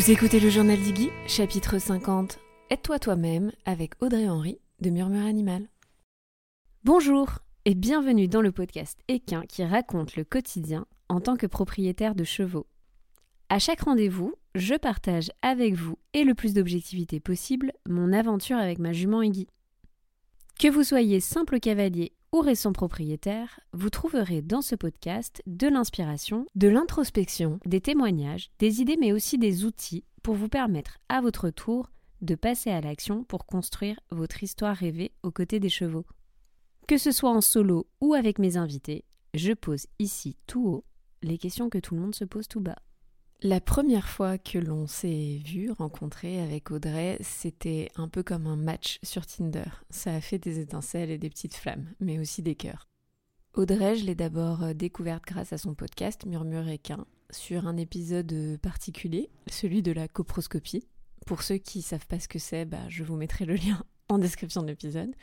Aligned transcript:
Vous 0.00 0.10
écoutez 0.10 0.40
le 0.40 0.48
journal 0.48 0.78
d'Iggy, 0.78 1.10
chapitre 1.26 1.78
50. 1.78 2.38
Aide-toi 2.70 2.98
toi-même 2.98 3.52
avec 3.66 3.92
Audrey 4.00 4.30
Henry 4.30 4.58
de 4.80 4.88
Murmure 4.88 5.26
Animal. 5.26 5.68
Bonjour 6.84 7.40
et 7.66 7.74
bienvenue 7.74 8.26
dans 8.26 8.40
le 8.40 8.50
podcast 8.50 8.98
Équin 9.08 9.42
qui 9.42 9.62
raconte 9.62 10.16
le 10.16 10.24
quotidien 10.24 10.86
en 11.10 11.20
tant 11.20 11.36
que 11.36 11.46
propriétaire 11.46 12.14
de 12.14 12.24
chevaux. 12.24 12.66
À 13.50 13.58
chaque 13.58 13.82
rendez-vous, 13.82 14.32
je 14.54 14.74
partage 14.74 15.32
avec 15.42 15.74
vous 15.74 15.98
et 16.14 16.24
le 16.24 16.32
plus 16.32 16.54
d'objectivité 16.54 17.20
possible 17.20 17.70
mon 17.86 18.14
aventure 18.14 18.56
avec 18.56 18.78
ma 18.78 18.94
jument 18.94 19.20
Iggy. 19.20 19.48
Que 20.58 20.68
vous 20.68 20.82
soyez 20.82 21.20
simple 21.20 21.60
cavalier 21.60 22.14
ou 22.32 22.40
récent 22.40 22.72
propriétaire, 22.72 23.60
vous 23.72 23.90
trouverez 23.90 24.42
dans 24.42 24.62
ce 24.62 24.74
podcast 24.74 25.42
de 25.46 25.68
l'inspiration, 25.68 26.46
de 26.54 26.68
l'introspection, 26.68 27.58
des 27.66 27.80
témoignages, 27.80 28.50
des 28.58 28.80
idées 28.80 28.96
mais 28.98 29.12
aussi 29.12 29.38
des 29.38 29.64
outils 29.64 30.04
pour 30.22 30.34
vous 30.34 30.48
permettre 30.48 30.98
à 31.08 31.20
votre 31.20 31.50
tour 31.50 31.90
de 32.20 32.34
passer 32.34 32.70
à 32.70 32.80
l'action 32.80 33.24
pour 33.24 33.46
construire 33.46 33.98
votre 34.10 34.42
histoire 34.42 34.76
rêvée 34.76 35.12
aux 35.22 35.30
côtés 35.30 35.60
des 35.60 35.68
chevaux. 35.68 36.04
Que 36.86 36.98
ce 36.98 37.12
soit 37.12 37.30
en 37.30 37.40
solo 37.40 37.86
ou 38.00 38.14
avec 38.14 38.38
mes 38.38 38.56
invités, 38.56 39.04
je 39.34 39.52
pose 39.52 39.86
ici 39.98 40.36
tout 40.46 40.66
haut 40.66 40.84
les 41.22 41.38
questions 41.38 41.68
que 41.68 41.78
tout 41.78 41.94
le 41.94 42.00
monde 42.00 42.14
se 42.14 42.24
pose 42.24 42.48
tout 42.48 42.60
bas. 42.60 42.78
La 43.42 43.58
première 43.58 44.06
fois 44.06 44.36
que 44.36 44.58
l'on 44.58 44.86
s'est 44.86 45.40
vu, 45.42 45.70
rencontré 45.70 46.42
avec 46.42 46.70
Audrey, 46.70 47.16
c'était 47.22 47.90
un 47.96 48.06
peu 48.06 48.22
comme 48.22 48.46
un 48.46 48.56
match 48.56 48.98
sur 49.02 49.24
Tinder. 49.24 49.64
Ça 49.88 50.14
a 50.14 50.20
fait 50.20 50.38
des 50.38 50.58
étincelles 50.58 51.10
et 51.10 51.16
des 51.16 51.30
petites 51.30 51.54
flammes, 51.54 51.86
mais 52.00 52.18
aussi 52.18 52.42
des 52.42 52.54
cœurs. 52.54 52.86
Audrey, 53.54 53.96
je 53.96 54.04
l'ai 54.04 54.14
d'abord 54.14 54.62
euh, 54.62 54.74
découverte 54.74 55.24
grâce 55.24 55.54
à 55.54 55.58
son 55.58 55.74
podcast 55.74 56.26
Murmure 56.26 56.68
Équin, 56.68 57.06
sur 57.30 57.66
un 57.66 57.78
épisode 57.78 58.58
particulier, 58.60 59.30
celui 59.46 59.80
de 59.80 59.92
la 59.92 60.06
coproscopie. 60.06 60.86
Pour 61.24 61.42
ceux 61.42 61.56
qui 61.56 61.80
savent 61.80 62.06
pas 62.06 62.20
ce 62.20 62.28
que 62.28 62.38
c'est, 62.38 62.66
bah, 62.66 62.88
je 62.90 63.04
vous 63.04 63.16
mettrai 63.16 63.46
le 63.46 63.54
lien 63.54 63.82
en 64.10 64.18
description 64.18 64.60
de 64.60 64.66
l'épisode. 64.66 65.14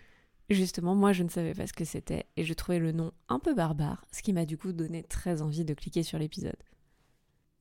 Justement, 0.50 0.96
moi 0.96 1.14
je 1.14 1.22
ne 1.22 1.30
savais 1.30 1.54
pas 1.54 1.68
ce 1.68 1.74
que 1.74 1.86
c'était 1.86 2.26
et 2.36 2.46
je 2.46 2.54
trouvais 2.56 2.80
le 2.80 2.94
nom 2.94 3.12
un 3.30 3.38
peu 3.38 3.54
barbare, 3.54 4.06
ce 4.12 4.24
qui 4.24 4.34
m'a 4.34 4.46
du 4.46 4.58
coup 4.58 4.72
donné 4.72 5.04
très 5.04 5.44
envie 5.44 5.66
de 5.66 5.76
cliquer 5.76 6.02
sur 6.02 6.18
l'épisode. 6.18 6.58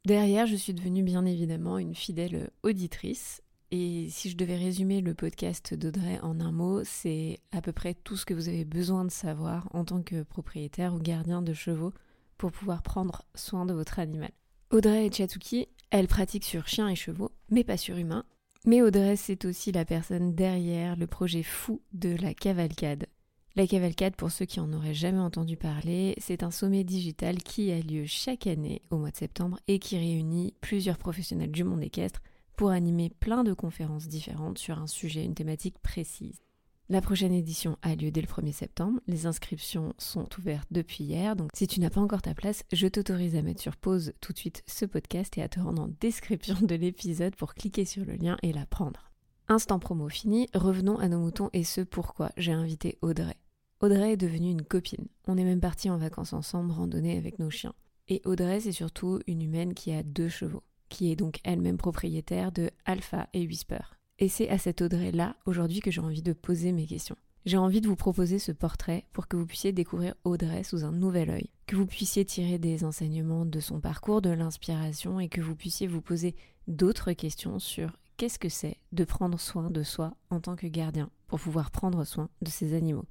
Derrière, 0.06 0.46
je 0.46 0.54
suis 0.54 0.72
devenue 0.72 1.02
bien 1.02 1.26
évidemment 1.26 1.78
une 1.78 1.96
fidèle 1.96 2.50
auditrice. 2.62 3.42
Et 3.72 4.06
si 4.08 4.30
je 4.30 4.36
devais 4.36 4.54
résumer 4.54 5.00
le 5.00 5.14
podcast 5.14 5.74
d'Audrey 5.74 6.20
en 6.22 6.38
un 6.38 6.52
mot, 6.52 6.84
c'est 6.84 7.40
à 7.50 7.60
peu 7.60 7.72
près 7.72 7.94
tout 7.94 8.16
ce 8.16 8.24
que 8.24 8.32
vous 8.32 8.48
avez 8.48 8.64
besoin 8.64 9.04
de 9.04 9.10
savoir 9.10 9.68
en 9.74 9.84
tant 9.84 10.02
que 10.02 10.22
propriétaire 10.22 10.94
ou 10.94 11.00
gardien 11.00 11.42
de 11.42 11.52
chevaux 11.52 11.92
pour 12.38 12.52
pouvoir 12.52 12.84
prendre 12.84 13.22
soin 13.34 13.66
de 13.66 13.74
votre 13.74 13.98
animal. 13.98 14.30
Audrey 14.70 15.10
Chatouki, 15.10 15.66
elle 15.90 16.06
pratique 16.06 16.44
sur 16.44 16.68
chiens 16.68 16.88
et 16.88 16.94
chevaux, 16.94 17.32
mais 17.50 17.64
pas 17.64 17.76
sur 17.76 17.96
humains. 17.96 18.26
Mais 18.64 18.82
Audrey, 18.82 19.16
c'est 19.16 19.44
aussi 19.44 19.72
la 19.72 19.84
personne 19.84 20.36
derrière 20.36 20.94
le 20.94 21.08
projet 21.08 21.42
fou 21.42 21.82
de 21.92 22.10
la 22.10 22.32
cavalcade, 22.32 23.08
la 23.56 23.66
cavalcade, 23.66 24.16
pour 24.16 24.30
ceux 24.30 24.44
qui 24.44 24.60
en 24.60 24.70
auraient 24.74 24.94
jamais 24.94 25.18
entendu 25.18 25.56
parler, 25.56 26.14
c'est 26.18 26.42
un 26.42 26.50
sommet 26.50 26.84
digital 26.84 27.38
qui 27.38 27.72
a 27.72 27.80
lieu 27.80 28.04
chaque 28.06 28.46
année 28.46 28.82
au 28.90 28.98
mois 28.98 29.10
de 29.10 29.16
septembre 29.16 29.58
et 29.66 29.78
qui 29.78 29.96
réunit 29.96 30.52
plusieurs 30.60 30.98
professionnels 30.98 31.50
du 31.50 31.64
monde 31.64 31.82
équestre 31.82 32.20
pour 32.54 32.70
animer 32.70 33.08
plein 33.08 33.44
de 33.44 33.54
conférences 33.54 34.08
différentes 34.08 34.58
sur 34.58 34.78
un 34.78 34.86
sujet, 34.86 35.24
une 35.24 35.34
thématique 35.34 35.78
précise. 35.78 36.42
La 36.90 37.00
prochaine 37.00 37.32
édition 37.32 37.78
a 37.80 37.96
lieu 37.96 38.10
dès 38.10 38.20
le 38.20 38.28
1er 38.28 38.52
septembre. 38.52 39.00
Les 39.06 39.26
inscriptions 39.26 39.94
sont 39.96 40.28
ouvertes 40.38 40.68
depuis 40.70 41.04
hier, 41.04 41.34
donc 41.34 41.50
si 41.54 41.66
tu 41.66 41.80
n'as 41.80 41.90
pas 41.90 42.00
encore 42.00 42.22
ta 42.22 42.34
place, 42.34 42.62
je 42.72 42.86
t'autorise 42.86 43.36
à 43.36 43.42
mettre 43.42 43.62
sur 43.62 43.76
pause 43.76 44.12
tout 44.20 44.34
de 44.34 44.38
suite 44.38 44.62
ce 44.66 44.84
podcast 44.84 45.36
et 45.38 45.42
à 45.42 45.48
te 45.48 45.60
rendre 45.60 45.82
en 45.82 45.88
description 46.00 46.56
de 46.60 46.74
l'épisode 46.74 47.34
pour 47.34 47.54
cliquer 47.54 47.86
sur 47.86 48.04
le 48.04 48.16
lien 48.16 48.36
et 48.42 48.52
la 48.52 48.66
prendre. 48.66 49.10
Instant 49.48 49.78
promo 49.78 50.08
fini, 50.10 50.48
revenons 50.54 50.98
à 50.98 51.08
nos 51.08 51.20
moutons 51.20 51.50
et 51.54 51.64
ce 51.64 51.80
pourquoi 51.80 52.32
j'ai 52.36 52.52
invité 52.52 52.98
Audrey. 53.00 53.36
Audrey 53.80 54.12
est 54.12 54.16
devenue 54.16 54.50
une 54.50 54.62
copine. 54.62 55.06
On 55.26 55.36
est 55.36 55.44
même 55.44 55.60
parti 55.60 55.90
en 55.90 55.98
vacances 55.98 56.32
ensemble, 56.32 56.72
randonner 56.72 57.18
avec 57.18 57.38
nos 57.38 57.50
chiens. 57.50 57.74
Et 58.08 58.22
Audrey, 58.24 58.60
c'est 58.60 58.72
surtout 58.72 59.20
une 59.26 59.42
humaine 59.42 59.74
qui 59.74 59.92
a 59.92 60.02
deux 60.02 60.30
chevaux, 60.30 60.62
qui 60.88 61.12
est 61.12 61.16
donc 61.16 61.40
elle-même 61.44 61.76
propriétaire 61.76 62.52
de 62.52 62.70
Alpha 62.86 63.28
et 63.34 63.46
Whisper. 63.46 63.80
Et 64.18 64.28
c'est 64.28 64.48
à 64.48 64.56
cette 64.56 64.80
Audrey-là, 64.80 65.36
aujourd'hui, 65.44 65.80
que 65.80 65.90
j'ai 65.90 66.00
envie 66.00 66.22
de 66.22 66.32
poser 66.32 66.72
mes 66.72 66.86
questions. 66.86 67.16
J'ai 67.44 67.58
envie 67.58 67.82
de 67.82 67.86
vous 67.86 67.96
proposer 67.96 68.38
ce 68.38 68.50
portrait 68.50 69.04
pour 69.12 69.28
que 69.28 69.36
vous 69.36 69.44
puissiez 69.44 69.72
découvrir 69.72 70.14
Audrey 70.24 70.64
sous 70.64 70.84
un 70.84 70.92
nouvel 70.92 71.28
œil, 71.28 71.50
que 71.66 71.76
vous 71.76 71.86
puissiez 71.86 72.24
tirer 72.24 72.58
des 72.58 72.82
enseignements 72.82 73.44
de 73.44 73.60
son 73.60 73.80
parcours, 73.80 74.22
de 74.22 74.30
l'inspiration 74.30 75.20
et 75.20 75.28
que 75.28 75.42
vous 75.42 75.54
puissiez 75.54 75.86
vous 75.86 76.00
poser 76.00 76.34
d'autres 76.66 77.12
questions 77.12 77.58
sur 77.58 77.92
qu'est-ce 78.16 78.38
que 78.38 78.48
c'est 78.48 78.78
de 78.92 79.04
prendre 79.04 79.38
soin 79.38 79.70
de 79.70 79.82
soi 79.82 80.16
en 80.30 80.40
tant 80.40 80.56
que 80.56 80.66
gardien 80.66 81.10
pour 81.28 81.38
pouvoir 81.38 81.70
prendre 81.70 82.04
soin 82.04 82.30
de 82.40 82.48
ses 82.48 82.72
animaux. 82.72 83.04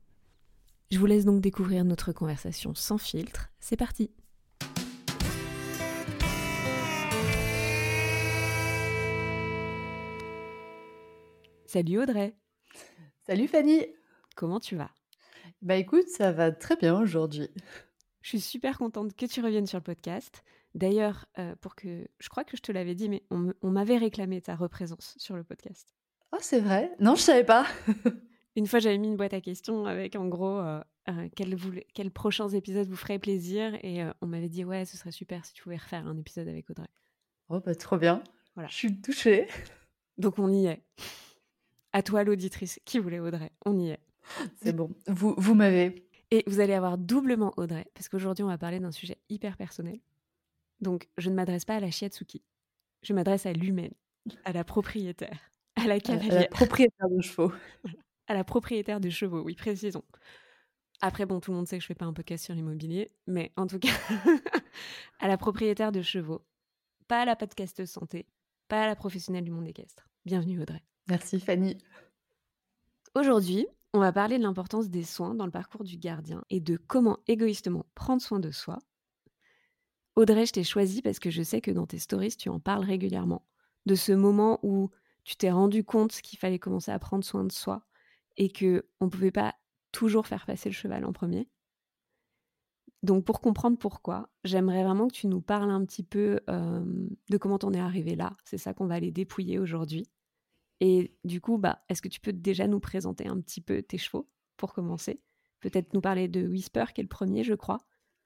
Je 0.91 0.99
vous 0.99 1.07
laisse 1.07 1.25
donc 1.25 1.41
découvrir 1.41 1.83
notre 1.83 2.11
conversation 2.11 2.75
sans 2.75 2.99
filtre. 2.99 3.49
C'est 3.59 3.75
parti 3.75 4.11
Salut 11.65 11.99
Audrey 11.99 12.35
Salut 13.25 13.47
Fanny 13.47 13.81
Comment 14.35 14.59
tu 14.59 14.75
vas? 14.75 14.91
Bah 15.63 15.75
écoute, 15.75 16.07
ça 16.07 16.31
va 16.31 16.51
très 16.51 16.75
bien 16.75 16.99
aujourd'hui. 16.99 17.49
Je 18.21 18.29
suis 18.29 18.39
super 18.39 18.77
contente 18.77 19.15
que 19.15 19.25
tu 19.25 19.41
reviennes 19.41 19.65
sur 19.65 19.79
le 19.79 19.83
podcast. 19.83 20.43
D'ailleurs, 20.75 21.25
euh, 21.39 21.55
pour 21.61 21.75
que 21.75 22.07
je 22.19 22.29
crois 22.29 22.43
que 22.43 22.57
je 22.57 22.61
te 22.61 22.71
l'avais 22.71 22.95
dit, 22.95 23.09
mais 23.09 23.23
on 23.31 23.71
m'avait 23.71 23.97
réclamé 23.97 24.41
ta 24.41 24.55
représence 24.55 25.15
sur 25.17 25.35
le 25.35 25.43
podcast. 25.43 25.95
Oh, 26.31 26.37
c'est 26.41 26.59
vrai? 26.59 26.91
Non, 26.99 27.15
je 27.15 27.21
savais 27.21 27.43
pas. 27.45 27.65
Une 28.55 28.67
fois, 28.67 28.79
j'avais 28.79 28.97
mis 28.97 29.07
une 29.07 29.17
boîte 29.17 29.33
à 29.33 29.41
questions 29.41 29.85
avec 29.85 30.15
en 30.15 30.27
gros 30.27 30.59
euh, 30.59 30.81
euh, 31.09 31.29
quels, 31.35 32.11
prochains 32.11 32.49
épisodes 32.49 32.87
vous 32.87 32.95
feraient 32.95 33.19
plaisir. 33.19 33.77
Et 33.83 34.01
euh, 34.01 34.11
on 34.21 34.27
m'avait 34.27 34.49
dit, 34.49 34.63
ouais, 34.63 34.85
ce 34.85 34.97
serait 34.97 35.11
super 35.11 35.45
si 35.45 35.53
tu 35.53 35.63
pouvais 35.63 35.77
refaire 35.77 36.07
un 36.07 36.17
épisode 36.17 36.47
avec 36.47 36.69
Audrey. 36.69 36.87
Oh, 37.49 37.59
bah 37.59 37.75
trop 37.75 37.97
bien. 37.97 38.23
Voilà. 38.55 38.69
Je 38.69 38.75
suis 38.75 39.01
touchée. 39.01 39.47
Donc 40.17 40.39
on 40.39 40.49
y 40.49 40.67
est. 40.67 40.81
À 41.91 42.01
toi, 42.01 42.23
l'auditrice 42.23 42.79
qui 42.85 42.99
voulait 42.99 43.19
Audrey, 43.19 43.51
on 43.65 43.77
y 43.77 43.89
est. 43.89 43.99
C'est 44.63 44.73
bon, 44.73 44.91
vous, 45.07 45.35
vous 45.37 45.53
m'avez. 45.53 46.07
Et 46.31 46.43
vous 46.47 46.59
allez 46.59 46.73
avoir 46.73 46.97
doublement 46.97 47.53
Audrey, 47.57 47.85
parce 47.93 48.09
qu'aujourd'hui, 48.09 48.43
on 48.43 48.47
va 48.47 48.57
parler 48.57 48.79
d'un 48.79 48.91
sujet 48.91 49.17
hyper 49.29 49.55
personnel. 49.55 49.99
Donc, 50.81 51.07
je 51.17 51.29
ne 51.29 51.35
m'adresse 51.35 51.63
pas 51.63 51.75
à 51.75 51.79
la 51.79 51.91
Shiatsuki. 51.91 52.41
Je 53.03 53.13
m'adresse 53.13 53.45
à 53.45 53.53
l'humaine, 53.53 53.93
à 54.43 54.51
la 54.51 54.63
propriétaire, 54.63 55.39
à 55.75 55.85
la 55.85 55.99
cavalière. 55.99 56.37
À 56.37 56.39
la 56.41 56.47
propriétaire 56.47 57.09
de 57.09 57.21
chevaux 57.21 57.53
à 58.27 58.33
la 58.33 58.43
propriétaire 58.43 58.99
des 58.99 59.11
chevaux, 59.11 59.41
oui, 59.41 59.55
précisons. 59.55 60.03
Après, 61.01 61.25
bon, 61.25 61.39
tout 61.39 61.51
le 61.51 61.57
monde 61.57 61.67
sait 61.67 61.77
que 61.77 61.81
je 61.81 61.87
fais 61.87 61.95
pas 61.95 62.05
un 62.05 62.13
podcast 62.13 62.45
sur 62.45 62.53
l'immobilier, 62.53 63.11
mais 63.27 63.51
en 63.57 63.67
tout 63.67 63.79
cas, 63.79 63.89
à 65.19 65.27
la 65.27 65.37
propriétaire 65.37 65.91
de 65.91 66.01
chevaux, 66.01 66.45
pas 67.07 67.21
à 67.21 67.25
la 67.25 67.35
podcast 67.35 67.85
santé, 67.85 68.25
pas 68.67 68.83
à 68.83 68.87
la 68.87 68.95
professionnelle 68.95 69.43
du 69.43 69.51
monde 69.51 69.67
équestre. 69.67 70.07
Bienvenue 70.25 70.61
Audrey. 70.61 70.83
Merci 71.07 71.39
Fanny. 71.39 71.77
Aujourd'hui, 73.13 73.67
on 73.93 73.99
va 73.99 74.11
parler 74.11 74.37
de 74.37 74.43
l'importance 74.43 74.89
des 74.89 75.03
soins 75.03 75.35
dans 75.35 75.45
le 75.45 75.51
parcours 75.51 75.83
du 75.83 75.97
gardien 75.97 76.43
et 76.49 76.59
de 76.59 76.77
comment 76.77 77.19
égoïstement 77.27 77.85
prendre 77.93 78.21
soin 78.21 78.39
de 78.39 78.51
soi. 78.51 78.79
Audrey, 80.15 80.45
je 80.45 80.53
t'ai 80.53 80.63
choisi 80.63 81.01
parce 81.01 81.19
que 81.19 81.29
je 81.29 81.43
sais 81.43 81.61
que 81.61 81.71
dans 81.71 81.85
tes 81.85 81.99
stories, 81.99 82.35
tu 82.37 82.49
en 82.49 82.59
parles 82.59 82.85
régulièrement. 82.85 83.45
De 83.85 83.95
ce 83.95 84.13
moment 84.13 84.59
où 84.63 84.89
tu 85.23 85.35
t'es 85.35 85.51
rendu 85.51 85.83
compte 85.83 86.11
qu'il 86.21 86.39
fallait 86.39 86.59
commencer 86.59 86.91
à 86.91 86.99
prendre 86.99 87.23
soin 87.23 87.43
de 87.43 87.51
soi, 87.51 87.85
et 88.37 88.49
que 88.49 88.87
on 88.99 89.09
pouvait 89.09 89.31
pas 89.31 89.55
toujours 89.91 90.27
faire 90.27 90.45
passer 90.45 90.69
le 90.69 90.75
cheval 90.75 91.05
en 91.05 91.13
premier. 91.13 91.47
Donc 93.03 93.23
pour 93.23 93.39
comprendre 93.39 93.77
pourquoi, 93.77 94.29
j'aimerais 94.43 94.83
vraiment 94.83 95.07
que 95.07 95.13
tu 95.13 95.27
nous 95.27 95.41
parles 95.41 95.69
un 95.69 95.85
petit 95.85 96.03
peu 96.03 96.39
de 96.47 97.37
comment 97.37 97.59
on 97.63 97.73
est 97.73 97.79
arrivé 97.79 98.15
là. 98.15 98.35
C'est 98.43 98.57
ça 98.57 98.73
qu'on 98.73 98.87
va 98.87 98.95
aller 98.95 99.11
dépouiller 99.11 99.59
aujourd'hui. 99.59 100.09
Et 100.81 101.15
du 101.23 101.39
coup, 101.39 101.57
bah, 101.57 101.83
est-ce 101.87 102.01
que 102.01 102.07
tu 102.07 102.19
peux 102.19 102.33
déjà 102.33 102.67
nous 102.67 102.79
présenter 102.79 103.27
un 103.27 103.39
petit 103.39 103.61
peu 103.61 103.81
tes 103.81 103.97
chevaux 103.97 104.27
pour 104.57 104.73
commencer? 104.73 105.21
Peut-être 105.61 105.93
nous 105.93 106.01
parler 106.01 106.27
de 106.27 106.45
Whisper, 106.47 106.85
qui 106.93 107.01
est 107.01 107.03
le 107.03 107.09
premier, 107.09 107.43
je 107.43 107.53
crois. 107.53 107.79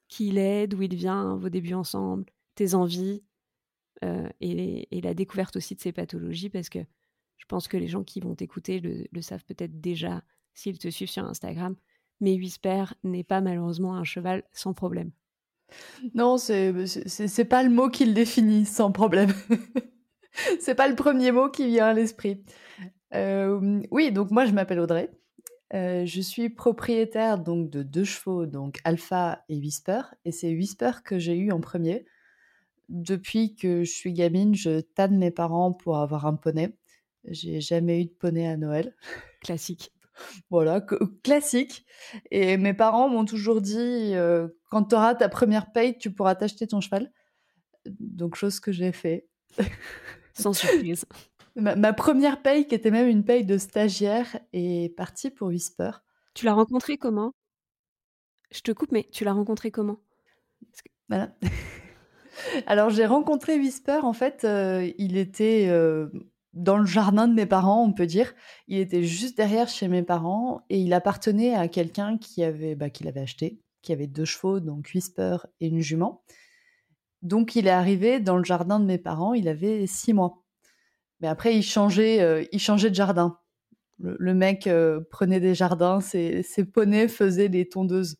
Qui 0.08 0.28
il 0.28 0.38
est, 0.38 0.66
d'où 0.66 0.82
il 0.82 0.94
vient, 0.94 1.36
vos 1.36 1.48
débuts 1.48 1.74
ensemble, 1.74 2.24
tes 2.54 2.74
envies, 2.74 3.22
et, 4.02 4.96
et, 4.96 5.00
la 5.02 5.12
découverte 5.12 5.56
aussi 5.56 5.74
de 5.74 5.80
ses 5.80 5.92
pathologies, 5.92 6.48
parce 6.48 6.70
que 6.70 6.78
je 7.40 7.46
pense 7.46 7.68
que 7.68 7.76
les 7.76 7.88
gens 7.88 8.04
qui 8.04 8.20
vont 8.20 8.34
t'écouter 8.34 8.80
le, 8.80 9.22
savent 9.22 9.44
peut-être 9.44 9.80
déjà 9.80 10.22
s'ils 10.54 10.78
te 10.78 10.88
suivent 10.88 11.10
sur 11.10 11.24
Instagram. 11.24 11.74
Mais 12.20 12.34
Whisper 12.34 12.84
n'est 13.02 13.24
pas 13.24 13.40
malheureusement 13.40 13.96
un 13.96 14.04
cheval 14.04 14.44
sans 14.52 14.74
problème. 14.74 15.10
Non, 16.14 16.36
c'est 16.36 17.48
pas 17.48 17.62
le 17.62 17.70
mot 17.70 17.88
qui 17.88 18.04
le 18.04 18.12
définit 18.12 18.66
sans 18.66 18.92
problème. 18.92 19.32
c'est 20.60 20.74
pas 20.74 20.86
le 20.86 20.94
premier 20.94 21.32
mot 21.32 21.48
qui 21.48 21.66
vient 21.66 21.86
à 21.86 21.94
l'esprit. 21.94 22.44
Euh, 23.14 23.80
oui, 23.90 24.12
donc 24.12 24.30
moi 24.30 24.44
je 24.44 24.52
m'appelle 24.52 24.80
Audrey. 24.80 25.10
Euh, 25.72 26.04
je 26.04 26.20
suis 26.20 26.50
propriétaire 26.50 27.38
donc 27.38 27.70
de 27.70 27.82
deux 27.82 28.04
chevaux, 28.04 28.44
donc 28.44 28.80
Alpha 28.84 29.44
et 29.48 29.56
Whisper, 29.56 30.02
et 30.24 30.32
c'est 30.32 30.50
Whisper 30.50 30.90
que 31.04 31.18
j'ai 31.18 31.36
eu 31.36 31.52
en 31.52 31.60
premier. 31.60 32.04
depuis 32.88 33.54
que 33.54 33.84
je 33.84 33.90
suis 33.90 34.12
gamine, 34.12 34.54
je 34.56 34.80
tanne 34.80 35.16
mes 35.16 35.30
parents 35.30 35.72
pour 35.72 35.98
avoir 35.98 36.26
un 36.26 36.34
poney. 36.34 36.74
J'ai 37.24 37.60
jamais 37.60 38.02
eu 38.02 38.04
de 38.06 38.10
poney 38.10 38.46
à 38.48 38.56
Noël. 38.56 38.94
Classique. 39.40 39.92
Voilà, 40.50 40.82
classique. 41.22 41.86
Et 42.30 42.58
mes 42.58 42.74
parents 42.74 43.08
m'ont 43.08 43.24
toujours 43.24 43.62
dit 43.62 44.12
euh, 44.14 44.48
quand 44.68 44.84
tu 44.84 44.94
auras 44.94 45.14
ta 45.14 45.30
première 45.30 45.72
paye, 45.72 45.96
tu 45.96 46.12
pourras 46.12 46.34
t'acheter 46.34 46.66
ton 46.66 46.82
cheval. 46.82 47.10
Donc, 47.86 48.34
chose 48.34 48.60
que 48.60 48.70
j'ai 48.70 48.92
fait. 48.92 49.26
Sans 50.34 50.52
surprise. 50.52 51.06
ma, 51.56 51.92
première 51.92 52.42
paye, 52.42 52.66
qui 52.66 52.74
était 52.74 52.90
même 52.90 53.08
une 53.08 53.24
paye 53.24 53.44
de 53.44 53.58
stagiaire, 53.58 54.38
est 54.52 54.94
partie 54.96 55.30
pour 55.30 55.48
Whisper. 55.48 55.90
Tu 56.34 56.44
l'as 56.44 56.54
rencontré 56.54 56.96
comment? 56.96 57.32
Je 58.50 58.60
te 58.60 58.72
coupe, 58.72 58.92
mais 58.92 59.08
tu 59.12 59.24
l'as 59.24 59.32
rencontré 59.32 59.70
comment? 59.70 60.00
Voilà. 61.08 61.34
Alors, 62.66 62.90
j'ai 62.90 63.06
rencontré 63.06 63.58
Whisper, 63.58 64.00
en 64.02 64.12
fait, 64.12 64.44
euh, 64.44 64.90
il 64.98 65.16
était 65.16 65.68
euh, 65.70 66.08
dans 66.52 66.78
le 66.78 66.86
jardin 66.86 67.28
de 67.28 67.34
mes 67.34 67.46
parents, 67.46 67.84
on 67.84 67.92
peut 67.92 68.06
dire. 68.06 68.34
Il 68.68 68.78
était 68.78 69.02
juste 69.02 69.36
derrière 69.36 69.68
chez 69.68 69.88
mes 69.88 70.02
parents 70.02 70.62
et 70.68 70.80
il 70.80 70.92
appartenait 70.92 71.54
à 71.54 71.68
quelqu'un 71.68 72.18
qui 72.18 72.42
avait, 72.42 72.74
bah, 72.74 72.90
qui 72.90 73.04
l'avait 73.04 73.20
acheté, 73.20 73.60
qui 73.82 73.92
avait 73.92 74.06
deux 74.06 74.24
chevaux, 74.24 74.60
donc 74.60 74.90
Whisper 74.94 75.38
et 75.60 75.68
une 75.68 75.80
jument. 75.80 76.22
Donc 77.22 77.54
il 77.54 77.66
est 77.66 77.70
arrivé 77.70 78.18
dans 78.18 78.36
le 78.36 78.44
jardin 78.44 78.80
de 78.80 78.86
mes 78.86 78.98
parents, 78.98 79.34
il 79.34 79.48
avait 79.48 79.86
six 79.86 80.12
mois. 80.12 80.42
Mais 81.20 81.28
après, 81.28 81.54
il 81.54 81.62
changeait, 81.62 82.20
euh, 82.22 82.44
il 82.50 82.58
changeait 82.58 82.90
de 82.90 82.94
jardin. 82.94 83.38
Le, 84.02 84.32
mec 84.32 84.66
euh, 84.66 85.00
prenait 85.10 85.40
des 85.40 85.54
jardins, 85.54 86.00
ses, 86.00 86.42
ses, 86.42 86.64
poneys 86.64 87.06
faisaient 87.06 87.50
des 87.50 87.68
tondeuses. 87.68 88.16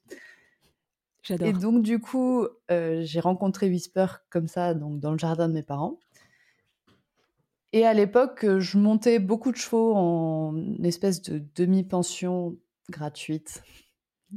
J'adore. 1.23 1.49
Et 1.49 1.53
donc, 1.55 1.82
du 1.82 2.00
coup, 2.00 2.47
euh, 2.71 3.00
j'ai 3.03 3.21
rencontré 3.21 3.71
Whisper 3.71 4.06
comme 4.29 4.47
ça, 4.47 4.75
donc 4.75 5.00
dans 5.00 5.12
le 5.12 5.19
jardin 5.19 5.49
de 5.49 5.55
mes 5.55 5.62
parents. 5.62 5.99
Et 7.72 7.87
à 7.87 7.94
l'époque, 7.94 8.44
je 8.58 8.78
montais 8.78 9.19
beaucoup 9.19 9.52
de 9.52 9.56
chevaux 9.56 9.94
en 9.94 10.56
espèce 10.82 11.22
de 11.22 11.43
demi-pension 11.55 12.56
gratuite. 12.90 13.62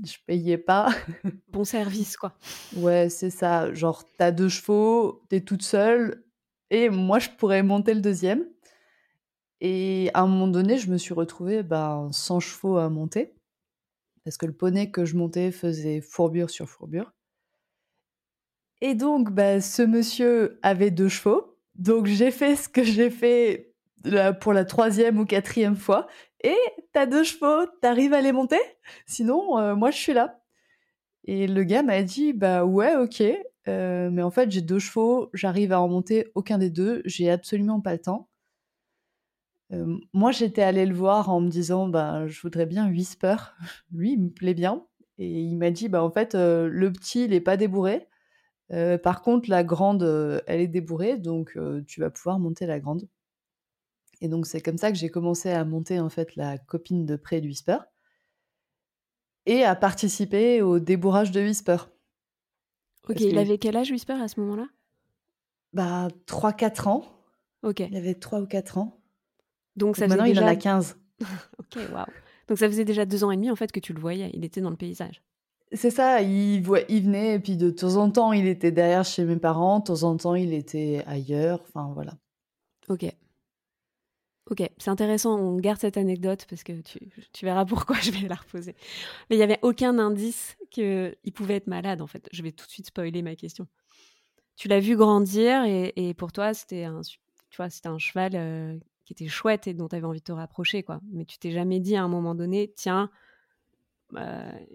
Je 0.04 0.18
payais 0.26 0.58
pas. 0.58 0.90
Bon 1.52 1.64
service, 1.64 2.18
quoi. 2.18 2.34
Ouais, 2.78 3.10
c'est 3.10 3.30
ça. 3.30 3.74
Genre, 3.74 4.04
t'as 4.18 4.32
deux 4.32 4.50
chevaux, 4.50 5.24
t'es 5.30 5.42
toute 5.42 5.64
seule, 5.64 6.24
et 6.74 6.90
moi, 6.90 7.20
je 7.20 7.30
pourrais 7.30 7.62
monter 7.62 7.94
le 7.94 8.02
deuxième. 8.02 8.48
Et 9.62 10.10
à 10.16 10.22
un 10.22 10.28
moment 10.28 10.48
donné, 10.48 10.80
je 10.80 10.90
me 10.90 10.98
suis 10.98 11.14
retrouvée 11.14 11.62
ben, 11.62 12.10
sans 12.12 12.40
chevaux 12.40 12.78
à 12.78 12.90
monter, 12.90 13.36
parce 14.24 14.38
que 14.38 14.48
le 14.48 14.54
poney 14.54 14.90
que 14.90 15.06
je 15.06 15.16
montais 15.16 15.52
faisait 15.52 16.02
fourbure 16.02 16.50
sur 16.50 16.68
fourbure. 16.68 17.14
Et 18.82 18.96
donc, 18.96 19.32
ben, 19.32 19.62
ce 19.62 19.84
monsieur 19.84 20.60
avait 20.64 20.90
deux 20.90 21.10
chevaux, 21.10 21.53
donc 21.76 22.06
j'ai 22.06 22.32
fait 22.32 22.56
ce 22.56 22.70
que 22.70 22.84
j'ai 22.84 23.10
fait 23.10 23.74
pour 24.42 24.54
la 24.54 24.66
troisième 24.66 25.20
ou 25.20 25.26
quatrième 25.26 25.76
fois. 25.76 26.08
Et 26.44 26.58
t'as 26.92 27.06
deux 27.06 27.24
chevaux, 27.24 27.66
t'arrives 27.82 28.14
à 28.14 28.22
les 28.22 28.34
monter? 28.34 28.60
Sinon, 29.06 29.58
euh, 29.60 29.76
moi 29.76 29.92
je 29.92 29.98
suis 29.98 30.14
là. 30.14 30.42
Et 31.26 31.48
le 31.48 31.64
gars 31.64 31.84
m'a 31.84 32.04
dit, 32.04 32.34
bah 32.34 32.66
ouais, 32.66 32.96
ok, 32.96 33.24
euh, 33.70 34.10
mais 34.12 34.22
en 34.22 34.32
fait 34.32 34.52
j'ai 34.52 34.62
deux 34.62 34.80
chevaux, 34.80 35.30
j'arrive 35.34 35.72
à 35.72 35.80
en 35.80 35.88
monter 35.88 36.32
aucun 36.36 36.58
des 36.58 36.70
deux, 36.70 37.02
j'ai 37.06 37.32
absolument 37.32 37.80
pas 37.80 37.94
le 37.94 38.00
temps. 38.00 38.30
Euh, 39.72 39.98
moi 40.12 40.32
j'étais 40.32 40.62
allée 40.62 40.86
le 40.86 40.94
voir 40.94 41.30
en 41.30 41.40
me 41.40 41.50
disant, 41.50 41.88
bah 41.88 42.28
je 42.28 42.42
voudrais 42.42 42.66
bien 42.66 42.90
Whisper, 42.90 43.38
lui 43.94 44.14
il 44.14 44.20
me 44.22 44.30
plaît 44.30 44.54
bien. 44.54 44.86
Et 45.18 45.30
il 45.30 45.58
m'a 45.58 45.72
dit, 45.72 45.88
bah 45.90 46.04
en 46.04 46.12
fait 46.12 46.36
le 46.36 46.92
petit 46.92 47.26
il 47.26 47.34
est 47.34 47.40
pas 47.42 47.56
débourré, 47.56 48.08
euh, 48.74 48.98
par 48.98 49.22
contre, 49.22 49.50
la 49.50 49.64
grande, 49.64 50.04
euh, 50.04 50.42
elle 50.48 50.60
est 50.60 50.68
débourrée, 50.68 51.18
donc 51.18 51.54
euh, 51.56 51.84
tu 51.88 52.00
vas 52.00 52.10
pouvoir 52.10 52.40
monter 52.40 52.66
la 52.66 52.80
grande. 52.80 53.08
Et 54.20 54.28
donc 54.28 54.48
c'est 54.48 54.62
comme 54.62 54.78
ça 54.78 54.92
que 54.92 54.98
j'ai 54.98 55.10
commencé 55.10 55.52
à 55.52 55.64
monter 55.66 56.00
en 56.00 56.10
fait 56.10 56.36
la 56.36 56.58
copine 56.58 57.06
de 57.06 57.16
près 57.16 57.42
de 57.42 57.48
Whisper 57.48 57.78
et 59.46 59.64
à 59.64 59.76
participer 59.76 60.62
au 60.62 60.80
débourrage 60.80 61.32
de 61.32 61.42
Whisper. 61.42 61.78
Ok, 63.10 63.20
il 63.20 63.38
avait 63.38 63.58
quel 63.58 63.76
âge 63.76 63.92
Whisper 63.92 64.14
à 64.14 64.30
ce 64.30 64.40
moment-là? 64.40 64.68
Bah 65.74 66.08
3-4 66.26 66.88
ans. 66.88 67.06
Ok. 67.64 67.82
Il 67.82 67.98
avait 67.98 68.16
3 68.16 68.40
ou 68.40 68.48
4 68.48 68.78
ans. 68.78 69.02
Donc, 69.76 69.98
ça 69.98 70.08
maintenant 70.08 70.26
il 70.26 70.40
en 70.40 70.48
a 70.48 70.56
15. 70.56 70.98
ok, 71.60 71.82
waouh. 71.92 72.06
Donc 72.48 72.58
ça 72.58 72.68
faisait 72.68 72.86
déjà 72.86 73.06
deux 73.06 73.24
ans 73.24 73.32
et 73.32 73.36
demi 73.36 73.52
en 73.52 73.56
fait 73.56 73.72
que 73.72 73.80
tu 73.80 73.94
le 73.94 74.00
voyais, 74.00 74.32
il 74.34 74.46
était 74.46 74.62
dans 74.62 74.70
le 74.70 74.78
paysage. 74.78 75.22
C'est 75.74 75.90
ça, 75.90 76.22
il, 76.22 76.62
venait 76.62 77.36
et 77.36 77.40
puis 77.40 77.58
de 77.58 77.72
temps 77.72 77.96
en 77.96 78.12
temps 78.12 78.32
il 78.32 78.48
était 78.48 78.72
derrière 78.72 79.04
chez 79.04 79.24
mes 79.24 79.38
parents, 79.38 79.80
de 79.80 79.86
temps 79.86 80.04
en 80.04 80.18
temps 80.18 80.36
il 80.36 80.54
était 80.54 81.04
ailleurs, 81.08 81.60
enfin 81.68 81.92
voilà. 81.94 82.14
Ok. 82.90 83.06
Ok, 84.52 84.62
c'est 84.78 84.90
intéressant, 84.90 85.40
on 85.40 85.58
garde 85.58 85.80
cette 85.80 85.98
anecdote 85.98 86.46
parce 86.50 86.64
que 86.64 86.74
tu, 86.82 87.00
verras 87.46 87.66
pourquoi 87.66 87.96
je 88.02 88.12
vais 88.12 88.28
la 88.28 88.36
reposer. 88.36 88.76
Mais 89.30 89.36
il 89.36 89.40
n'y 89.40 89.44
avait 89.44 89.60
aucun 89.62 89.98
indice 89.98 90.58
qu'il 90.70 91.16
pouvait 91.34 91.56
être 91.56 91.68
malade 91.68 92.02
en 92.02 92.08
fait. 92.08 92.28
Je 92.32 92.44
vais 92.44 92.52
tout 92.52 92.66
de 92.66 92.72
suite 92.72 92.88
spoiler 92.88 93.22
ma 93.22 93.36
question. 93.36 93.68
Tu 94.56 94.68
l'as 94.68 94.80
vu 94.80 94.96
grandir 94.96 95.64
et, 95.66 96.14
pour 96.14 96.32
toi 96.32 96.54
c'était 96.54 96.84
un, 96.84 97.02
tu 97.02 97.58
vois, 97.58 97.68
un 97.86 97.98
cheval 97.98 98.34
euh, 98.36 98.78
qui 99.06 99.14
était 99.14 99.28
chouette 99.28 99.66
et 99.66 99.74
dont 99.74 99.88
tu 99.88 99.96
avais 99.96 100.06
envie 100.06 100.20
de 100.20 100.26
te 100.26 100.32
rapprocher 100.32 100.84
quoi. 100.84 101.00
Mais 101.12 101.26
tu 101.26 101.40
t'es 101.40 101.52
jamais 101.52 101.80
dit 101.80 101.96
à 101.96 102.04
un 102.04 102.10
moment 102.10 102.36
donné, 102.36 102.72
tiens, 102.76 103.10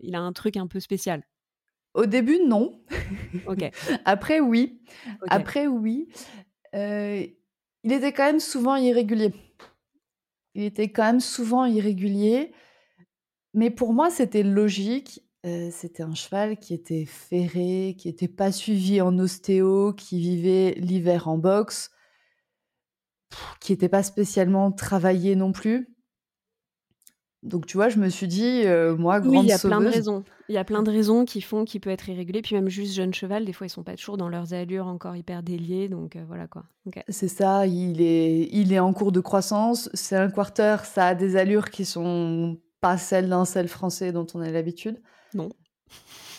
il 0.03 0.15
a 0.15 0.21
un 0.21 0.33
truc 0.33 0.57
un 0.57 0.67
peu 0.67 0.81
spécial. 0.81 1.25
Au 1.95 2.07
début, 2.07 2.39
non. 2.47 2.81
Ok. 3.47 3.71
Après, 4.05 4.41
oui. 4.41 4.81
Après, 5.29 5.67
oui. 5.67 6.09
Euh, 6.75 7.27
il 7.85 7.93
était 7.93 8.13
quand 8.13 8.27
même 8.27 8.41
souvent 8.41 8.77
irrégulier. 8.77 9.33
Il 10.55 10.65
était 10.65 10.91
quand 10.91 11.05
même 11.05 11.21
souvent 11.21 11.65
irrégulier. 11.65 12.53
Mais 13.55 13.71
pour 13.71 13.93
moi, 13.93 14.11
c'était 14.11 14.43
logique. 14.43 15.23
Euh, 15.47 15.71
c'était 15.73 16.03
un 16.03 16.15
cheval 16.15 16.59
qui 16.59 16.75
était 16.75 17.07
ferré, 17.07 17.97
qui 17.99 18.09
n'était 18.09 18.29
pas 18.29 18.53
suivi 18.53 19.01
en 19.01 19.19
ostéo, 19.19 19.93
qui 19.93 20.21
vivait 20.21 20.75
l'hiver 20.79 21.29
en 21.29 21.39
boxe, 21.39 21.91
qui 23.61 23.73
n'était 23.73 23.89
pas 23.89 24.03
spécialement 24.03 24.73
travaillé 24.73 25.37
non 25.37 25.53
plus. 25.53 25.97
Donc 27.45 27.67
tu 27.67 27.77
vois, 27.77 27.89
je 27.89 27.99
me 27.99 28.09
suis 28.09 28.27
dit, 28.27 28.63
euh, 28.65 28.97
moi, 28.97 29.21
grande 29.21 29.33
Oui, 29.33 29.41
il 29.45 29.49
y 29.49 29.53
a 29.53 29.59
plein 29.59 29.81
de 29.81 29.87
raisons. 29.87 30.25
Il 30.49 30.55
y 30.55 30.59
a 30.59 30.65
plein 30.65 30.83
de 30.83 30.91
raisons 30.91 31.25
qui 31.25 31.41
font 31.41 31.65
qu'il 31.65 31.81
peut 31.81 31.91
être 31.91 32.09
irrégulier. 32.09 32.43
Puis 32.43 32.57
même 32.57 32.69
juste 32.69 32.95
jeune 32.95 33.15
cheval, 33.15 33.45
des 33.45 33.53
fois, 33.53 33.67
ils 33.67 33.71
sont 33.71 33.85
pas 33.85 33.95
toujours 33.95 34.17
dans 34.17 34.29
leurs 34.29 34.55
allures 34.55 34.87
encore 34.87 35.15
hyper 35.15 35.43
déliées. 35.43 35.89
Donc 35.89 36.17
euh, 36.17 36.25
voilà 36.27 36.49
quoi. 36.49 36.65
C'est 37.09 37.29
ça, 37.29 37.67
il 37.67 38.01
est, 38.01 38.49
il 38.51 38.73
est 38.73 38.81
en 38.81 38.93
cours 38.93 39.13
de 39.13 39.21
croissance. 39.21 39.89
C'est 39.95 40.17
un 40.17 40.31
quarter, 40.31 40.79
ça 40.85 41.09
a 41.09 41.15
des 41.15 41.37
allures 41.37 41.71
qui 41.71 41.85
sont 41.85 42.59
pas 42.81 42.99
celles 42.99 43.29
d'un 43.29 43.45
sel 43.45 43.69
français 43.69 44.11
dont 44.11 44.27
on 44.35 44.41
a 44.41 44.51
l'habitude. 44.51 45.01
Non. 45.35 45.49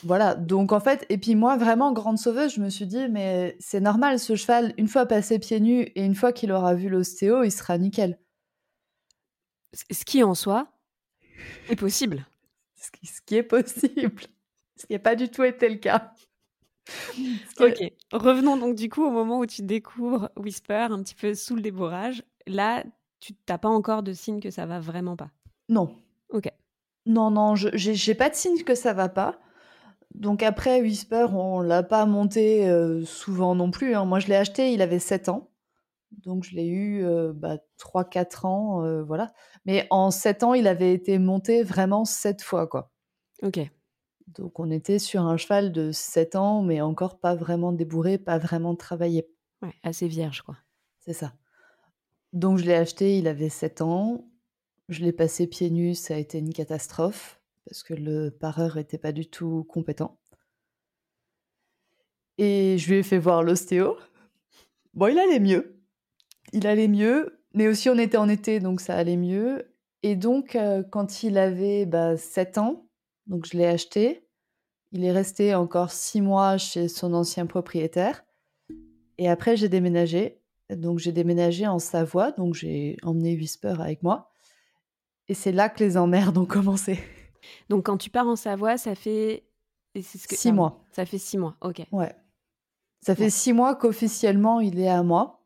Voilà, 0.04 0.36
donc 0.36 0.72
en 0.72 0.80
fait, 0.80 1.06
et 1.10 1.18
puis 1.18 1.36
moi, 1.36 1.58
vraiment, 1.58 1.92
grande 1.92 2.18
sauveuse, 2.18 2.54
je 2.54 2.62
me 2.62 2.70
suis 2.70 2.88
dit, 2.88 3.08
mais 3.10 3.58
c'est 3.60 3.82
normal, 3.82 4.18
ce 4.18 4.36
cheval, 4.36 4.74
une 4.78 4.88
fois 4.88 5.06
passé 5.06 5.40
pieds 5.40 5.60
nus 5.60 5.82
et 5.96 6.06
une 6.06 6.16
fois 6.16 6.32
qu'il 6.32 6.52
aura 6.52 6.74
vu 6.74 6.88
l'ostéo, 6.88 7.44
il 7.44 7.52
sera 7.52 7.78
nickel. 7.78 8.18
Ce 9.74 10.06
qui 10.06 10.24
en 10.24 10.36
soi, 10.36 10.72
est 11.70 11.76
possible. 11.76 12.26
Ce 12.76 12.92
qui, 12.92 13.08
ce 13.08 13.22
qui 13.22 13.36
est 13.36 13.44
possible. 13.44 14.22
Ce 14.76 14.86
qui 14.86 14.94
n'a 14.94 15.00
pas 15.00 15.16
du 15.16 15.28
tout 15.28 15.44
été 15.44 15.68
le 15.68 15.76
cas. 15.76 16.14
Ok, 17.60 17.84
revenons 18.12 18.58
donc 18.58 18.76
du 18.76 18.90
coup 18.90 19.04
au 19.04 19.12
moment 19.12 19.40
où 19.40 19.46
tu 19.46 19.62
découvres 19.62 20.32
Whisper 20.38 20.88
un 20.90 21.04
petit 21.04 21.14
peu 21.14 21.36
sous 21.36 21.56
le 21.56 21.62
débourrage. 21.62 22.24
Là, 22.48 22.84
tu 23.20 23.34
n'as 23.48 23.58
pas 23.58 23.68
encore 23.70 24.02
de 24.02 24.14
signe 24.14 24.40
que 24.40 24.50
ça 24.50 24.66
va 24.66 24.80
vraiment 24.80 25.16
pas. 25.16 25.30
Non. 25.68 25.96
Ok. 26.30 26.50
Non, 27.06 27.30
non, 27.32 27.56
je 27.56 27.70
j'ai 27.74 28.16
pas 28.16 28.30
de 28.30 28.36
signe 28.36 28.64
que 28.64 28.74
ça 28.74 28.94
va 28.94 29.10
pas. 29.10 29.40
Donc 30.16 30.42
après, 30.42 30.82
Whisper, 30.82 31.28
on 31.34 31.62
l'a 31.62 31.84
pas 31.84 32.06
monté 32.06 32.68
euh, 32.68 33.06
souvent 33.06 33.56
non 33.56 33.72
plus. 33.72 33.96
Hein. 33.96 34.06
Moi, 34.06 34.20
je 34.20 34.28
l'ai 34.28 34.36
acheté, 34.36 34.74
il 34.74 34.82
avait 34.82 35.00
7 35.00 35.30
ans. 35.30 35.49
Donc 36.12 36.44
je 36.44 36.56
l'ai 36.56 36.68
eu 36.68 37.04
euh, 37.04 37.34
bah, 37.34 37.58
3-4 37.78 38.46
ans, 38.46 38.84
euh, 38.84 39.04
voilà. 39.04 39.32
Mais 39.66 39.88
en 39.90 40.12
7 40.12 40.44
ans, 40.44 40.54
il 40.54 40.68
avait 40.68 40.94
été 40.94 41.20
monté 41.20 41.64
vraiment 41.64 42.06
7 42.06 42.42
fois, 42.42 42.68
quoi. 42.68 42.92
Ok. 43.44 43.60
Donc 44.28 44.60
on 44.60 44.70
était 44.70 45.00
sur 45.00 45.22
un 45.22 45.38
cheval 45.38 45.72
de 45.72 45.92
7 45.92 46.36
ans, 46.36 46.62
mais 46.62 46.82
encore 46.82 47.20
pas 47.20 47.36
vraiment 47.36 47.72
débourré, 47.72 48.18
pas 48.18 48.38
vraiment 48.38 48.76
travaillé. 48.76 49.28
Ouais, 49.62 49.74
assez 49.84 50.08
vierge, 50.08 50.42
quoi. 50.42 50.58
C'est 51.00 51.14
ça. 51.14 51.34
Donc 52.34 52.58
je 52.58 52.66
l'ai 52.66 52.76
acheté, 52.76 53.18
il 53.18 53.28
avait 53.28 53.50
7 53.50 53.82
ans. 53.82 54.30
Je 54.88 55.04
l'ai 55.04 55.14
passé 55.14 55.48
pieds 55.48 55.70
nus, 55.70 55.96
ça 55.96 56.16
a 56.16 56.18
été 56.18 56.40
une 56.40 56.52
catastrophe, 56.52 57.40
parce 57.66 57.84
que 57.84 57.94
le 57.94 58.32
pareur 58.32 58.76
n'était 58.76 58.98
pas 58.98 59.12
du 59.12 59.30
tout 59.30 59.64
compétent. 59.70 60.20
Et 62.40 62.78
je 62.80 62.90
lui 62.90 62.98
ai 63.00 63.04
fait 63.04 63.20
voir 63.20 63.44
l'ostéo. 63.44 63.98
Bon, 64.94 65.08
il 65.08 65.20
allait 65.20 65.40
mieux 65.40 65.79
il 66.54 66.68
allait 66.68 66.88
mieux, 66.88 67.42
mais 67.54 67.68
aussi 67.68 67.90
on 67.90 67.98
était 67.98 68.18
en 68.18 68.30
été, 68.30 68.60
donc 68.60 68.82
ça 68.82 68.96
allait 68.96 69.18
mieux. 69.18 69.74
Et 70.04 70.16
donc, 70.16 70.56
euh, 70.56 70.84
quand 70.84 71.24
il 71.24 71.38
avait 71.38 71.86
bah, 71.86 72.18
7 72.18 72.58
ans, 72.58 72.88
donc 73.28 73.46
je 73.46 73.58
l'ai 73.58 73.66
acheté, 73.66 74.26
il 74.92 75.04
est 75.04 75.12
resté 75.12 75.54
encore 75.56 75.92
6 75.92 76.22
mois 76.22 76.58
chez 76.58 76.88
son 76.88 77.14
ancien 77.14 77.46
propriétaire. 77.46 78.24
Et 79.18 79.30
après, 79.30 79.58
j'ai 79.58 79.70
déménagé. 79.70 80.42
Donc, 80.70 81.00
j'ai 81.00 81.12
déménagé 81.12 81.68
en 81.68 81.80
Savoie. 81.80 82.32
Donc, 82.32 82.54
j'ai 82.54 82.96
emmené 83.04 83.36
Whisper 83.36 83.76
avec 83.80 84.02
moi. 84.02 84.32
Et 85.28 85.34
c'est 85.34 85.52
là 85.52 85.70
que 85.70 85.84
les 85.84 85.98
emmerdes 85.98 86.38
ont 86.38 86.46
commencé. 86.46 87.00
Donc, 87.70 87.86
quand 87.86 87.98
tu 87.98 88.10
pars 88.10 88.28
en 88.28 88.36
Savoie, 88.36 88.78
ça 88.78 88.96
fait. 88.96 89.46
Ce 89.96 90.28
que... 90.28 90.36
Six 90.36 90.52
mois. 90.52 90.84
Ça 90.92 91.06
fait 91.06 91.18
six 91.18 91.38
mois, 91.38 91.56
ok. 91.62 91.82
Ouais. 91.92 92.16
Ça 93.02 93.16
fait 93.16 93.30
six 93.30 93.54
mois 93.54 93.76
qu'officiellement, 93.76 94.60
il 94.60 94.80
est 94.80 94.90
à 94.90 95.04
moi. 95.04 95.39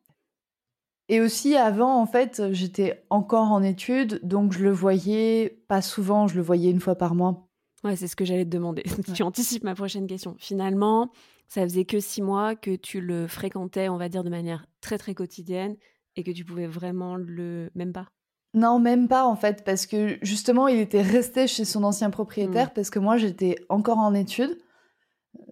Et 1.09 1.19
aussi, 1.19 1.55
avant, 1.55 1.99
en 1.99 2.05
fait, 2.05 2.41
j'étais 2.51 3.05
encore 3.09 3.51
en 3.51 3.61
études. 3.61 4.19
Donc, 4.23 4.53
je 4.53 4.63
le 4.63 4.71
voyais 4.71 5.63
pas 5.67 5.81
souvent. 5.81 6.27
Je 6.27 6.35
le 6.35 6.41
voyais 6.41 6.71
une 6.71 6.79
fois 6.79 6.95
par 6.95 7.15
mois. 7.15 7.47
Ouais, 7.83 7.95
c'est 7.95 8.07
ce 8.07 8.15
que 8.15 8.25
j'allais 8.25 8.45
te 8.45 8.49
demander. 8.49 8.83
tu 9.13 9.23
anticipes 9.23 9.63
ma 9.63 9.75
prochaine 9.75 10.07
question. 10.07 10.35
Finalement, 10.39 11.11
ça 11.47 11.63
faisait 11.63 11.85
que 11.85 11.99
six 11.99 12.21
mois 12.21 12.55
que 12.55 12.75
tu 12.75 13.01
le 13.01 13.27
fréquentais, 13.27 13.89
on 13.89 13.97
va 13.97 14.07
dire, 14.07 14.23
de 14.23 14.29
manière 14.29 14.65
très 14.81 14.97
très 14.97 15.13
quotidienne 15.13 15.75
et 16.15 16.23
que 16.23 16.31
tu 16.31 16.45
pouvais 16.45 16.67
vraiment 16.67 17.15
le. 17.15 17.69
Même 17.75 17.91
pas? 17.91 18.07
Non, 18.53 18.79
même 18.79 19.07
pas 19.07 19.25
en 19.25 19.35
fait, 19.35 19.63
parce 19.65 19.87
que 19.87 20.17
justement, 20.21 20.67
il 20.67 20.77
était 20.77 21.01
resté 21.01 21.47
chez 21.47 21.65
son 21.65 21.83
ancien 21.83 22.11
propriétaire 22.11 22.67
mmh. 22.67 22.73
parce 22.75 22.89
que 22.89 22.99
moi, 22.99 23.17
j'étais 23.17 23.55
encore 23.67 23.97
en 23.97 24.13
études. 24.13 24.57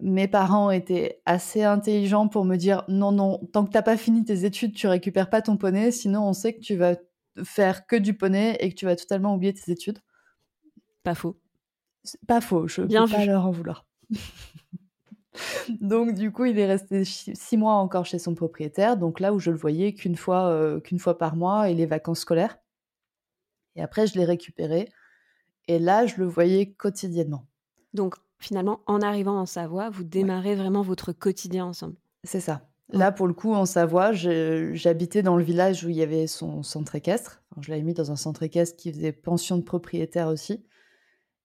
Mes 0.00 0.28
parents 0.28 0.70
étaient 0.70 1.20
assez 1.26 1.62
intelligents 1.62 2.28
pour 2.28 2.44
me 2.44 2.56
dire 2.56 2.84
non, 2.88 3.12
non, 3.12 3.38
tant 3.52 3.64
que 3.64 3.70
t'as 3.70 3.82
pas 3.82 3.96
fini 3.96 4.24
tes 4.24 4.44
études, 4.44 4.74
tu 4.74 4.86
récupères 4.86 5.30
pas 5.30 5.42
ton 5.42 5.56
poney, 5.56 5.90
sinon 5.90 6.28
on 6.28 6.32
sait 6.32 6.54
que 6.54 6.60
tu 6.60 6.76
vas 6.76 6.96
faire 7.44 7.86
que 7.86 7.96
du 7.96 8.14
poney 8.14 8.56
et 8.60 8.70
que 8.70 8.74
tu 8.74 8.84
vas 8.84 8.96
totalement 8.96 9.34
oublier 9.34 9.54
tes 9.54 9.72
études. 9.72 9.98
Pas 11.02 11.14
faux. 11.14 11.40
Pas 12.26 12.40
faux, 12.40 12.68
je 12.68 12.82
Bien 12.82 13.06
peux 13.06 13.12
pas 13.12 13.24
leur 13.24 13.46
en 13.46 13.50
vouloir. 13.50 13.86
donc 15.80 16.14
du 16.14 16.32
coup, 16.32 16.44
il 16.44 16.58
est 16.58 16.66
resté 16.66 17.04
six 17.04 17.56
mois 17.56 17.74
encore 17.74 18.06
chez 18.06 18.18
son 18.18 18.34
propriétaire, 18.34 18.96
donc 18.96 19.20
là 19.20 19.32
où 19.32 19.38
je 19.38 19.50
le 19.50 19.56
voyais 19.56 19.94
qu'une 19.94 20.16
fois, 20.16 20.48
euh, 20.48 20.80
qu'une 20.80 20.98
fois 20.98 21.18
par 21.18 21.36
mois 21.36 21.70
et 21.70 21.74
les 21.74 21.86
vacances 21.86 22.20
scolaires. 22.20 22.58
Et 23.76 23.82
après, 23.82 24.06
je 24.06 24.18
l'ai 24.18 24.24
récupéré. 24.24 24.90
Et 25.68 25.78
là, 25.78 26.06
je 26.06 26.16
le 26.16 26.26
voyais 26.26 26.72
quotidiennement. 26.72 27.46
Donc 27.94 28.16
finalement, 28.42 28.80
en 28.86 29.00
arrivant 29.00 29.38
en 29.38 29.46
Savoie, 29.46 29.90
vous 29.90 30.04
démarrez 30.04 30.54
vraiment 30.54 30.82
votre 30.82 31.12
quotidien 31.12 31.66
ensemble. 31.66 31.96
C'est 32.24 32.40
ça. 32.40 32.68
Là, 32.90 33.10
pour 33.10 33.26
le 33.26 33.32
coup, 33.32 33.54
en 33.54 33.64
Savoie, 33.64 34.12
j'habitais 34.12 35.22
dans 35.22 35.36
le 35.36 35.44
village 35.44 35.84
où 35.84 35.88
il 35.88 35.96
y 35.96 36.02
avait 36.02 36.26
son 36.26 36.62
centre 36.62 36.94
équestre. 36.94 37.42
je 37.60 37.70
l'avais 37.70 37.82
mis 37.82 37.94
dans 37.94 38.10
un 38.10 38.16
centre 38.16 38.42
équestre 38.42 38.76
qui 38.76 38.92
faisait 38.92 39.12
pension 39.12 39.56
de 39.56 39.62
propriétaire 39.62 40.28
aussi. 40.28 40.62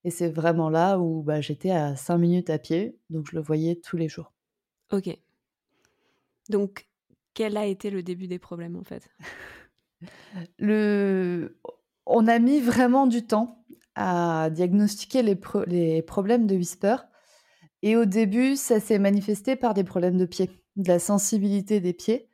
Et 0.04 0.10
c'est 0.10 0.28
vraiment 0.28 0.70
là 0.70 0.98
où 0.98 1.22
bah, 1.22 1.40
j'étais 1.40 1.70
à 1.70 1.96
5 1.96 2.18
minutes 2.18 2.50
à 2.50 2.58
pied, 2.58 2.96
donc 3.10 3.26
je 3.30 3.36
le 3.36 3.42
voyais 3.42 3.76
tous 3.76 3.96
les 3.96 4.08
jours. 4.08 4.32
Ok. 4.92 5.08
Donc, 6.48 6.86
quel 7.34 7.56
a 7.56 7.66
été 7.66 7.90
le 7.90 8.02
début 8.02 8.26
des 8.26 8.38
problèmes 8.38 8.76
en 8.76 8.84
fait? 8.84 9.08
Le... 10.58 11.58
On 12.06 12.26
a 12.26 12.38
mis 12.38 12.60
vraiment 12.60 13.06
du 13.06 13.26
temps 13.26 13.64
à 13.98 14.48
diagnostiquer 14.50 15.22
les, 15.22 16.02
problèmes 16.02 16.46
de 16.46 16.54
Whisper. 16.54 16.96
Et 17.82 17.96
au 17.96 18.04
début, 18.04 18.54
ça 18.54 18.78
s'est 18.78 19.00
manifesté 19.00 19.56
par 19.56 19.74
des 19.74 19.82
problèmes 19.82 20.16
de 20.16 20.24
pied, 20.24 20.50
de 20.76 20.88
la 20.88 21.00
sensibilité 21.00 21.80
des 21.80 21.92
pieds. 21.92 22.30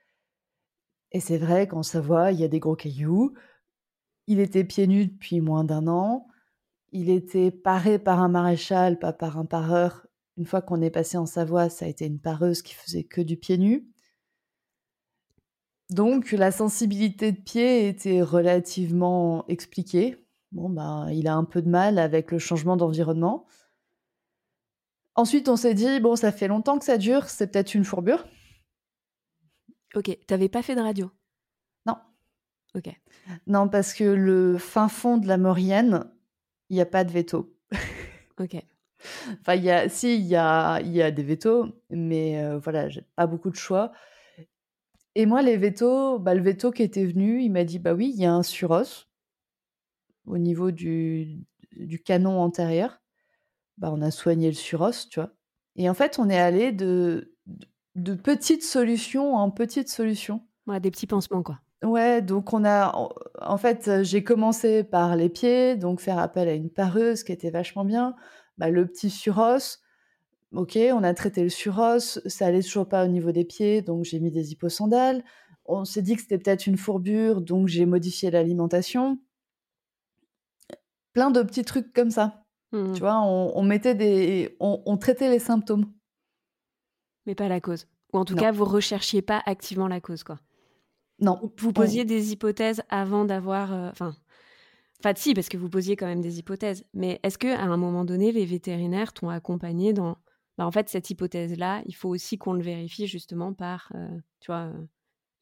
Et 1.12 1.20
c'est 1.20 1.38
vrai 1.38 1.66
qu'en 1.66 1.82
Savoie, 1.82 2.32
il 2.32 2.40
y 2.40 2.44
a 2.44 2.48
des 2.48 2.60
gros 2.60 2.76
cailloux. 2.76 3.32
Il 4.26 4.40
était 4.40 4.64
pieds 4.64 4.86
nus 4.86 5.06
depuis 5.06 5.40
moins 5.40 5.64
d'un 5.64 5.88
an. 5.88 6.26
Il 6.92 7.08
était 7.08 7.50
paré 7.50 7.98
par 7.98 8.20
un 8.20 8.28
maréchal, 8.28 8.98
pas 8.98 9.14
par 9.14 9.38
un 9.38 9.46
pareur. 9.46 10.06
Une 10.36 10.44
fois 10.46 10.60
qu'on 10.60 10.82
est 10.82 10.90
passé 10.90 11.16
en 11.16 11.26
Savoie, 11.26 11.70
ça 11.70 11.86
a 11.86 11.88
été 11.88 12.04
une 12.04 12.20
pareuse 12.20 12.60
qui 12.60 12.74
faisait 12.74 13.04
que 13.04 13.22
du 13.22 13.38
pied 13.38 13.56
nu. 13.56 13.88
Donc 15.88 16.32
la 16.32 16.50
sensibilité 16.50 17.32
de 17.32 17.40
pied 17.40 17.88
était 17.88 18.20
relativement 18.20 19.46
expliquée. 19.48 20.23
Bon, 20.54 20.68
ben, 20.70 21.10
il 21.10 21.26
a 21.26 21.34
un 21.34 21.42
peu 21.42 21.62
de 21.62 21.68
mal 21.68 21.98
avec 21.98 22.30
le 22.30 22.38
changement 22.38 22.76
d'environnement. 22.76 23.44
Ensuite, 25.16 25.48
on 25.48 25.56
s'est 25.56 25.74
dit, 25.74 25.98
bon, 25.98 26.14
ça 26.14 26.30
fait 26.30 26.46
longtemps 26.46 26.78
que 26.78 26.84
ça 26.84 26.96
dure, 26.96 27.28
c'est 27.28 27.48
peut-être 27.48 27.74
une 27.74 27.84
fourbure. 27.84 28.24
Ok, 29.96 30.16
t'avais 30.28 30.48
pas 30.48 30.62
fait 30.62 30.76
de 30.76 30.80
radio? 30.80 31.10
Non. 31.86 31.96
Ok. 32.76 32.88
Non, 33.48 33.68
parce 33.68 33.94
que 33.94 34.04
le 34.04 34.56
fin 34.56 34.88
fond 34.88 35.18
de 35.18 35.26
la 35.26 35.38
Maurienne, 35.38 36.08
il 36.70 36.76
n'y 36.76 36.80
a 36.80 36.86
pas 36.86 37.02
de 37.02 37.10
veto. 37.10 37.52
ok. 38.38 38.56
Enfin, 39.40 39.56
y 39.56 39.70
a, 39.70 39.88
si, 39.88 40.14
il 40.14 40.26
y 40.26 40.36
a, 40.36 40.80
y 40.82 41.02
a 41.02 41.10
des 41.10 41.24
vétos, 41.24 41.66
mais 41.90 42.42
euh, 42.42 42.58
voilà, 42.58 42.88
j'ai 42.88 43.02
pas 43.16 43.26
beaucoup 43.26 43.50
de 43.50 43.56
choix. 43.56 43.90
Et 45.16 45.26
moi, 45.26 45.42
les 45.42 45.56
vétos, 45.56 46.20
bah, 46.20 46.34
le 46.34 46.42
veto 46.42 46.70
qui 46.70 46.84
était 46.84 47.04
venu, 47.06 47.42
il 47.42 47.50
m'a 47.50 47.64
dit 47.64 47.80
bah 47.80 47.92
oui, 47.92 48.12
il 48.14 48.22
y 48.22 48.24
a 48.26 48.32
un 48.32 48.44
suros 48.44 49.06
au 50.26 50.38
niveau 50.38 50.70
du, 50.70 51.44
du 51.72 52.02
canon 52.02 52.40
antérieur. 52.40 53.00
Bah, 53.78 53.90
on 53.92 54.02
a 54.02 54.10
soigné 54.10 54.48
le 54.48 54.54
suros, 54.54 55.08
tu 55.10 55.20
vois. 55.20 55.30
Et 55.76 55.88
en 55.88 55.94
fait, 55.94 56.18
on 56.18 56.30
est 56.30 56.38
allé 56.38 56.72
de, 56.72 57.34
de, 57.96 58.14
petites 58.14 58.62
solutions 58.62 59.34
en 59.34 59.50
petites 59.50 59.88
solutions. 59.88 60.42
Ouais, 60.66 60.80
des 60.80 60.90
petits 60.90 61.06
pansements, 61.06 61.42
quoi. 61.42 61.60
Ouais, 61.82 62.22
donc 62.22 62.52
on 62.52 62.64
a. 62.64 62.96
En 63.42 63.58
fait, 63.58 64.02
j'ai 64.02 64.24
commencé 64.24 64.84
par 64.84 65.16
les 65.16 65.28
pieds, 65.28 65.76
donc 65.76 66.00
faire 66.00 66.18
appel 66.18 66.48
à 66.48 66.54
une 66.54 66.70
pareuse 66.70 67.24
qui 67.24 67.32
était 67.32 67.50
vachement 67.50 67.84
bien. 67.84 68.14
Bah, 68.56 68.70
le 68.70 68.86
petit 68.86 69.10
suros, 69.10 69.78
ok, 70.52 70.78
on 70.92 71.02
a 71.02 71.12
traité 71.14 71.42
le 71.42 71.48
suros, 71.48 71.98
ça 71.98 72.46
allait 72.46 72.62
toujours 72.62 72.88
pas 72.88 73.04
au 73.04 73.08
niveau 73.08 73.32
des 73.32 73.44
pieds, 73.44 73.82
donc 73.82 74.04
j'ai 74.04 74.20
mis 74.20 74.30
des 74.30 74.52
hyposandales. 74.52 75.24
On 75.66 75.84
s'est 75.84 76.02
dit 76.02 76.14
que 76.14 76.22
c'était 76.22 76.38
peut-être 76.38 76.66
une 76.66 76.76
fourbure, 76.76 77.40
donc 77.40 77.68
j'ai 77.68 77.86
modifié 77.86 78.30
l'alimentation. 78.30 79.18
Plein 81.14 81.30
de 81.30 81.42
petits 81.42 81.64
trucs 81.64 81.92
comme 81.92 82.10
ça. 82.10 82.44
Mmh. 82.72 82.92
Tu 82.92 83.00
vois, 83.00 83.20
on, 83.20 83.62
mettait 83.62 83.94
des. 83.94 84.56
On, 84.60 84.96
traitait 84.96 85.30
les 85.30 85.38
symptômes. 85.38 85.86
Mais 87.24 87.34
pas 87.34 87.48
la 87.48 87.60
cause. 87.60 87.86
Ou 88.12 88.18
en 88.18 88.24
tout 88.24 88.34
cas, 88.34 88.52
vous 88.52 88.64
recherchiez 88.64 89.22
pas 89.22 89.42
activement 89.46 89.88
la 89.88 90.00
cause, 90.00 90.24
quoi. 90.24 90.38
Non. 91.20 91.52
Vous 91.58 91.72
posiez 91.72 92.04
des 92.04 92.32
hypothèses 92.32 92.82
avant 92.88 93.24
d'avoir. 93.24 93.72
Euh, 93.72 93.90
enfin. 93.90 94.14
Enfin, 95.00 95.12
si, 95.16 95.34
parce 95.34 95.48
que 95.48 95.56
vous 95.56 95.68
posiez 95.68 95.96
quand 95.96 96.06
même 96.06 96.20
des 96.20 96.38
hypothèses. 96.38 96.84
Mais 96.94 97.20
est-ce 97.22 97.38
que 97.38 97.48
à 97.48 97.62
un 97.62 97.76
moment 97.76 98.04
donné, 98.04 98.32
les 98.32 98.44
vétérinaires 98.44 99.12
t'ont 99.12 99.28
accompagné 99.28 99.92
dans. 99.92 100.16
Bah, 100.58 100.66
en 100.66 100.70
fait, 100.70 100.88
cette 100.88 101.10
hypothèse-là, 101.10 101.82
il 101.86 101.94
faut 101.94 102.08
aussi 102.08 102.38
qu'on 102.38 102.52
le 102.52 102.62
vérifie 102.62 103.06
justement 103.06 103.52
par, 103.52 103.90
euh, 103.94 104.08
tu 104.40 104.46
vois, 104.46 104.72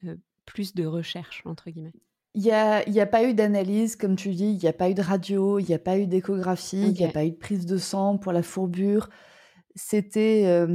euh, 0.04 0.16
plus 0.46 0.74
de 0.74 0.84
recherche, 0.84 1.42
entre 1.44 1.70
guillemets? 1.70 1.92
Il 2.34 2.42
n'y 2.42 2.50
a, 2.50 2.88
y 2.88 3.00
a 3.00 3.06
pas 3.06 3.24
eu 3.24 3.34
d'analyse, 3.34 3.96
comme 3.96 4.16
tu 4.16 4.30
dis, 4.30 4.52
il 4.52 4.58
n'y 4.58 4.68
a 4.68 4.72
pas 4.72 4.88
eu 4.88 4.94
de 4.94 5.02
radio, 5.02 5.58
il 5.58 5.66
n'y 5.66 5.74
a 5.74 5.78
pas 5.78 5.98
eu 5.98 6.06
d'échographie, 6.06 6.80
il 6.80 6.92
n'y 6.94 7.04
a 7.04 7.10
pas 7.10 7.26
eu 7.26 7.30
de 7.30 7.36
prise 7.36 7.66
de 7.66 7.76
sang 7.76 8.16
pour 8.16 8.32
la 8.32 8.42
fourbure. 8.42 9.10
C'était, 9.74 10.66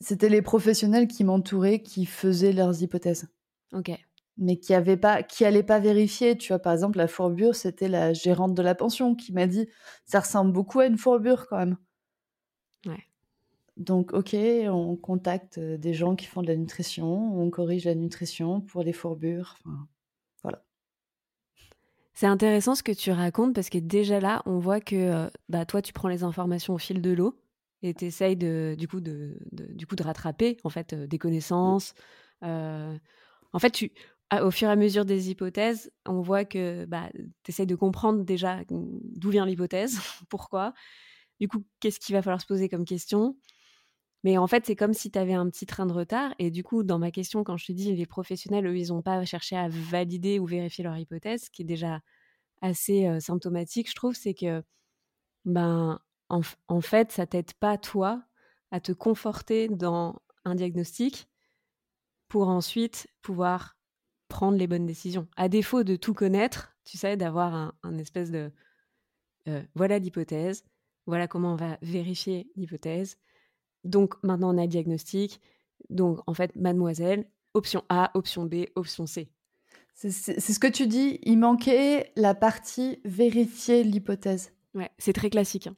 c'était 0.00 0.28
les 0.28 0.42
professionnels 0.42 1.06
qui 1.06 1.22
m'entouraient 1.22 1.80
qui 1.80 2.06
faisaient 2.06 2.52
leurs 2.52 2.82
hypothèses. 2.82 3.28
Ok. 3.72 3.92
Mais 4.36 4.56
qui 4.58 4.74
avait 4.74 4.96
pas, 4.96 5.22
qui 5.22 5.44
pas 5.62 5.78
vérifier. 5.78 6.36
Tu 6.36 6.48
vois, 6.48 6.58
par 6.58 6.72
exemple, 6.72 6.98
la 6.98 7.06
fourbure, 7.06 7.54
c'était 7.54 7.88
la 7.88 8.12
gérante 8.12 8.54
de 8.54 8.62
la 8.62 8.74
pension 8.74 9.14
qui 9.14 9.32
m'a 9.32 9.46
dit, 9.46 9.68
ça 10.06 10.20
ressemble 10.20 10.52
beaucoup 10.52 10.80
à 10.80 10.86
une 10.86 10.98
fourbure 10.98 11.46
quand 11.46 11.58
même. 11.58 11.76
Ouais. 12.86 13.04
Donc, 13.76 14.12
ok, 14.12 14.34
on 14.68 14.96
contacte 14.96 15.60
des 15.60 15.94
gens 15.94 16.16
qui 16.16 16.26
font 16.26 16.42
de 16.42 16.48
la 16.48 16.56
nutrition, 16.56 17.38
on 17.38 17.48
corrige 17.50 17.84
la 17.84 17.94
nutrition 17.94 18.60
pour 18.60 18.82
les 18.82 18.92
fourbures. 18.92 19.56
C'est 22.14 22.26
intéressant 22.26 22.74
ce 22.74 22.82
que 22.82 22.92
tu 22.92 23.10
racontes 23.10 23.54
parce 23.54 23.70
que 23.70 23.78
déjà 23.78 24.20
là, 24.20 24.42
on 24.46 24.58
voit 24.58 24.80
que 24.80 25.30
bah, 25.48 25.64
toi, 25.64 25.80
tu 25.80 25.92
prends 25.92 26.08
les 26.08 26.24
informations 26.24 26.74
au 26.74 26.78
fil 26.78 27.00
de 27.00 27.10
l'eau 27.10 27.38
et 27.82 27.94
tu 27.94 28.04
essayes 28.04 28.36
de, 28.36 28.76
du, 28.78 28.86
coup, 28.86 29.00
de, 29.00 29.38
du 29.50 29.86
coup 29.86 29.96
de 29.96 30.02
rattraper 30.02 30.58
en 30.64 30.68
fait 30.68 30.94
des 30.94 31.18
connaissances. 31.18 31.94
En 32.42 33.58
fait, 33.58 33.70
tu, 33.70 33.92
au 34.40 34.50
fur 34.50 34.68
et 34.68 34.72
à 34.72 34.76
mesure 34.76 35.04
des 35.04 35.30
hypothèses, 35.30 35.92
on 36.06 36.20
voit 36.20 36.44
que 36.44 36.84
bah, 36.86 37.10
tu 37.42 37.50
essayes 37.50 37.66
de 37.66 37.74
comprendre 37.74 38.24
déjà 38.24 38.60
d'où 38.70 39.30
vient 39.30 39.44
l'hypothèse, 39.46 39.98
pourquoi. 40.28 40.72
Du 41.40 41.48
coup, 41.48 41.64
qu'est-ce 41.80 42.00
qu'il 42.00 42.14
va 42.14 42.22
falloir 42.22 42.40
se 42.40 42.46
poser 42.46 42.68
comme 42.68 42.84
question? 42.84 43.36
Mais 44.24 44.38
en 44.38 44.46
fait, 44.46 44.66
c'est 44.66 44.76
comme 44.76 44.94
si 44.94 45.10
tu 45.10 45.18
avais 45.18 45.34
un 45.34 45.48
petit 45.50 45.66
train 45.66 45.86
de 45.86 45.92
retard. 45.92 46.34
Et 46.38 46.50
du 46.50 46.62
coup, 46.62 46.84
dans 46.84 46.98
ma 46.98 47.10
question, 47.10 47.42
quand 47.42 47.56
je 47.56 47.66
te 47.66 47.72
dis 47.72 47.94
les 47.94 48.06
professionnels, 48.06 48.66
eux, 48.66 48.78
ils 48.78 48.88
n'ont 48.88 49.02
pas 49.02 49.24
cherché 49.24 49.56
à 49.56 49.68
valider 49.68 50.38
ou 50.38 50.46
vérifier 50.46 50.84
leur 50.84 50.96
hypothèse, 50.96 51.44
ce 51.44 51.50
qui 51.50 51.62
est 51.62 51.66
déjà 51.66 52.00
assez 52.60 53.06
euh, 53.06 53.20
symptomatique, 53.20 53.90
je 53.90 53.94
trouve, 53.94 54.14
c'est 54.14 54.34
que, 54.34 54.62
ben, 55.44 56.00
en, 56.28 56.80
fait, 56.80 57.12
ça 57.12 57.26
t'aide 57.26 57.52
pas, 57.54 57.76
toi, 57.76 58.22
à 58.70 58.80
te 58.80 58.92
conforter 58.92 59.68
dans 59.68 60.22
un 60.44 60.54
diagnostic 60.54 61.28
pour 62.28 62.48
ensuite 62.48 63.08
pouvoir 63.20 63.76
prendre 64.28 64.56
les 64.56 64.66
bonnes 64.66 64.86
décisions. 64.86 65.28
À 65.36 65.48
défaut 65.48 65.82
de 65.82 65.96
tout 65.96 66.14
connaître, 66.14 66.74
tu 66.84 66.96
sais, 66.96 67.16
d'avoir 67.16 67.74
un, 67.82 67.98
espèce 67.98 68.30
de 68.30 68.50
euh, 69.48 69.62
voilà 69.74 69.98
l'hypothèse, 69.98 70.64
voilà 71.06 71.28
comment 71.28 71.52
on 71.52 71.56
va 71.56 71.76
vérifier 71.82 72.50
l'hypothèse. 72.56 73.18
Donc 73.84 74.14
maintenant 74.22 74.54
on 74.54 74.58
a 74.58 74.62
le 74.62 74.68
diagnostic. 74.68 75.40
Donc, 75.90 76.20
en 76.26 76.34
fait, 76.34 76.54
mademoiselle, 76.56 77.26
option 77.54 77.84
A, 77.88 78.10
option 78.14 78.44
B, 78.44 78.64
option 78.74 79.06
C. 79.06 79.28
C'est 79.94 80.10
ce 80.10 80.58
que 80.58 80.66
tu 80.66 80.86
dis, 80.86 81.18
il 81.22 81.38
manquait 81.38 82.12
la 82.16 82.34
partie 82.34 82.98
vérifier 83.04 83.84
l'hypothèse. 83.84 84.52
Ouais, 84.74 84.90
c'est 84.98 85.12
très 85.12 85.28
classique. 85.28 85.66
Hein. 85.66 85.76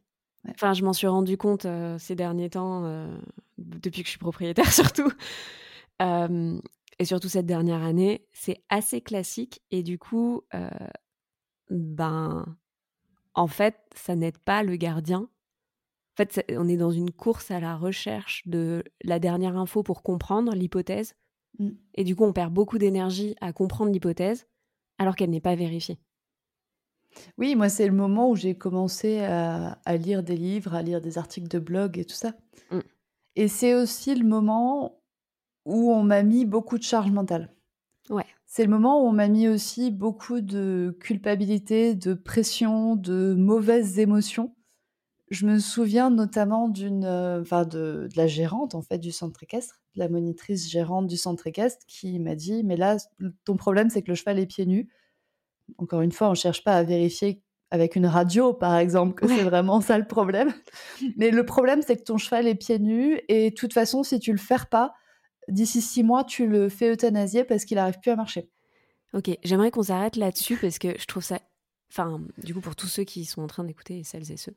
Enfin, 0.51 0.73
je 0.73 0.85
m'en 0.85 0.93
suis 0.93 1.07
rendu 1.07 1.37
compte 1.37 1.65
euh, 1.65 1.99
ces 1.99 2.15
derniers 2.15 2.51
temps, 2.51 2.85
euh, 2.85 3.19
depuis 3.59 4.03
que 4.03 4.07
je 4.07 4.11
suis 4.11 4.19
propriétaire 4.19 4.73
surtout. 4.73 5.11
et 6.01 7.05
surtout 7.05 7.29
cette 7.29 7.47
dernière 7.47 7.83
année, 7.83 8.27
c'est 8.33 8.63
assez 8.69 9.01
classique. 9.01 9.63
Et 9.71 9.83
du 9.83 9.99
coup, 9.99 10.43
euh, 10.55 10.69
ben, 11.71 12.57
en 13.35 13.49
fait, 13.49 13.77
ça 13.95 14.15
n'aide 14.15 14.39
pas 14.39 14.63
le 14.63 14.77
gardien. 14.77 15.29
En 16.15 16.23
fait, 16.23 16.45
on 16.57 16.69
est 16.69 16.77
dans 16.77 16.93
une 16.93 17.11
course 17.11 17.51
à 17.51 17.59
la 17.59 17.77
recherche 17.77 18.47
de 18.47 18.85
la 19.03 19.19
dernière 19.19 19.57
info 19.57 19.83
pour 19.83 20.05
comprendre 20.05 20.55
l'hypothèse. 20.55 21.15
Mmh. 21.59 21.71
Et 21.95 22.05
du 22.05 22.15
coup, 22.15 22.25
on 22.25 22.33
perd 22.33 22.53
beaucoup 22.53 22.79
d'énergie 22.79 23.35
à 23.41 23.53
comprendre 23.53 23.91
l'hypothèse 23.91 24.47
alors 24.99 25.17
qu'elle 25.17 25.31
n'est 25.31 25.41
pas 25.41 25.57
vérifiée. 25.57 25.99
Oui, 27.37 27.57
moi, 27.57 27.69
c'est 27.69 27.87
le 27.87 27.95
moment 27.95 28.31
où 28.31 28.37
j'ai 28.37 28.57
commencé 28.57 29.21
à, 29.21 29.77
lire 29.97 30.23
des 30.23 30.37
livres, 30.37 30.75
à 30.75 30.83
lire 30.83 31.01
des 31.01 31.19
articles 31.19 31.49
de 31.49 31.59
blog 31.59 31.99
et 31.99 32.05
tout 32.05 32.15
ça. 32.15 32.35
Mmh. 32.71 32.79
Et 33.37 33.49
c'est 33.49 33.75
aussi 33.75 34.15
le 34.15 34.25
moment 34.25 35.01
où 35.65 35.93
on 35.93 36.05
m'a 36.05 36.23
mis 36.23 36.45
beaucoup 36.45 36.79
de 36.79 36.85
charge 36.85 37.11
mentale. 37.11 37.53
Ouais. 38.11 38.27
C'est 38.47 38.65
le 38.65 38.71
moment 38.71 39.03
où 39.03 39.09
on 39.09 39.13
m'a 39.13 39.29
mis 39.29 39.49
aussi 39.49 39.91
beaucoup 39.91 40.41
de 40.41 40.97
culpabilité, 41.01 41.97
de 41.97 42.15
pression, 42.15 42.95
de 42.95 43.35
mauvaises 43.35 43.99
émotions. 43.99 44.55
Je 45.31 45.47
me 45.47 45.59
souviens 45.59 46.11
notamment 46.11 46.69
d'une, 46.69 47.05
euh, 47.05 47.41
enfin 47.41 47.65
de, 47.65 48.09
de, 48.11 48.17
la 48.17 48.27
gérante 48.27 48.75
en 48.75 48.83
fait 48.83 48.99
du 48.99 49.11
centre 49.11 49.43
équestre, 49.43 49.81
de 49.95 50.01
la 50.01 50.09
monitrice 50.09 50.71
gérante 50.71 51.07
du 51.07 51.17
centre 51.17 51.47
équestre, 51.47 51.85
qui 51.87 52.19
m'a 52.19 52.35
dit 52.35 52.63
mais 52.63 52.77
là 52.77 52.97
ton 53.45 53.57
problème 53.57 53.91
c'est 53.91 54.03
que 54.03 54.11
le 54.11 54.15
cheval 54.15 54.39
est 54.39 54.47
pieds 54.47 54.67
nus 54.67 54.89
encore 55.79 56.01
une 56.03 56.13
fois, 56.13 56.29
on 56.29 56.31
ne 56.31 56.37
cherche 56.37 56.65
pas 56.65 56.77
à 56.77 56.83
vérifier 56.83 57.43
avec 57.71 57.97
une 57.97 58.07
radio, 58.07 58.53
par 58.53 58.77
exemple, 58.77 59.15
que 59.15 59.27
c'est 59.27 59.43
vraiment 59.43 59.81
ça 59.81 59.99
le 59.99 60.07
problème. 60.07 60.53
Mais 61.17 61.31
le 61.31 61.45
problème, 61.45 61.83
c'est 61.83 61.97
que 61.97 62.03
ton 62.03 62.19
cheval 62.19 62.47
est 62.47 62.55
pieds 62.55 62.79
nus 62.79 63.21
et 63.29 63.51
de 63.51 63.55
toute 63.55 63.73
façon, 63.73 64.03
si 64.03 64.19
tu 64.21 64.33
le 64.33 64.39
fais 64.39 64.57
pas, 64.71 64.95
d'ici 65.49 65.81
six 65.81 66.03
mois, 66.05 66.25
tu 66.25 66.47
le 66.47 66.69
fais 66.69 66.93
euthanasier 66.93 67.45
parce 67.45 67.65
qu'il 67.65 67.77
n'arrive 67.77 67.99
plus 68.01 68.11
à 68.11 68.17
marcher. 68.17 68.49
Ok, 69.13 69.31
j'aimerais 69.43 69.71
qu'on 69.71 69.83
s'arrête 69.83 70.17
là-dessus 70.17 70.57
parce 70.57 70.79
que 70.79 70.99
je 70.99 71.07
trouve 71.07 71.25
ça. 71.25 71.41
Enfin, 71.91 72.21
du 72.39 72.55
coup, 72.55 72.61
pour 72.61 72.77
tous 72.77 72.87
ceux 72.87 73.05
qui 73.05 73.25
sont 73.25 73.43
en 73.43 73.47
train 73.47 73.65
d'écouter, 73.65 74.03
celles 74.05 74.31
et 74.31 74.37
ceux. 74.37 74.55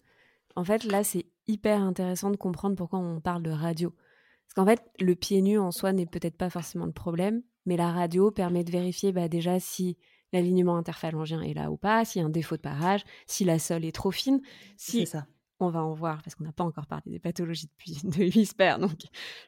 En 0.58 0.64
fait, 0.64 0.86
là, 0.86 1.04
c'est 1.04 1.28
hyper 1.48 1.80
intéressant 1.84 2.32
de 2.32 2.36
comprendre 2.36 2.76
pourquoi 2.76 2.98
on 2.98 3.22
parle 3.22 3.44
de 3.44 3.52
radio. 3.52 3.92
Parce 3.92 4.56
qu'en 4.56 4.66
fait, 4.66 4.82
le 5.00 5.14
pied 5.14 5.44
nu 5.44 5.60
en 5.60 5.70
soi 5.70 5.94
n'est 5.94 6.08
peut-être 6.08 6.36
pas 6.36 6.50
forcément 6.50 6.88
le 6.88 6.92
problème, 6.92 7.44
mais 7.68 7.78
la 7.78 7.92
radio 7.92 8.32
permet 8.32 8.64
de 8.64 8.72
vérifier 8.72 9.12
bah, 9.12 9.28
déjà 9.28 9.60
si 9.60 10.00
l'alignement 10.34 10.76
interphalangien 10.76 11.44
est 11.44 11.54
là 11.54 11.70
ou 11.70 11.78
pas, 11.78 12.06
s'il 12.06 12.22
y 12.22 12.24
a 12.24 12.28
un 12.28 12.32
défaut 12.32 12.56
de 12.56 12.62
parage, 12.62 13.04
si 13.28 13.46
la 13.46 13.60
sole 13.60 13.86
est 13.86 13.92
trop 13.92 14.10
fine. 14.10 14.42
Si 14.78 15.06
ça. 15.06 15.28
On 15.60 15.70
va 15.70 15.84
en 15.84 15.94
voir 15.94 16.24
parce 16.24 16.34
qu'on 16.34 16.44
n'a 16.44 16.52
pas 16.52 16.64
encore 16.64 16.88
parlé 16.88 17.12
des 17.12 17.20
pathologies 17.20 17.70
de 18.04 18.18
Whisper, 18.18 18.78
donc 18.80 18.98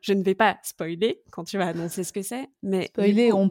je 0.02 0.14
ne 0.14 0.22
vais 0.22 0.36
pas 0.36 0.60
spoiler 0.62 1.24
quand 1.32 1.44
tu 1.44 1.58
vas 1.58 1.70
annoncer 1.70 2.04
ce 2.04 2.14
que 2.14 2.22
c'est. 2.22 2.50
Mais 2.62 2.86
spoiler, 2.86 3.32
on, 3.34 3.50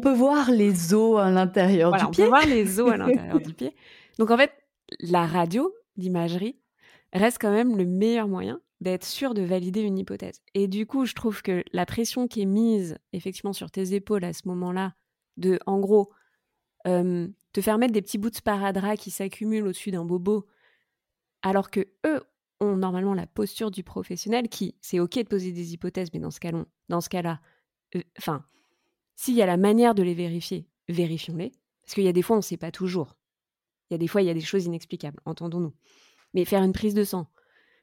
peut 0.00 0.12
voir 0.12 0.50
les 0.50 0.94
os 0.94 1.18
à 1.18 1.30
l'intérieur 1.30 1.92
du 1.92 1.98
pied. 1.98 2.06
On 2.08 2.10
peut 2.12 2.28
voir 2.28 2.46
les 2.46 2.80
os 2.80 2.90
à 2.90 2.96
l'intérieur 2.96 3.40
du 3.42 3.52
pied. 3.52 3.74
Donc 4.18 4.30
en 4.30 4.38
fait, 4.38 4.52
la 5.00 5.26
radio, 5.26 5.74
l'imagerie, 5.96 6.58
reste 7.14 7.38
quand 7.40 7.52
même 7.52 7.76
le 7.76 7.84
meilleur 7.86 8.28
moyen 8.28 8.60
d'être 8.80 9.04
sûr 9.04 9.34
de 9.34 9.42
valider 9.42 9.80
une 9.80 9.98
hypothèse. 9.98 10.42
Et 10.54 10.68
du 10.68 10.86
coup, 10.86 11.06
je 11.06 11.14
trouve 11.14 11.42
que 11.42 11.64
la 11.72 11.86
pression 11.86 12.28
qui 12.28 12.42
est 12.42 12.46
mise 12.46 12.98
effectivement 13.12 13.52
sur 13.52 13.70
tes 13.70 13.94
épaules 13.94 14.24
à 14.24 14.32
ce 14.32 14.46
moment-là, 14.48 14.94
de 15.36 15.58
en 15.66 15.80
gros, 15.80 16.12
te 16.84 17.60
faire 17.60 17.78
mettre 17.78 17.92
des 17.92 18.02
petits 18.02 18.18
bouts 18.18 18.30
de 18.30 18.36
sparadrap 18.36 18.98
qui 18.98 19.10
s'accumulent 19.10 19.66
au-dessus 19.66 19.90
d'un 19.90 20.04
bobo, 20.04 20.46
alors 21.42 21.70
que 21.70 21.88
eux 22.06 22.22
ont 22.60 22.76
normalement 22.76 23.14
la 23.14 23.26
posture 23.26 23.70
du 23.70 23.82
professionnel 23.82 24.48
qui, 24.48 24.76
c'est 24.80 25.00
ok 25.00 25.16
de 25.16 25.28
poser 25.28 25.52
des 25.52 25.72
hypothèses, 25.72 26.10
mais 26.12 26.20
dans 26.20 26.30
ce 26.30 26.40
cas-là, 26.40 26.64
dans 26.88 27.00
ce 27.00 27.08
cas-là, 27.08 27.40
euh, 27.96 28.02
enfin, 28.18 28.44
s'il 29.16 29.34
y 29.34 29.42
a 29.42 29.46
la 29.46 29.56
manière 29.56 29.94
de 29.94 30.02
les 30.02 30.14
vérifier, 30.14 30.68
vérifions-les, 30.88 31.52
parce 31.82 31.94
qu'il 31.94 32.04
y 32.04 32.08
a 32.08 32.12
des 32.12 32.22
fois 32.22 32.36
on 32.36 32.40
ne 32.40 32.44
sait 32.44 32.56
pas 32.56 32.70
toujours. 32.70 33.16
Il 33.90 33.94
y 33.94 33.96
a 33.96 33.98
des 33.98 34.08
fois 34.08 34.22
il 34.22 34.26
y 34.26 34.30
a 34.30 34.34
des 34.34 34.40
choses 34.40 34.64
inexplicables, 34.66 35.20
entendons-nous. 35.24 35.72
Mais 36.34 36.44
faire 36.44 36.62
une 36.62 36.72
prise 36.72 36.94
de 36.94 37.04
sang, 37.04 37.26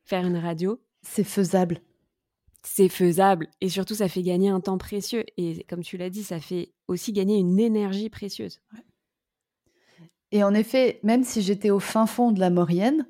faire 0.04 0.26
une 0.26 0.38
radio, 0.38 0.80
c'est 1.02 1.24
faisable 1.24 1.82
c'est 2.64 2.90
faisable 2.90 3.48
et 3.60 3.70
surtout 3.70 3.96
ça 3.96 4.08
fait 4.08 4.22
gagner 4.22 4.50
un 4.50 4.60
temps 4.60 4.78
précieux 4.78 5.24
et 5.38 5.66
comme 5.70 5.82
tu 5.82 5.98
l'as 5.98 6.10
dit, 6.10 6.24
ça 6.24 6.40
fait 6.40 6.74
aussi 6.88 7.12
gagner 7.12 7.38
une 7.38 7.60
énergie 7.60 8.10
précieuse. 8.10 8.62
Et 10.32 10.44
en 10.44 10.54
effet, 10.54 11.00
même 11.04 11.24
si 11.24 11.42
j'étais 11.42 11.72
au 11.72 11.80
fin 11.80 12.06
fond 12.06 12.32
de 12.32 12.40
la 12.40 12.50
Maurienne, 12.50 13.08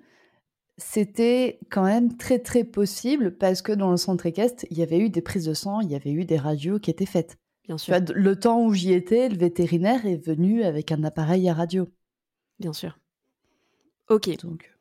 c'était 0.78 1.60
quand 1.70 1.84
même 1.84 2.18
très 2.18 2.40
très 2.40 2.64
possible 2.64 3.38
parce 3.38 3.62
que 3.62 3.72
dans 3.72 3.92
le 3.92 3.98
centre 3.98 4.26
équestre, 4.26 4.66
il 4.72 4.78
y 4.78 4.84
avait 4.84 5.00
eu 5.00 5.10
des 5.10 5.22
prises 5.22 5.46
de 5.46 5.54
sang, 5.54 5.82
il 5.82 5.92
y 5.92 5.96
avait 5.96 6.12
eu 6.12 6.26
des 6.26 6.38
radios 6.38 6.80
qui 6.80 6.90
étaient 6.90 7.06
faites. 7.06 7.38
Bien 7.66 7.78
sûr. 7.78 7.96
le 8.14 8.40
temps 8.40 8.66
où 8.66 8.74
j'y 8.74 8.92
étais, 8.92 9.30
le 9.30 9.38
vétérinaire 9.38 10.06
est 10.06 10.18
venu 10.18 10.64
avec 10.64 10.92
un 10.92 11.04
appareil 11.04 11.48
à 11.48 11.54
radio. 11.54 11.88
Bien 12.60 12.74
sûr. 12.74 12.98
Ok. 14.10 14.36
Donc, 14.42 14.72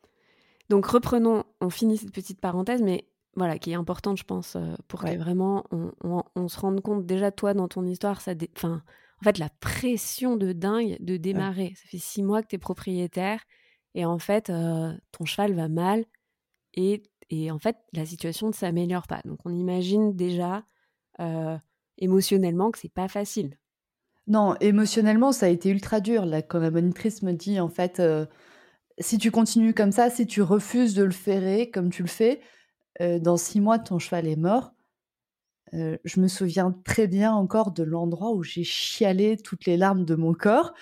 Donc 0.70 0.86
reprenons, 0.86 1.42
on 1.60 1.68
finit 1.68 1.98
cette 1.98 2.12
petite 2.12 2.40
parenthèse, 2.40 2.80
mais 2.80 3.08
voilà, 3.34 3.58
qui 3.58 3.72
est 3.72 3.74
importante, 3.74 4.16
je 4.18 4.24
pense, 4.24 4.54
euh, 4.54 4.74
pour 4.86 5.02
que 5.02 5.16
vraiment 5.16 5.64
on, 5.70 6.48
se 6.48 6.58
rende 6.58 6.80
compte 6.80 7.04
déjà 7.04 7.32
toi 7.32 7.54
dans 7.54 7.68
ton 7.68 7.84
histoire, 7.84 8.20
ça, 8.20 8.34
enfin, 8.56 8.82
en 9.20 9.24
fait, 9.24 9.38
la 9.38 9.48
pression 9.60 10.36
de 10.36 10.52
dingue 10.52 10.96
de 11.00 11.16
démarrer. 11.16 11.74
Ça 11.76 11.88
fait 11.88 11.98
six 11.98 12.22
mois 12.22 12.40
que 12.40 12.46
tu 12.46 12.54
es 12.54 12.58
propriétaire 12.58 13.40
et 13.94 14.04
en 14.04 14.18
fait, 14.20 14.48
euh, 14.48 14.92
ton 15.10 15.24
cheval 15.24 15.54
va 15.54 15.68
mal 15.68 16.04
et, 16.74 17.02
et, 17.30 17.50
en 17.50 17.58
fait, 17.58 17.76
la 17.92 18.06
situation 18.06 18.46
ne 18.46 18.52
s'améliore 18.52 19.08
pas. 19.08 19.20
Donc, 19.24 19.40
on 19.44 19.52
imagine 19.52 20.14
déjà 20.14 20.64
euh, 21.18 21.58
émotionnellement 21.98 22.70
que 22.70 22.78
c'est 22.78 22.92
pas 22.92 23.08
facile. 23.08 23.58
Non, 24.28 24.54
émotionnellement, 24.60 25.32
ça 25.32 25.46
a 25.46 25.48
été 25.48 25.70
ultra 25.70 26.00
dur. 26.00 26.24
Là, 26.26 26.42
quand 26.42 26.60
la 26.60 26.70
monitrice 26.70 27.22
me 27.22 27.32
dit, 27.32 27.58
en 27.58 27.68
fait, 27.68 27.98
euh, 27.98 28.26
si 29.00 29.18
tu 29.18 29.30
continues 29.30 29.74
comme 29.74 29.92
ça, 29.92 30.10
si 30.10 30.26
tu 30.26 30.42
refuses 30.42 30.94
de 30.94 31.04
le 31.04 31.10
ferrer 31.10 31.70
comme 31.70 31.90
tu 31.90 32.02
le 32.02 32.08
fais, 32.08 32.40
dans 33.00 33.38
six 33.38 33.60
mois, 33.60 33.78
ton 33.78 33.98
cheval 33.98 34.26
est 34.26 34.36
mort. 34.36 34.72
Je 35.72 36.20
me 36.20 36.28
souviens 36.28 36.72
très 36.84 37.06
bien 37.06 37.32
encore 37.32 37.70
de 37.70 37.82
l'endroit 37.82 38.32
où 38.32 38.42
j'ai 38.42 38.64
chialé 38.64 39.36
toutes 39.36 39.66
les 39.66 39.76
larmes 39.76 40.04
de 40.04 40.14
mon 40.14 40.34
corps 40.34 40.74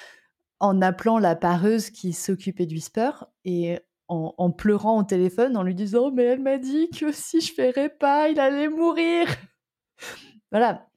en 0.61 0.83
appelant 0.83 1.19
la 1.19 1.37
pareuse 1.37 1.91
qui 1.91 2.13
s'occupait 2.13 2.67
du 2.67 2.77
Whisper 2.77 3.11
et 3.45 3.79
en, 4.09 4.51
pleurant 4.51 4.99
au 5.01 5.05
téléphone 5.05 5.57
en 5.57 5.63
lui 5.63 5.75
disant 5.75 6.11
mais 6.11 6.25
elle 6.25 6.41
m'a 6.41 6.57
dit 6.57 6.89
que 6.89 7.13
si 7.13 7.43
je 7.43 7.53
ferais 7.53 7.91
pas 7.91 8.31
il 8.31 8.41
allait 8.41 8.69
mourir! 8.69 9.27
Voilà. 10.51 10.89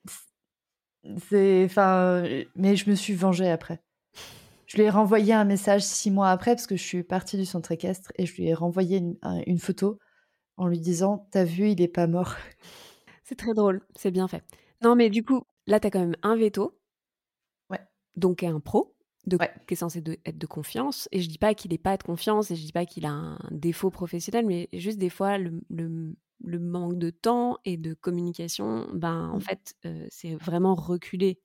C'est 1.30 1.66
enfin 1.66 2.24
mais 2.56 2.78
je 2.78 2.90
me 2.90 2.96
suis 2.96 3.14
vengée 3.14 3.50
après 3.50 3.82
je 4.72 4.78
lui 4.78 4.84
ai 4.84 4.90
renvoyé 4.90 5.34
un 5.34 5.44
message 5.44 5.82
six 5.84 6.12
mois 6.12 6.30
après 6.30 6.56
parce 6.56 6.66
que 6.66 6.78
je 6.78 6.84
suis 6.84 7.04
partie 7.04 7.36
du 7.36 7.46
centre 7.46 7.72
équestre 7.74 8.14
et 8.16 8.26
je 8.26 8.34
lui 8.36 8.48
ai 8.48 8.54
renvoyé 8.54 9.00
une, 9.00 9.18
une 9.46 9.60
photo 9.60 10.00
en 10.56 10.68
lui 10.68 10.80
disant 10.80 11.28
t'as 11.32 11.44
vu 11.44 11.70
il 11.72 11.82
est 11.82 11.90
pas 11.90 12.08
mort 12.08 12.36
c'est 13.32 13.36
très 13.36 13.54
drôle, 13.54 13.82
c'est 13.96 14.12
bien 14.12 14.28
fait. 14.28 14.44
Non, 14.82 14.96
mais 14.96 15.10
du 15.10 15.24
coup, 15.24 15.44
là, 15.68 15.80
tu 15.80 15.88
as 15.88 15.92
quand 15.92 16.02
même 16.02 16.18
un 16.22 16.36
veto. 16.36 16.78
Ouais. 17.70 17.80
Donc, 18.18 18.44
un 18.44 18.60
pro, 18.60 18.96
de, 19.26 19.38
qui 19.68 19.74
est 19.74 19.78
censé 19.78 20.04
être 20.26 20.38
de 20.38 20.46
confiance. 20.46 21.08
Et 21.12 21.22
je 21.22 21.30
dis 21.30 21.38
pas 21.38 21.54
qu'il 21.54 21.72
n'est 21.72 21.78
pas 21.78 21.96
de 21.98 22.04
confiance 22.04 22.52
et 22.52 22.56
je 22.56 22.66
dis 22.66 22.74
pas 22.74 22.86
qu'il 22.86 23.06
a 23.06 23.12
un 23.12 23.40
défaut 23.52 23.90
professionnel, 23.90 24.46
mais 24.46 24.70
juste 24.74 24.98
des 24.98 25.10
fois, 25.10 25.38
le, 25.38 25.62
le, 25.70 26.60
manque 26.60 26.98
de 26.98 27.10
temps 27.10 27.58
et 27.66 27.78
de 27.78 27.94
communication, 27.94 28.88
ben, 28.94 29.30
en 29.30 29.38
mmh. 29.38 29.42
fait, 29.42 29.76
euh, 29.86 30.08
c'est 30.10 30.36
vraiment 30.36 30.76
reculé. 30.76 31.40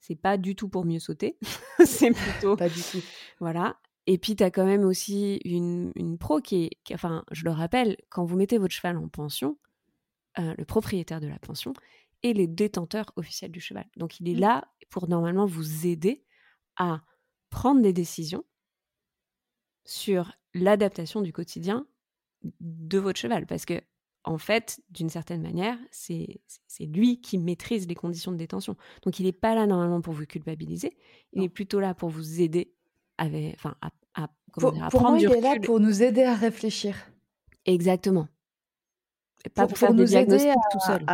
C'est 0.00 0.16
pas 0.16 0.36
du 0.36 0.54
tout 0.54 0.68
pour 0.68 0.84
mieux 0.84 0.98
sauter. 0.98 1.36
c'est 1.84 2.12
plutôt. 2.12 2.56
Pas 2.56 2.68
du 2.68 2.80
tout. 2.80 3.02
Voilà. 3.40 3.78
Et 4.06 4.18
puis, 4.18 4.36
tu 4.36 4.42
as 4.42 4.50
quand 4.50 4.64
même 4.64 4.84
aussi 4.84 5.40
une, 5.44 5.92
une 5.94 6.18
pro 6.18 6.40
qui 6.40 6.64
est, 6.64 6.70
qui, 6.84 6.94
enfin, 6.94 7.24
je 7.30 7.44
le 7.44 7.50
rappelle, 7.50 7.96
quand 8.08 8.24
vous 8.24 8.36
mettez 8.36 8.58
votre 8.58 8.74
cheval 8.74 8.96
en 8.96 9.08
pension, 9.08 9.58
euh, 10.38 10.54
le 10.56 10.64
propriétaire 10.64 11.20
de 11.20 11.26
la 11.26 11.38
pension 11.38 11.72
et 12.22 12.32
les 12.32 12.46
détenteurs 12.46 13.12
officiels 13.16 13.50
du 13.50 13.60
cheval. 13.60 13.86
Donc 13.96 14.20
il 14.20 14.28
est 14.28 14.34
mmh. 14.34 14.40
là 14.40 14.68
pour 14.90 15.08
normalement 15.08 15.46
vous 15.46 15.86
aider 15.86 16.24
à 16.76 17.02
prendre 17.50 17.82
des 17.82 17.92
décisions 17.92 18.44
sur 19.84 20.32
l'adaptation 20.54 21.22
du 21.22 21.32
quotidien 21.32 21.86
de 22.60 22.98
votre 22.98 23.18
cheval. 23.18 23.46
Parce 23.46 23.64
que, 23.64 23.80
en 24.24 24.38
fait, 24.38 24.80
d'une 24.90 25.08
certaine 25.08 25.42
manière, 25.42 25.78
c'est 25.90 26.40
lui 26.80 27.20
qui 27.20 27.38
maîtrise 27.38 27.88
les 27.88 27.94
conditions 27.94 28.32
de 28.32 28.36
détention. 28.36 28.76
Donc 29.02 29.20
il 29.20 29.26
n'est 29.26 29.32
pas 29.32 29.54
là 29.54 29.66
normalement 29.66 30.00
pour 30.00 30.14
vous 30.14 30.26
culpabiliser, 30.26 30.96
il 31.32 31.42
est 31.42 31.48
plutôt 31.48 31.80
là 31.80 31.94
pour 31.94 32.08
vous 32.08 32.40
aider 32.40 32.74
avec, 33.16 33.54
enfin, 33.54 33.74
à, 33.80 33.90
à, 34.14 34.28
pour, 34.52 34.72
prendre 34.72 35.10
moi, 35.10 35.18
il 35.18 35.30
est 35.30 35.40
là 35.40 35.56
pour 35.60 35.80
nous 35.80 36.02
aider 36.02 36.22
à 36.22 36.34
réfléchir. 36.34 36.96
Exactement 37.64 38.28
pas 39.54 39.66
pour, 39.66 39.78
faire 39.78 39.94
des 39.94 40.04
diagnostics 40.04 40.52
tout 40.72 40.80
seul. 40.80 41.04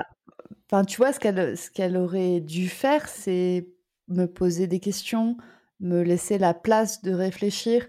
Enfin, 0.70 0.84
tu 0.84 0.96
vois, 0.96 1.12
ce 1.12 1.20
qu'elle 1.20 1.56
ce 1.56 1.70
qu'elle 1.70 1.96
aurait 1.96 2.40
dû 2.40 2.68
faire, 2.68 3.08
c'est 3.08 3.68
me 4.08 4.26
poser 4.26 4.66
des 4.66 4.80
questions, 4.80 5.36
me 5.80 6.02
laisser 6.02 6.38
la 6.38 6.54
place 6.54 7.02
de 7.02 7.12
réfléchir, 7.12 7.86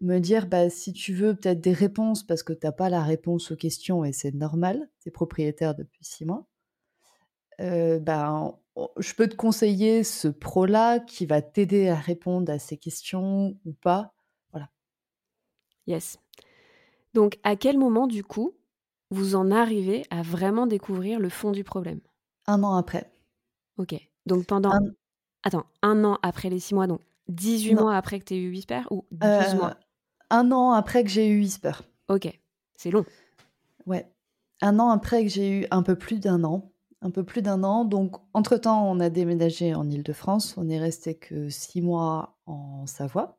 me 0.00 0.18
dire 0.18 0.46
bah, 0.46 0.70
si 0.70 0.92
tu 0.92 1.14
veux 1.14 1.34
peut-être 1.34 1.60
des 1.60 1.72
réponses 1.72 2.22
parce 2.24 2.42
que 2.42 2.52
tu 2.52 2.66
n'as 2.66 2.72
pas 2.72 2.88
la 2.88 3.02
réponse 3.02 3.50
aux 3.50 3.56
questions 3.56 4.04
et 4.04 4.12
c'est 4.12 4.34
normal, 4.34 4.88
tu 5.00 5.08
es 5.08 5.12
propriétaire 5.12 5.74
depuis 5.74 6.04
six 6.04 6.24
mois. 6.24 6.46
Euh, 7.60 7.98
ben, 7.98 8.56
je 8.98 9.14
peux 9.14 9.28
te 9.28 9.34
conseiller 9.34 10.04
ce 10.04 10.28
pro-là 10.28 11.00
qui 11.00 11.26
va 11.26 11.42
t'aider 11.42 11.88
à 11.88 11.96
répondre 11.96 12.52
à 12.52 12.58
ces 12.58 12.76
questions 12.76 13.58
ou 13.64 13.72
pas. 13.72 14.14
Voilà. 14.52 14.70
Yes. 15.86 16.18
Donc, 17.14 17.38
à 17.42 17.56
quel 17.56 17.78
moment, 17.78 18.06
du 18.06 18.22
coup, 18.22 18.54
vous 19.10 19.34
en 19.34 19.50
arrivez 19.50 20.04
à 20.10 20.22
vraiment 20.22 20.66
découvrir 20.66 21.18
le 21.18 21.28
fond 21.28 21.50
du 21.50 21.64
problème? 21.64 22.00
Un 22.46 22.62
an 22.62 22.76
après. 22.76 23.10
Ok. 23.78 23.94
Donc, 24.26 24.46
pendant. 24.46 24.72
Attends, 25.42 25.66
un 25.82 26.04
an 26.04 26.18
après 26.22 26.50
les 26.50 26.60
six 26.60 26.74
mois, 26.74 26.86
donc 26.86 27.00
18 27.28 27.74
mois 27.74 27.96
après 27.96 28.18
que 28.18 28.24
tu 28.24 28.34
aies 28.34 28.38
eu 28.38 28.50
Whisper 28.50 28.82
ou 28.90 29.04
12 29.12 29.30
euh, 29.30 29.54
mois? 29.56 29.76
Un 30.30 30.52
an 30.52 30.72
après 30.72 31.04
que 31.04 31.10
j'ai 31.10 31.28
eu 31.28 31.40
Whisper. 31.40 31.72
Ok. 32.08 32.28
C'est 32.76 32.90
long. 32.90 33.04
Ouais. 33.86 34.10
Un 34.60 34.78
an 34.78 34.90
après 34.90 35.24
que 35.24 35.30
j'ai 35.30 35.60
eu 35.60 35.66
un 35.70 35.82
peu 35.82 35.96
plus 35.96 36.20
d'un 36.20 36.44
an 36.44 36.72
un 37.00 37.10
peu 37.10 37.24
plus 37.24 37.42
d'un 37.42 37.62
an. 37.64 37.84
Donc, 37.84 38.16
entre-temps, 38.32 38.90
on 38.90 39.00
a 39.00 39.10
déménagé 39.10 39.74
en 39.74 39.88
Île-de-France. 39.88 40.56
On 40.56 40.68
est 40.68 40.78
resté 40.78 41.14
que 41.16 41.48
six 41.48 41.80
mois 41.80 42.38
en 42.46 42.86
Savoie. 42.86 43.38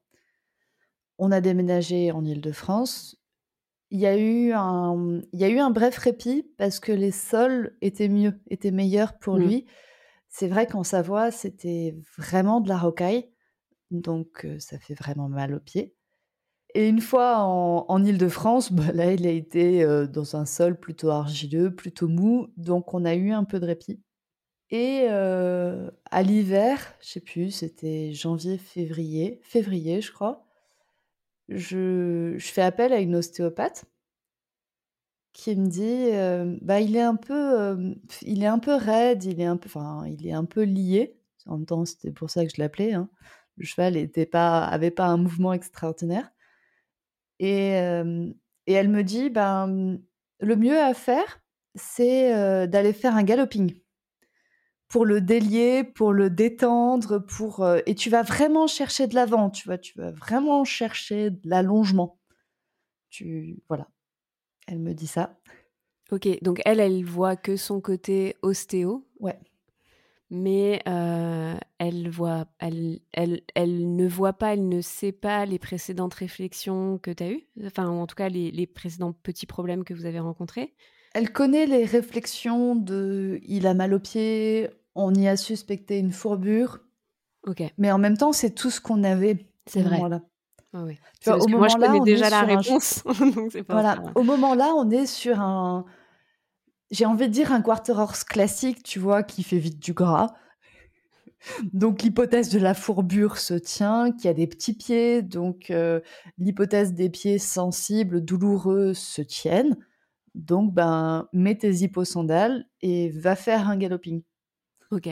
On 1.18 1.32
a 1.32 1.42
déménagé 1.42 2.12
en 2.12 2.24
Île-de-France. 2.24 3.18
Il 3.92 4.00
y, 4.00 4.06
a 4.06 4.16
eu 4.16 4.54
un, 4.54 5.22
il 5.34 5.40
y 5.40 5.44
a 5.44 5.50
eu 5.50 5.58
un 5.58 5.72
bref 5.72 5.98
répit 5.98 6.44
parce 6.58 6.80
que 6.80 6.92
les 6.92 7.10
sols 7.10 7.76
étaient 7.82 8.08
mieux, 8.08 8.40
étaient 8.48 8.70
meilleurs 8.70 9.18
pour 9.18 9.38
mmh. 9.38 9.44
lui. 9.44 9.66
C'est 10.28 10.48
vrai 10.48 10.68
qu'en 10.68 10.84
Savoie, 10.84 11.32
c'était 11.32 11.98
vraiment 12.16 12.62
de 12.62 12.70
la 12.70 12.78
rocaille. 12.78 13.32
Donc, 13.90 14.46
euh, 14.46 14.60
ça 14.60 14.78
fait 14.78 14.94
vraiment 14.94 15.28
mal 15.28 15.56
aux 15.56 15.60
pieds. 15.60 15.96
Et 16.76 16.88
une 16.88 17.02
fois 17.02 17.40
en, 17.40 17.86
en 17.88 18.04
Ile-de-France, 18.04 18.72
bah, 18.74 18.92
là, 18.94 19.12
il 19.14 19.26
a 19.28 19.32
été 19.32 19.86
dans 20.08 20.36
un 20.36 20.46
sol 20.46 20.80
plutôt 20.80 21.10
argileux, 21.10 21.76
plutôt 21.76 22.08
mou, 22.08 22.48
donc 22.58 22.94
on 22.94 23.06
a 23.06 23.16
eu 23.16 23.32
un 23.32 23.44
peu 23.44 23.60
de 23.60 23.66
répit. 23.66 24.02
Et 24.72 25.08
à 25.08 26.24
l'hiver, 26.24 26.80
je 27.02 27.10
sais 27.10 27.20
plus, 27.22 27.52
c'était 27.52 28.14
janvier, 28.14 28.58
février, 28.58 29.42
février, 29.44 30.02
je 30.02 30.12
crois, 30.12 30.46
je, 31.50 32.38
fais 32.40 32.62
appel 32.62 32.94
à 32.94 33.00
une 33.00 33.16
ostéopathe 33.16 33.86
qui 35.34 35.56
me 35.56 35.68
dit, 35.68 36.60
bah, 36.62 36.82
il 36.82 36.96
est 36.96 37.02
un 37.02 37.16
peu, 37.16 37.96
il 38.22 38.44
est 38.44 38.48
un 38.48 38.60
peu 38.60 38.76
raide, 38.76 39.24
il 39.24 39.42
est 39.42 39.46
un 39.46 39.58
peu, 39.58 39.68
enfin, 39.68 40.06
il 40.08 40.28
est 40.28 40.34
un 40.34 40.46
peu 40.46 40.64
lié. 40.64 41.16
En 41.46 41.58
même 41.58 41.66
temps, 41.66 41.86
c'était 41.86 42.12
pour 42.12 42.30
ça 42.30 42.46
que 42.46 42.52
je 42.56 42.62
l'appelais. 42.62 42.94
Hein. 42.94 43.10
Le 43.58 43.66
cheval 43.66 43.94
n'avait 43.94 44.26
pas, 44.26 44.80
pas 44.96 45.06
un 45.08 45.18
mouvement 45.18 45.54
extraordinaire. 45.54 46.32
Et, 47.40 47.72
et 47.72 48.74
elle 48.74 48.90
me 48.90 49.04
dit, 49.04 49.30
ben, 49.30 50.00
le 50.40 50.56
mieux 50.56 50.80
à 50.80 50.94
faire, 50.94 51.42
c'est 51.76 52.68
d'aller 52.68 52.94
faire 52.94 53.16
un 53.16 53.24
galloping 53.24 53.80
pour 54.90 55.06
le 55.06 55.22
délier, 55.22 55.84
pour 55.84 56.14
le 56.14 56.30
détendre, 56.30 57.20
pour 57.20 57.66
et 57.86 57.96
tu 57.96 58.10
vas 58.10 58.24
vraiment 58.24 58.68
chercher 58.68 59.08
de 59.08 59.16
l'avant, 59.16 59.50
tu 59.50 59.68
vois, 59.68 59.78
tu 59.78 59.98
vas 59.98 60.12
vraiment 60.12 60.66
chercher 60.66 61.30
de 61.30 61.40
l'allongement. 61.46 62.20
Tu 63.10 63.60
voilà. 63.70 63.88
Elle 64.68 64.80
me 64.80 64.94
dit 64.94 65.08
ça. 65.08 65.40
Ok, 66.12 66.28
donc 66.42 66.62
elle, 66.66 66.80
elle 66.80 67.04
voit 67.04 67.36
que 67.36 67.56
son 67.56 67.82
côté 67.82 68.36
ostéo. 68.42 69.08
Ouais 69.20 69.40
mais 70.30 70.82
euh, 70.88 71.56
elle, 71.80 72.10
voit, 72.10 72.46
elle, 72.60 73.00
elle, 73.14 73.42
elle, 73.56 73.96
ne 73.96 74.08
voit 74.08 74.34
pas, 74.34 74.54
elle 74.54 74.68
ne 74.68 74.82
sait 74.82 75.12
pas 75.12 75.46
les 75.46 75.60
précédentes 75.60 76.14
réflexions 76.14 76.98
que 77.00 77.12
tu 77.12 77.24
as 77.24 77.32
eues, 77.32 77.48
enfin, 77.66 77.88
en 77.88 78.06
tout 78.06 78.16
cas, 78.16 78.30
les, 78.30 78.52
les, 78.52 78.68
précédents 78.68 79.14
petits 79.14 79.48
problèmes 79.48 79.84
que 79.84 79.94
vous 79.94 80.06
avez 80.06 80.20
rencontrés. 80.20 80.74
Elle 81.14 81.32
connaît 81.32 81.66
les 81.66 81.86
réflexions 81.86 82.76
de 82.76 83.40
il 83.44 83.66
a 83.66 83.74
mal 83.74 83.94
au 83.94 84.00
pied, 84.00 84.70
on 84.96 85.14
y 85.14 85.28
a 85.28 85.36
suspecté 85.38 85.98
une 85.98 86.12
fourbure. 86.12 86.80
Ok. 87.48 87.64
Mais 87.78 87.92
en 87.92 87.98
même 87.98 88.18
temps, 88.18 88.32
c'est 88.32 88.52
tout 88.52 88.70
ce 88.70 88.80
qu'on 88.82 89.04
avait. 89.04 89.48
C'est 89.66 89.82
vrai. 89.82 89.98
Là. 90.08 90.22
Ah 90.74 90.84
oui. 90.86 91.00
Tu 91.22 91.30
vois, 91.30 91.40
au 91.40 91.48
moment 91.48 91.60
moi, 91.60 91.68
je 91.68 91.78
connais 91.78 92.00
déjà 92.02 92.30
la 92.30 92.42
réponse. 92.42 93.04
voilà. 93.70 94.04
Au 94.16 94.24
moment 94.24 94.54
là, 94.54 94.74
on 94.76 94.90
est 94.92 95.08
sur 95.08 95.40
un 95.40 95.86
j'ai 96.92 97.06
envie 97.06 97.28
de 97.28 97.34
dire 97.34 97.52
un 97.52 97.62
quarter 97.62 97.94
horse 97.94 98.24
classique, 98.24 98.84
tu 98.84 99.00
vois, 99.00 99.24
qui 99.24 99.44
fait 99.44 99.60
vite 99.60 99.80
du 99.80 99.94
gras. 99.94 100.34
Donc 101.74 102.02
l'hypothèse 102.02 102.50
de 102.50 102.60
la 102.60 102.74
fourbure 102.74 103.38
se 103.38 103.54
tient, 103.54 104.12
qu'il 104.12 104.26
y 104.26 104.28
a 104.28 104.34
des 104.34 104.48
petits 104.48 104.74
pieds, 104.74 105.22
donc 105.22 105.72
euh, 105.72 106.02
l'hypothèse 106.38 106.94
des 106.94 107.10
pieds 107.10 107.40
sensibles, 107.40 108.22
douloureux 108.22 108.94
se 108.94 109.22
tiennent. 109.22 109.78
Donc 110.36 110.74
ben 110.74 111.28
mets 111.34 111.58
tes 111.58 111.72
hyposandales 111.84 112.66
et 112.82 113.10
va 113.10 113.36
faire 113.36 113.70
un 113.70 113.78
galloping. 113.78 114.24
Ok. 114.92 115.10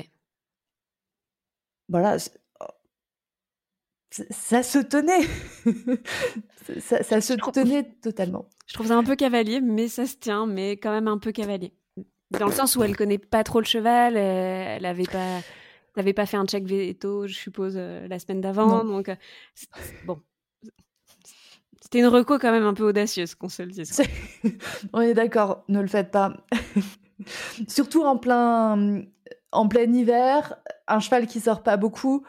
Voilà, 1.90 2.18
ça 4.10 4.63
se 4.63 4.80
tenait. 4.80 5.28
ça, 6.80 7.22
se 7.22 7.34
tenait 7.52 7.84
totalement. 8.02 8.48
Je 8.67 8.74
trouve 8.74 8.88
ça 8.88 8.98
un 8.98 9.04
peu 9.04 9.15
cavalier, 9.15 9.62
mais 9.62 9.88
ça 9.88 10.06
se 10.06 10.15
tient, 10.15 10.46
mais 10.46 10.72
quand 10.72 10.91
même 10.91 11.08
un 11.08 11.17
peu 11.17 11.32
cavalier. 11.32 11.74
Dans 12.32 12.48
le 12.48 12.52
sens 12.52 12.76
où 12.76 12.84
elle 12.84 12.96
connaît 12.96 13.17
pas 13.17 13.43
trop 13.43 13.60
le 13.60 13.65
cheval, 13.65 14.17
elle 14.17 14.86
avait 14.86 15.04
pas, 15.04 15.39
n'avait 15.96 16.13
pas 16.13 16.26
fait 16.26 16.38
un 16.38 16.46
check 16.46 16.65
veto, 16.65 17.28
je 17.28 17.34
suppose, 17.34 17.74
euh, 17.76 18.08
la 18.08 18.20
semaine 18.20 18.41
d'avant. 18.41 18.84
Donc, 18.84 19.10
euh, 19.10 19.15
bon. 20.06 20.20
C'était 21.82 22.00
une 22.00 22.08
reco 22.08 22.38
quand 22.38 22.52
même 22.52 22.65
un 22.65 22.74
peu 22.74 22.84
audacieuse, 22.84 23.36
qu'on 23.36 23.48
se 23.48 23.63
le 23.63 23.72
dise. 23.72 24.02
On 24.93 25.00
est 25.00 25.13
d'accord, 25.13 25.63
ne 25.70 25.80
le 25.80 25.88
faites 25.88 26.12
pas. 26.12 26.34
Surtout 27.67 28.04
en 28.04 28.17
plein, 28.17 29.04
en 29.54 29.67
plein 29.67 29.91
hiver, 29.93 30.56
un 30.88 31.00
cheval 31.00 31.28
qui 31.28 31.39
sort 31.39 31.63
pas 31.63 31.78
beaucoup, 31.78 32.26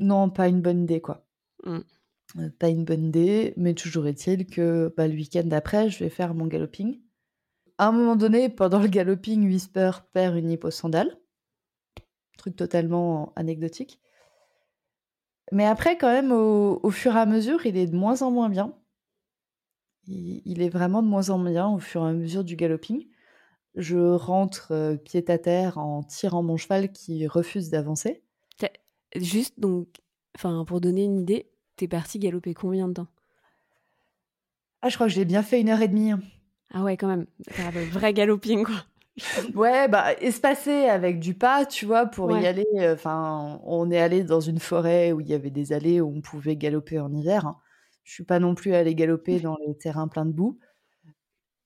non, 0.00 0.30
pas 0.30 0.48
une 0.48 0.62
bonne 0.62 0.82
idée, 0.82 1.00
quoi. 1.00 1.26
Mmh. 1.64 1.78
Euh, 2.38 2.50
pas 2.58 2.68
une 2.68 2.84
bonne 2.84 3.06
idée, 3.06 3.54
mais 3.56 3.74
toujours 3.74 4.06
est-il 4.06 4.46
que 4.46 4.92
bah, 4.96 5.08
le 5.08 5.14
week-end 5.14 5.44
d'après, 5.44 5.90
je 5.90 6.02
vais 6.02 6.10
faire 6.10 6.34
mon 6.34 6.46
galloping. 6.46 7.00
À 7.78 7.88
un 7.88 7.92
moment 7.92 8.16
donné, 8.16 8.48
pendant 8.48 8.80
le 8.80 8.88
galloping, 8.88 9.46
Whisper 9.46 9.90
perd 10.12 10.36
une 10.36 10.50
hyposandale. 10.50 11.18
Truc 12.38 12.56
totalement 12.56 13.32
anecdotique. 13.36 14.00
Mais 15.52 15.66
après, 15.66 15.98
quand 15.98 16.12
même, 16.12 16.32
au, 16.32 16.90
fur 16.90 17.16
et 17.16 17.20
à 17.20 17.26
mesure, 17.26 17.66
il 17.66 17.76
est 17.76 17.86
de 17.86 17.96
moins 17.96 18.22
en 18.22 18.30
moins 18.30 18.48
bien. 18.48 18.74
Il, 20.06 20.62
est 20.62 20.68
vraiment 20.68 21.02
de 21.02 21.08
moins 21.08 21.30
en 21.30 21.38
moins 21.38 21.50
bien 21.50 21.68
au 21.68 21.78
fur 21.78 22.04
et 22.04 22.10
à 22.10 22.12
mesure 22.12 22.44
du 22.44 22.56
galloping. 22.56 23.06
Je 23.76 24.14
rentre 24.14 24.72
euh, 24.72 24.96
pied 24.96 25.24
à 25.28 25.38
terre 25.38 25.78
en 25.78 26.02
tirant 26.02 26.42
mon 26.42 26.56
cheval 26.56 26.90
qui 26.90 27.26
refuse 27.26 27.70
d'avancer. 27.70 28.24
Juste 29.16 29.58
donc, 29.58 29.88
enfin, 30.36 30.64
pour 30.64 30.80
donner 30.80 31.04
une 31.04 31.20
idée, 31.20 31.50
t'es 31.76 31.88
parti 31.88 32.18
galoper 32.18 32.54
combien 32.54 32.88
de 32.88 32.94
temps? 32.94 33.08
Ah, 34.82 34.88
je 34.88 34.94
crois 34.94 35.08
que 35.08 35.12
j'ai 35.12 35.24
bien 35.24 35.42
fait 35.42 35.60
une 35.60 35.68
heure 35.68 35.82
et 35.82 35.88
demie. 35.88 36.12
Hein. 36.12 36.20
Ah 36.72 36.82
ouais, 36.82 36.96
quand 36.96 37.08
même. 37.08 37.26
un 37.58 37.70
vrai 37.70 38.14
galoping, 38.14 38.64
quoi. 38.64 38.84
ouais, 39.54 39.88
bah, 39.88 40.14
espacé 40.20 40.86
avec 40.88 41.18
du 41.18 41.34
pas, 41.34 41.66
tu 41.66 41.84
vois, 41.84 42.06
pour 42.06 42.30
y 42.38 42.46
aller. 42.46 42.66
Euh, 42.76 42.94
enfin, 42.94 43.60
on 43.64 43.90
est 43.90 44.00
allé 44.00 44.24
dans 44.24 44.40
une 44.40 44.60
forêt 44.60 45.12
où 45.12 45.20
il 45.20 45.28
y 45.28 45.34
avait 45.34 45.50
des 45.50 45.72
allées 45.72 46.00
où 46.00 46.08
on 46.16 46.20
pouvait 46.20 46.56
galoper 46.56 46.98
en 47.00 47.12
hiver. 47.12 47.46
Hein. 47.46 47.58
Je 48.04 48.12
suis 48.12 48.24
pas 48.24 48.38
non 48.38 48.54
plus 48.54 48.74
allé 48.74 48.94
galoper 48.94 49.40
dans 49.40 49.56
les 49.66 49.76
terrains 49.76 50.08
pleins 50.08 50.26
de 50.26 50.32
boue. 50.32 50.58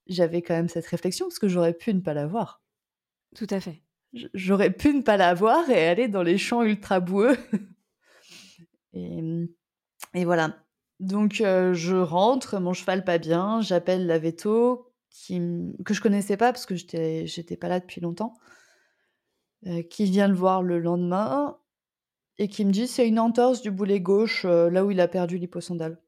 J'avais 0.07 0.43
quand 0.43 0.55
même 0.55 0.69
cette 0.69 0.87
réflexion 0.87 1.27
parce 1.27 1.39
que 1.39 1.49
j'aurais 1.49 1.75
pu 1.75 1.95
ne 1.95 2.01
pas 2.01 2.15
l'avoir. 2.15 2.63
Tout 3.37 3.47
à 3.51 3.61
fait. 3.61 3.84
J'aurais 4.33 4.71
pu 4.71 4.95
ne 4.95 5.03
pas 5.03 5.17
la 5.17 5.35
voir 5.35 5.69
et 5.71 5.89
aller 5.89 6.09
dans 6.09 6.23
les 6.23 6.39
champs 6.39 6.63
ultra 6.63 7.01
boueux. 7.01 7.37
et, 8.93 10.25
voilà. 10.25 10.57
Donc 11.01 11.41
euh, 11.41 11.75
je 11.75 11.97
rentre, 11.97 12.61
mon 12.61 12.73
cheval 12.73 13.05
pas 13.05 13.19
bien, 13.19 13.61
j'appelle 13.61 14.07
la 14.07 14.19
veto 14.19 14.93
qui, 15.11 15.41
que 15.85 15.93
je 15.93 16.01
connaissais 16.01 16.37
pas 16.37 16.53
parce 16.53 16.67
que 16.67 16.77
j'étais 16.77 17.27
j'étais 17.27 17.57
pas 17.57 17.69
là 17.69 17.81
depuis 17.81 18.01
longtemps, 18.01 18.35
euh, 19.67 19.83
qui 19.83 20.05
vient 20.05 20.29
le 20.29 20.35
voir 20.35 20.63
le 20.63 20.79
lendemain 20.79 21.59
et 22.39 22.49
qui 22.49 22.65
me 22.65 22.71
dit 22.71 22.87
c'est 22.87 23.09
une 23.09 23.19
entorse 23.19 23.63
du 23.63 23.73
boulet 23.73 24.01
gauche 24.01 24.45
euh, 24.45 24.71
là 24.71 24.85
où 24.85 24.91
il 24.93 25.01
a 25.01 25.09
perdu 25.09 25.39
l'hyposondale. 25.39 26.01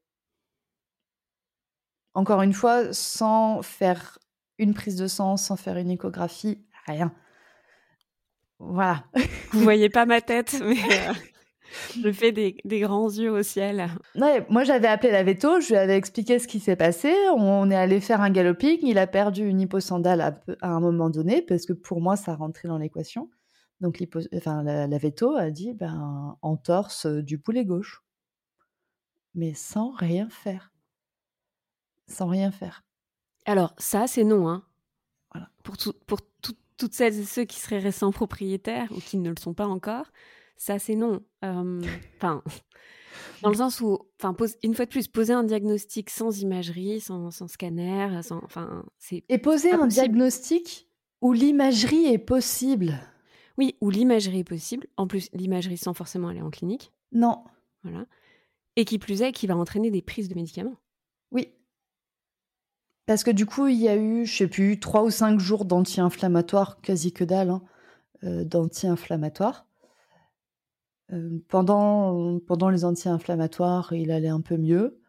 Encore 2.13 2.41
une 2.41 2.53
fois, 2.53 2.93
sans 2.93 3.61
faire 3.61 4.17
une 4.57 4.73
prise 4.73 4.95
de 4.95 5.07
sang, 5.07 5.37
sans 5.37 5.55
faire 5.55 5.77
une 5.77 5.91
échographie, 5.91 6.65
rien. 6.87 7.13
Voilà. 8.59 9.03
Vous 9.51 9.61
voyez 9.61 9.89
pas 9.89 10.05
ma 10.05 10.21
tête, 10.21 10.57
mais. 10.65 10.77
Euh, 10.77 11.13
je 12.01 12.11
fais 12.11 12.31
des, 12.31 12.55
grands 12.65 13.09
yeux 13.09 13.31
au 13.31 13.43
ciel. 13.43 13.89
moi, 14.49 14.63
j'avais 14.63 14.87
appelé 14.87 15.11
la 15.11 15.23
veto, 15.23 15.59
je 15.59 15.69
lui 15.69 15.75
avais 15.75 15.97
expliqué 15.97 16.39
ce 16.39 16.47
qui 16.47 16.59
s'est 16.59 16.75
passé. 16.75 17.13
On 17.35 17.69
est 17.69 17.75
allé 17.75 17.99
faire 17.99 18.21
un 18.21 18.29
galloping. 18.29 18.79
Il 18.81 18.97
a 18.97 19.05
perdu 19.05 19.45
une 19.47 19.59
hyposandale 19.59 20.21
à, 20.21 20.39
à 20.61 20.69
un 20.69 20.79
moment 20.79 21.09
donné, 21.09 21.41
parce 21.41 21.65
que 21.65 21.73
pour 21.73 22.01
moi, 22.01 22.15
ça 22.15 22.35
rentrait 22.35 22.67
dans 22.67 22.77
l'équation. 22.77 23.29
Donc, 23.79 24.03
enfin, 24.33 24.63
la, 24.63 24.87
la, 24.87 24.97
veto 24.97 25.35
a 25.35 25.51
dit 25.51 25.73
ben, 25.73 26.37
entorse 26.41 27.05
du 27.05 27.37
poulet 27.37 27.65
gauche. 27.65 28.01
Mais 29.35 29.53
sans 29.53 29.91
rien 29.91 30.29
faire. 30.29 30.71
Sans 32.07 32.27
rien 32.27 32.51
faire. 32.51 32.83
Alors, 33.45 33.75
ça, 33.77 34.07
c'est 34.07 34.23
non. 34.23 34.49
Hein. 34.49 34.63
Voilà. 35.31 35.49
Pour, 35.63 35.77
tout, 35.77 35.93
pour 36.07 36.19
toutes 36.77 36.93
celles 36.93 37.19
et 37.19 37.25
ceux 37.25 37.45
qui 37.45 37.59
seraient 37.59 37.79
récents 37.79 38.11
propriétaires 38.11 38.91
ou 38.91 38.99
qui 38.99 39.17
ne 39.17 39.29
le 39.29 39.39
sont 39.39 39.53
pas 39.53 39.67
encore, 39.67 40.11
ça 40.55 40.79
c'est 40.79 40.95
non. 40.95 41.21
Enfin, 41.41 42.43
dans 43.41 43.49
le 43.49 43.55
sens 43.55 43.81
où, 43.81 43.99
enfin, 44.19 44.35
une 44.63 44.73
fois 44.73 44.85
de 44.85 44.89
plus, 44.89 45.07
poser 45.07 45.33
un 45.33 45.43
diagnostic 45.43 46.09
sans 46.09 46.41
imagerie, 46.41 46.99
sans, 46.99 47.31
scanner, 47.47 48.21
sans, 48.23 48.43
enfin, 48.43 48.85
c'est. 48.97 49.23
Et 49.29 49.37
poser 49.37 49.71
un 49.71 49.87
diagnostic 49.87 50.87
où 51.21 51.33
l'imagerie 51.33 52.05
est 52.05 52.19
possible. 52.19 52.99
Oui, 53.57 53.75
où 53.81 53.89
l'imagerie 53.89 54.39
est 54.39 54.43
possible. 54.43 54.87
En 54.97 55.07
plus, 55.07 55.29
l'imagerie 55.33 55.77
sans 55.77 55.93
forcément 55.93 56.27
aller 56.27 56.41
en 56.41 56.51
clinique. 56.51 56.91
Non. 57.11 57.43
Voilà. 57.83 58.05
Et 58.75 58.85
qui 58.85 58.99
plus 58.99 59.23
est, 59.23 59.31
qui 59.31 59.47
va 59.47 59.57
entraîner 59.57 59.89
des 59.89 60.03
prises 60.03 60.29
de 60.29 60.35
médicaments. 60.35 60.77
Parce 63.07 63.23
que 63.23 63.31
du 63.31 63.45
coup, 63.45 63.67
il 63.67 63.77
y 63.77 63.87
a 63.87 63.95
eu, 63.95 64.25
je 64.25 64.37
sais 64.37 64.47
plus, 64.47 64.79
trois 64.79 65.03
ou 65.03 65.09
cinq 65.09 65.39
jours 65.39 65.63
d'anti-inflammatoires, 65.63 66.81
quasi 66.81 67.13
que 67.13 67.23
dalle, 67.23 67.49
hein, 67.49 67.63
euh, 68.23 68.43
d'anti-inflammatoires. 68.43 69.65
Euh, 71.13 71.39
pendant, 71.47 72.37
pendant 72.41 72.69
les 72.69 72.83
anti-inflammatoires, 72.83 73.93
il 73.93 74.11
allait 74.11 74.27
un 74.27 74.41
peu 74.41 74.57
mieux. 74.57 75.01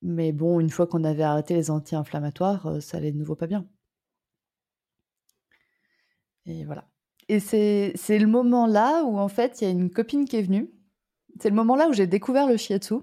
Mais 0.00 0.32
bon, 0.32 0.60
une 0.60 0.70
fois 0.70 0.86
qu'on 0.86 1.04
avait 1.04 1.22
arrêté 1.22 1.54
les 1.54 1.70
anti-inflammatoires, 1.70 2.66
euh, 2.66 2.80
ça 2.80 2.96
allait 2.96 3.12
de 3.12 3.18
nouveau 3.18 3.36
pas 3.36 3.46
bien. 3.46 3.68
Et 6.46 6.64
voilà. 6.64 6.88
Et 7.28 7.38
c'est 7.38 8.18
le 8.18 8.26
moment 8.26 8.66
là 8.66 9.04
où, 9.04 9.18
en 9.18 9.28
fait, 9.28 9.60
il 9.60 9.64
y 9.64 9.66
a 9.66 9.70
une 9.70 9.90
copine 9.90 10.24
qui 10.24 10.36
est 10.36 10.42
venue. 10.42 10.72
C'est 11.38 11.50
le 11.50 11.54
moment 11.54 11.76
là 11.76 11.86
où 11.88 11.92
j'ai 11.92 12.06
découvert 12.06 12.46
le 12.48 12.56
shiatsu. 12.56 12.94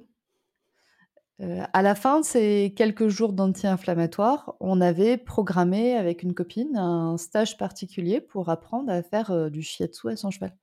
Euh, 1.41 1.63
à 1.71 1.81
la 1.83 1.93
fin 1.93 2.19
de 2.21 2.25
ces 2.25 2.73
quelques 2.75 3.09
jours 3.09 3.31
d'anti-inflammatoire, 3.31 4.55
on 4.59 4.81
avait 4.81 5.17
programmé 5.17 5.93
avec 5.93 6.23
une 6.23 6.33
copine 6.33 6.75
un 6.77 7.17
stage 7.17 7.57
particulier 7.57 8.21
pour 8.21 8.49
apprendre 8.49 8.91
à 8.91 9.03
faire 9.03 9.29
euh, 9.31 9.49
du 9.49 9.61
shiatsu 9.61 10.09
à 10.09 10.15
son 10.15 10.31
cheval. 10.31 10.55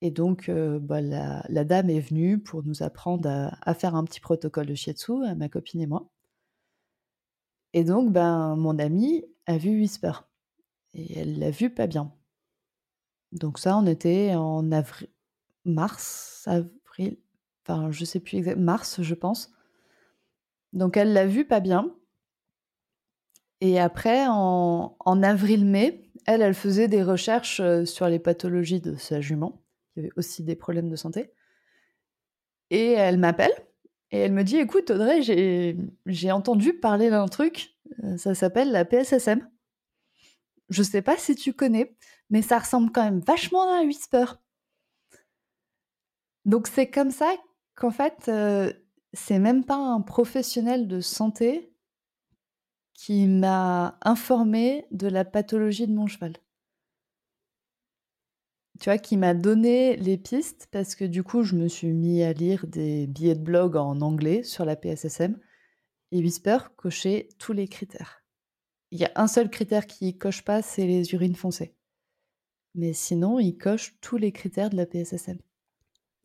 Et 0.00 0.10
donc, 0.10 0.48
euh, 0.48 0.78
bah, 0.78 1.00
la, 1.02 1.64
dame 1.64 1.90
est 1.90 2.00
venue 2.00 2.38
pour 2.38 2.62
nous 2.64 2.82
apprendre 2.82 3.28
à, 3.60 3.74
faire 3.74 3.94
un 3.94 4.04
petit 4.04 4.20
protocole 4.20 4.66
de 4.66 4.74
shiatsu, 4.74 5.24
à 5.24 5.34
ma 5.34 5.48
copine 5.48 5.80
et 5.82 5.86
moi. 5.86 6.08
Et 7.72 7.84
donc, 7.84 8.12
ben, 8.12 8.56
mon 8.56 8.78
amie 8.78 9.24
a 9.46 9.58
vu 9.58 9.70
Whisper. 9.80 10.12
Et 10.94 11.18
elle 11.20 11.38
l'a 11.38 11.50
vu 11.50 11.70
pas 11.70 11.86
bien. 11.86 12.12
Donc 13.32 13.58
ça, 13.58 13.76
on 13.78 13.86
était 13.86 14.34
en 14.34 14.72
avril, 14.72 15.08
mars, 15.64 16.48
enfin 17.66 17.90
je 17.90 18.04
sais 18.04 18.20
plus 18.20 18.38
exactement, 18.38 18.64
mars 18.64 19.02
je 19.02 19.14
pense. 19.14 19.52
Donc 20.72 20.96
elle 20.96 21.12
l'a 21.12 21.26
vu 21.26 21.44
pas 21.46 21.60
bien. 21.60 21.94
Et 23.62 23.80
après, 23.80 24.26
en, 24.28 25.22
avril-mai, 25.22 26.10
elle, 26.26 26.42
elle 26.42 26.54
faisait 26.54 26.88
des 26.88 27.02
recherches 27.02 27.60
euh, 27.60 27.86
sur 27.86 28.06
les 28.08 28.18
pathologies 28.18 28.82
de 28.82 28.96
sa 28.96 29.22
jument. 29.22 29.62
Y 29.96 30.00
avait 30.00 30.10
aussi 30.16 30.42
des 30.42 30.56
problèmes 30.56 30.90
de 30.90 30.96
santé. 30.96 31.32
Et 32.68 32.92
elle 32.92 33.18
m'appelle 33.18 33.52
et 34.10 34.18
elle 34.18 34.32
me 34.32 34.44
dit 34.44 34.58
Écoute, 34.58 34.90
Audrey, 34.90 35.22
j'ai 35.22 36.32
entendu 36.32 36.74
parler 36.74 37.10
d'un 37.10 37.28
truc, 37.28 37.76
euh, 38.04 38.16
ça 38.18 38.34
s'appelle 38.34 38.70
la 38.72 38.84
PSSM. 38.84 39.48
Je 40.68 40.82
sais 40.82 41.02
pas 41.02 41.16
si 41.16 41.34
tu 41.34 41.52
connais, 41.52 41.96
mais 42.28 42.42
ça 42.42 42.58
ressemble 42.58 42.90
quand 42.92 43.04
même 43.04 43.20
vachement 43.20 43.62
à 43.62 43.80
un 43.80 43.86
whisper. 43.86 44.26
Donc 46.44 46.68
c'est 46.68 46.90
comme 46.90 47.10
ça 47.10 47.34
qu'en 47.76 47.90
fait, 47.90 48.30
c'est 49.12 49.38
même 49.38 49.64
pas 49.64 49.76
un 49.76 50.00
professionnel 50.00 50.88
de 50.88 51.00
santé 51.00 51.72
qui 52.92 53.26
m'a 53.26 53.98
informé 54.02 54.86
de 54.90 55.06
la 55.06 55.24
pathologie 55.24 55.86
de 55.86 55.92
mon 55.92 56.06
cheval. 56.06 56.32
Tu 58.80 58.90
vois, 58.90 58.98
qui 58.98 59.16
m'a 59.16 59.34
donné 59.34 59.96
les 59.96 60.18
pistes 60.18 60.68
parce 60.70 60.94
que 60.94 61.04
du 61.04 61.22
coup, 61.22 61.42
je 61.42 61.54
me 61.56 61.68
suis 61.68 61.92
mis 61.92 62.22
à 62.22 62.32
lire 62.32 62.66
des 62.66 63.06
billets 63.06 63.34
de 63.34 63.40
blog 63.40 63.76
en 63.76 64.00
anglais 64.00 64.42
sur 64.42 64.64
la 64.64 64.76
PSSM 64.76 65.38
et 66.12 66.18
Whisper 66.18 66.58
cochait 66.76 67.28
tous 67.38 67.52
les 67.52 67.68
critères. 67.68 68.22
Il 68.90 69.00
y 69.00 69.04
a 69.04 69.12
un 69.16 69.28
seul 69.28 69.50
critère 69.50 69.86
qui 69.86 70.16
coche 70.16 70.42
pas, 70.42 70.62
c'est 70.62 70.86
les 70.86 71.12
urines 71.14 71.34
foncées. 71.34 71.74
Mais 72.74 72.92
sinon, 72.92 73.38
il 73.38 73.56
coche 73.56 73.96
tous 74.00 74.18
les 74.18 74.32
critères 74.32 74.70
de 74.70 74.76
la 74.76 74.86
PSSM. 74.86 75.38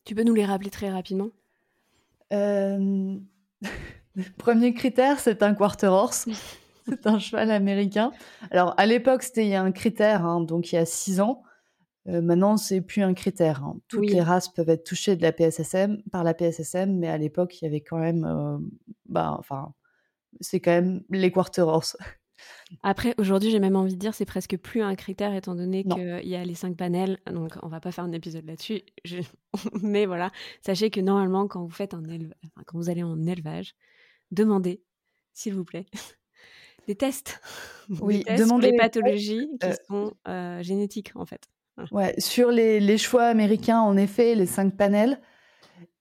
Tu 0.03 0.15
peux 0.15 0.23
nous 0.23 0.33
les 0.33 0.45
rappeler 0.45 0.69
très 0.69 0.91
rapidement? 0.91 1.29
Euh... 2.31 3.17
Premier 4.37 4.73
critère, 4.73 5.19
c'est 5.19 5.41
un 5.43 5.53
quarter 5.53 5.87
horse. 5.87 6.27
c'est 6.87 7.07
un 7.07 7.19
cheval 7.19 7.51
américain. 7.51 8.11
Alors, 8.49 8.73
à 8.77 8.85
l'époque, 8.85 9.23
c'était 9.23 9.55
un 9.55 9.71
critère, 9.71 10.25
hein, 10.25 10.41
donc 10.41 10.71
il 10.71 10.75
y 10.75 10.77
a 10.77 10.85
six 10.85 11.21
ans. 11.21 11.43
Euh, 12.07 12.21
maintenant, 12.21 12.57
c'est 12.57 12.81
plus 12.81 13.03
un 13.03 13.13
critère. 13.13 13.63
Hein. 13.63 13.77
Toutes 13.87 14.09
les 14.09 14.21
races 14.21 14.49
peuvent 14.49 14.69
être 14.69 14.83
touchées 14.83 15.15
de 15.15 15.21
la 15.21 15.31
PSSM 15.31 16.01
par 16.11 16.23
la 16.23 16.33
PSSM, 16.33 16.97
mais 16.97 17.07
à 17.07 17.17
l'époque, 17.17 17.61
il 17.61 17.65
y 17.65 17.67
avait 17.67 17.81
quand 17.81 17.99
même, 17.99 18.25
euh, 18.25 18.57
bah, 19.05 19.35
enfin, 19.37 19.73
c'est 20.39 20.59
quand 20.59 20.71
même 20.71 21.03
les 21.09 21.31
quarter 21.31 21.61
horse. 21.61 21.97
Après, 22.83 23.13
aujourd'hui, 23.17 23.51
j'ai 23.51 23.59
même 23.59 23.75
envie 23.75 23.93
de 23.93 23.99
dire 23.99 24.13
c'est 24.13 24.25
presque 24.25 24.57
plus 24.57 24.81
un 24.81 24.95
critère 24.95 25.33
étant 25.33 25.55
donné 25.55 25.83
qu'il 25.83 26.21
y 26.27 26.35
a 26.35 26.43
les 26.43 26.55
cinq 26.55 26.77
panels. 26.77 27.19
Donc, 27.31 27.53
on 27.63 27.67
va 27.67 27.79
pas 27.79 27.91
faire 27.91 28.03
un 28.03 28.11
épisode 28.11 28.45
là-dessus. 28.45 28.81
Mais 29.81 30.05
voilà, 30.05 30.31
sachez 30.61 30.89
que 30.89 30.99
normalement, 30.99 31.47
quand 31.47 31.63
vous 31.63 31.69
faites 31.69 31.93
un 31.93 32.01
quand 32.65 32.77
vous 32.77 32.89
allez 32.89 33.03
en 33.03 33.25
élevage, 33.25 33.75
demandez, 34.31 34.81
s'il 35.33 35.53
vous 35.53 35.65
plaît, 35.65 35.85
des 36.87 36.95
tests. 36.95 37.41
Oui, 38.01 38.23
des 38.27 38.35
demandez 38.35 38.67
sur 38.67 38.71
les 38.71 38.77
pathologies 38.77 39.49
qui 39.59 39.67
euh, 39.67 39.73
sont 39.87 40.13
euh, 40.27 40.63
génétiques 40.63 41.11
en 41.15 41.25
fait. 41.25 41.47
Ouais, 41.91 42.13
sur 42.19 42.51
les, 42.51 42.79
les 42.79 42.97
choix 42.97 43.23
américains, 43.23 43.79
en 43.79 43.97
effet, 43.97 44.35
les 44.35 44.45
cinq 44.45 44.75
panels. 44.75 45.19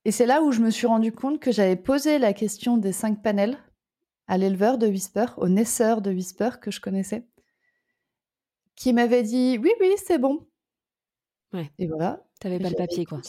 Et 0.04 0.12
c'est 0.12 0.26
là 0.26 0.42
où 0.42 0.52
je 0.52 0.60
me 0.60 0.70
suis 0.70 0.86
rendu 0.86 1.12
compte 1.12 1.40
que 1.40 1.52
j'avais 1.52 1.76
posé 1.76 2.18
la 2.18 2.32
question 2.32 2.76
des 2.76 2.92
cinq 2.92 3.22
panels 3.22 3.58
à 4.30 4.38
l'éleveur 4.38 4.78
de 4.78 4.86
Whisper, 4.86 5.26
au 5.38 5.48
naisseur 5.48 6.00
de 6.02 6.12
Whisper 6.12 6.50
que 6.62 6.70
je 6.70 6.80
connaissais, 6.80 7.26
qui 8.76 8.92
m'avait 8.92 9.24
dit 9.24 9.58
oui, 9.58 9.72
oui, 9.80 9.92
c'est 9.96 10.18
bon. 10.18 10.46
Ouais. 11.52 11.68
Et 11.80 11.88
voilà. 11.88 12.24
T'avais 12.38 12.60
pas 12.60 12.70
le 12.70 12.76
papier, 12.76 13.04
quoi. 13.04 13.20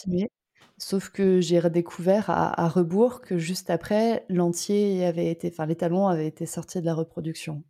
Sauf 0.78 1.10
que 1.10 1.40
j'ai 1.40 1.58
redécouvert 1.58 2.30
à, 2.30 2.68
rebours 2.68 3.20
que 3.20 3.36
juste 3.36 3.68
après, 3.68 4.24
l'entier 4.28 5.04
avait 5.04 5.28
été, 5.28 5.48
enfin, 5.48 5.66
les 5.66 5.74
talons 5.74 6.06
avaient 6.06 6.28
été 6.28 6.46
sortis 6.46 6.80
de 6.80 6.86
la 6.86 6.94
reproduction. 6.94 7.64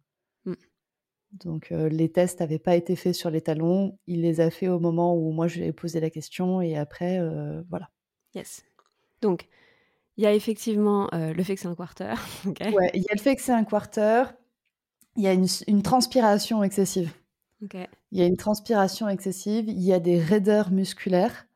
Mm. 0.44 0.52
Donc, 1.44 1.72
euh, 1.72 1.88
les 1.88 2.12
tests 2.12 2.40
n'avaient 2.40 2.58
pas 2.58 2.76
été 2.76 2.96
faits 2.96 3.14
sur 3.14 3.30
les 3.30 3.40
talons. 3.40 3.98
Il 4.06 4.20
les 4.20 4.40
a 4.40 4.50
fait 4.50 4.68
au 4.68 4.78
moment 4.78 5.16
où 5.16 5.32
moi 5.32 5.48
je 5.48 5.58
lui 5.58 5.66
ai 5.68 5.72
posé 5.72 6.00
la 6.00 6.10
question 6.10 6.60
et 6.60 6.76
après, 6.76 7.18
euh, 7.18 7.62
voilà. 7.70 7.88
Yes. 8.34 8.62
Donc, 9.22 9.48
il 10.16 10.24
y 10.24 10.26
a 10.26 10.34
effectivement 10.34 11.08
euh, 11.14 11.32
le 11.32 11.42
fait 11.42 11.54
que 11.54 11.60
c'est 11.60 11.68
un 11.68 11.74
quarter. 11.74 12.14
Ouais, 12.46 12.90
il 12.94 13.02
y 13.02 13.08
a 13.10 13.14
le 13.14 13.20
fait 13.20 13.36
que 13.36 13.42
c'est 13.42 13.52
un 13.52 13.64
quarter. 13.64 14.24
Il 15.16 15.22
y 15.22 15.28
a 15.28 15.32
une, 15.32 15.82
transpiration 15.82 16.62
excessive. 16.62 17.10
Il 17.60 18.18
y 18.18 18.22
a 18.22 18.26
une 18.26 18.36
transpiration 18.36 19.08
excessive. 19.08 19.68
Il 19.68 19.82
y 19.82 19.92
a 19.92 20.00
des 20.00 20.18
raideurs 20.18 20.70
musculaires. 20.70 21.46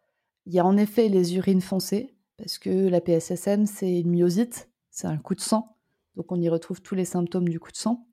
Il 0.45 0.55
y 0.55 0.59
a 0.59 0.65
en 0.65 0.77
effet 0.77 1.09
les 1.09 1.37
urines 1.37 1.63
foncées, 1.63 2.15
parce 2.37 2.59
que 2.59 2.89
la 2.89 3.01
PSSM, 3.01 3.67
c'est 3.67 4.01
une 4.01 4.11
myosite, 4.11 4.69
c'est 4.91 5.07
un 5.07 5.17
coup 5.17 5.35
de 5.35 5.41
sang. 5.41 5.77
Donc 6.15 6.31
on 6.31 6.41
y 6.41 6.49
retrouve 6.49 6.81
tous 6.83 6.95
les 6.95 7.05
symptômes 7.05 7.49
du 7.49 7.59
coup 7.59 7.73
de 7.73 7.77
sang. 7.77 8.07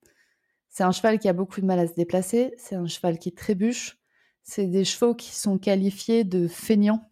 C'est 0.69 0.83
un 0.83 0.91
cheval 0.91 1.19
qui 1.19 1.29
a 1.29 1.33
beaucoup 1.33 1.61
de 1.61 1.65
mal 1.65 1.77
à 1.77 1.87
se 1.87 1.93
déplacer. 1.93 2.53
C'est 2.57 2.75
un 2.75 2.87
cheval 2.87 3.19
qui 3.19 3.31
trébuche. 3.33 3.99
C'est 4.41 4.65
des 4.65 4.83
chevaux 4.83 5.13
qui 5.13 5.29
sont 5.35 5.57
qualifiés 5.57 6.23
de 6.23 6.47
feignants. 6.47 7.11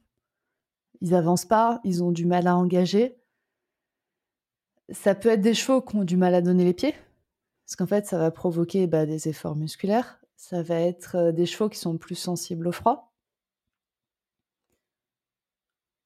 Ils 1.02 1.14
avancent 1.14 1.46
pas, 1.46 1.80
ils 1.84 2.04
ont 2.04 2.12
du 2.12 2.26
mal 2.26 2.48
à 2.48 2.56
engager. 2.56 3.21
Ça 4.92 5.16
peut 5.16 5.30
être 5.30 5.42
des 5.42 5.54
chevaux 5.54 5.82
qui 5.82 5.96
ont 5.96 6.04
du 6.04 6.18
mal 6.18 6.36
à 6.36 6.42
donner 6.42 6.66
les 6.66 6.74
pieds, 6.74 6.96
parce 7.66 7.76
qu'en 7.76 7.88
fait, 7.88 8.06
ça 8.06 8.18
va 8.18 8.32
provoquer 8.32 8.88
bah, 8.88 9.06
des 9.06 9.28
efforts 9.28 9.56
musculaires. 9.56 10.20
Ça 10.36 10.62
va 10.62 10.80
être 10.80 11.16
euh, 11.16 11.32
des 11.32 11.46
chevaux 11.46 11.70
qui 11.70 11.80
sont 11.80 11.98
plus 11.98 12.16
sensibles 12.16 12.68
au 12.68 12.72
froid. 12.72 13.14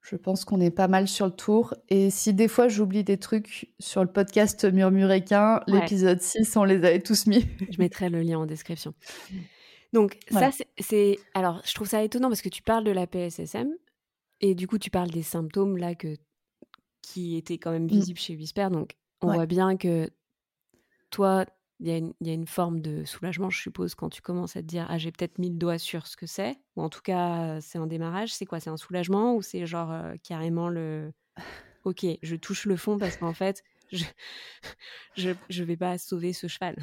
Je 0.02 0.16
pense 0.16 0.46
qu'on 0.46 0.62
est 0.62 0.72
pas 0.72 0.88
mal 0.88 1.08
sur 1.08 1.26
le 1.26 1.32
tour. 1.32 1.74
Et 1.90 2.12
si 2.12 2.36
des 2.36 2.48
fois 2.48 2.68
j'oublie 2.68 3.04
des 3.04 3.18
trucs 3.18 3.74
sur 3.80 4.04
le 4.04 4.12
podcast 4.12 4.64
Murmuréquin, 4.64 5.62
l'épisode 5.66 6.22
6, 6.22 6.56
on 6.58 6.64
les 6.64 6.76
avait 6.76 7.00
tous 7.00 7.26
mis. 7.26 7.48
Je 7.72 7.80
mettrai 7.80 8.10
le 8.10 8.22
lien 8.22 8.38
en 8.38 8.46
description. 8.46 8.94
Donc, 9.94 10.20
ça, 10.30 10.52
c'est. 10.78 11.18
Alors, 11.34 11.62
je 11.66 11.74
trouve 11.74 11.88
ça 11.88 12.04
étonnant 12.04 12.28
parce 12.28 12.42
que 12.42 12.50
tu 12.50 12.62
parles 12.62 12.84
de 12.84 12.92
la 12.92 13.08
PSSM. 13.08 13.70
Et 14.42 14.54
du 14.54 14.68
coup, 14.68 14.78
tu 14.78 14.92
parles 14.92 15.10
des 15.10 15.24
symptômes 15.24 15.78
là 15.78 15.96
que 15.96 16.18
qui 17.06 17.36
étaient 17.38 17.58
quand 17.58 17.72
même 17.72 17.88
Mmh. 17.92 18.00
visibles 18.00 18.20
chez 18.20 18.36
Whisper. 18.36 18.70
Donc, 18.72 18.98
on 19.22 19.30
Ouais. 19.30 19.36
voit 19.36 19.46
bien 19.46 19.78
que 19.78 20.10
toi, 21.10 21.46
il 21.80 21.88
y, 21.88 21.92
a 21.92 21.98
une- 21.98 22.14
il 22.22 22.28
y 22.28 22.30
a 22.30 22.34
une 22.34 22.48
forme 22.48 22.80
de 22.82 23.04
soulagement, 23.06 23.50
je 23.50 23.60
suppose, 23.62 23.96
quand 23.96 24.10
tu 24.10 24.22
commences 24.22 24.56
à 24.56 24.62
te 24.62 24.68
dire 24.68 24.86
Ah, 24.90 24.98
j'ai 24.98 25.12
peut-être 25.12 25.40
mis 25.40 25.50
le 25.50 25.58
doigt 25.58 25.78
sur 25.78 26.08
ce 26.08 26.18
que 26.18 26.26
c'est. 26.26 26.58
Ou 26.76 26.82
en 26.84 26.90
tout 26.90 27.02
cas, 27.02 27.60
c'est 27.62 27.78
un 27.78 27.88
démarrage. 27.88 28.34
C'est 28.34 28.46
quoi? 28.46 28.60
C'est 28.60 28.70
un 28.70 28.78
soulagement 28.78 29.36
ou 29.36 29.42
c'est 29.42 29.66
genre 29.66 29.92
euh, 29.92 30.16
carrément 30.24 30.70
le 30.70 31.12
Ok, 31.86 32.06
je 32.24 32.36
touche 32.36 32.66
le 32.66 32.78
fond 32.78 32.98
parce 33.00 33.18
qu'en 33.18 33.34
fait, 33.34 33.64
je... 33.92 34.06
je 35.16 35.32
je 35.50 35.64
vais 35.64 35.78
pas 35.78 35.98
sauver 35.98 36.34
ce 36.34 36.48
cheval. 36.48 36.76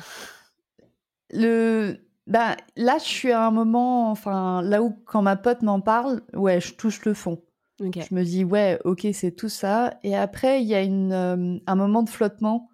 Le... 1.31 1.99
Bah, 2.29 2.57
là, 2.77 2.99
je 2.99 3.05
suis 3.05 3.33
à 3.33 3.45
un 3.47 3.51
moment, 3.51 4.11
enfin, 4.11 4.63
là 4.63 4.83
où 4.83 4.93
quand 5.07 5.23
ma 5.23 5.35
pote 5.37 5.63
m'en 5.63 5.81
parle, 5.81 6.23
ouais, 6.35 6.61
je 6.61 6.75
touche 6.75 7.05
le 7.05 7.15
fond. 7.15 7.43
Je 8.09 8.15
me 8.15 8.25
dis, 8.25 8.45
ouais, 8.45 8.79
ok, 8.85 9.07
c'est 9.13 9.33
tout 9.33 9.49
ça. 9.49 9.99
Et 10.03 10.17
après, 10.17 10.63
il 10.63 10.69
y 10.69 10.75
a 10.75 10.83
une, 10.83 11.13
euh, 11.13 11.59
un 11.67 11.75
moment 11.75 12.03
de 12.03 12.09
flottement, 12.09 12.71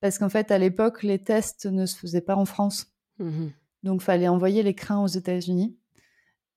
parce 0.00 0.18
qu'en 0.18 0.28
fait, 0.28 0.50
à 0.50 0.58
l'époque, 0.58 1.02
les 1.02 1.22
tests 1.22 1.66
ne 1.66 1.86
se 1.86 1.96
faisaient 1.96 2.20
pas 2.20 2.36
en 2.36 2.44
France. 2.44 2.92
Mhm. 3.18 3.52
Donc, 3.82 4.02
fallait 4.02 4.28
envoyer 4.28 4.62
les 4.62 4.74
crins 4.74 5.02
aux 5.02 5.06
États-Unis. 5.06 5.76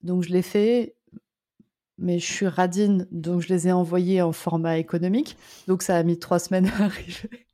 Donc, 0.01 0.23
je 0.23 0.29
l'ai 0.29 0.41
fait, 0.41 0.95
mais 1.97 2.19
je 2.19 2.25
suis 2.25 2.47
radine, 2.47 3.08
donc 3.12 3.41
je 3.41 3.49
les 3.49 3.67
ai 3.67 3.71
envoyés 3.71 4.21
en 4.21 4.32
format 4.32 4.77
économique. 4.77 5.38
Donc, 5.67 5.84
ça 5.84 5.95
a 5.95 6.03
mis 6.03 6.19
trois 6.19 6.39
semaines 6.39 6.67
à 6.79 6.84
arriver. 6.86 7.47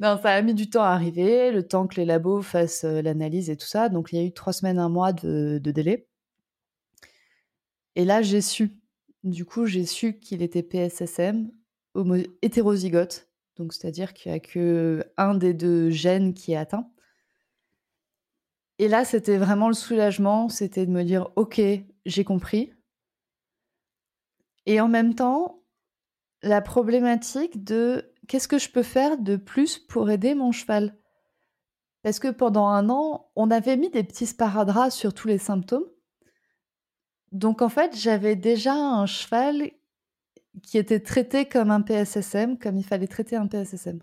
non, 0.00 0.18
ça 0.22 0.30
a 0.30 0.42
mis 0.42 0.54
du 0.54 0.70
temps 0.70 0.84
à 0.84 0.90
arriver, 0.90 1.50
le 1.50 1.66
temps 1.66 1.86
que 1.86 1.96
les 1.96 2.04
labos 2.04 2.42
fassent 2.42 2.84
euh, 2.84 3.02
l'analyse 3.02 3.50
et 3.50 3.56
tout 3.56 3.66
ça. 3.66 3.88
Donc, 3.88 4.12
il 4.12 4.18
y 4.18 4.22
a 4.22 4.24
eu 4.24 4.32
trois 4.32 4.52
semaines, 4.52 4.78
un 4.78 4.88
mois 4.88 5.12
de, 5.12 5.60
de 5.62 5.70
délai. 5.70 6.06
Et 7.96 8.04
là, 8.04 8.22
j'ai 8.22 8.40
su. 8.40 8.70
Du 9.24 9.44
coup, 9.44 9.66
j'ai 9.66 9.84
su 9.84 10.18
qu'il 10.18 10.42
était 10.42 10.62
PSSM, 10.62 11.50
hétérozygote. 12.42 13.28
Donc, 13.56 13.72
c'est-à-dire 13.72 14.14
qu'il 14.14 14.32
n'y 14.32 14.36
a 14.36 14.40
que 14.40 15.04
un 15.16 15.34
des 15.34 15.52
deux 15.52 15.90
gènes 15.90 16.32
qui 16.32 16.52
est 16.52 16.56
atteint. 16.56 16.90
Et 18.78 18.88
là, 18.88 19.04
c'était 19.04 19.36
vraiment 19.36 19.68
le 19.68 19.74
soulagement, 19.74 20.48
c'était 20.48 20.86
de 20.86 20.90
me 20.90 21.04
dire, 21.04 21.28
ok, 21.36 21.60
j'ai 22.06 22.24
compris. 22.24 22.72
Et 24.64 24.80
en 24.80 24.88
même 24.88 25.14
temps, 25.14 25.62
la 26.42 26.62
problématique 26.62 27.62
de 27.62 28.14
qu'est-ce 28.26 28.48
que 28.48 28.58
je 28.58 28.70
peux 28.70 28.82
faire 28.82 29.18
de 29.18 29.36
plus 29.36 29.78
pour 29.78 30.10
aider 30.10 30.34
mon 30.34 30.52
cheval? 30.52 30.96
Parce 32.02 32.18
que 32.18 32.28
pendant 32.28 32.68
un 32.68 32.88
an, 32.88 33.30
on 33.36 33.50
avait 33.50 33.76
mis 33.76 33.90
des 33.90 34.04
petits 34.04 34.26
sparadraps 34.26 34.94
sur 34.94 35.12
tous 35.12 35.28
les 35.28 35.36
symptômes. 35.36 35.84
Donc 37.32 37.60
en 37.62 37.68
fait, 37.68 37.96
j'avais 37.96 38.36
déjà 38.36 38.74
un 38.74 39.06
cheval 39.06 39.70
qui 40.62 40.78
était 40.78 41.00
traité 41.00 41.46
comme 41.48 41.70
un 41.72 41.80
PSSM, 41.82 42.58
comme 42.58 42.76
il 42.76 42.84
fallait 42.84 43.08
traiter 43.08 43.36
un 43.36 43.46
PSSM. 43.48 44.00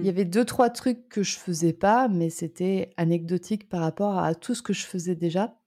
Il 0.00 0.06
y 0.06 0.08
Hmm. 0.08 0.08
avait 0.08 0.24
deux, 0.24 0.44
trois 0.44 0.70
trucs 0.70 1.08
que 1.08 1.22
je 1.22 1.38
faisais 1.38 1.72
pas, 1.72 2.08
mais 2.08 2.30
c'était 2.30 2.92
anecdotique 2.96 3.68
par 3.68 3.80
rapport 3.82 4.18
à 4.18 4.34
tout 4.34 4.54
ce 4.54 4.62
que 4.62 4.72
je 4.72 4.84
faisais 4.84 5.14
déjà. 5.14 5.60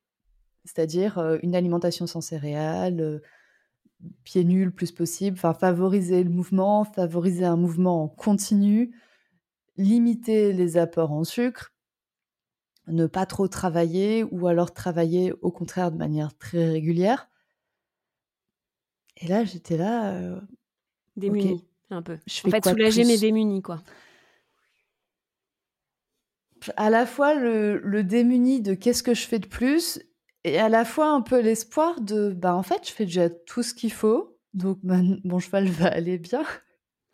C'est-à-dire 0.66 1.20
euh, 1.20 1.38
une 1.44 1.56
alimentation 1.56 2.08
sans 2.08 2.22
céréales, 2.22 3.02
euh, 3.02 3.20
pieds 4.24 4.44
nus 4.44 4.66
le 4.66 4.72
plus 4.72 4.92
possible, 4.92 5.38
enfin 5.38 5.54
favoriser 5.54 6.24
le 6.24 6.30
mouvement, 6.30 6.84
favoriser 6.84 7.46
un 7.46 7.56
mouvement 7.58 8.04
en 8.04 8.08
continu, 8.08 8.96
limiter 9.78 10.54
les 10.54 10.78
apports 10.78 11.14
en 11.14 11.26
sucre, 11.26 11.75
ne 12.88 13.08
pas 13.08 13.26
trop 13.26 13.48
travailler 13.48 14.24
ou 14.32 14.48
alors 14.48 14.74
travailler 14.74 15.34
au 15.42 15.52
contraire 15.52 15.92
de 15.92 15.98
manière 15.98 16.38
très 16.38 16.70
régulière. 16.70 17.30
Et 19.18 19.28
là, 19.28 19.44
j'étais 19.46 19.78
là, 19.78 20.14
euh, 20.14 20.40
Démunis, 21.16 21.64
un 21.90 22.02
peu. 22.02 22.18
je 22.28 22.40
En 22.40 22.52
fais 22.52 22.52
fait, 22.52 22.70
soulager 22.70 23.06
mais 23.06 23.18
démunis, 23.18 23.62
quoi. 23.62 23.82
à 26.78 26.90
la 26.90 27.06
fois 27.06 27.36
le, 27.36 27.78
le 27.80 28.04
démuni 28.04 28.62
de 28.62 28.74
qu'est-ce 28.74 29.04
que 29.04 29.14
je 29.14 29.26
fais 29.28 29.40
de 29.40 29.48
plus 29.48 30.00
et 30.44 30.58
à 30.60 30.70
la 30.70 30.84
fois 30.86 31.10
un 31.12 31.22
peu 31.22 31.40
l'espoir 31.42 32.02
de 32.02 32.30
bah 32.32 32.56
en 32.56 32.64
fait 32.64 32.88
je 32.88 32.92
fais 32.92 33.06
déjà 33.06 33.30
tout 33.30 33.62
ce 33.64 33.74
qu'il 33.74 33.92
faut 33.92 34.38
donc 34.54 34.80
mon 34.84 35.40
cheval 35.40 35.68
va 35.68 35.88
aller 35.88 36.18
bien 36.18 36.44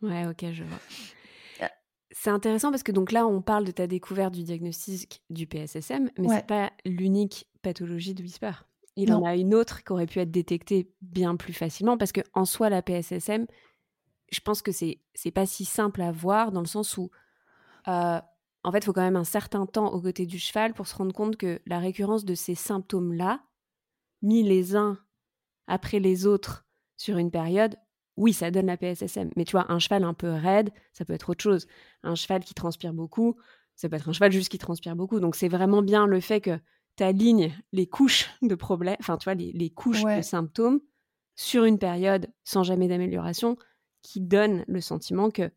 Ouais, 0.01 0.25
ok, 0.25 0.45
je 0.51 0.63
vois. 0.63 0.79
C'est 2.11 2.29
intéressant 2.29 2.71
parce 2.71 2.83
que 2.83 2.91
donc 2.91 3.11
là, 3.11 3.25
on 3.25 3.41
parle 3.41 3.63
de 3.65 3.71
ta 3.71 3.87
découverte 3.87 4.33
du 4.33 4.43
diagnostic 4.43 5.23
du 5.29 5.47
PSSM, 5.47 6.09
mais 6.17 6.27
Ouais. 6.27 6.35
c'est 6.37 6.47
pas 6.47 6.71
l'unique 6.85 7.47
pathologie 7.61 8.13
de 8.13 8.21
Whisper. 8.21 8.51
Il 8.97 9.13
en 9.13 9.23
a 9.23 9.35
une 9.35 9.53
autre 9.55 9.83
qui 9.83 9.91
aurait 9.93 10.05
pu 10.05 10.19
être 10.19 10.31
détectée 10.31 10.91
bien 11.01 11.37
plus 11.37 11.53
facilement 11.53 11.97
parce 11.97 12.11
que 12.11 12.19
en 12.33 12.43
soi, 12.43 12.69
la 12.69 12.81
PSSM, 12.81 13.47
je 14.31 14.39
pense 14.41 14.61
que 14.61 14.71
c'est 14.73 14.99
c'est 15.13 15.31
pas 15.31 15.45
si 15.45 15.63
simple 15.63 16.01
à 16.01 16.11
voir 16.11 16.51
dans 16.51 16.59
le 16.59 16.67
sens 16.67 16.97
où 16.97 17.09
euh, 17.87 18.19
en 18.63 18.71
fait, 18.71 18.79
il 18.79 18.83
faut 18.85 18.93
quand 18.93 19.01
même 19.01 19.15
un 19.15 19.23
certain 19.23 19.65
temps 19.65 19.91
aux 19.93 20.01
côtés 20.01 20.25
du 20.25 20.37
cheval 20.37 20.73
pour 20.73 20.87
se 20.87 20.95
rendre 20.95 21.13
compte 21.13 21.37
que 21.37 21.61
la 21.65 21.79
récurrence 21.79 22.25
de 22.25 22.35
ces 22.35 22.53
symptômes-là, 22.53 23.41
mis 24.21 24.43
les 24.43 24.75
uns 24.75 24.99
après 25.67 25.99
les 25.99 26.27
autres 26.27 26.65
sur 26.97 27.17
une 27.17 27.31
période, 27.31 27.77
oui, 28.17 28.33
ça 28.33 28.51
donne 28.51 28.67
la 28.67 28.77
PSSM. 28.77 29.29
Mais 29.35 29.45
tu 29.45 29.51
vois, 29.51 29.71
un 29.71 29.79
cheval 29.79 30.03
un 30.03 30.13
peu 30.13 30.31
raide, 30.31 30.71
ça 30.93 31.05
peut 31.05 31.13
être 31.13 31.29
autre 31.29 31.41
chose. 31.41 31.67
Un 32.03 32.15
cheval 32.15 32.43
qui 32.43 32.53
transpire 32.53 32.93
beaucoup, 32.93 33.37
ça 33.75 33.89
peut 33.89 33.95
être 33.95 34.09
un 34.09 34.13
cheval 34.13 34.31
juste 34.31 34.49
qui 34.49 34.57
transpire 34.57 34.95
beaucoup. 34.95 35.19
Donc 35.19 35.35
c'est 35.35 35.47
vraiment 35.47 35.81
bien 35.81 36.05
le 36.05 36.19
fait 36.19 36.41
que 36.41 36.59
tu 36.97 37.03
alignes 37.03 37.53
les 37.71 37.87
couches 37.87 38.29
de 38.41 38.55
problèmes, 38.55 38.97
enfin 38.99 39.17
tu 39.17 39.25
vois, 39.25 39.33
les, 39.33 39.51
les 39.53 39.69
couches 39.69 40.03
de 40.03 40.21
symptômes 40.21 40.81
sur 41.35 41.63
une 41.63 41.79
période 41.79 42.27
sans 42.43 42.63
jamais 42.63 42.87
d'amélioration 42.87 43.57
qui 44.01 44.19
donne 44.19 44.65
le 44.67 44.81
sentiment 44.81 45.31
que, 45.31 45.51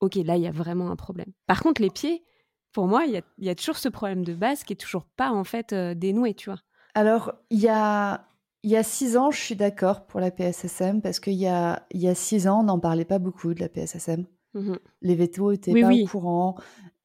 ok, 0.00 0.16
là, 0.16 0.36
il 0.36 0.42
y 0.42 0.46
a 0.46 0.52
vraiment 0.52 0.90
un 0.90 0.96
problème. 0.96 1.32
Par 1.46 1.62
contre, 1.62 1.80
les 1.80 1.90
pieds, 1.90 2.24
pour 2.72 2.86
moi, 2.86 3.04
il 3.06 3.12
y 3.12 3.16
a, 3.16 3.22
il 3.38 3.44
y 3.46 3.50
a 3.50 3.54
toujours 3.54 3.76
ce 3.76 3.88
problème 3.88 4.24
de 4.24 4.34
base 4.34 4.64
qui 4.64 4.72
est 4.72 4.76
toujours 4.76 5.04
pas 5.16 5.30
en 5.30 5.44
fait 5.44 5.72
euh, 5.72 5.94
dénoué, 5.94 6.34
tu 6.34 6.50
vois. 6.50 6.60
alors 6.94 7.32
il 7.50 7.60
y 7.60 7.68
a 7.68 8.26
il 8.68 8.72
y 8.72 8.76
a 8.76 8.82
six 8.82 9.16
ans 9.16 9.30
je 9.30 9.38
suis 9.40 9.56
d'accord 9.56 10.06
pour 10.06 10.20
la 10.20 10.30
PSSM 10.30 11.00
parce 11.00 11.20
qu'il 11.20 11.34
y 11.34 11.46
a 11.46 11.86
il 11.90 12.00
y 12.00 12.08
a 12.08 12.14
six 12.14 12.46
ans 12.48 12.60
on 12.60 12.64
n'en 12.64 12.78
parlait 12.78 13.04
pas 13.06 13.18
beaucoup 13.18 13.54
de 13.54 13.60
la 13.60 13.68
PSSM 13.68 14.26
Mhm. 14.54 14.78
les 15.02 15.14
vétos 15.14 15.52
étaient 15.52 15.72
Oui, 15.72 15.82
pas 15.82 15.88
oui. 15.88 16.02
au 16.04 16.08
courant 16.08 16.56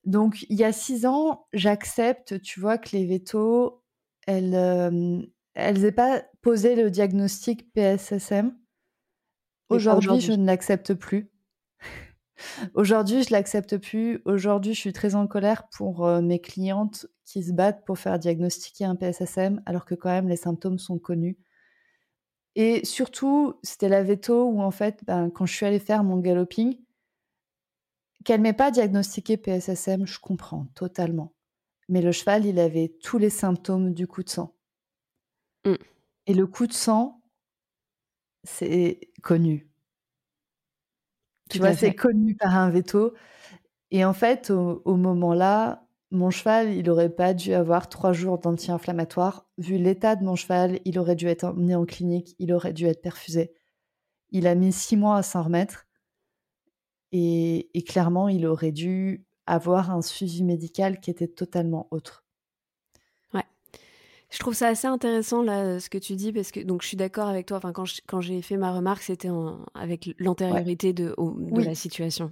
donc 0.06 0.46
il 0.50 0.58
y 0.58 0.64
a 0.64 0.72
six 0.74 1.06
ans 1.06 1.48
j'accepte 1.54 2.42
tu 2.42 2.60
vois 2.60 2.78
que 2.78 2.90
les 2.96 3.06
vétos 3.06 3.82
elles 4.28 4.56
euh, 4.56 5.22
elles 5.54 5.82
n'aient 5.82 5.92
pas 5.92 6.24
posé 6.42 6.76
le 6.76 6.90
diagnostic 6.92 7.72
PSSM 7.74 8.56
Aujourd'hui, 9.70 10.20
je 10.22 10.34
ne 10.34 10.46
l'accepte 10.46 10.94
plus. 10.94 11.32
Aujourd'hui, 12.76 13.24
je 13.24 13.32
l'accepte 13.32 13.78
plus. 13.78 14.22
Aujourd'hui, 14.26 14.74
je 14.74 14.80
suis 14.80 14.94
très 14.94 15.16
en 15.16 15.28
colère 15.28 15.68
pour 15.70 16.06
euh, 16.06 16.22
mes 16.22 16.40
clientes 16.40 17.08
qui 17.26 17.44
se 17.44 17.54
battent 17.54 17.86
pour 17.86 17.98
faire 17.98 18.20
diagnostiquer 18.20 18.86
un 18.86 18.96
PSSM, 18.96 19.62
alors 19.66 19.86
que 19.86 19.96
quand 19.96 20.10
même 20.10 20.28
les 20.28 20.36
symptômes 20.36 20.78
sont 20.80 21.00
connus. 21.00 21.38
Et 22.56 22.86
surtout, 22.86 23.56
c'était 23.64 23.90
la 23.90 24.04
veto 24.04 24.46
où 24.46 24.62
en 24.62 24.72
fait, 24.72 25.04
ben, 25.06 25.30
quand 25.32 25.46
je 25.46 25.54
suis 25.54 25.66
allée 25.66 25.80
faire 25.80 26.04
mon 26.04 26.18
galloping, 26.20 26.78
qu'elle 28.24 28.42
m'ait 28.42 28.54
pas 28.54 28.72
diagnostiqué 28.72 29.38
PSSM, 29.38 30.06
je 30.06 30.20
comprends 30.20 30.68
totalement. 30.76 31.34
Mais 31.90 32.02
le 32.02 32.12
cheval, 32.12 32.46
il 32.46 32.60
avait 32.60 32.96
tous 33.02 33.18
les 33.18 33.30
symptômes 33.30 33.94
du 33.94 34.08
coup 34.08 34.24
de 34.24 34.30
sang. 34.30 34.56
Mm. 35.66 35.76
Et 36.28 36.34
le 36.34 36.48
coup 36.48 36.68
de 36.68 36.74
sang, 36.74 37.22
c'est 38.44 39.00
connu. 39.22 39.70
Tu 41.50 41.60
vois, 41.60 41.74
c'est 41.74 41.94
connu 41.94 42.36
par 42.36 42.56
un 42.56 42.70
veto. 42.70 43.14
Et 43.92 44.06
en 44.06 44.14
fait, 44.14 44.50
au, 44.50 44.82
au 44.86 44.96
moment-là, 44.96 45.83
mon 46.14 46.30
cheval, 46.30 46.74
il 46.74 46.90
aurait 46.90 47.10
pas 47.10 47.34
dû 47.34 47.54
avoir 47.54 47.90
trois 47.90 48.14
jours 48.14 48.38
d'anti-inflammatoire. 48.38 49.46
Vu 49.58 49.78
l'état 49.78 50.16
de 50.16 50.24
mon 50.24 50.36
cheval, 50.36 50.80
il 50.86 50.98
aurait 51.00 51.16
dû 51.16 51.28
être 51.28 51.44
emmené 51.44 51.76
en 51.76 51.86
clinique, 51.86 52.36
il 52.40 52.54
aurait 52.54 52.74
dû 52.74 52.86
être 52.86 53.02
perfusé. 53.02 53.52
Il 54.32 54.48
a 54.48 54.56
mis 54.56 54.72
six 54.72 54.96
mois 54.96 55.18
à 55.18 55.24
s'en 55.24 55.44
remettre. 55.44 55.88
Et, 57.12 57.70
et 57.78 57.84
clairement, 57.84 58.30
il 58.30 58.46
aurait 58.46 58.72
dû 58.72 59.26
avoir 59.46 59.92
un 59.92 60.02
suivi 60.02 60.44
médical 60.44 61.00
qui 61.00 61.12
était 61.12 61.28
totalement 61.28 61.88
autre. 61.92 62.24
Je 64.32 64.40
trouve 64.40 64.56
ça 64.56 64.70
assez 64.70 64.88
intéressant 64.88 65.44
là 65.44 65.80
ce 65.80 65.92
que 65.92 66.00
tu 66.00 66.16
dis 66.16 66.34
parce 66.34 66.52
que 66.52 66.60
donc 66.60 66.82
je 66.82 66.88
suis 66.88 66.98
d'accord 66.98 67.28
avec 67.28 67.46
toi. 67.46 67.58
Enfin 67.58 67.72
quand 67.72 67.86
je- 67.86 68.02
quand 68.08 68.20
j'ai 68.20 68.42
fait 68.42 68.58
ma 68.58 68.74
remarque 68.74 69.04
c'était 69.04 69.30
avec 69.76 70.10
l'antériorité 70.18 70.92
de, 70.92 71.14
au- 71.18 71.40
de 71.40 71.52
Oui. 71.60 71.64
la 71.64 71.76
situation. 71.76 72.32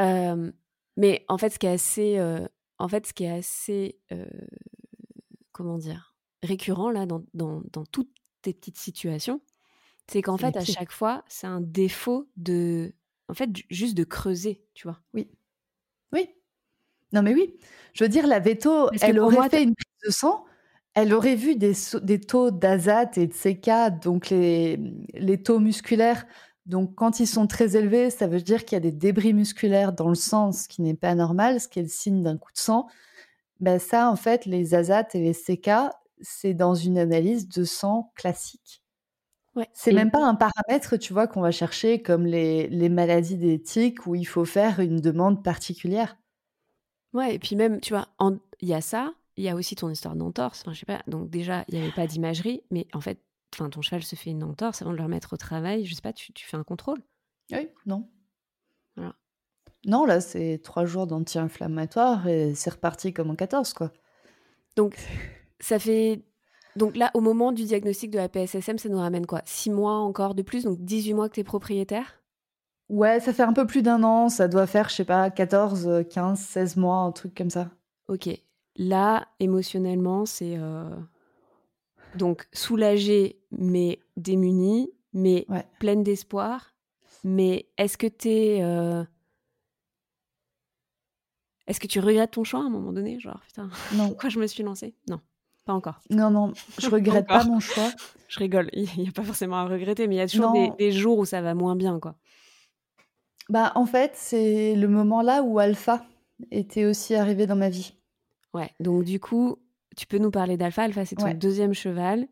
Euh, 0.00 0.50
mais 0.96 1.24
en 1.28 1.38
fait 1.38 1.50
ce 1.50 1.60
qui 1.60 1.66
est 1.66 1.72
assez 1.72 2.18
euh, 2.18 2.44
en 2.78 2.88
fait 2.88 3.06
ce 3.06 3.12
qui 3.14 3.24
est 3.24 3.30
assez 3.30 3.98
euh, 4.12 4.26
comment 5.52 5.78
dire 5.78 6.14
récurrent 6.42 6.90
là 6.90 7.06
dans, 7.06 7.24
dans, 7.32 7.62
dans 7.72 7.86
toutes 7.86 8.12
tes 8.42 8.52
petites 8.52 8.78
situations, 8.78 9.40
c'est 10.10 10.20
qu'en 10.22 10.36
fait 10.36 10.56
à 10.56 10.64
chaque 10.64 10.92
fois 10.92 11.24
c'est 11.28 11.46
un 11.46 11.60
défaut 11.62 12.28
de 12.36 12.94
en 13.28 13.34
fait 13.34 13.56
ju- 13.56 13.64
juste 13.70 13.96
de 13.96 14.04
creuser, 14.04 14.64
tu 14.74 14.86
vois? 14.86 15.00
Oui. 15.14 15.30
Oui. 16.12 16.28
Non, 17.12 17.22
mais 17.22 17.34
oui. 17.34 17.56
Je 17.94 18.04
veux 18.04 18.08
dire, 18.10 18.26
la 18.26 18.40
veto, 18.40 18.88
Parce 18.88 19.02
elle 19.02 19.20
aurait 19.20 19.36
moi, 19.36 19.48
fait 19.48 19.62
une 19.62 19.74
prise 19.74 19.94
de 20.06 20.10
sang. 20.10 20.44
Elle 20.94 21.14
aurait 21.14 21.36
vu 21.36 21.56
des, 21.56 21.72
des 22.02 22.20
taux 22.20 22.50
d'azat 22.50 23.10
et 23.16 23.26
de 23.28 23.32
CK, 23.34 24.00
donc 24.02 24.30
les, 24.30 24.78
les 25.14 25.42
taux 25.42 25.60
musculaires. 25.60 26.26
Donc, 26.66 26.94
quand 26.94 27.20
ils 27.20 27.26
sont 27.26 27.46
très 27.46 27.76
élevés, 27.76 28.10
ça 28.10 28.26
veut 28.26 28.40
dire 28.40 28.64
qu'il 28.64 28.76
y 28.76 28.78
a 28.78 28.80
des 28.80 28.92
débris 28.92 29.34
musculaires 29.34 29.92
dans 29.92 30.08
le 30.08 30.14
sang, 30.14 30.52
ce 30.52 30.66
qui 30.68 30.80
n'est 30.82 30.94
pas 30.94 31.14
normal, 31.14 31.60
ce 31.60 31.68
qui 31.68 31.78
est 31.78 31.82
le 31.82 31.88
signe 31.88 32.22
d'un 32.22 32.38
coup 32.38 32.52
de 32.52 32.58
sang. 32.58 32.86
Ben 33.60 33.78
ça, 33.78 34.10
en 34.10 34.16
fait, 34.16 34.46
les 34.46 34.74
azat 34.74 35.06
et 35.14 35.20
les 35.20 35.34
CK, 35.34 35.70
c'est 36.20 36.54
dans 36.54 36.74
une 36.74 36.98
analyse 36.98 37.48
de 37.48 37.64
sang 37.64 38.12
classique. 38.16 38.82
Ouais. 39.56 39.68
C'est 39.72 39.92
Et- 39.92 39.94
même 39.94 40.10
pas 40.10 40.24
un 40.26 40.34
paramètre, 40.34 40.96
tu 40.96 41.12
vois, 41.12 41.26
qu'on 41.28 41.40
va 41.42 41.50
chercher 41.52 42.02
comme 42.02 42.26
les, 42.26 42.68
les 42.68 42.88
maladies 42.88 43.36
d'éthique 43.36 44.06
où 44.06 44.14
il 44.14 44.24
faut 44.26 44.44
faire 44.44 44.80
une 44.80 45.00
demande 45.00 45.44
particulière. 45.44 46.16
Ouais, 47.12 47.34
et 47.34 47.38
puis 47.38 47.54
même, 47.56 47.80
tu 47.80 47.92
vois, 47.94 48.08
il 48.60 48.68
y 48.68 48.74
a 48.74 48.80
ça, 48.80 49.14
il 49.36 49.44
y 49.44 49.48
a 49.48 49.54
aussi 49.54 49.76
ton 49.76 49.88
histoire 49.90 50.16
d'entorse. 50.16 50.62
Enfin, 50.62 50.72
je 50.72 50.80
sais 50.80 50.86
pas. 50.86 51.02
Donc 51.06 51.30
déjà, 51.30 51.64
il 51.68 51.74
n'y 51.76 51.82
avait 51.82 51.92
pas 51.92 52.06
d'imagerie, 52.06 52.62
mais 52.70 52.86
en 52.92 53.00
fait, 53.00 53.20
enfin, 53.54 53.70
ton 53.70 53.82
cheval 53.82 54.02
se 54.02 54.16
fait 54.16 54.30
une 54.30 54.42
entorse 54.44 54.82
avant 54.82 54.92
de 54.92 54.96
le 54.96 55.02
remettre 55.02 55.32
au 55.32 55.36
travail. 55.36 55.84
Je 55.84 55.94
sais 55.94 56.02
pas, 56.02 56.12
tu, 56.12 56.32
tu 56.32 56.46
fais 56.46 56.56
un 56.56 56.64
contrôle? 56.64 56.98
Oui, 57.52 57.68
non. 57.86 58.08
Voilà. 58.96 59.14
Non, 59.86 60.06
là, 60.06 60.20
c'est 60.20 60.60
trois 60.62 60.86
jours 60.86 61.06
d'anti-inflammatoire 61.06 62.26
et 62.26 62.54
c'est 62.54 62.70
reparti 62.70 63.12
comme 63.12 63.30
en 63.30 63.36
14, 63.36 63.72
quoi. 63.74 63.92
Donc, 64.76 64.96
ça 65.60 65.78
fait. 65.78 66.22
Donc 66.76 66.96
là, 66.96 67.10
au 67.14 67.20
moment 67.20 67.52
du 67.52 67.64
diagnostic 67.64 68.10
de 68.10 68.18
la 68.18 68.28
PSSM, 68.28 68.78
ça 68.78 68.88
nous 68.88 68.98
ramène 68.98 69.26
quoi? 69.26 69.42
Six 69.44 69.70
mois 69.70 69.94
encore 69.98 70.34
de 70.34 70.42
plus, 70.42 70.64
donc 70.64 70.80
18 70.80 71.14
mois 71.14 71.28
que 71.28 71.34
tu 71.34 71.40
es 71.40 71.44
propriétaire? 71.44 72.20
Ouais, 72.88 73.20
ça 73.20 73.32
fait 73.32 73.42
un 73.44 73.52
peu 73.52 73.66
plus 73.66 73.82
d'un 73.82 74.02
an, 74.02 74.28
ça 74.28 74.48
doit 74.48 74.66
faire, 74.66 74.88
je 74.88 74.96
sais 74.96 75.04
pas, 75.04 75.30
14, 75.30 75.86
euh, 75.86 76.02
15, 76.02 76.40
16 76.40 76.76
mois, 76.76 76.96
un 76.98 77.12
truc 77.12 77.34
comme 77.34 77.50
ça. 77.50 77.70
Ok. 78.08 78.28
Là, 78.76 79.28
émotionnellement, 79.38 80.26
c'est. 80.26 80.56
euh, 80.58 80.90
Donc, 82.16 82.46
soulagé, 82.52 83.40
mais 83.58 84.00
démuni, 84.16 84.90
mais 85.12 85.46
Ouais. 85.48 85.66
pleine 85.80 86.02
d'espoir. 86.02 86.74
Mais 87.24 87.68
est-ce 87.78 87.96
que 87.96 88.06
tu 88.06 88.28
es. 88.28 89.06
Est-ce 91.66 91.80
que 91.80 91.86
tu 91.86 92.00
regrettes 92.00 92.32
ton 92.32 92.44
choix 92.44 92.60
à 92.60 92.64
un 92.64 92.70
moment 92.70 92.92
donné 92.92 93.18
Genre, 93.18 93.40
putain, 93.46 93.70
Non, 93.94 94.08
pourquoi 94.08 94.28
je 94.28 94.38
me 94.38 94.46
suis 94.46 94.62
lancée? 94.62 94.94
Non, 95.08 95.20
pas 95.64 95.72
encore. 95.72 96.00
non, 96.10 96.30
non, 96.30 96.52
je 96.78 96.88
regrette 96.88 97.26
pas 97.26 97.44
mon 97.44 97.60
choix. 97.60 97.90
Je 98.26 98.40
rigole, 98.40 98.68
il 98.72 98.88
n'y 98.98 99.08
a 99.08 99.12
pas 99.12 99.22
forcément 99.22 99.58
à 99.58 99.64
regretter, 99.66 100.08
mais 100.08 100.16
il 100.16 100.18
y 100.18 100.20
a 100.20 100.26
toujours 100.26 100.52
des, 100.76 100.90
jours 100.90 101.18
où 101.18 101.24
ça 101.24 101.40
va 101.40 101.54
moins 101.54 101.76
bien, 101.76 102.00
quoi. 102.00 102.16
Bah, 103.48 103.70
en 103.76 103.86
fait, 103.86 104.12
c'est 104.14 104.74
le 104.74 104.88
moment 104.88 105.22
là 105.22 105.42
où 105.42 105.60
Alpha 105.60 106.04
était 106.50 106.84
aussi 106.84 107.14
arrivé 107.14 107.46
dans 107.46 107.54
ma 107.54 107.68
vie. 107.68 107.94
Ouais, 108.54 108.70
donc 108.80 109.04
du 109.04 109.20
coup, 109.20 109.56
tu 109.96 110.06
peux 110.06 110.18
nous 110.18 110.32
parler 110.32 110.56
d'Alpha? 110.56 110.82
Alpha, 110.82 111.04
c'est 111.04 111.14
ton 111.14 111.26
Ouais. 111.26 111.34
deuxième 111.34 111.74
cheval. 111.74 112.26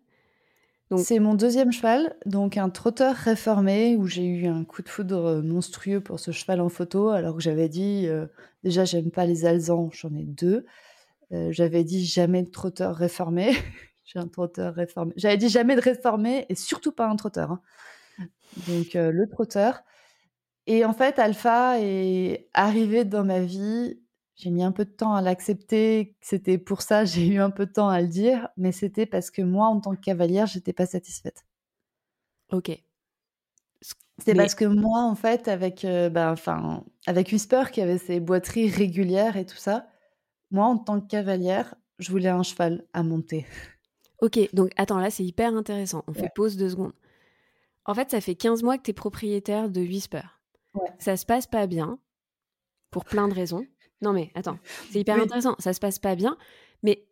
C'est 0.99 1.19
mon 1.19 1.35
deuxième 1.35 1.73
cheval, 1.73 2.17
donc 2.27 2.57
un 2.57 2.69
trotteur 2.71 3.15
réformé 3.15 3.97
où 3.97 4.07
j'ai 4.07 4.27
eu 4.27 4.47
un 4.47 4.65
coup 4.65 4.83
de 4.83 4.89
foudre 4.89 5.27
euh, 5.27 5.43
monstrueux 5.43 6.01
pour 6.01 6.21
ce 6.21 6.31
cheval 6.31 6.61
en 6.61 6.69
photo, 6.69 7.09
alors 7.09 7.37
que 7.37 7.43
j'avais 7.43 7.69
dit 7.69 8.07
euh, 8.07 8.27
déjà 8.65 8.85
j'aime 8.85 9.11
pas 9.11 9.25
les 9.27 9.45
alzans, 9.45 9.91
j'en 9.93 10.15
ai 10.15 10.25
deux. 10.25 10.67
Euh, 11.33 11.49
j'avais 11.51 11.85
dit 11.85 12.05
jamais 12.05 12.43
de 12.43 12.51
trotteur 12.51 12.95
réformé. 12.95 13.53
j'ai 14.05 14.19
un 14.19 14.29
trotteur 14.29 14.75
réformé. 14.75 15.13
J'avais 15.17 15.37
dit 15.37 15.49
jamais 15.49 15.77
de 15.77 15.81
réformé 15.81 16.47
et 16.49 16.55
surtout 16.55 16.93
pas 16.93 17.07
un 17.07 17.17
trotteur. 17.17 17.53
hein. 17.53 17.61
Donc 18.69 18.95
le 18.95 19.27
trotteur. 19.31 19.83
Et 20.67 20.85
en 20.85 20.93
fait, 20.93 21.19
Alpha 21.19 21.81
est 21.81 22.49
arrivé 22.53 23.05
dans 23.05 23.25
ma 23.25 23.41
vie. 23.41 24.02
J'ai 24.43 24.51
mis 24.51 24.65
un 24.65 24.73
peu 24.73 24.85
de 24.85 24.91
temps 24.91 25.15
à 25.15 25.23
l'accepter. 25.23 26.17
C'était 26.21 26.59
pour 26.59 26.83
ça, 26.83 27.05
j'ai 27.05 27.27
eu 27.29 27.39
un 27.39 27.51
peu 27.51 27.65
de 27.65 27.73
temps 27.73 27.89
à 27.89 28.01
le 28.01 28.09
dire, 28.09 28.49
mais 28.57 28.73
c'était 28.73 29.07
parce 29.07 29.31
que 29.31 29.41
moi, 29.41 29.67
en 29.69 29.81
tant 29.81 29.95
que 29.95 30.01
cavalière, 30.01 30.47
j'étais 30.47 30.73
pas 30.73 30.87
satisfaite. 30.87 31.45
Ok. 32.51 32.71
C'est 34.19 34.35
Mais- 34.35 34.35
parce 34.35 34.57
que 34.57 34.65
moi, 34.65 35.03
en 35.03 35.15
fait, 35.15 35.47
avec, 35.47 35.85
euh, 35.85 36.11
ben, 36.11 36.35
avec 37.07 37.29
Whisper, 37.31 37.65
qui 37.73 37.81
avait 37.81 37.99
ses 37.99 38.19
boiteries 38.19 38.69
régulières 38.69 39.37
et 39.37 39.47
tout 39.47 39.57
ça, 39.57 39.87
moi, 40.51 40.67
en 40.67 40.77
tant 40.77 41.01
que 41.01 41.07
cavalière, 41.07 41.77
je 42.01 42.11
voulais 42.11 42.29
un 42.29 42.43
cheval 42.43 42.85
à 42.93 43.05
monter. 43.05 43.47
Ok, 44.21 44.39
donc 44.53 44.73
attends, 44.77 44.99
là, 44.99 45.11
c'est 45.11 45.25
hyper 45.25 45.55
intéressant. 45.55 46.03
On 46.09 46.13
fait 46.13 46.31
pause 46.35 46.57
deux 46.57 46.71
secondes. 46.71 46.93
En 47.85 47.95
fait, 47.95 48.11
ça 48.11 48.21
fait 48.21 48.35
15 48.35 48.63
mois 48.65 48.77
que 48.77 48.83
tu 48.83 48.91
es 48.91 48.95
propriétaire 48.95 49.71
de 49.71 49.81
Whisper. 49.81 50.23
Ouais. 50.75 50.91
Ça 50.99 51.17
se 51.17 51.25
passe 51.27 51.47
pas 51.47 51.67
bien, 51.67 51.99
pour 52.91 53.05
plein 53.05 53.29
de 53.29 53.35
raisons. 53.35 53.65
Non, 54.03 54.13
mais 54.13 54.31
attends, 54.35 54.59
c'est 54.91 55.01
hyper 55.01 55.17
Oui. 55.17 55.23
intéressant. 55.23 55.55
Ça 55.59 55.73
se 55.73 55.81
passe 55.81 55.99
pas 55.99 56.15
bien, 56.17 56.37
mais 56.83 57.05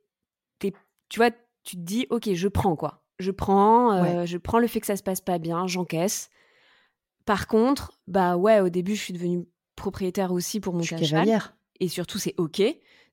t'es- 0.58 0.74
tu 1.08 1.18
vois, 1.20 1.30
tu 1.62 1.76
te 1.76 1.80
dis, 1.80 2.06
ok, 2.10 2.32
je 2.34 2.48
prends 2.48 2.76
quoi 2.76 3.04
Je 3.18 3.30
prends, 3.30 3.92
euh, 3.92 4.26
je 4.26 4.38
prends 4.38 4.58
le 4.58 4.66
fait 4.66 4.80
que 4.80 4.86
ça 4.86 4.96
se 4.96 5.02
passe 5.02 5.20
pas 5.20 5.38
bien, 5.38 5.66
j'encaisse. 5.66 6.30
Par 7.26 7.46
contre, 7.46 7.92
bah 8.06 8.36
ouais, 8.36 8.60
au 8.60 8.68
début, 8.70 8.94
je 8.96 9.02
suis 9.02 9.12
devenue 9.12 9.46
propriétaire 9.76 10.32
aussi 10.32 10.58
pour 10.60 10.74
mon 10.74 10.82
Je 10.82 10.96
cheval. 10.96 11.40
et 11.78 11.88
surtout 11.88 12.18
c'est 12.18 12.34
ok. 12.38 12.62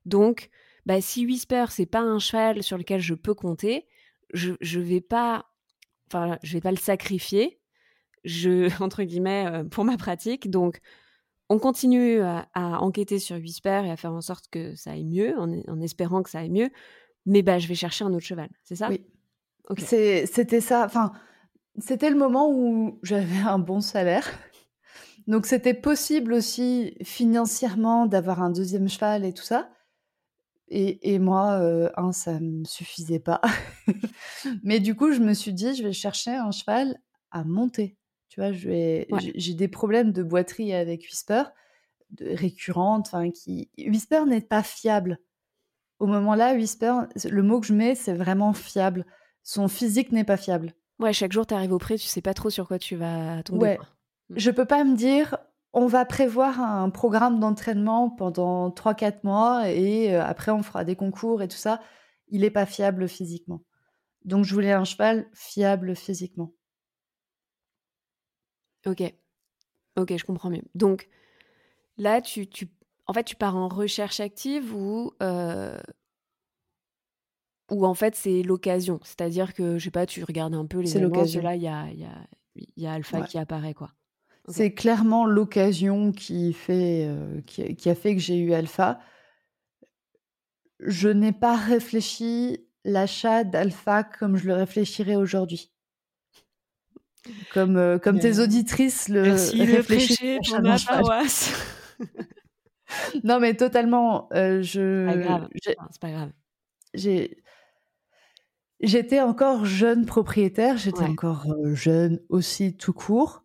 Donc, 0.06 0.50
bah, 0.86 1.00
si 1.00 1.24
Whisper 1.26 1.66
c'est 1.70 1.86
pas 1.86 2.00
un 2.00 2.18
cheval 2.18 2.62
sur 2.62 2.78
lequel 2.78 3.00
je 3.00 3.14
peux 3.14 3.34
compter, 3.34 3.86
je 4.32 4.52
je 4.60 4.80
vais 4.80 5.00
pas, 5.00 5.46
enfin 6.10 6.38
je 6.42 6.54
vais 6.54 6.60
pas 6.60 6.70
le 6.70 6.76
sacrifier, 6.78 7.60
je 8.24 8.68
entre 8.82 9.02
guillemets 9.04 9.46
euh, 9.46 9.64
pour 9.64 9.84
ma 9.84 9.96
pratique. 9.96 10.50
Donc, 10.50 10.80
on 11.48 11.58
continue 11.58 12.20
à, 12.20 12.48
à 12.54 12.80
enquêter 12.80 13.18
sur 13.18 13.36
Whisper 13.36 13.82
et 13.84 13.90
à 13.90 13.96
faire 13.96 14.12
en 14.12 14.20
sorte 14.20 14.48
que 14.50 14.74
ça 14.74 14.92
aille 14.92 15.04
mieux, 15.04 15.38
en, 15.38 15.50
en 15.68 15.80
espérant 15.80 16.22
que 16.22 16.30
ça 16.30 16.40
aille 16.40 16.50
mieux. 16.50 16.70
Mais 17.26 17.42
bah 17.42 17.58
je 17.58 17.68
vais 17.68 17.74
chercher 17.74 18.04
un 18.04 18.12
autre 18.12 18.24
cheval, 18.24 18.48
c'est 18.64 18.76
ça? 18.76 18.88
Oui. 18.88 19.04
C'était 19.76 20.60
ça. 20.60 20.84
Enfin, 20.86 21.12
c'était 21.78 22.10
le 22.10 22.16
moment 22.16 22.50
où 22.50 22.98
j'avais 23.02 23.38
un 23.38 23.58
bon 23.58 23.80
salaire. 23.80 24.26
Donc, 25.26 25.44
c'était 25.44 25.74
possible 25.74 26.32
aussi 26.32 26.96
financièrement 27.02 28.06
d'avoir 28.06 28.42
un 28.42 28.50
deuxième 28.50 28.88
cheval 28.88 29.26
et 29.26 29.34
tout 29.34 29.44
ça. 29.44 29.70
Et, 30.68 31.14
et 31.14 31.18
moi, 31.18 31.60
euh, 31.60 31.90
un, 31.96 32.12
ça 32.12 32.40
me 32.40 32.64
suffisait 32.64 33.20
pas. 33.20 33.42
Mais 34.62 34.80
du 34.80 34.94
coup, 34.94 35.12
je 35.12 35.20
me 35.20 35.34
suis 35.34 35.52
dit, 35.52 35.74
je 35.74 35.82
vais 35.82 35.92
chercher 35.92 36.30
un 36.30 36.50
cheval 36.50 36.98
à 37.30 37.44
monter. 37.44 37.96
Tu 38.28 38.40
vois, 38.40 38.50
Ouais. 38.50 39.06
j'ai- 39.34 39.54
des 39.54 39.68
problèmes 39.68 40.12
de 40.12 40.22
boiterie 40.22 40.72
avec 40.74 41.02
Whisper, 41.02 41.44
de 42.10 42.26
récurrentes, 42.34 43.06
enfin, 43.08 43.30
qui. 43.30 43.70
Whisper 43.78 44.24
n'est 44.26 44.40
pas 44.40 44.62
fiable. 44.62 45.18
Au 45.98 46.06
moment-là, 46.06 46.54
Whisper, 46.54 46.92
le 47.28 47.42
mot 47.42 47.60
que 47.60 47.66
je 47.66 47.74
mets, 47.74 47.94
c'est 47.94 48.14
vraiment 48.14 48.52
fiable. 48.52 49.04
Son 49.42 49.66
physique 49.68 50.12
n'est 50.12 50.24
pas 50.24 50.36
fiable. 50.36 50.74
Ouais, 51.00 51.12
chaque 51.12 51.32
jour 51.32 51.46
t'arrives 51.46 51.72
au 51.72 51.78
pré, 51.78 51.96
tu 51.96 52.06
sais 52.06 52.20
pas 52.22 52.34
trop 52.34 52.50
sur 52.50 52.66
quoi 52.68 52.78
tu 52.78 52.96
vas 52.96 53.42
tomber. 53.44 53.62
Ouais. 53.66 53.76
quoi. 53.76 53.86
Je 54.36 54.50
peux 54.50 54.64
pas 54.66 54.84
me 54.84 54.94
dire, 54.96 55.38
on 55.72 55.86
va 55.86 56.04
prévoir 56.04 56.60
un 56.60 56.90
programme 56.90 57.40
d'entraînement 57.40 58.10
pendant 58.10 58.70
3-4 58.70 59.24
mois 59.24 59.70
et 59.70 60.14
euh, 60.14 60.22
après 60.22 60.52
on 60.52 60.62
fera 60.62 60.84
des 60.84 60.96
concours 60.96 61.40
et 61.42 61.48
tout 61.48 61.56
ça. 61.56 61.80
Il 62.28 62.44
est 62.44 62.50
pas 62.50 62.66
fiable 62.66 63.08
physiquement. 63.08 63.62
Donc 64.24 64.44
je 64.44 64.52
voulais 64.52 64.72
un 64.72 64.84
cheval 64.84 65.28
fiable 65.32 65.96
physiquement. 65.96 66.52
Ok. 68.86 69.02
Ok, 69.96 70.16
je 70.16 70.24
comprends 70.24 70.50
mieux. 70.50 70.62
Donc, 70.74 71.08
là, 71.96 72.20
tu, 72.20 72.46
tu, 72.46 72.68
en 73.06 73.12
fait, 73.12 73.24
tu 73.24 73.36
pars 73.36 73.56
en 73.56 73.68
recherche 73.68 74.20
active 74.20 74.74
ou, 74.74 75.12
euh, 75.22 75.78
ou 77.70 77.84
en 77.84 77.94
fait, 77.94 78.14
c'est 78.14 78.42
l'occasion. 78.42 79.00
C'est-à-dire 79.02 79.54
que, 79.54 79.78
je 79.78 79.84
sais 79.84 79.90
pas, 79.90 80.06
tu 80.06 80.24
regardes 80.24 80.54
un 80.54 80.66
peu 80.66 80.80
les 80.80 80.86
C'est 80.88 81.00
l'occasion. 81.00 81.42
là, 81.42 81.56
il 81.56 81.62
y 81.62 81.68
a, 81.68 81.90
y, 81.92 82.04
a, 82.04 82.26
y 82.76 82.86
a 82.86 82.92
Alpha 82.92 83.20
Ouais. 83.20 83.26
qui 83.26 83.38
apparaît, 83.38 83.74
quoi. 83.74 83.90
C'est 84.48 84.72
clairement 84.72 85.26
l'occasion 85.26 86.10
qui, 86.10 86.54
fait, 86.54 87.06
euh, 87.06 87.42
qui, 87.42 87.76
qui 87.76 87.90
a 87.90 87.94
fait 87.94 88.14
que 88.14 88.20
j'ai 88.22 88.38
eu 88.38 88.54
Alpha. 88.54 88.98
Je 90.80 91.08
n'ai 91.08 91.32
pas 91.32 91.56
réfléchi 91.56 92.64
l'achat 92.84 93.44
d'Alpha 93.44 94.04
comme 94.04 94.36
je 94.36 94.46
le 94.46 94.54
réfléchirais 94.54 95.16
aujourd'hui. 95.16 95.70
Comme, 97.54 97.76
euh, 97.76 97.98
comme 97.98 98.18
tes 98.20 98.38
auditrices 98.40 99.08
le 99.08 99.22
Merci 99.22 99.58
de 99.58 99.62
réfléchissent 99.76 100.16
prêcher 100.18 100.38
pour 100.46 100.60
ma 100.62 100.76
cheval. 100.76 100.96
paroisse. 101.02 101.52
Non, 103.22 103.38
mais 103.38 103.54
totalement. 103.54 104.28
euh, 104.32 104.62
C'est 104.62 104.78
pas 105.04 105.12
je, 105.12 105.18
grave. 105.20 105.48
c'est 105.90 106.00
pas 106.00 106.10
grave. 106.10 106.30
j'ai- 106.94 107.42
J'étais 108.80 109.20
encore 109.20 109.64
jeune 109.66 110.06
propriétaire, 110.06 110.76
j'étais 110.78 111.00
Ouais. 111.00 111.08
encore 111.10 111.46
euh, 111.50 111.74
jeune 111.74 112.20
aussi 112.28 112.76
tout 112.76 112.92
court. 112.92 113.44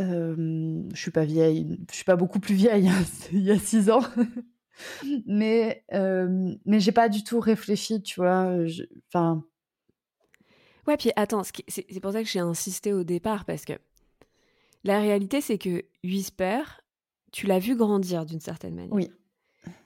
Euh, 0.00 0.82
je 0.94 1.00
suis 1.00 1.10
pas 1.10 1.24
vieille, 1.26 1.78
je 1.90 1.94
suis 1.96 2.04
pas 2.04 2.16
beaucoup 2.16 2.40
plus 2.40 2.54
vieille, 2.54 2.88
hein, 2.88 2.94
il 3.32 3.42
y 3.42 3.50
a 3.50 3.58
six 3.58 3.90
ans. 3.90 4.00
mais 5.26 5.84
euh, 5.92 6.54
mais 6.64 6.80
j'ai 6.80 6.92
pas 6.92 7.08
du 7.08 7.22
tout 7.24 7.40
réfléchi, 7.40 8.00
tu 8.02 8.20
vois. 8.20 8.56
Enfin, 9.12 9.44
Ouais, 10.88 10.96
puis 10.96 11.12
attends, 11.16 11.42
c'est 11.44 12.00
pour 12.00 12.12
ça 12.12 12.22
que 12.22 12.28
j'ai 12.28 12.40
insisté 12.40 12.94
au 12.94 13.04
départ, 13.04 13.44
parce 13.44 13.66
que 13.66 13.74
la 14.84 15.00
réalité, 15.00 15.42
c'est 15.42 15.58
que 15.58 15.84
Whisper, 16.02 16.62
tu 17.30 17.46
l'as 17.46 17.58
vu 17.58 17.76
grandir 17.76 18.24
d'une 18.24 18.40
certaine 18.40 18.74
manière. 18.74 18.94
oui, 18.94 19.10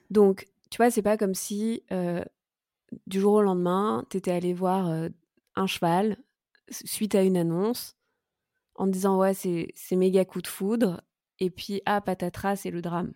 Donc, 0.09 0.47
tu 0.71 0.77
vois, 0.77 0.89
c'est 0.89 1.01
pas 1.01 1.17
comme 1.17 1.35
si 1.35 1.83
euh, 1.91 2.23
du 3.05 3.19
jour 3.19 3.33
au 3.33 3.41
lendemain, 3.41 4.05
tu 4.09 4.17
étais 4.17 4.31
allé 4.31 4.53
voir 4.53 5.09
un 5.55 5.67
cheval 5.67 6.17
suite 6.69 7.15
à 7.15 7.23
une 7.23 7.35
annonce 7.35 7.97
en 8.75 8.85
te 8.85 8.91
disant 8.91 9.17
ouais, 9.17 9.33
c'est 9.33 9.95
méga 9.95 10.23
coup 10.23 10.41
de 10.41 10.47
foudre. 10.47 11.01
Et 11.39 11.49
puis, 11.49 11.81
ah, 11.85 11.99
patatras, 11.99 12.55
c'est 12.55 12.71
le 12.71 12.81
drame. 12.81 13.11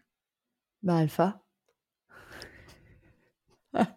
Bah, 0.83 0.97
Alpha. 0.97 1.41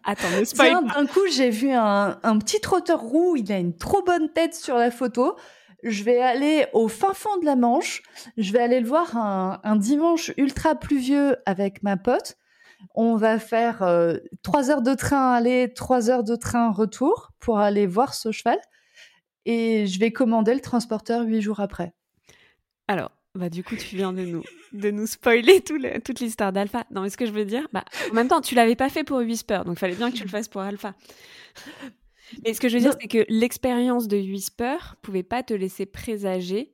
Attends, 0.03 0.29
ne 0.29 0.93
D'un 0.93 1.05
coup, 1.05 1.27
j'ai 1.31 1.49
vu 1.49 1.71
un, 1.71 2.19
un, 2.23 2.37
petit 2.39 2.59
trotteur 2.59 2.99
roux, 2.99 3.35
il 3.35 3.51
a 3.51 3.57
une 3.57 3.75
trop 3.75 4.03
bonne 4.03 4.31
tête 4.31 4.53
sur 4.53 4.75
la 4.75 4.91
photo. 4.91 5.35
Je 5.83 6.03
vais 6.03 6.21
aller 6.21 6.67
au 6.73 6.87
fin 6.87 7.13
fond 7.13 7.37
de 7.37 7.45
la 7.45 7.55
Manche. 7.55 8.03
Je 8.37 8.51
vais 8.51 8.59
aller 8.59 8.79
le 8.79 8.87
voir 8.87 9.17
un, 9.17 9.59
un 9.63 9.75
dimanche 9.75 10.31
ultra 10.37 10.75
pluvieux 10.75 11.37
avec 11.45 11.81
ma 11.81 11.97
pote. 11.97 12.37
On 12.95 13.15
va 13.15 13.39
faire 13.39 13.83
euh, 13.83 14.17
trois 14.43 14.69
heures 14.69 14.81
de 14.81 14.93
train 14.93 15.33
aller, 15.33 15.73
trois 15.73 16.09
heures 16.09 16.23
de 16.23 16.35
train 16.35 16.71
retour 16.71 17.31
pour 17.39 17.59
aller 17.59 17.87
voir 17.87 18.13
ce 18.13 18.31
cheval. 18.31 18.59
Et 19.45 19.87
je 19.87 19.99
vais 19.99 20.11
commander 20.11 20.53
le 20.53 20.59
transporteur 20.59 21.23
huit 21.23 21.41
jours 21.41 21.59
après. 21.59 21.93
Alors, 22.87 23.11
bah 23.33 23.49
du 23.49 23.63
coup, 23.63 23.75
tu 23.75 23.95
viens 23.95 24.11
de 24.11 24.25
nous, 24.25 24.43
de 24.73 24.91
nous 24.91 25.07
spoiler 25.07 25.61
tout 25.61 25.79
toute 26.03 26.19
l'histoire 26.19 26.51
d'Alpha. 26.51 26.85
Non, 26.91 27.01
mais 27.01 27.09
ce 27.09 27.17
que 27.17 27.25
je 27.25 27.31
veux 27.31 27.45
dire, 27.45 27.67
bah, 27.71 27.85
en 28.09 28.13
même 28.13 28.27
temps, 28.27 28.41
tu 28.41 28.55
l'avais 28.55 28.75
pas 28.75 28.89
fait 28.89 29.03
pour 29.03 29.19
Whisper, 29.19 29.61
donc 29.65 29.77
il 29.77 29.79
fallait 29.79 29.95
bien 29.95 30.11
que 30.11 30.17
tu 30.17 30.23
le 30.23 30.29
fasses 30.29 30.49
pour 30.49 30.61
Alpha. 30.61 30.93
Mais 32.45 32.53
ce 32.53 32.61
que 32.61 32.69
je 32.69 32.77
veux 32.77 32.81
dire, 32.81 32.95
c'est 32.99 33.09
que 33.09 33.25
l'expérience 33.27 34.07
de 34.07 34.15
Whisper 34.15 34.77
pouvait 35.01 35.23
pas 35.23 35.43
te 35.43 35.53
laisser 35.53 35.85
présager 35.85 36.73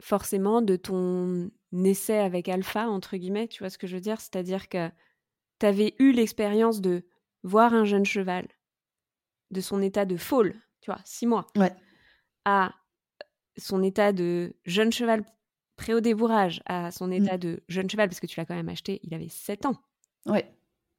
forcément 0.00 0.62
de 0.62 0.74
ton 0.74 1.50
essai 1.84 2.18
avec 2.18 2.48
Alpha, 2.48 2.88
entre 2.88 3.16
guillemets, 3.16 3.46
tu 3.46 3.62
vois 3.62 3.70
ce 3.70 3.78
que 3.78 3.86
je 3.86 3.94
veux 3.94 4.00
dire? 4.00 4.20
C'est-à-dire 4.20 4.68
que 4.68 4.88
tu 5.60 5.66
avais 5.66 5.94
eu 6.00 6.10
l'expérience 6.10 6.80
de 6.80 7.04
voir 7.44 7.72
un 7.72 7.84
jeune 7.84 8.04
cheval, 8.04 8.48
de 9.52 9.60
son 9.60 9.80
état 9.80 10.04
de 10.04 10.16
foal, 10.16 10.54
tu 10.80 10.90
vois, 10.90 11.00
six 11.04 11.26
mois, 11.26 11.46
ouais. 11.56 11.72
à 12.44 12.74
son 13.56 13.82
état 13.82 14.12
de 14.12 14.54
jeune 14.64 14.92
cheval 14.92 15.24
prêt 15.80 15.94
au 15.94 16.00
débourrage, 16.00 16.62
à 16.66 16.90
son 16.90 17.08
mmh. 17.08 17.12
état 17.12 17.38
de 17.38 17.62
jeune 17.68 17.88
cheval, 17.88 18.08
parce 18.08 18.20
que 18.20 18.26
tu 18.26 18.38
l'as 18.38 18.44
quand 18.44 18.54
même 18.54 18.68
acheté, 18.68 19.00
il 19.02 19.14
avait 19.14 19.30
7 19.30 19.64
ans. 19.64 19.76
Ouais. 20.26 20.52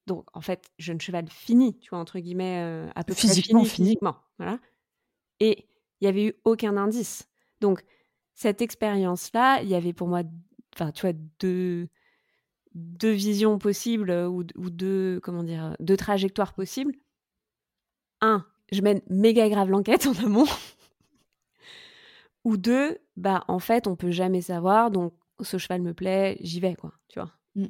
Donc, 0.08 0.26
en 0.34 0.42
fait, 0.42 0.72
jeune 0.80 1.00
cheval 1.00 1.30
fini, 1.30 1.78
tu 1.78 1.92
vois, 1.92 2.00
entre 2.00 2.18
guillemets, 2.18 2.64
euh, 2.64 2.90
à 2.96 3.04
peu 3.04 3.14
physiquement, 3.14 3.62
près 3.62 3.70
fini, 3.70 3.88
physiquement. 3.90 4.16
Voilà. 4.40 4.60
Et 5.40 5.68
il 6.00 6.06
n'y 6.06 6.08
avait 6.08 6.26
eu 6.26 6.34
aucun 6.46 6.78
indice. 6.78 7.30
Donc, 7.60 7.84
cette 8.34 8.64
expérience-là, 8.64 9.62
il 9.62 9.70
y 9.70 9.76
avait 9.76 9.94
pour 9.94 10.08
moi, 10.08 10.24
enfin, 10.74 10.92
tu 10.92 11.02
vois, 11.02 11.14
deux, 11.40 11.88
deux 12.74 13.12
visions 13.12 13.60
possibles 13.60 14.10
euh, 14.10 14.28
ou, 14.28 14.44
ou, 14.58 14.70
deux, 14.72 15.20
comment 15.22 15.44
dire, 15.44 15.76
deux 15.80 15.98
trajectoires 15.98 16.54
possibles. 16.54 16.96
Un, 18.22 18.44
je 18.72 18.82
mène 18.82 19.02
méga 19.10 19.48
grave 19.48 19.70
l'enquête 19.70 20.08
en 20.08 20.14
amont. 20.26 20.48
Ou 22.44 22.58
deux, 22.58 22.98
bah 23.16 23.44
en 23.48 23.60
fait, 23.60 23.88
on 23.88 23.96
peut 23.96 24.12
jamais 24.12 24.42
savoir, 24.42 24.92
donc 24.92 25.14
ce 25.42 25.58
cheval 25.58 25.82
me 25.82 25.94
plaît, 25.94 26.38
j'y 26.42 26.60
vais, 26.60 26.76
quoi, 26.76 26.94
tu 27.08 27.20
vois. 27.20 27.32
Mm. 27.56 27.64
De 27.64 27.68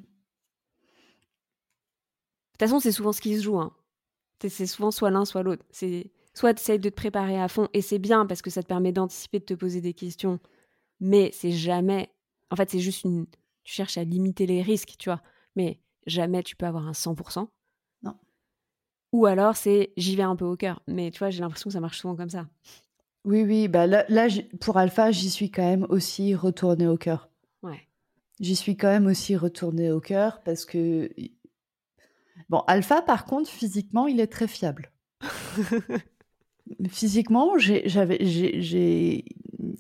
toute 2.54 2.60
façon, 2.60 2.80
c'est 2.80 2.92
souvent 2.92 3.12
ce 3.12 3.22
qui 3.22 3.38
se 3.38 3.44
joue. 3.44 3.60
Hein. 3.60 3.74
C'est 4.40 4.68
souvent 4.68 4.92
soit 4.92 5.12
l'un, 5.12 5.26
soit 5.26 5.44
l'autre. 5.44 5.66
C'est 5.72 6.12
soit 6.34 6.54
tu 6.54 6.62
essayes 6.62 6.80
de 6.80 6.90
te 6.90 6.96
préparer 6.96 7.40
à 7.40 7.48
fond, 7.48 7.68
et 7.74 7.82
c'est 7.82 8.00
bien 8.00 8.26
parce 8.26 8.42
que 8.42 8.50
ça 8.50 8.64
te 8.64 8.68
permet 8.68 8.92
d'anticiper, 8.92 9.40
de 9.40 9.46
te 9.46 9.54
poser 9.54 9.82
des 9.82 9.94
questions, 9.94 10.40
mais 11.00 11.32
c'est 11.34 11.52
jamais. 11.52 12.14
En 12.50 12.56
fait, 12.56 12.70
c'est 12.70 12.80
juste 12.80 13.04
une. 13.04 13.28
Tu 13.64 13.74
cherches 13.74 13.98
à 13.98 14.04
limiter 14.04 14.46
les 14.46 14.62
risques, 14.62 14.96
tu 14.98 15.10
vois, 15.10 15.22
mais 15.56 15.80
jamais 16.08 16.44
tu 16.44 16.56
peux 16.56 16.66
avoir 16.66 16.88
un 16.88 16.94
100%. 16.94 17.48
Non. 18.04 18.16
Ou 19.12 19.26
alors, 19.26 19.56
c'est 19.56 19.94
j'y 19.98 20.16
vais 20.16 20.24
un 20.24 20.36
peu 20.36 20.46
au 20.46 20.56
cœur. 20.56 20.82
Mais 20.88 21.12
tu 21.12 21.20
vois, 21.20 21.30
j'ai 21.30 21.42
l'impression 21.42 21.70
que 21.70 21.74
ça 21.74 21.80
marche 21.80 22.00
souvent 22.00 22.16
comme 22.16 22.30
ça. 22.30 22.48
Oui, 23.24 23.44
oui, 23.44 23.68
bah 23.68 23.86
là, 23.86 24.28
pour 24.60 24.78
Alpha, 24.78 25.12
j'y 25.12 25.30
suis 25.30 25.52
quand 25.52 25.62
même 25.62 25.86
aussi 25.90 26.34
retournée 26.34 26.88
au 26.88 26.98
cœur. 26.98 27.30
Ouais. 27.62 27.88
J'y 28.40 28.56
suis 28.56 28.76
quand 28.76 28.88
même 28.88 29.06
aussi 29.06 29.36
retournée 29.36 29.92
au 29.92 30.00
cœur 30.00 30.42
parce 30.44 30.66
que. 30.66 31.10
Bon, 32.50 32.64
Alpha, 32.68 33.02
par 33.02 33.26
contre, 33.26 33.50
physiquement, 33.50 34.08
il 34.08 34.20
est 34.20 34.28
très 34.28 34.48
fiable. 34.48 34.92
physiquement, 36.90 37.58
j'avais, 37.58 38.18
j'ai, 38.26 39.26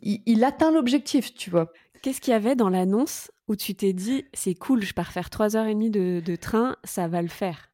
il, 0.02 0.44
atteint 0.44 0.72
l'objectif, 0.72 1.34
tu 1.34 1.50
vois. 1.50 1.72
Qu'est-ce 2.02 2.22
qu'il 2.22 2.32
y 2.32 2.36
avait 2.36 2.56
dans 2.56 2.70
l'annonce 2.70 3.32
où 3.48 3.56
tu 3.56 3.76
t'es 3.76 3.94
dit, 3.94 4.26
c'est 4.34 4.56
cool, 4.56 4.84
je 4.84 4.94
pars 4.94 5.12
faire 5.12 5.30
3h30 5.30 5.90
de, 5.90 6.22
de 6.24 6.36
train, 6.36 6.78
ça 6.84 7.08
va 7.08 7.22
le 7.22 7.28
faire? 7.28 7.72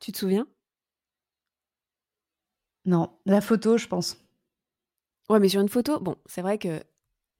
Tu 0.00 0.12
te 0.12 0.18
souviens? 0.18 0.46
Non, 2.84 3.10
la 3.24 3.40
photo, 3.40 3.78
je 3.78 3.88
pense. 3.88 4.25
Ouais, 5.28 5.40
mais 5.40 5.48
sur 5.48 5.60
une 5.60 5.68
photo, 5.68 5.98
bon, 6.00 6.16
c'est 6.26 6.42
vrai 6.42 6.58
que 6.58 6.80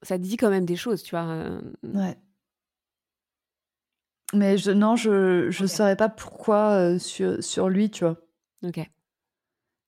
ça 0.02 0.18
dit 0.18 0.36
quand 0.36 0.50
même 0.50 0.66
des 0.66 0.76
choses, 0.76 1.02
tu 1.02 1.10
vois. 1.10 1.24
Euh. 1.26 1.60
Ouais. 1.84 2.16
Mais 4.34 4.58
je, 4.58 4.70
non, 4.72 4.96
je 4.96 5.46
ne 5.62 5.66
saurais 5.66 5.96
pas 5.96 6.08
pourquoi 6.08 6.72
euh, 6.72 6.98
sur, 6.98 7.42
sur 7.42 7.68
lui, 7.68 7.90
tu 7.90 8.04
vois. 8.04 8.16
Ok. 8.64 8.80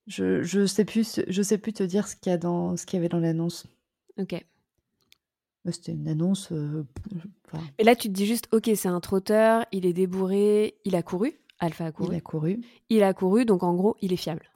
Je, 0.06 0.42
je 0.42 0.64
sais 0.64 0.84
plus 0.86 1.20
je 1.28 1.42
sais 1.42 1.58
plus 1.58 1.72
te 1.74 1.82
dire 1.82 2.08
ce 2.08 2.16
qu'il 2.16 2.30
y 2.30 2.34
a 2.34 2.38
dans 2.38 2.76
ce 2.76 2.86
qu'il 2.86 2.96
y 2.96 3.00
avait 3.00 3.08
dans 3.10 3.18
l'annonce. 3.18 3.66
Ok. 4.16 4.42
C'était 5.70 5.92
une 5.92 6.08
annonce. 6.08 6.50
Euh, 6.52 6.86
Et 7.78 7.84
là, 7.84 7.94
tu 7.94 8.08
te 8.08 8.14
dis 8.14 8.24
juste, 8.24 8.48
ok, 8.52 8.70
c'est 8.74 8.88
un 8.88 9.00
trotteur, 9.00 9.66
il 9.70 9.84
est 9.84 9.92
débourré, 9.92 10.78
il 10.84 10.96
a 10.96 11.02
couru. 11.02 11.34
Alpha 11.58 11.86
a 11.86 11.92
couru. 11.92 12.12
Il 12.12 12.16
a 12.16 12.20
couru. 12.20 12.60
Il 12.88 13.02
a 13.02 13.12
couru, 13.12 13.44
donc 13.44 13.62
en 13.62 13.74
gros, 13.74 13.96
il 14.00 14.12
est 14.12 14.16
fiable. 14.16 14.50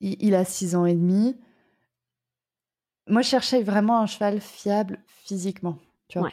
Il, 0.00 0.16
il 0.22 0.34
a 0.34 0.44
6 0.44 0.76
ans 0.76 0.86
et 0.86 0.94
demi. 0.94 1.36
Moi, 3.08 3.22
je 3.22 3.28
cherchais 3.28 3.62
vraiment 3.62 4.00
un 4.00 4.06
cheval 4.06 4.40
fiable 4.40 5.02
physiquement, 5.06 5.78
tu 6.08 6.18
vois? 6.18 6.30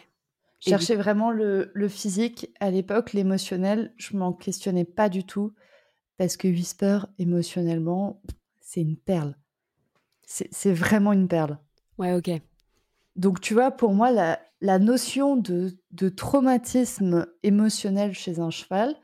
Je 0.60 0.70
cherchais 0.70 0.96
vraiment 0.96 1.32
le 1.32 1.72
le 1.74 1.88
physique. 1.88 2.52
À 2.60 2.70
l'époque, 2.70 3.14
l'émotionnel, 3.14 3.94
je 3.98 4.18
m'en 4.18 4.34
questionnais 4.34 4.86
pas 4.86 5.08
du 5.08 5.24
tout 5.24 5.54
parce 6.18 6.36
que 6.36 6.48
Whisper, 6.50 7.00
émotionnellement, 7.18 8.22
c'est 8.60 8.82
une 8.82 8.98
perle. 8.98 9.36
C'est 10.26 10.74
vraiment 10.74 11.14
une 11.14 11.28
perle. 11.28 11.58
Ouais, 11.98 12.14
OK. 12.14 12.30
Donc 13.16 13.42
tu 13.42 13.54
vois, 13.54 13.72
pour 13.72 13.94
moi, 13.94 14.12
la 14.12 14.40
la 14.62 14.80
notion 14.80 15.38
de 15.38 15.72
de 15.92 16.10
traumatisme 16.10 17.26
émotionnel 17.42 18.14
chez 18.14 18.40
un 18.40 18.50
cheval, 18.50 18.96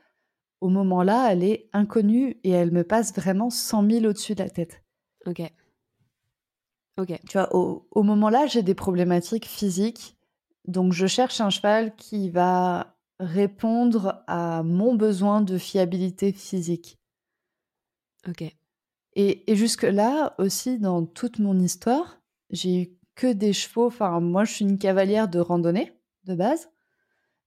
au 0.60 0.68
moment-là, 0.68 1.32
elle 1.32 1.42
est 1.42 1.68
inconnue 1.72 2.38
et 2.44 2.50
elle 2.50 2.70
me 2.70 2.84
passe 2.84 3.14
vraiment 3.14 3.50
100 3.50 3.90
000 3.90 4.04
au-dessus 4.04 4.34
de 4.34 4.42
la 4.42 4.50
tête. 4.50 4.82
OK. 5.26 5.42
Ok. 6.98 7.18
Tu 7.28 7.32
vois, 7.38 7.54
au, 7.54 7.86
au 7.90 8.02
moment-là, 8.02 8.46
j'ai 8.46 8.62
des 8.62 8.74
problématiques 8.74 9.46
physiques. 9.46 10.16
Donc, 10.66 10.92
je 10.92 11.06
cherche 11.06 11.40
un 11.40 11.50
cheval 11.50 11.94
qui 11.96 12.30
va 12.30 12.96
répondre 13.18 14.22
à 14.26 14.62
mon 14.62 14.94
besoin 14.94 15.40
de 15.40 15.58
fiabilité 15.58 16.32
physique. 16.32 16.98
Ok. 18.28 18.42
Et, 19.14 19.50
et 19.50 19.56
jusque-là, 19.56 20.34
aussi, 20.38 20.78
dans 20.78 21.06
toute 21.06 21.38
mon 21.38 21.58
histoire, 21.58 22.20
j'ai 22.50 22.82
eu 22.82 22.88
que 23.14 23.32
des 23.32 23.52
chevaux. 23.52 23.86
Enfin, 23.86 24.20
moi, 24.20 24.44
je 24.44 24.52
suis 24.52 24.64
une 24.64 24.78
cavalière 24.78 25.28
de 25.28 25.38
randonnée, 25.38 25.92
de 26.24 26.34
base, 26.34 26.70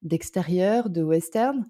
d'extérieur, 0.01 0.89
de 0.89 1.03
western. 1.03 1.65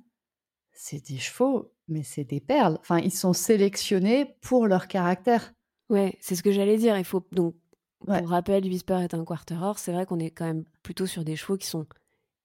C'est 0.72 1.06
des 1.10 1.18
chevaux, 1.18 1.74
mais 1.88 2.04
c'est 2.04 2.24
des 2.24 2.40
perles. 2.40 2.78
Enfin, 2.80 3.00
ils 3.00 3.14
sont 3.14 3.34
sélectionnés 3.34 4.38
pour 4.42 4.68
leur 4.68 4.88
caractère. 4.88 5.54
Ouais, 5.90 6.18
c'est 6.22 6.36
ce 6.36 6.44
que 6.44 6.52
j'allais 6.52 6.78
dire. 6.78 6.98
Il 6.98 7.04
faut 7.04 7.26
donc 7.32 7.56
pour 8.06 8.30
rappel, 8.30 8.64
Whisper 8.66 9.00
est 9.04 9.14
un 9.14 9.26
quarter 9.26 9.56
horse. 9.62 9.84
C'est 9.84 9.92
vrai 9.92 10.06
qu'on 10.06 10.20
est 10.20 10.32
quand 10.32 10.46
même 10.46 10.64
plutôt 10.84 11.06
sur 11.06 11.24
des 11.24 11.36
chevaux 11.36 11.58
qui 11.58 11.68
sont 11.68 11.86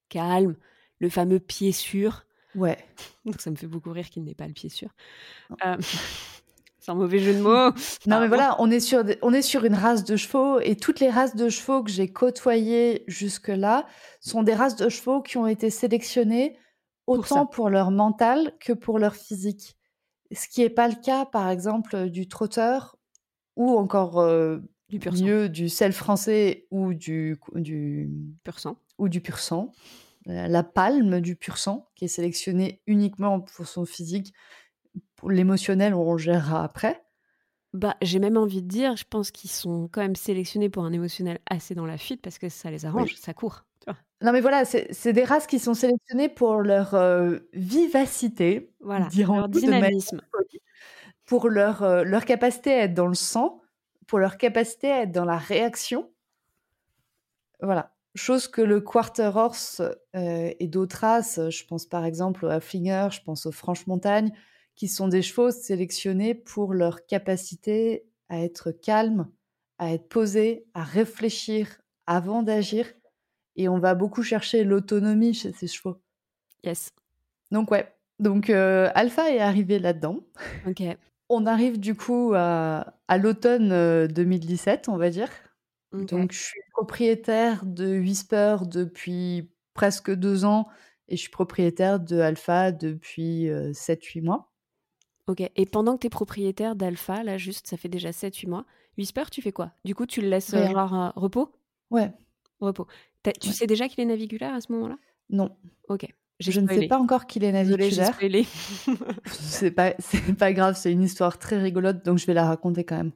calmes, 0.09 0.55
le 0.99 1.09
fameux 1.09 1.39
pied 1.39 1.71
sûr. 1.71 2.25
Ouais. 2.55 2.77
Donc 3.25 3.41
ça 3.41 3.51
me 3.51 3.55
fait 3.55 3.67
beaucoup 3.67 3.91
rire 3.91 4.09
qu'il 4.09 4.23
n'ait 4.23 4.35
pas 4.35 4.47
le 4.47 4.53
pied 4.53 4.69
sûr. 4.69 4.89
Euh, 5.65 5.77
c'est 6.79 6.91
un 6.91 6.95
mauvais 6.95 7.19
jeu 7.19 7.33
de 7.33 7.41
mots. 7.41 7.71
Non, 8.05 8.19
mais 8.19 8.27
voilà, 8.27 8.55
on 8.59 8.69
est, 8.69 8.79
sur, 8.79 9.03
on 9.21 9.33
est 9.33 9.41
sur 9.41 9.65
une 9.65 9.75
race 9.75 10.03
de 10.03 10.15
chevaux 10.15 10.59
et 10.59 10.75
toutes 10.75 10.99
les 10.99 11.09
races 11.09 11.35
de 11.35 11.49
chevaux 11.49 11.83
que 11.83 11.91
j'ai 11.91 12.11
côtoyées 12.11 13.03
jusque-là 13.07 13.87
sont 14.21 14.43
des 14.43 14.53
races 14.53 14.75
de 14.75 14.89
chevaux 14.89 15.21
qui 15.21 15.37
ont 15.37 15.47
été 15.47 15.69
sélectionnées 15.69 16.57
autant 17.07 17.45
pour, 17.45 17.69
leur 17.69 17.91
mental 17.91 18.53
que 18.59 18.73
pour 18.73 18.99
leur 18.99 19.15
physique. 19.15 19.77
Ce 20.31 20.47
qui 20.47 20.61
n'est 20.61 20.69
pas 20.69 20.87
le 20.87 20.95
cas, 20.95 21.25
par 21.25 21.49
exemple, 21.49 22.09
du 22.09 22.27
trotteur 22.27 22.97
ou 23.55 23.77
encore 23.77 24.19
euh, 24.19 24.57
du 24.89 24.99
pur 24.99 25.13
mieux 25.13 25.49
du 25.49 25.69
sel 25.69 25.93
français 25.93 26.67
ou 26.71 26.93
du, 26.93 27.37
du 27.53 28.09
pur 28.43 28.59
sang. 28.59 28.77
Ou 28.97 29.09
du 29.09 29.21
pur 29.21 29.39
sang. 29.39 29.71
La 30.25 30.63
palme 30.63 31.21
du 31.21 31.35
pur 31.35 31.57
sang, 31.57 31.89
qui 31.95 32.05
est 32.05 32.09
sélectionnée 32.09 32.81
uniquement 32.87 33.41
pour 33.41 33.67
son 33.67 33.85
physique. 33.85 34.33
Pour 35.15 35.29
l'émotionnel, 35.29 35.93
on 35.93 36.17
gérera 36.17 36.63
après. 36.63 37.03
Bah, 37.73 37.95
j'ai 38.01 38.19
même 38.19 38.37
envie 38.37 38.61
de 38.61 38.67
dire, 38.67 38.95
je 38.95 39.03
pense 39.07 39.31
qu'ils 39.31 39.51
sont 39.51 39.89
quand 39.91 40.01
même 40.01 40.15
sélectionnés 40.15 40.69
pour 40.69 40.85
un 40.85 40.93
émotionnel 40.93 41.39
assez 41.49 41.75
dans 41.75 41.85
la 41.85 41.97
fuite 41.97 42.21
parce 42.21 42.39
que 42.39 42.49
ça 42.49 42.71
les 42.71 42.85
arrange, 42.85 43.15
ça 43.15 43.33
court. 43.33 43.65
Non, 44.21 44.31
mais 44.31 44.41
voilà, 44.41 44.63
c'est 44.65 45.13
des 45.13 45.23
races 45.25 45.45
qui 45.45 45.59
sont 45.59 45.73
sélectionnées 45.73 46.29
pour 46.29 46.61
leur 46.61 46.95
euh, 46.95 47.39
vivacité, 47.53 48.73
voilà, 48.79 49.09
leur 49.15 49.49
dynamisme. 49.49 50.21
pour 51.25 51.49
leur, 51.49 51.83
euh, 51.83 52.03
leur 52.03 52.23
capacité 52.23 52.73
à 52.73 52.83
être 52.83 52.93
dans 52.93 53.07
le 53.07 53.13
sang, 53.13 53.61
pour 54.07 54.19
leur 54.19 54.37
capacité 54.37 54.91
à 54.91 55.01
être 55.01 55.11
dans 55.11 55.25
la 55.25 55.37
réaction. 55.37 56.11
Voilà. 57.61 57.93
Chose 58.15 58.47
que 58.47 58.61
le 58.61 58.79
Quarter 58.79 59.31
Horse 59.35 59.81
euh, 60.15 60.53
et 60.59 60.67
d'autres 60.67 60.99
races, 60.99 61.39
je 61.49 61.65
pense 61.65 61.85
par 61.85 62.05
exemple 62.05 62.45
au 62.45 62.49
Haflinger, 62.49 63.09
je 63.11 63.21
pense 63.21 63.45
aux 63.45 63.51
Franche-Montagne, 63.51 64.31
qui 64.75 64.87
sont 64.87 65.07
des 65.07 65.21
chevaux 65.21 65.51
sélectionnés 65.51 66.33
pour 66.33 66.73
leur 66.73 67.05
capacité 67.05 68.05
à 68.29 68.39
être 68.41 68.71
calmes, 68.71 69.29
à 69.77 69.93
être 69.93 70.07
posés, 70.07 70.65
à 70.73 70.83
réfléchir 70.83 71.81
avant 72.07 72.43
d'agir. 72.43 72.85
Et 73.57 73.67
on 73.69 73.79
va 73.79 73.95
beaucoup 73.95 74.23
chercher 74.23 74.63
l'autonomie 74.63 75.33
chez 75.33 75.51
ces 75.51 75.67
chevaux. 75.67 76.01
Yes. 76.63 76.91
Donc 77.51 77.71
ouais. 77.71 77.93
Donc 78.19 78.49
euh, 78.49 78.89
Alpha 78.95 79.31
est 79.31 79.39
arrivé 79.39 79.79
là-dedans. 79.79 80.19
Ok. 80.67 80.83
On 81.29 81.45
arrive 81.45 81.79
du 81.79 81.95
coup 81.95 82.33
à, 82.35 82.93
à 83.07 83.17
l'automne 83.17 84.07
2017, 84.07 84.89
on 84.89 84.97
va 84.97 85.09
dire. 85.09 85.29
Donc, 85.91 86.31
je 86.31 86.39
suis 86.43 86.61
propriétaire 86.73 87.65
de 87.65 87.97
Whisper 87.99 88.57
depuis 88.65 89.49
presque 89.73 90.11
deux 90.13 90.45
ans 90.45 90.67
et 91.07 91.15
je 91.15 91.21
suis 91.21 91.29
propriétaire 91.31 91.99
de 91.99 92.19
Alpha 92.19 92.71
depuis 92.71 93.47
7-8 93.73 94.21
mois. 94.21 94.51
Ok. 95.27 95.41
Et 95.55 95.65
pendant 95.65 95.95
que 95.95 96.01
tu 96.01 96.07
es 96.07 96.09
propriétaire 96.09 96.75
d'Alpha, 96.75 97.23
là, 97.23 97.37
juste, 97.37 97.67
ça 97.67 97.77
fait 97.77 97.89
déjà 97.89 98.11
7-8 98.11 98.47
mois, 98.47 98.65
Whisper, 98.97 99.23
tu 99.31 99.41
fais 99.41 99.51
quoi? 99.51 99.71
Du 99.83 99.95
coup, 99.95 100.05
tu 100.05 100.21
le 100.21 100.29
laisses 100.29 100.53
euh, 100.53 100.63
Rien. 100.65 100.71
genre 100.71 100.93
euh, 100.93 101.09
repos? 101.15 101.51
Ouais, 101.89 102.13
Repos. 102.59 102.87
Tu 103.41 103.49
Ouais. 103.49 103.53
sais 103.53 103.67
déjà 103.67 103.87
qu'il 103.87 103.99
est 104.01 104.05
navigulaire 104.05 104.53
à 104.53 104.61
ce 104.61 104.71
moment-là? 104.71 104.97
Non, 105.29 105.57
Ok. 105.89 106.07
Je 106.39 106.59
ne 106.59 106.67
sais 106.67 106.87
pas 106.87 106.99
encore 106.99 107.27
qu'il 107.27 107.43
est 107.43 107.51
naviculaire. 107.51 108.13
spoilé. 108.13 108.45
C'est 109.25 109.71
pas, 109.71 109.93
c'est 109.99 110.33
pas 110.37 110.51
grave, 110.51 110.75
c'est 110.75 110.91
une 110.91 111.01
histoire 111.01 111.39
très 111.39 111.57
rigolote, 111.57 112.03
donc 112.03 112.17
je 112.17 112.25
vais 112.25 112.33
la 112.33 112.45
raconter 112.45 112.83
quand 112.83 112.97
même. 112.97 113.11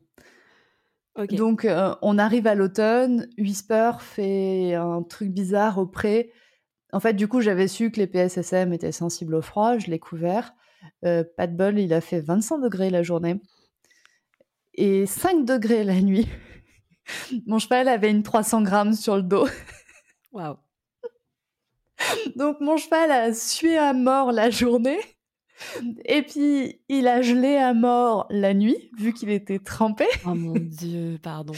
Donc, 1.32 1.65
euh, 1.65 1.93
on 2.01 2.17
arrive 2.17 2.47
à 2.47 2.55
l'automne, 2.55 3.28
Whisper 3.38 3.91
fait 3.99 4.74
un 4.76 5.03
truc 5.03 5.32
bizarre 5.32 5.78
au 5.78 5.86
pré. 5.86 6.32
En 6.93 7.01
fait, 7.01 7.13
du 7.13 7.28
coup, 7.28 7.41
j'avais 7.41 7.67
su 7.67 7.91
que 7.91 7.99
les 7.99 8.07
PSSM 8.07 8.72
étaient 8.72 8.93
sensibles 8.93 9.36
au 9.36 9.41
froid, 9.41 9.78
je 9.78 9.88
l'ai 9.88 9.99
couvert. 9.99 10.53
Euh, 11.03 11.26
pas 11.36 11.47
de 11.47 11.55
bol, 11.57 11.78
il 11.78 11.93
a 11.93 11.99
fait 11.99 12.22
25 12.22 12.59
degrés 12.59 12.89
la 12.89 13.03
journée 13.03 13.41
et 14.80 15.05
5 15.05 15.45
degrés 15.45 15.84
la 15.84 16.01
nuit. 16.01 16.28
Mon 17.45 17.59
cheval 17.59 17.88
avait 17.88 18.09
une 18.09 18.24
300 18.24 18.61
grammes 18.63 18.93
sur 18.93 19.17
le 19.17 19.24
dos. 19.24 19.47
Waouh. 20.32 20.57
Donc, 22.36 22.60
mon 22.62 22.78
cheval 22.78 23.12
a 23.12 23.34
sué 23.34 23.78
à 23.78 23.93
mort 23.93 24.32
la 24.32 24.49
journée. 24.49 24.99
Et 26.05 26.22
puis, 26.22 26.80
il 26.88 27.05
a 27.07 27.22
gelé 27.22 27.57
à 27.57 27.74
mort 27.74 28.28
la 28.30 28.53
nuit, 28.53 28.89
vu 28.97 29.12
qu'il 29.14 29.30
était 29.30 29.60
trempé. 29.60 30.05
Oh 30.26 30.34
mon 30.34 30.53
dieu, 30.53 31.18
pardon. 31.22 31.53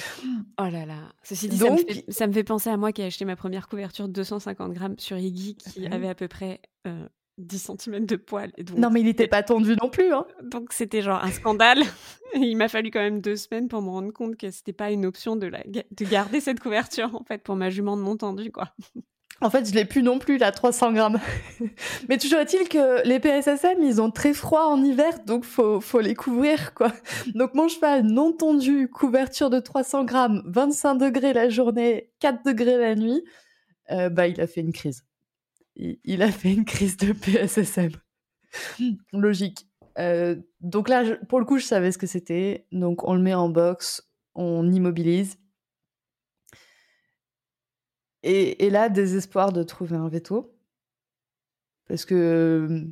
Oh 0.60 0.64
là 0.64 0.88
là. 0.88 1.14
Ceci 1.22 1.48
dit, 1.50 1.58
ça, 1.58 1.66
me 1.70 1.78
Donc- 1.78 1.88
fait, 1.88 2.06
ça 2.08 2.26
me 2.26 2.34
fait 2.34 2.44
penser 2.44 2.72
à 2.72 2.78
moi 2.78 2.92
qui 2.94 3.04
ai 3.04 3.06
acheté 3.06 3.26
ma 3.26 3.36
première 3.36 3.68
couverture 3.68 4.08
de 4.08 4.14
250 4.14 4.74
grammes 4.74 4.96
sur 4.98 5.18
Iggy 5.20 5.56
qui 5.56 5.86
avait 5.86 6.08
à 6.10 6.16
peu 6.16 6.28
près 6.28 6.62
euh, 6.88 7.08
10 7.38 7.74
cm 7.80 8.06
de 8.08 8.16
poil. 8.16 8.52
Et 8.58 8.64
donc, 8.64 8.78
Non, 8.80 8.90
mais 8.90 9.02
il 9.02 9.06
n'était 9.06 9.28
pas 9.28 9.44
tendu 9.44 9.76
non 9.80 9.90
plus. 9.90 10.12
Hein. 10.12 10.26
donc 10.42 10.74
c'était 10.74 11.04
genre 11.04 11.24
un 11.24 11.30
scandale. 11.32 11.84
Il 12.34 12.56
m'a 12.58 12.70
fallu 12.70 12.90
quand 12.92 13.02
même 13.02 13.20
deux 13.22 13.36
semaines 13.36 13.68
pour 13.68 13.82
me 13.84 13.90
rendre 13.90 14.12
compte 14.14 14.36
que 14.38 14.50
c'était 14.52 14.72
pas 14.74 14.90
une 14.90 15.06
option 15.06 15.36
de, 15.36 15.46
la, 15.48 15.62
de 15.66 16.06
garder 16.06 16.40
cette 16.40 16.60
couverture 16.62 17.14
en 17.14 17.24
fait 17.26 17.44
pour 17.44 17.56
ma 17.58 17.70
jument 17.70 17.98
de 17.98 18.02
mon 18.02 18.16
tendu 18.18 18.52
quoi. 18.52 18.74
En 19.44 19.50
fait, 19.50 19.68
je 19.68 19.74
l'ai 19.74 19.86
plus 19.86 20.04
non 20.04 20.20
plus, 20.20 20.38
la 20.38 20.52
300 20.52 20.94
grammes. 20.94 21.20
Mais 22.10 22.18
toujours 22.18 22.40
est-il 22.40 22.70
que 22.70 23.06
les 23.08 23.20
PSSM, 23.20 23.82
ils 23.82 24.00
ont 24.00 24.12
très 24.12 24.34
froid 24.34 24.66
en 24.66 24.84
hiver, 24.84 25.20
donc 25.26 25.46
faut, 25.46 25.82
faut 25.82 26.00
les 26.00 26.14
couvrir, 26.14 26.76
quoi. 26.76 26.92
Donc 27.34 27.56
mon 27.56 27.68
cheval 27.68 28.04
non 28.04 28.34
tendu, 28.34 28.88
couverture 28.88 29.50
de 29.50 29.60
300 29.60 30.06
grammes, 30.06 30.44
25 30.46 30.96
degrés 30.96 31.34
la 31.34 31.50
journée, 31.50 32.12
4 32.20 32.46
degrés 32.46 32.78
la 32.78 32.94
nuit, 32.94 33.24
euh, 33.90 34.10
bah 34.10 34.28
il 34.28 34.40
a 34.40 34.48
fait 34.48 34.62
une 34.62 34.74
crise. 34.74 35.04
Il, 35.76 36.22
a 36.22 36.32
fait 36.32 36.54
une 36.54 36.66
crise 36.66 36.98
de 36.98 37.14
PSSM. 37.14 37.92
Logique. 39.14 39.66
Euh, 39.98 40.36
donc 40.60 40.90
là, 40.90 41.04
pour 41.28 41.40
le 41.40 41.46
coup, 41.46 41.58
je 41.58 41.66
savais 41.66 41.92
ce 41.92 41.98
que 41.98 42.08
c'était. 42.08 42.68
Donc 42.72 43.08
on 43.08 43.16
le 43.16 43.22
met 43.22 43.34
en 43.34 43.50
box, 43.50 44.08
on 44.36 44.70
immobilise. 44.72 45.38
Et, 48.24 48.66
et 48.66 48.70
là, 48.70 48.90
désespoir 48.90 49.52
de 49.52 49.64
trouver 49.64 49.96
un 49.98 50.08
veto. 50.10 50.54
Parce 51.88 52.06
que 52.06 52.16
euh, 52.16 52.86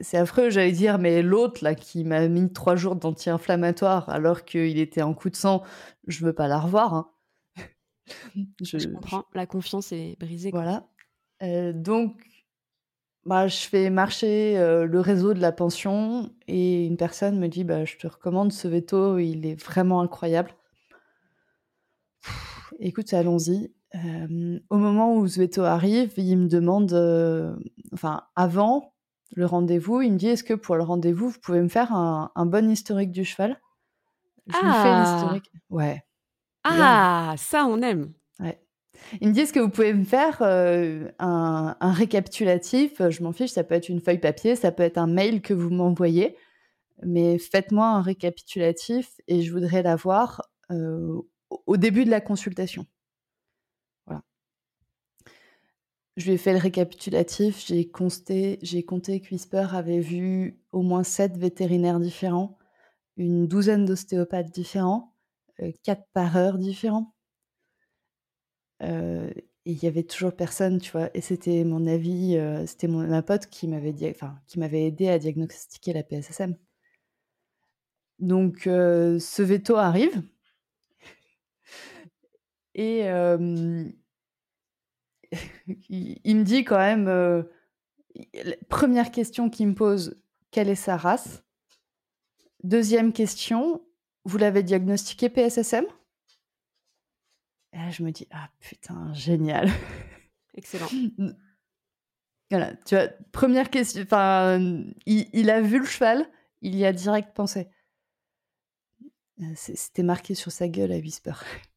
c'est 0.00 0.16
affreux, 0.18 0.50
j'allais 0.50 0.72
dire, 0.72 0.98
mais 0.98 1.22
l'autre, 1.22 1.62
là, 1.64 1.74
qui 1.74 2.04
m'a 2.04 2.26
mis 2.28 2.52
trois 2.52 2.76
jours 2.76 2.96
d'anti-inflammatoire 2.96 4.08
alors 4.08 4.44
qu'il 4.44 4.78
était 4.78 5.02
en 5.02 5.12
coup 5.14 5.30
de 5.30 5.36
sang, 5.36 5.62
je 6.06 6.24
veux 6.24 6.32
pas 6.32 6.48
la 6.48 6.58
revoir. 6.60 6.94
hein. 6.94 7.10
Je- 8.62 8.78
Je 8.78 8.88
comprends. 8.88 9.24
La 9.34 9.46
confiance 9.46 9.92
est 9.92 10.16
brisée. 10.18 10.50
Voilà. 10.50 10.88
Euh, 11.42 11.72
donc, 11.72 12.22
bah, 13.26 13.48
je 13.48 13.56
fais 13.58 13.90
marcher 13.90 14.56
euh, 14.58 14.86
le 14.86 15.00
réseau 15.00 15.34
de 15.34 15.40
la 15.40 15.52
pension 15.52 16.30
et 16.48 16.86
une 16.86 16.96
personne 16.96 17.38
me 17.38 17.48
dit 17.48 17.64
bah, 17.64 17.84
Je 17.84 17.96
te 17.96 18.06
recommande 18.06 18.52
ce 18.52 18.68
veto, 18.68 19.18
il 19.18 19.44
est 19.46 19.60
vraiment 19.62 20.00
incroyable. 20.00 20.54
Pff, 22.22 22.74
Écoute, 22.80 23.12
allons-y. 23.12 23.72
Euh, 23.96 24.60
au 24.70 24.76
moment 24.76 25.16
où 25.16 25.26
ce 25.26 25.40
veto 25.40 25.62
arrive, 25.64 26.12
il 26.16 26.36
me 26.38 26.48
demande, 26.48 26.92
euh, 26.92 27.56
enfin, 27.92 28.22
avant 28.36 28.94
le 29.34 29.46
rendez-vous, 29.46 30.00
il 30.02 30.12
me 30.12 30.18
dit 30.18 30.28
Est-ce 30.28 30.44
que 30.44 30.54
pour 30.54 30.76
le 30.76 30.82
rendez-vous, 30.84 31.30
vous 31.30 31.40
pouvez 31.40 31.60
me 31.60 31.68
faire 31.68 31.92
un, 31.92 32.30
un 32.34 32.46
bon 32.46 32.70
historique 32.70 33.10
du 33.12 33.24
cheval? 33.24 33.60
Je 34.46 34.52
lui 34.56 34.60
fais 34.62 34.68
Ah. 34.68 35.02
l'historique. 35.04 35.50
Ouais. 35.70 36.02
Ah, 36.64 37.34
ça 37.38 37.66
on 37.66 37.82
aime. 37.82 38.12
Ils 39.20 39.28
me 39.28 39.32
disent 39.32 39.52
que 39.52 39.60
vous 39.60 39.70
pouvez 39.70 39.94
me 39.94 40.04
faire 40.04 40.38
euh, 40.42 41.10
un, 41.18 41.76
un 41.80 41.92
récapitulatif? 41.92 43.00
Je 43.10 43.22
m'en 43.22 43.32
fiche, 43.32 43.50
ça 43.52 43.64
peut 43.64 43.74
être 43.74 43.88
une 43.88 44.00
feuille 44.00 44.18
papier, 44.20 44.56
ça 44.56 44.72
peut 44.72 44.82
être 44.82 44.98
un 44.98 45.06
mail 45.06 45.40
que 45.42 45.54
vous 45.54 45.70
m'envoyez. 45.70 46.36
Mais 47.04 47.38
faites-moi 47.38 47.86
un 47.86 48.02
récapitulatif 48.02 49.20
et 49.28 49.42
je 49.42 49.52
voudrais 49.52 49.82
l'avoir 49.82 50.42
au 51.66 51.76
début 51.76 52.04
de 52.04 52.10
la 52.10 52.20
consultation. 52.20 52.86
Voilà. 54.06 54.22
Je 56.20 56.26
lui 56.26 56.32
ai 56.34 56.36
fait 56.36 56.52
le 56.52 56.58
récapitulatif. 56.58 57.64
J'ai 57.66 57.84
consté- 57.86 58.58
j'ai 58.60 58.82
compté 58.82 59.20
que 59.22 59.30
Whisper 59.30 59.68
avait 59.72 60.00
vu 60.00 60.60
au 60.70 60.82
moins 60.82 61.02
sept 61.02 61.34
vétérinaires 61.38 61.98
différents, 61.98 62.58
une 63.16 63.48
douzaine 63.48 63.86
d'ostéopathes 63.86 64.50
différents, 64.52 65.14
euh, 65.62 65.72
quatre 65.84 66.04
pareurs 66.12 66.58
différents. 66.58 67.14
Euh, 68.82 69.30
et 69.66 69.72
il 69.72 69.82
y 69.82 69.86
avait 69.86 70.02
toujours 70.04 70.34
personne, 70.34 70.78
tu 70.80 70.90
vois. 70.92 71.10
Et 71.14 71.20
c'était 71.20 71.64
mon 71.64 71.86
avis, 71.86 72.36
euh, 72.36 72.66
c'était 72.66 72.88
ma 72.88 73.22
pote 73.22 73.46
qui 73.46 73.68
m'avait 73.68 73.94
enfin, 74.10 74.38
aidé 74.86 75.08
à 75.08 75.18
diagnostiquer 75.18 75.92
la 75.92 76.02
PSSM. 76.02 76.56
Donc, 78.20 78.60
ce 78.64 79.42
veto 79.42 79.76
arrive. 79.76 80.22
Et 82.74 83.02
il, 85.88 86.20
il 86.24 86.36
me 86.36 86.44
dit 86.44 86.64
quand 86.64 86.78
même, 86.78 87.08
euh, 87.08 87.42
première 88.68 89.10
question 89.10 89.50
qu'il 89.50 89.68
me 89.68 89.74
pose, 89.74 90.20
quelle 90.50 90.68
est 90.68 90.74
sa 90.74 90.96
race? 90.96 91.44
Deuxième 92.62 93.12
question, 93.12 93.82
vous 94.24 94.38
l'avez 94.38 94.62
diagnostiqué 94.62 95.28
PSSM 95.30 95.84
Et 97.72 97.76
là, 97.78 97.90
je 97.90 98.02
me 98.02 98.10
dis, 98.10 98.26
ah 98.30 98.50
putain, 98.60 99.12
génial. 99.14 99.70
Excellent. 100.54 100.88
Voilà, 102.50 102.74
tu 102.84 102.96
vois, 102.96 103.08
première 103.32 103.70
question, 103.70 104.02
enfin, 104.02 104.58
il, 105.06 105.28
il 105.32 105.50
a 105.50 105.60
vu 105.60 105.78
le 105.78 105.84
cheval, 105.84 106.28
il 106.62 106.74
y 106.76 106.84
a 106.84 106.92
direct 106.92 107.32
pensé. 107.32 107.68
Euh, 109.40 109.52
C'était 109.54 110.02
marqué 110.02 110.34
sur 110.34 110.50
sa 110.52 110.68
gueule 110.68 110.92
à 110.92 110.98
Whisper. 110.98 111.32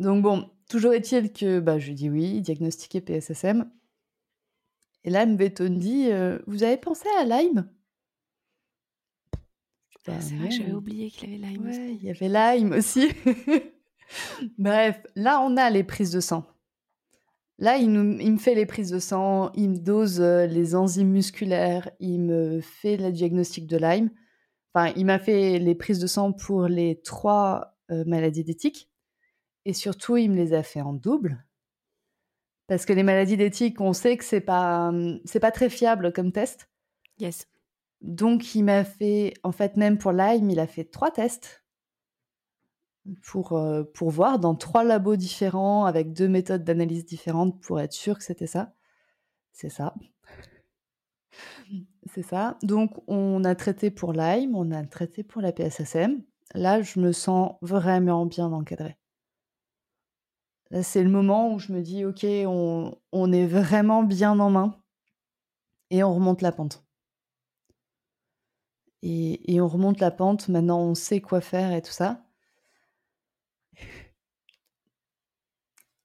Donc 0.00 0.22
bon, 0.22 0.50
toujours 0.68 0.92
est-il 0.92 1.32
que 1.32 1.60
bah, 1.60 1.78
je 1.78 1.88
lui 1.88 1.94
dis 1.94 2.10
oui, 2.10 2.40
diagnostiqué 2.40 3.00
PSSM. 3.00 3.70
Et 5.04 5.10
là, 5.10 5.26
Mbeto 5.26 5.64
me 5.64 5.76
dit, 5.76 6.10
euh, 6.10 6.38
vous 6.46 6.62
avez 6.62 6.76
pensé 6.78 7.06
à 7.20 7.24
Lyme? 7.24 7.68
Ah, 9.34 9.38
Bah, 10.06 10.20
c'est 10.20 10.34
vrai 10.36 10.50
j'avais 10.50 10.72
oublié 10.72 11.10
qu'il 11.10 11.28
avait 11.28 11.52
Lyme. 11.52 11.68
aussi. 11.68 11.80
Ouais, 11.80 11.94
il 11.94 12.04
y 12.04 12.10
avait 12.10 12.28
Lyme 12.58 12.72
aussi. 12.72 13.08
Bref, 14.58 15.00
là, 15.14 15.40
on 15.42 15.56
a 15.56 15.70
les 15.70 15.84
prises 15.84 16.12
de 16.12 16.20
sang. 16.20 16.44
Là, 17.58 17.76
il, 17.76 17.90
nous- 17.92 18.18
il 18.20 18.32
me 18.32 18.38
fait 18.38 18.54
les 18.54 18.66
prises 18.66 18.90
de 18.90 18.98
sang, 18.98 19.52
il 19.54 19.70
me 19.70 19.76
dose 19.78 20.20
euh, 20.20 20.46
les 20.46 20.74
enzymes 20.74 21.10
musculaires, 21.10 21.88
il 22.00 22.18
me 22.20 22.60
fait 22.60 22.96
le 22.96 23.12
diagnostic 23.12 23.66
de 23.66 23.76
Lyme. 23.76 24.10
Enfin, 24.74 24.92
il 24.96 25.06
m'a 25.06 25.20
fait 25.20 25.58
les 25.60 25.74
prises 25.76 26.00
de 26.00 26.06
sang 26.08 26.32
pour 26.32 26.66
les 26.66 27.00
trois 27.02 27.76
euh, 27.92 28.04
maladies 28.06 28.42
d'éthique. 28.42 28.90
Et 29.64 29.72
surtout, 29.72 30.16
il 30.16 30.30
me 30.30 30.36
les 30.36 30.52
a 30.52 30.62
fait 30.62 30.80
en 30.80 30.92
double. 30.92 31.44
Parce 32.66 32.86
que 32.86 32.92
les 32.92 33.02
maladies 33.02 33.36
d'éthique, 33.36 33.80
on 33.80 33.92
sait 33.92 34.16
que 34.16 34.24
c'est 34.24 34.40
pas, 34.40 34.88
hum, 34.88 35.20
c'est 35.24 35.40
pas 35.40 35.52
très 35.52 35.68
fiable 35.68 36.12
comme 36.12 36.32
test. 36.32 36.68
Yes. 37.18 37.46
donc, 38.00 38.54
il 38.56 38.64
m'a 38.64 38.84
fait, 38.84 39.34
en 39.44 39.52
fait, 39.52 39.76
même 39.76 39.98
pour 39.98 40.12
Lyme, 40.12 40.50
il 40.50 40.58
a 40.58 40.66
fait 40.66 40.84
trois 40.84 41.12
tests 41.12 41.64
pour, 43.22 43.52
euh, 43.52 43.84
pour 43.94 44.10
voir 44.10 44.38
dans 44.38 44.54
trois 44.54 44.84
labos 44.84 45.16
différents, 45.16 45.84
avec 45.84 46.12
deux 46.12 46.28
méthodes 46.28 46.64
d'analyse 46.64 47.04
différentes 47.04 47.60
pour 47.60 47.80
être 47.80 47.92
sûr 47.92 48.18
que 48.18 48.24
c'était 48.24 48.46
ça. 48.46 48.74
C'est 49.52 49.68
ça. 49.68 49.94
C'est 52.12 52.22
ça. 52.22 52.58
Donc, 52.62 52.92
on 53.06 53.44
a 53.44 53.54
traité 53.54 53.90
pour 53.90 54.12
Lyme, 54.12 54.54
on 54.54 54.70
a 54.70 54.84
traité 54.84 55.22
pour 55.22 55.40
la 55.40 55.52
PSSM. 55.52 56.22
Là, 56.54 56.82
je 56.82 57.00
me 57.00 57.12
sens 57.12 57.54
vraiment 57.62 58.26
bien 58.26 58.52
encadrée. 58.52 58.96
Là, 60.74 60.82
c'est 60.82 61.04
le 61.04 61.08
moment 61.08 61.54
où 61.54 61.60
je 61.60 61.72
me 61.72 61.82
dis, 61.82 62.04
OK, 62.04 62.24
on, 62.24 62.98
on 63.12 63.32
est 63.32 63.46
vraiment 63.46 64.02
bien 64.02 64.40
en 64.40 64.50
main 64.50 64.76
et 65.90 66.02
on 66.02 66.12
remonte 66.12 66.42
la 66.42 66.50
pente. 66.50 66.84
Et, 69.02 69.54
et 69.54 69.60
on 69.60 69.68
remonte 69.68 70.00
la 70.00 70.10
pente, 70.10 70.48
maintenant 70.48 70.80
on 70.80 70.96
sait 70.96 71.20
quoi 71.20 71.40
faire 71.40 71.72
et 71.72 71.80
tout 71.80 71.92
ça. 71.92 72.24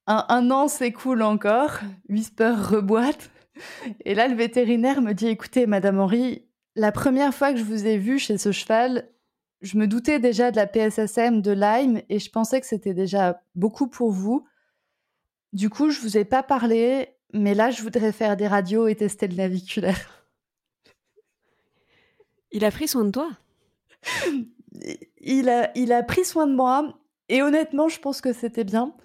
Un, 0.06 0.24
un 0.30 0.52
an 0.52 0.68
s'écoule 0.68 1.24
encore, 1.24 1.80
Whisper 2.08 2.54
reboite. 2.56 3.32
Et 4.06 4.14
là, 4.14 4.28
le 4.28 4.36
vétérinaire 4.36 5.02
me 5.02 5.14
dit 5.14 5.30
Écoutez, 5.30 5.66
Madame 5.66 6.00
Henri, 6.00 6.48
la 6.76 6.92
première 6.92 7.34
fois 7.34 7.54
que 7.54 7.58
je 7.58 7.64
vous 7.64 7.88
ai 7.88 7.98
vu 7.98 8.20
chez 8.20 8.38
ce 8.38 8.52
cheval, 8.52 9.10
je 9.62 9.80
me 9.80 9.88
doutais 9.88 10.20
déjà 10.20 10.52
de 10.52 10.58
la 10.58 10.68
PSSM, 10.68 11.42
de 11.42 11.52
Lyme, 11.54 12.04
et 12.08 12.20
je 12.20 12.30
pensais 12.30 12.62
que 12.62 12.68
c'était 12.68 12.94
déjà 12.94 13.42
beaucoup 13.56 13.88
pour 13.88 14.12
vous. 14.12 14.46
Du 15.54 15.70
coup, 15.70 15.90
je 15.90 16.00
vous 16.00 16.18
ai 16.18 16.26
pas 16.26 16.44
parlé, 16.44 17.16
mais 17.34 17.54
là, 17.54 17.72
je 17.72 17.82
voudrais 17.82 18.12
faire 18.12 18.38
des 18.38 18.48
radios 18.48 18.88
et 18.88 18.96
tester 18.96 19.28
le 19.28 19.36
naviculaire. 19.36 20.26
Il 22.52 22.66
a 22.66 22.72
pris 22.72 22.88
soin 22.88 23.06
de 23.06 23.12
toi? 23.12 23.30
Il 25.22 25.50
a, 25.50 25.72
il 25.78 25.92
a 25.92 26.04
pris 26.04 26.24
soin 26.24 26.48
de 26.48 26.54
moi, 26.54 26.98
et 27.28 27.42
honnêtement, 27.42 27.90
je 27.90 28.00
pense 28.00 28.22
que 28.22 28.34
c'était 28.34 28.64
bien. 28.64 28.96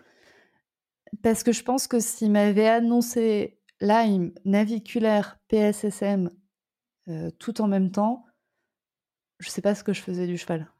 Parce 1.22 1.42
que 1.42 1.52
je 1.52 1.62
pense 1.62 1.86
que 1.86 2.00
s'il 2.00 2.30
m'avait 2.30 2.68
annoncé 2.68 3.58
Lyme, 3.80 4.32
naviculaire, 4.44 5.38
PSSM, 5.48 6.30
euh, 7.08 7.30
tout 7.38 7.60
en 7.60 7.68
même 7.68 7.90
temps, 7.90 8.24
je 9.38 9.50
sais 9.50 9.60
pas 9.60 9.74
ce 9.74 9.84
que 9.84 9.92
je 9.92 10.00
faisais 10.00 10.26
du 10.26 10.38
cheval. 10.38 10.70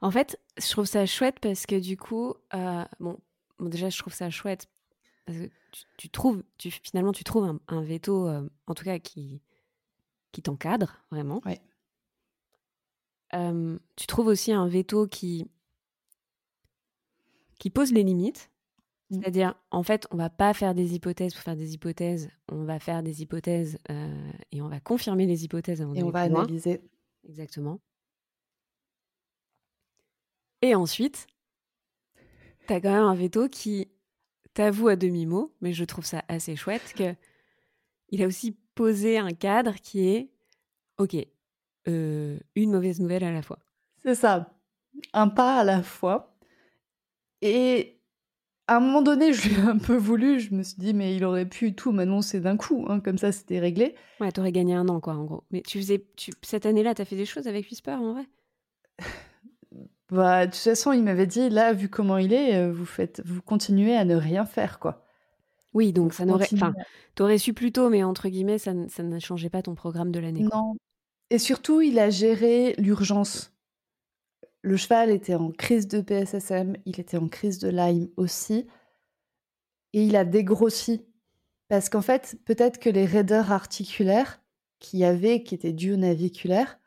En 0.00 0.10
fait, 0.10 0.38
je 0.58 0.68
trouve 0.70 0.86
ça 0.86 1.06
chouette 1.06 1.40
parce 1.40 1.66
que 1.66 1.80
du 1.80 1.96
coup, 1.96 2.34
euh, 2.54 2.84
bon, 3.00 3.18
déjà, 3.60 3.88
je 3.88 3.98
trouve 3.98 4.14
ça 4.14 4.30
chouette 4.30 4.68
parce 5.26 5.38
que 5.38 5.50
tu, 5.96 6.08
trouves, 6.08 6.42
tu, 6.56 6.70
finalement, 6.70 7.12
tu 7.12 7.24
trouves 7.24 7.58
un, 7.66 7.82
veto, 7.82 8.28
euh, 8.28 8.48
en 8.66 8.74
tout 8.74 8.84
cas, 8.84 8.98
qui, 8.98 9.42
qui 10.32 10.40
t'encadre 10.40 11.04
vraiment. 11.10 11.42
Ouais. 11.44 11.60
tu 13.96 14.06
trouves 14.06 14.28
aussi 14.28 14.52
un 14.52 14.68
veto 14.68 15.08
qui, 15.08 15.46
qui 17.58 17.70
pose 17.70 17.92
les 17.92 18.04
limites. 18.04 18.50
Mmh. 19.10 19.20
C'est-à-dire, 19.20 19.54
en 19.70 19.82
fait, 19.82 20.06
on 20.10 20.16
va 20.16 20.30
pas 20.30 20.52
faire 20.52 20.74
des 20.74 20.94
hypothèses 20.94 21.34
pour 21.34 21.42
faire 21.42 21.56
des 21.56 21.74
hypothèses, 21.74 22.28
on 22.50 22.64
va 22.64 22.80
faire 22.80 23.02
des 23.02 23.22
hypothèses 23.22 23.78
euh, 23.90 24.32
et 24.50 24.62
on 24.62 24.68
va 24.68 24.80
confirmer 24.80 25.26
les 25.26 25.44
hypothèses 25.44 25.80
avant 25.80 25.94
Et 25.94 26.02
on 26.02 26.10
va 26.10 26.22
analyser. 26.22 26.80
Exactement. 27.28 27.80
Et 30.62 30.74
ensuite, 30.74 31.26
tu 32.66 32.72
as 32.72 32.80
quand 32.80 32.92
même 32.92 33.04
un 33.04 33.14
veto 33.14 33.48
qui 33.48 33.88
t'avoue 34.54 34.88
à 34.88 34.96
demi-mot, 34.96 35.52
mais 35.60 35.72
je 35.72 35.84
trouve 35.84 36.04
ça 36.04 36.24
assez 36.28 36.56
chouette, 36.56 36.94
que 36.96 37.14
il 38.10 38.22
a 38.22 38.26
aussi 38.26 38.56
posé 38.74 39.18
un 39.18 39.32
cadre 39.32 39.74
qui 39.74 40.08
est, 40.08 40.30
ok, 40.98 41.16
euh, 41.88 42.38
une 42.54 42.70
mauvaise 42.70 43.00
nouvelle 43.00 43.24
à 43.24 43.32
la 43.32 43.42
fois. 43.42 43.58
C'est 44.02 44.14
ça, 44.14 44.54
un 45.12 45.28
pas 45.28 45.60
à 45.60 45.64
la 45.64 45.82
fois. 45.82 46.36
Et 47.42 48.00
à 48.68 48.76
un 48.76 48.80
moment 48.80 49.02
donné, 49.02 49.32
je 49.34 49.48
l'ai 49.48 49.60
un 49.60 49.78
peu 49.78 49.96
voulu. 49.96 50.40
Je 50.40 50.54
me 50.54 50.62
suis 50.62 50.76
dit, 50.78 50.94
mais 50.94 51.14
il 51.16 51.24
aurait 51.24 51.48
pu 51.48 51.74
tout 51.74 51.92
m'annoncer 51.92 52.40
d'un 52.40 52.56
coup. 52.56 52.86
Hein, 52.88 53.00
comme 53.00 53.18
ça, 53.18 53.32
c'était 53.32 53.58
réglé. 53.58 53.94
Ouais, 54.20 54.32
t'aurais 54.32 54.52
gagné 54.52 54.74
un 54.74 54.88
an, 54.88 55.00
quoi, 55.00 55.14
en 55.14 55.24
gros. 55.24 55.44
Mais 55.50 55.62
tu 55.62 55.78
faisais, 55.78 56.04
tu, 56.16 56.32
cette 56.42 56.66
année-là, 56.66 56.94
t'as 56.94 57.04
fait 57.04 57.16
des 57.16 57.26
choses 57.26 57.46
avec 57.46 57.68
Whisper, 57.70 57.92
en 57.92 58.12
vrai? 58.12 58.26
Bah, 60.10 60.46
de 60.46 60.52
toute 60.52 60.60
façon, 60.60 60.92
il 60.92 61.02
m'avait 61.02 61.26
dit, 61.26 61.48
là, 61.48 61.72
vu 61.72 61.88
comment 61.88 62.18
il 62.18 62.32
est, 62.32 62.56
euh, 62.56 62.72
vous 62.72 62.86
faites, 62.86 63.22
vous 63.24 63.42
continuez 63.42 63.96
à 63.96 64.04
ne 64.04 64.14
rien 64.14 64.46
faire, 64.46 64.78
quoi. 64.78 65.04
Oui, 65.74 65.92
donc 65.92 66.14
ça 66.14 66.24
n'aurait, 66.24 66.48
enfin, 66.54 66.72
t'aurais 67.14 67.38
su 67.38 67.52
plus 67.52 67.72
tôt, 67.72 67.90
mais 67.90 68.02
entre 68.02 68.28
guillemets, 68.28 68.58
ça, 68.58 68.72
ça 68.88 69.02
ne 69.02 69.18
changeait 69.18 69.50
pas 69.50 69.62
ton 69.62 69.74
programme 69.74 70.10
de 70.10 70.20
l'année. 70.20 70.40
Non. 70.42 70.76
Et 71.30 71.38
surtout, 71.38 71.82
il 71.82 71.98
a 71.98 72.08
géré 72.08 72.74
l'urgence. 72.78 73.52
Le 74.62 74.76
cheval 74.76 75.10
était 75.10 75.34
en 75.34 75.50
crise 75.50 75.86
de 75.86 76.00
PSSM, 76.00 76.76
il 76.86 76.98
était 76.98 77.18
en 77.18 77.28
crise 77.28 77.58
de 77.58 77.68
Lyme 77.68 78.08
aussi, 78.16 78.66
et 79.92 80.02
il 80.02 80.16
a 80.16 80.24
dégrossi. 80.24 81.04
Parce 81.68 81.88
qu'en 81.88 82.02
fait, 82.02 82.38
peut-être 82.44 82.78
que 82.78 82.88
les 82.88 83.04
raideurs 83.04 83.52
articulaires 83.52 84.40
qu'il 84.78 85.00
y 85.00 85.04
avait, 85.04 85.42
qui 85.42 85.54
étaient 85.54 85.72
dues 85.72 85.94
au 85.94 85.96
naviculaire, 85.96 86.78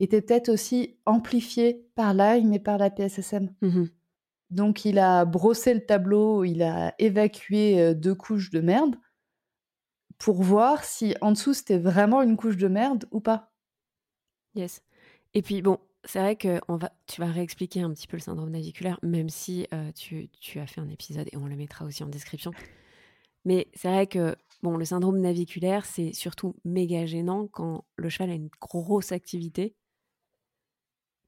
étaient 0.00 0.22
peut-être 0.22 0.48
aussi 0.48 0.96
amplifiées 1.06 1.86
par 1.94 2.14
Lyme 2.14 2.52
et 2.52 2.58
par 2.58 2.78
la 2.78 2.90
PSSM. 2.90 3.54
Mmh 3.60 3.84
Donc 4.50 4.84
il 4.84 4.98
a 4.98 5.24
brossé 5.24 5.74
le 5.74 5.84
tableau, 5.84 6.44
il 6.44 6.62
a 6.62 6.94
évacué 6.98 7.80
euh, 7.80 7.94
deux 7.94 8.14
couches 8.14 8.50
de 8.50 8.60
merde 8.60 8.96
pour 10.18 10.42
voir 10.42 10.84
si 10.84 11.14
en 11.20 11.32
dessous 11.32 11.54
c'était 11.54 11.78
vraiment 11.78 12.22
une 12.22 12.36
couche 12.36 12.56
de 12.56 12.68
merde 12.68 13.06
ou 13.10 13.20
pas. 13.20 13.52
Yes. 14.54 14.82
Et 15.34 15.42
puis 15.42 15.62
bon, 15.62 15.78
c'est 16.04 16.18
vrai 16.20 16.36
que 16.36 16.60
on 16.68 16.76
va, 16.76 16.92
tu 17.06 17.20
vas 17.20 17.28
réexpliquer 17.28 17.82
un 17.82 17.92
petit 17.92 18.06
peu 18.06 18.16
le 18.16 18.22
syndrome 18.22 18.50
naviculaire, 18.50 18.98
même 19.02 19.28
si 19.28 19.66
euh, 19.72 19.92
tu, 19.92 20.28
tu, 20.40 20.58
as 20.58 20.66
fait 20.66 20.80
un 20.80 20.88
épisode 20.88 21.28
et 21.32 21.36
on 21.36 21.46
le 21.46 21.56
mettra 21.56 21.84
aussi 21.84 22.02
en 22.02 22.08
description. 22.08 22.52
Mais 23.44 23.68
c'est 23.74 23.88
vrai 23.88 24.06
que 24.06 24.36
bon, 24.62 24.76
le 24.76 24.84
syndrome 24.84 25.20
naviculaire, 25.20 25.86
c'est 25.86 26.12
surtout 26.12 26.56
méga 26.64 27.06
gênant 27.06 27.46
quand 27.46 27.84
le 27.96 28.08
cheval 28.08 28.30
a 28.30 28.34
une 28.34 28.50
grosse 28.60 29.12
activité 29.12 29.74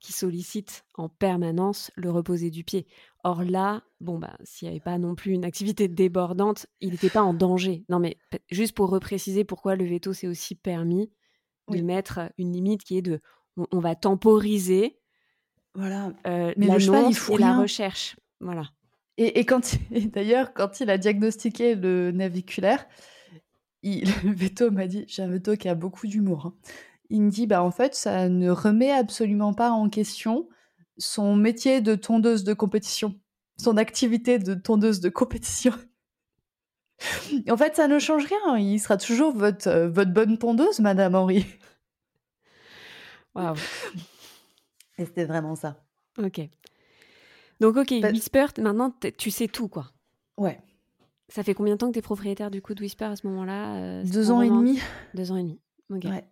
qui 0.01 0.13
sollicite 0.13 0.85
en 0.95 1.09
permanence 1.09 1.91
le 1.95 2.11
reposer 2.11 2.51
du 2.51 2.65
pied. 2.65 2.87
Or 3.23 3.45
là, 3.45 3.83
bon 4.01 4.19
bah 4.19 4.37
s'il 4.45 4.67
n'y 4.67 4.73
avait 4.75 4.81
pas 4.81 4.99
non 4.99 5.15
plus 5.15 5.33
une 5.33 5.45
activité 5.45 5.89
débordante, 5.89 6.67
il 6.81 6.93
n'était 6.93 7.11
pas 7.11 7.23
en 7.23 7.35
danger. 7.35 7.85
Non 7.89 7.99
mais 7.99 8.17
juste 8.51 8.75
pour 8.75 8.89
repréciser 8.89 9.45
pourquoi 9.45 9.77
le 9.77 9.85
veto 9.85 10.13
c'est 10.13 10.27
aussi 10.27 10.55
permis 10.55 11.11
de 11.69 11.83
mettre 11.83 12.33
une 12.39 12.53
limite 12.53 12.83
qui 12.83 12.99
est 12.99 13.03
de 13.03 13.21
on, 13.71 13.79
va 13.79 13.95
temporiser 13.95 14.97
voilà. 15.75 16.13
Euh, 16.27 16.53
Mais 16.57 16.67
le 16.67 16.79
cheval, 16.79 17.07
il 17.09 17.15
faut 17.15 17.37
la 17.37 17.59
recherche. 17.59 18.17
Voilà. 18.41 18.65
Et, 19.17 19.45
quand 19.45 19.77
d'ailleurs, 20.13 20.53
quand 20.55 20.81
il 20.81 20.91
a 20.91 20.99
diagnostiqué 20.99 21.75
le 21.75 22.11
naviculaire, 22.11 22.87
il, 23.83 24.05
le 24.25 24.33
veto 24.33 24.71
m'a 24.71 24.87
dit, 24.87 25.05
j'ai 25.09 25.23
un 25.23 25.29
veto 25.29 25.57
qui 25.57 25.69
a 25.69 25.75
beaucoup 25.75 26.07
d'humour. 26.07 26.47
Hein. 26.47 26.55
Il 27.11 27.23
me 27.23 27.31
dit, 27.31 27.47
bah 27.47 27.63
en 27.63 27.71
fait, 27.71 27.95
ça 27.95 28.29
ne 28.29 28.51
remet 28.51 28.93
absolument 28.93 29.53
pas 29.53 29.71
en 29.71 29.89
question 29.89 30.49
son 30.97 31.35
métier 31.35 31.81
de 31.81 31.95
tondeuse 31.95 32.45
de 32.45 32.55
compétition, 32.55 33.19
son 33.59 33.77
activité 33.77 34.39
de 34.39 34.55
tondeuse 34.55 35.01
de 35.01 35.09
compétition. 35.09 35.73
en 37.49 37.57
fait, 37.57 37.77
ça 37.77 37.89
ne 37.89 37.99
change 37.99 38.27
rien. 38.27 38.59
Il 38.59 38.79
sera 38.79 38.97
toujours 38.97 39.35
votre, 39.35 39.69
euh, 39.69 39.89
votre 39.89 40.13
bonne 40.13 40.39
tondeuse, 40.39 40.81
Madame 40.81 41.15
Henri. 41.15 41.47
Waouh. 43.35 43.57
Et 44.99 45.05
c'était 45.05 45.25
vraiment 45.25 45.57
ça. 45.57 45.83
Ok. 46.19 46.41
Donc, 47.61 47.77
ok, 47.77 47.91
Whisper, 47.91 48.47
maintenant, 48.59 48.95
tu 49.19 49.31
sais 49.31 49.49
tout, 49.49 49.69
quoi. 49.69 49.91
Ouais. 50.37 50.61
Ça 51.29 51.43
fait 51.43 51.55
combien 51.55 51.75
de 51.75 51.79
temps 51.79 51.89
que 51.89 51.93
tu 51.93 51.99
es 51.99 52.03
propriétaire 52.03 52.51
du 52.51 52.61
coup 52.61 52.75
de 52.75 52.83
Whisper 52.83 53.05
à 53.05 53.17
ce 53.17 53.27
moment-là 53.29 53.77
euh, 53.77 54.05
Deux 54.05 54.31
ans 54.31 54.43
et 54.43 54.49
demi. 54.49 54.81
Deux 55.15 55.31
ans 55.31 55.37
et 55.37 55.43
demi. 55.43 55.61
Ok. 55.91 56.05
Ouais. 56.05 56.25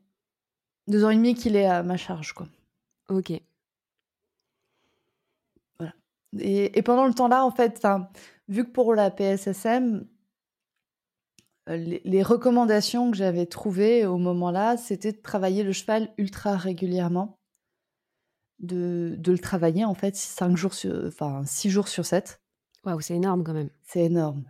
Deux 0.88 1.04
ans 1.04 1.10
et 1.10 1.16
demi 1.16 1.34
qu'il 1.34 1.54
est 1.54 1.66
à 1.66 1.82
ma 1.82 1.96
charge, 1.96 2.32
quoi. 2.32 2.48
Ok. 3.08 3.32
Voilà. 5.78 5.92
Et, 6.38 6.76
et 6.78 6.82
pendant 6.82 7.06
le 7.06 7.14
temps-là, 7.14 7.44
en 7.44 7.50
fait, 7.50 7.86
vu 8.48 8.64
que 8.64 8.70
pour 8.70 8.94
la 8.94 9.10
PSSM, 9.10 10.06
euh, 11.68 11.76
les, 11.76 12.22
recommandations 12.22 13.10
que 13.10 13.16
j'avais 13.16 13.46
trouvées 13.46 14.06
au 14.06 14.16
moment-là, 14.16 14.76
c'était 14.76 15.12
de 15.12 15.20
travailler 15.20 15.62
le 15.62 15.72
cheval 15.72 16.12
ultra 16.16 16.56
régulièrement, 16.56 17.38
de, 18.58 19.14
de 19.18 19.32
le 19.32 19.38
travailler 19.38 19.84
en 19.84 19.94
fait 19.94 20.16
5 20.16 20.56
jours 20.56 20.74
sur, 20.74 21.04
enfin 21.06 21.42
6 21.44 21.70
jours 21.70 21.88
sur 21.88 22.06
7. 22.06 22.40
Waouh, 22.84 23.00
c'est 23.00 23.14
énorme 23.14 23.44
quand 23.44 23.52
même. 23.52 23.70
C'est 23.82 24.04
énorme. 24.04 24.44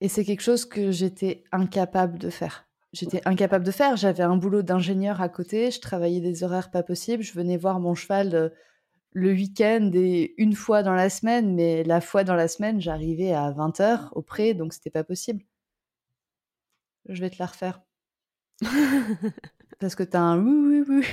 Et 0.00 0.08
c'est 0.08 0.24
quelque 0.24 0.42
chose 0.42 0.64
que 0.64 0.90
j'étais 0.90 1.44
incapable 1.52 2.18
de 2.18 2.30
faire. 2.30 2.66
J'étais 2.94 3.20
incapable 3.24 3.64
de 3.64 3.72
faire. 3.72 3.96
J'avais 3.96 4.22
un 4.22 4.36
boulot 4.36 4.62
d'ingénieur 4.62 5.20
à 5.20 5.28
côté, 5.28 5.72
je 5.72 5.80
travaillais 5.80 6.20
des 6.20 6.44
horaires 6.44 6.70
pas 6.70 6.84
possibles, 6.84 7.24
je 7.24 7.32
venais 7.32 7.56
voir 7.56 7.80
mon 7.80 7.96
cheval 7.96 8.34
euh, 8.34 8.48
le 9.10 9.32
week-end 9.32 9.90
et 9.94 10.34
une 10.38 10.54
fois 10.54 10.84
dans 10.84 10.94
la 10.94 11.10
semaine, 11.10 11.54
mais 11.56 11.82
la 11.82 12.00
fois 12.00 12.22
dans 12.22 12.36
la 12.36 12.46
semaine, 12.46 12.80
j'arrivais 12.80 13.32
à 13.32 13.50
20h 13.50 14.10
au 14.12 14.22
pré, 14.22 14.54
donc 14.54 14.72
c'était 14.72 14.90
pas 14.90 15.02
possible. 15.02 15.42
Je 17.08 17.20
vais 17.20 17.30
te 17.30 17.36
la 17.40 17.46
refaire. 17.46 17.82
parce 19.80 19.96
que 19.96 20.04
tu 20.04 20.16
as 20.16 20.22
un 20.22 20.38
oui, 20.38 20.84
oui, 20.88 21.04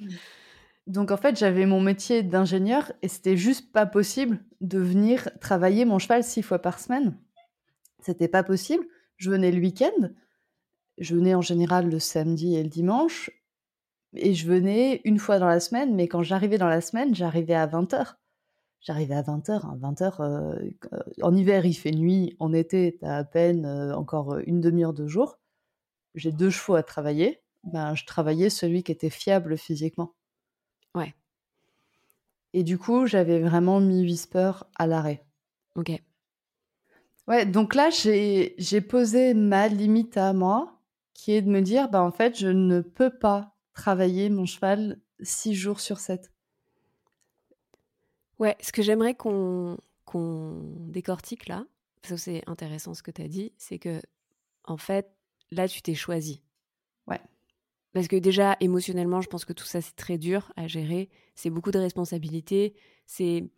oui. 0.00 0.08
Donc 0.86 1.10
en 1.10 1.18
fait, 1.18 1.38
j'avais 1.38 1.66
mon 1.66 1.82
métier 1.82 2.22
d'ingénieur 2.22 2.90
et 3.02 3.08
c'était 3.08 3.36
juste 3.36 3.70
pas 3.70 3.84
possible 3.84 4.42
de 4.62 4.78
venir 4.78 5.28
travailler 5.40 5.84
mon 5.84 5.98
cheval 5.98 6.24
six 6.24 6.42
fois 6.42 6.58
par 6.58 6.80
semaine. 6.80 7.18
C'était 8.00 8.28
pas 8.28 8.42
possible. 8.42 8.86
Je 9.18 9.30
venais 9.30 9.50
le 9.50 9.60
week-end. 9.60 10.10
Je 10.98 11.14
venais 11.14 11.34
en 11.34 11.40
général 11.40 11.88
le 11.88 11.98
samedi 11.98 12.56
et 12.56 12.62
le 12.62 12.68
dimanche. 12.68 13.30
Et 14.14 14.34
je 14.34 14.46
venais 14.46 15.00
une 15.04 15.18
fois 15.18 15.38
dans 15.38 15.48
la 15.48 15.60
semaine, 15.60 15.94
mais 15.94 16.08
quand 16.08 16.22
j'arrivais 16.22 16.58
dans 16.58 16.68
la 16.68 16.80
semaine, 16.80 17.14
j'arrivais 17.14 17.54
à 17.54 17.66
20h. 17.66 18.14
J'arrivais 18.80 19.14
à 19.14 19.22
20h. 19.22 19.66
Hein, 19.66 19.78
20h, 19.80 20.22
euh, 20.22 20.70
en 21.22 21.34
hiver, 21.34 21.66
il 21.66 21.74
fait 21.74 21.90
nuit. 21.90 22.36
En 22.38 22.52
été, 22.52 22.96
tu 22.98 23.04
as 23.04 23.16
à 23.16 23.24
peine 23.24 23.66
euh, 23.66 23.94
encore 23.94 24.38
une 24.46 24.60
demi-heure 24.60 24.94
de 24.94 25.06
jour. 25.06 25.38
J'ai 26.14 26.32
deux 26.32 26.50
chevaux 26.50 26.74
à 26.74 26.82
travailler. 26.82 27.42
Ben, 27.64 27.94
je 27.94 28.06
travaillais 28.06 28.50
celui 28.50 28.82
qui 28.82 28.92
était 28.92 29.10
fiable 29.10 29.58
physiquement. 29.58 30.14
Ouais. 30.94 31.14
Et 32.54 32.62
du 32.62 32.78
coup, 32.78 33.06
j'avais 33.06 33.40
vraiment 33.40 33.80
mis 33.80 34.02
Whisper 34.02 34.52
à 34.76 34.86
l'arrêt. 34.86 35.24
Ok. 35.74 35.92
Ouais, 37.26 37.44
donc 37.44 37.74
là, 37.74 37.90
j'ai 37.90 38.80
posé 38.80 39.34
ma 39.34 39.68
limite 39.68 40.16
à 40.16 40.32
moi, 40.32 40.77
qui 41.18 41.32
est 41.32 41.42
de 41.42 41.50
me 41.50 41.62
dire, 41.62 41.88
bah, 41.88 42.00
en 42.00 42.12
fait, 42.12 42.38
je 42.38 42.46
ne 42.46 42.80
peux 42.80 43.10
pas 43.10 43.56
travailler 43.74 44.30
mon 44.30 44.46
cheval 44.46 45.00
six 45.20 45.52
jours 45.52 45.80
sur 45.80 45.98
sept. 45.98 46.30
Ouais, 48.38 48.56
ce 48.60 48.70
que 48.70 48.82
j'aimerais 48.82 49.16
qu'on 49.16 49.76
décortique 50.86 51.48
là, 51.48 51.66
parce 52.00 52.14
que 52.14 52.20
c'est 52.20 52.48
intéressant 52.48 52.94
ce 52.94 53.02
que 53.02 53.10
tu 53.10 53.20
as 53.20 53.26
dit, 53.26 53.52
c'est 53.58 53.80
que, 53.80 54.00
en 54.62 54.76
fait, 54.76 55.12
là, 55.50 55.66
tu 55.66 55.82
t'es 55.82 55.96
choisi. 55.96 56.40
Ouais. 57.08 57.20
Parce 57.92 58.06
que 58.06 58.14
déjà, 58.14 58.56
émotionnellement, 58.60 59.20
je 59.20 59.28
pense 59.28 59.44
que 59.44 59.52
tout 59.52 59.66
ça, 59.66 59.80
c'est 59.80 59.96
très 59.96 60.18
dur 60.18 60.52
à 60.54 60.68
gérer. 60.68 61.10
C'est 61.34 61.50
beaucoup 61.50 61.72
de 61.72 61.80
responsabilités. 61.80 62.76
C'est 63.06 63.50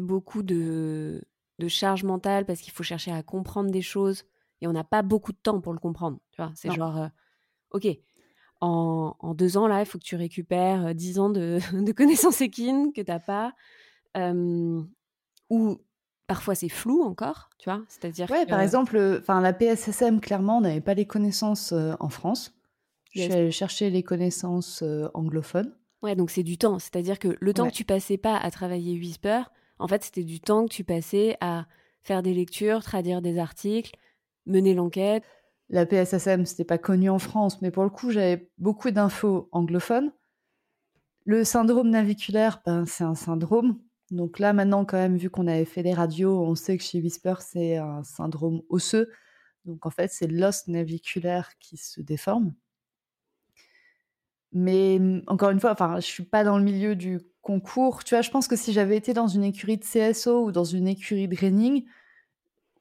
beaucoup 0.00 0.42
de, 0.42 1.22
de 1.60 1.68
charge 1.68 2.02
mentale 2.02 2.46
parce 2.46 2.60
qu'il 2.60 2.72
faut 2.72 2.82
chercher 2.82 3.12
à 3.12 3.22
comprendre 3.22 3.70
des 3.70 3.82
choses 3.82 4.24
et 4.60 4.66
on 4.66 4.72
n'a 4.72 4.84
pas 4.84 5.02
beaucoup 5.02 5.32
de 5.32 5.38
temps 5.38 5.60
pour 5.60 5.72
le 5.72 5.78
comprendre. 5.78 6.18
Tu 6.32 6.40
vois, 6.40 6.52
c'est 6.54 6.72
genre, 6.72 6.96
euh, 6.98 7.08
ok, 7.70 7.86
en, 8.60 9.14
en, 9.18 9.34
deux 9.34 9.56
ans 9.56 9.66
là, 9.66 9.80
il 9.80 9.86
faut 9.86 9.98
que 9.98 10.04
tu 10.04 10.16
récupères 10.16 10.86
euh, 10.86 10.92
dix 10.92 11.18
ans 11.18 11.30
de, 11.30 11.58
de 11.72 11.92
connaissances 11.92 12.40
équines 12.40 12.92
que 12.92 13.02
t'as 13.02 13.18
pas, 13.18 13.52
euh, 14.16 14.82
ou 15.50 15.78
parfois 16.26 16.54
c'est 16.54 16.68
flou 16.68 17.02
encore, 17.02 17.50
tu 17.58 17.68
vois, 17.68 17.82
c'est-à-dire. 17.88 18.30
Ouais, 18.30 18.46
par 18.46 18.60
exemple, 18.60 19.18
enfin 19.20 19.40
la 19.40 19.52
PSSM 19.52 20.20
clairement 20.20 20.60
n'avait 20.60 20.80
pas 20.80 20.94
les 20.94 21.06
connaissances 21.06 21.72
en 21.72 22.08
France. 22.08 22.52
Je 23.12 23.22
suis 23.22 23.32
allée 23.32 23.50
chercher 23.50 23.88
les 23.88 24.02
connaissances 24.02 24.82
anglophones. 25.14 25.74
Ouais, 26.02 26.14
donc 26.14 26.30
c'est 26.30 26.42
du 26.42 26.58
temps, 26.58 26.78
c'est-à-dire 26.78 27.18
que 27.18 27.36
le 27.40 27.54
temps 27.54 27.68
que 27.68 27.72
tu 27.72 27.84
passais 27.84 28.18
pas 28.18 28.36
à 28.36 28.50
travailler 28.50 28.98
Whisper, 28.98 29.42
en 29.78 29.88
fait, 29.88 30.04
c'était 30.04 30.24
du 30.24 30.40
temps 30.40 30.66
que 30.66 30.72
tu 30.72 30.84
passais 30.84 31.36
à 31.40 31.66
faire 32.02 32.22
des 32.22 32.34
lectures, 32.34 32.82
traduire 32.82 33.22
des 33.22 33.38
articles, 33.38 33.96
mener 34.46 34.74
l'enquête. 34.74 35.24
La 35.68 35.86
PSSM, 35.86 36.46
c'était 36.46 36.64
pas 36.64 36.78
connu 36.78 37.10
en 37.10 37.18
France, 37.18 37.60
mais 37.60 37.70
pour 37.70 37.84
le 37.84 37.90
coup, 37.90 38.10
j'avais 38.10 38.50
beaucoup 38.58 38.90
d'infos 38.90 39.48
anglophones. 39.52 40.12
Le 41.24 41.44
syndrome 41.44 41.90
naviculaire, 41.90 42.62
ben, 42.64 42.86
c'est 42.86 43.04
un 43.04 43.16
syndrome. 43.16 43.80
Donc 44.12 44.38
là, 44.38 44.52
maintenant, 44.52 44.84
quand 44.84 44.96
même, 44.96 45.16
vu 45.16 45.28
qu'on 45.30 45.48
avait 45.48 45.64
fait 45.64 45.82
des 45.82 45.92
radios, 45.92 46.40
on 46.40 46.54
sait 46.54 46.76
que 46.78 46.84
chez 46.84 47.00
Whisper, 47.00 47.34
c'est 47.40 47.76
un 47.78 48.04
syndrome 48.04 48.62
osseux. 48.68 49.10
Donc 49.64 49.84
en 49.86 49.90
fait, 49.90 50.12
c'est 50.12 50.28
l'os 50.28 50.68
naviculaire 50.68 51.58
qui 51.58 51.76
se 51.76 52.00
déforme. 52.00 52.54
Mais 54.52 55.00
encore 55.26 55.50
une 55.50 55.60
fois, 55.60 55.72
enfin, 55.72 55.96
je 55.96 56.06
suis 56.06 56.22
pas 56.22 56.44
dans 56.44 56.56
le 56.56 56.64
milieu 56.64 56.94
du 56.94 57.20
concours. 57.42 58.04
Tu 58.04 58.14
vois, 58.14 58.22
je 58.22 58.30
pense 58.30 58.48
que 58.48 58.56
si 58.56 58.72
j'avais 58.72 58.96
été 58.96 59.12
dans 59.12 59.26
une 59.26 59.44
écurie 59.44 59.76
de 59.76 59.84
CSO 59.84 60.46
ou 60.46 60.52
dans 60.52 60.64
une 60.64 60.88
écurie 60.88 61.28
de 61.28 61.36
reining, 61.36 61.84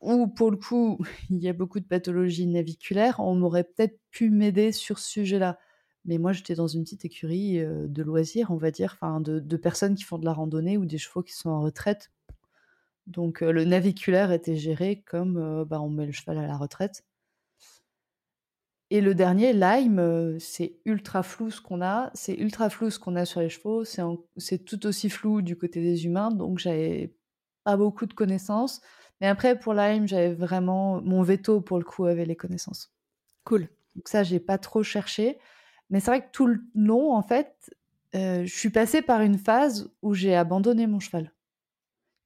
où 0.06 0.28
pour 0.28 0.52
le 0.52 0.58
coup, 0.58 1.00
il 1.30 1.40
y 1.40 1.50
a 1.50 1.54
beaucoup 1.54 1.80
de 1.80 1.86
pathologies 1.86 2.48
naviculaires, 2.48 3.20
on 3.20 3.36
m'aurait 3.36 3.64
peut-être 3.64 4.00
pu 4.12 4.30
m'aider 4.30 4.72
sur 4.72 5.00
ce 5.00 5.10
sujet-là. 5.10 5.60
Mais 6.06 6.18
moi, 6.20 6.34
j'étais 6.34 6.56
dans 6.56 6.68
une 6.68 6.84
petite 6.84 7.06
écurie 7.06 7.60
euh, 7.60 7.88
de 7.88 8.04
loisirs, 8.04 8.52
on 8.52 8.58
va 8.58 8.72
dire, 8.72 8.98
enfin, 9.00 9.20
de, 9.22 9.58
personnes 9.58 9.96
qui 9.96 10.04
font 10.04 10.20
de 10.20 10.26
la 10.26 10.34
randonnée 10.34 10.78
ou 10.78 10.86
des 10.86 11.00
chevaux 11.00 11.24
qui 11.24 11.34
sont 11.34 11.50
en 11.50 11.62
retraite. 11.62 12.12
Donc, 13.08 13.42
euh, 13.44 13.52
le 13.52 13.66
naviculaire 13.66 14.32
était 14.32 14.56
géré 14.56 15.04
comme 15.08 15.38
euh, 15.38 15.66
bah, 15.66 15.82
on 15.82 15.90
met 15.90 16.06
le 16.06 16.12
cheval 16.12 16.38
à 16.38 16.48
la 16.48 16.58
retraite. 16.58 17.04
Et 18.92 19.02
le 19.02 19.16
dernier, 19.16 19.54
euh, 19.64 20.38
c'est 20.40 20.80
ultra 20.86 21.24
flou 21.24 21.50
ce 21.50 21.60
qu'on 21.60 21.82
a. 21.82 22.12
C'est 22.14 22.36
ultra 22.36 22.70
flou 22.70 22.90
ce 22.90 23.00
qu'on 23.00 23.16
a 23.16 23.26
sur 23.26 23.42
les 23.42 23.50
chevaux. 23.50 23.84
C'est 23.84 24.66
tout 24.66 24.86
aussi 24.86 25.10
flou 25.10 25.42
du 25.42 25.58
côté 25.58 25.82
des 25.82 26.06
humains. 26.06 26.32
Donc, 26.32 26.60
j'avais 26.60 27.16
pas 27.64 27.78
beaucoup 27.78 28.06
de 28.06 28.14
connaissances. 28.14 28.82
Mais 29.22 29.28
après, 29.28 29.58
pour 29.58 29.74
Lime, 29.74 30.08
j'avais 30.08 30.34
vraiment 30.34 31.02
mon 31.02 31.22
veto 31.22 31.62
pour 31.62 31.78
le 31.78 31.84
coup 31.84 32.06
avec 32.06 32.28
les 32.28 32.36
connaissances. 32.36 32.94
Cool. 33.44 33.70
Donc, 33.96 34.08
ça, 34.08 34.24
j'ai 34.24 34.40
pas 34.40 34.58
trop 34.58 34.84
cherché. 34.84 35.40
Mais 35.90 36.00
c'est 36.00 36.12
vrai 36.12 36.26
que 36.26 36.32
tout 36.32 36.48
le 36.48 36.62
long, 36.74 37.14
en 37.14 37.22
fait, 37.22 37.74
euh, 38.16 38.46
je 38.46 38.54
suis 38.54 38.70
passée 38.70 39.02
par 39.02 39.22
une 39.22 39.38
phase 39.38 39.90
où 40.02 40.14
j'ai 40.14 40.36
abandonné 40.36 40.88
mon 40.88 41.00
cheval. 41.00 41.32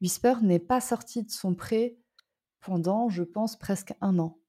Whisper 0.01 0.35
n'est 0.41 0.59
pas 0.59 0.81
sorti 0.81 1.23
de 1.23 1.29
son 1.29 1.53
pré 1.55 1.97
pendant, 2.61 3.09
je 3.09 3.23
pense, 3.23 3.57
presque 3.57 3.93
un 4.01 4.17
an 4.19 4.39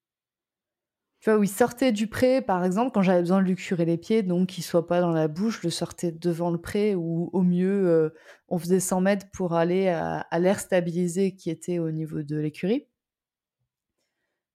tu 1.21 1.29
vois, 1.29 1.39
où 1.39 1.43
il 1.43 1.49
sortait 1.49 1.93
du 1.93 2.07
pré, 2.07 2.41
par 2.41 2.65
exemple, 2.65 2.93
quand 2.93 3.03
j'avais 3.03 3.21
besoin 3.21 3.43
de 3.43 3.47
lui 3.47 3.55
curer 3.55 3.85
les 3.85 3.99
pieds, 3.99 4.23
donc 4.23 4.49
qu'il 4.49 4.65
soit 4.65 4.87
pas 4.87 5.03
dans 5.03 5.11
la 5.11 5.29
bouche, 5.29 5.61
je 5.61 5.67
le 5.67 5.71
sortais 5.71 6.13
devant 6.13 6.51
le 6.51 6.59
pré, 6.59 6.95
ou 6.95 7.29
au 7.35 7.43
mieux, 7.43 7.89
euh, 7.89 8.11
on 8.49 8.59
faisait 8.59 8.81
100 8.81 9.03
mètres 9.03 9.27
pour 9.33 9.53
aller 9.53 9.89
à, 9.89 10.27
l'air 10.39 10.59
stabilisé 10.59 11.37
qui 11.37 11.51
était 11.51 11.79
au 11.79 11.91
niveau 11.91 12.23
de 12.23 12.37
l'écurie. 12.39 12.87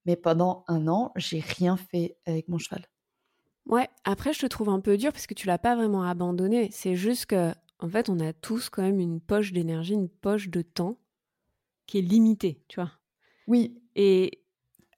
Mais 0.06 0.16
pendant 0.16 0.64
un 0.68 0.88
an, 0.88 1.12
j'ai 1.16 1.40
rien 1.40 1.78
fait 1.78 2.18
avec 2.26 2.48
mon 2.48 2.58
cheval. 2.58 2.86
Ouais, 3.68 3.88
après, 4.04 4.34
je 4.34 4.40
te 4.40 4.46
trouve 4.48 4.70
un 4.70 4.80
peu 4.80 4.98
dur 4.98 5.12
parce 5.12 5.28
que 5.28 5.34
tu 5.36 5.46
l'as 5.48 5.58
pas 5.60 5.76
vraiment 5.76 6.04
abandonné. 6.04 6.70
C'est 6.72 6.96
juste 6.96 7.28
que, 7.28 7.52
en 7.80 7.90
fait, 7.90 8.10
on 8.10 8.20
a 8.20 8.34
tous 8.34 8.70
quand 8.70 8.82
même 8.82 9.00
une 9.00 9.22
poche 9.22 9.54
d'énergie, 9.54 9.94
une 9.94 10.10
poche 10.10 10.50
de 10.50 10.64
temps 10.64 11.00
qui 11.86 12.00
est 12.00 12.02
limitée, 12.02 12.64
tu 12.68 12.80
vois. 12.80 12.92
Oui. 13.48 13.82
Et 13.96 14.44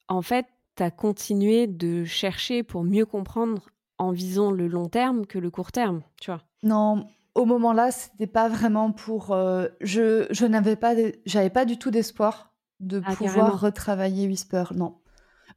en 0.08 0.22
fait, 0.22 0.46
tu 0.78 0.92
continué 0.92 1.68
de 1.68 2.06
chercher 2.06 2.64
pour 2.64 2.84
mieux 2.84 3.06
comprendre 3.06 3.70
en 3.98 4.12
visant 4.12 4.52
le 4.52 4.68
long 4.68 4.90
terme 4.90 5.26
que 5.26 5.40
le 5.40 5.50
court 5.50 5.72
terme, 5.72 6.02
tu 6.22 6.32
vois? 6.32 6.44
Non, 6.64 7.08
au 7.36 7.46
moment-là, 7.46 7.92
c'était 7.92 8.28
pas 8.28 8.50
vraiment 8.50 8.92
pour. 8.92 9.32
Euh, 9.32 9.68
je 9.82 10.28
je 10.32 10.46
n'avais 10.46 10.76
pas, 10.76 10.96
j'avais 11.26 11.50
pas 11.50 11.66
du 11.66 11.78
tout 11.78 11.92
d'espoir 11.92 12.54
de 12.80 13.02
ah, 13.06 13.16
pouvoir 13.16 13.60
retravailler 13.60 14.28
Whisper. 14.28 14.66
Non. 14.76 14.98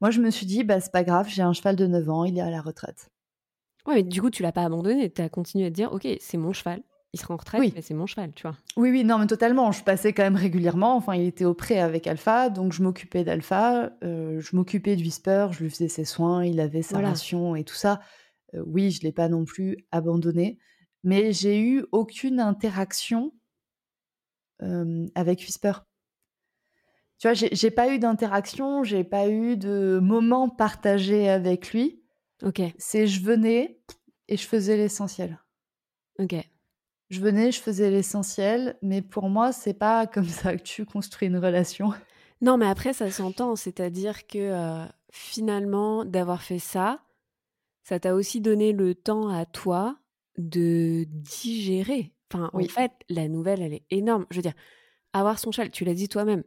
Moi, 0.01 0.11
je 0.11 0.21
me 0.21 0.31
suis 0.31 0.47
dit, 0.47 0.65
bah, 0.65 0.81
c'est 0.81 0.93
pas 0.93 1.05
grave, 1.05 1.29
j'ai 1.29 1.43
un 1.43 1.53
cheval 1.53 1.77
de 1.77 1.87
9 1.87 2.09
ans, 2.09 2.25
il 2.25 2.39
est 2.39 2.43
à 2.43 2.51
la 2.51 2.63
retraite. 2.63 3.11
Ouais, 3.87 3.97
mais 3.97 4.03
du 4.03 4.21
coup, 4.23 4.31
tu 4.31 4.43
l'as 4.43 4.53
pas 4.53 4.65
abandonné, 4.65 5.11
tu 5.11 5.21
as 5.21 5.29
continué 5.29 5.67
à 5.67 5.71
te 5.71 5.75
dire, 5.75 5.93
ok, 5.93 6.07
c'est 6.21 6.39
mon 6.39 6.53
cheval, 6.53 6.83
il 7.13 7.19
sera 7.19 7.35
en 7.35 7.37
retraite, 7.37 7.61
oui. 7.61 7.73
mais 7.75 7.83
c'est 7.83 7.95
mon 7.95 8.07
cheval, 8.07 8.33
tu 8.35 8.43
vois. 8.43 8.57
Oui, 8.77 8.91
oui, 8.91 9.03
non, 9.03 9.19
mais 9.19 9.27
totalement. 9.27 9.73
Je 9.73 9.83
passais 9.83 10.13
quand 10.13 10.23
même 10.23 10.37
régulièrement. 10.37 10.97
Enfin, 10.97 11.15
il 11.15 11.27
était 11.27 11.45
au 11.45 11.55
pré 11.55 11.81
avec 11.81 12.07
Alpha, 12.07 12.51
donc 12.51 12.73
je 12.73 12.83
m'occupais 12.83 13.25
d'Alpha, 13.25 13.91
euh, 14.05 14.41
je 14.41 14.55
m'occupais 14.55 14.95
de 14.95 15.03
Whisper, 15.03 15.49
je 15.51 15.65
lui 15.65 15.71
faisais 15.71 15.89
ses 15.89 16.05
soins, 16.05 16.45
il 16.45 16.61
avait 16.61 16.83
sa 16.83 17.01
ration 17.01 17.57
et 17.57 17.65
tout 17.65 17.75
ça. 17.75 18.01
Euh, 18.55 18.63
oui, 18.65 18.93
je 18.93 19.03
l'ai 19.03 19.13
pas 19.13 19.29
non 19.29 19.45
plus 19.45 19.85
abandonné, 19.91 20.59
mais 21.03 21.33
j'ai 21.33 21.61
eu 21.61 21.85
aucune 21.91 22.39
interaction 22.39 23.33
euh, 24.63 25.07
avec 25.17 25.41
Whisper. 25.41 25.73
Tu 27.19 27.29
vois, 27.29 27.35
j'ai 27.35 27.71
pas 27.71 27.93
eu 27.93 27.99
d'interaction, 27.99 28.83
j'ai 28.83 29.05
pas 29.05 29.29
eu 29.29 29.57
de 29.57 29.99
moment 30.01 30.49
partagé 30.49 31.29
avec 31.29 31.73
lui. 31.73 32.03
Ok. 32.43 32.63
C'est 32.79 33.07
je 33.07 33.21
venais 33.23 33.79
et 34.29 34.39
je 34.39 34.47
faisais 34.47 34.79
l'essentiel. 34.79 35.39
Ok. 36.19 36.35
Je 37.11 37.21
venais, 37.21 37.51
je 37.51 37.61
faisais 37.61 37.91
l'essentiel, 37.91 38.79
mais 38.83 39.03
pour 39.03 39.29
moi, 39.29 39.53
c'est 39.53 39.75
pas 39.75 40.07
comme 40.13 40.29
ça 40.29 40.57
que 40.57 40.63
tu 40.63 40.85
construis 40.85 41.29
une 41.29 41.39
relation. 41.39 41.93
Non, 42.41 42.57
mais 42.57 42.67
après, 42.67 42.93
ça 42.93 43.11
s'entend. 43.11 43.57
C'est-à-dire 43.57 44.27
que 44.27 44.39
euh, 44.39 44.85
finalement, 45.11 46.05
d'avoir 46.05 46.43
fait 46.43 46.59
ça, 46.59 47.01
ça 47.83 47.99
t'a 47.99 48.15
aussi 48.15 48.41
donné 48.41 48.73
le 48.73 48.95
temps 48.95 49.29
à 49.29 49.45
toi 49.45 49.99
de 50.39 51.05
digérer. 51.09 52.15
Enfin, 52.33 52.49
en 52.53 52.63
fait, 52.63 52.93
la 53.09 53.29
nouvelle, 53.29 53.61
elle 53.61 53.75
est 53.75 53.85
énorme. 53.91 54.25
Je 54.31 54.37
veux 54.37 54.43
dire, 54.43 54.55
avoir 55.13 55.39
son 55.39 55.51
cheval, 55.51 55.71
tu 55.71 55.85
l'as 55.85 55.95
dit 55.95 56.09
toi-même, 56.09 56.45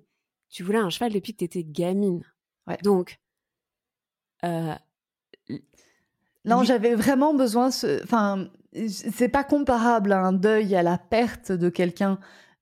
tu 0.50 0.64
voulais 0.64 0.80
un 0.80 0.90
cheval 0.90 1.12
depuis 1.12 1.34
que 1.34 1.40
tu 1.40 1.44
étais 1.44 1.64
gamine. 1.64 2.24
Ouais. 2.68 2.78
Donc, 2.82 3.20
euh, 4.46 4.74
non, 6.46 6.64
j'avais 6.64 6.96
vraiment 6.96 7.34
besoin. 7.34 7.70
Enfin, 8.04 8.50
c'est 8.88 9.30
pas 9.30 9.44
comparable 9.44 10.12
à 10.12 10.22
un 10.22 10.34
deuil, 10.34 10.76
à 10.76 10.84
la 10.84 10.98
perte 10.98 11.52
de 11.52 11.70
quelqu'un, 11.70 12.20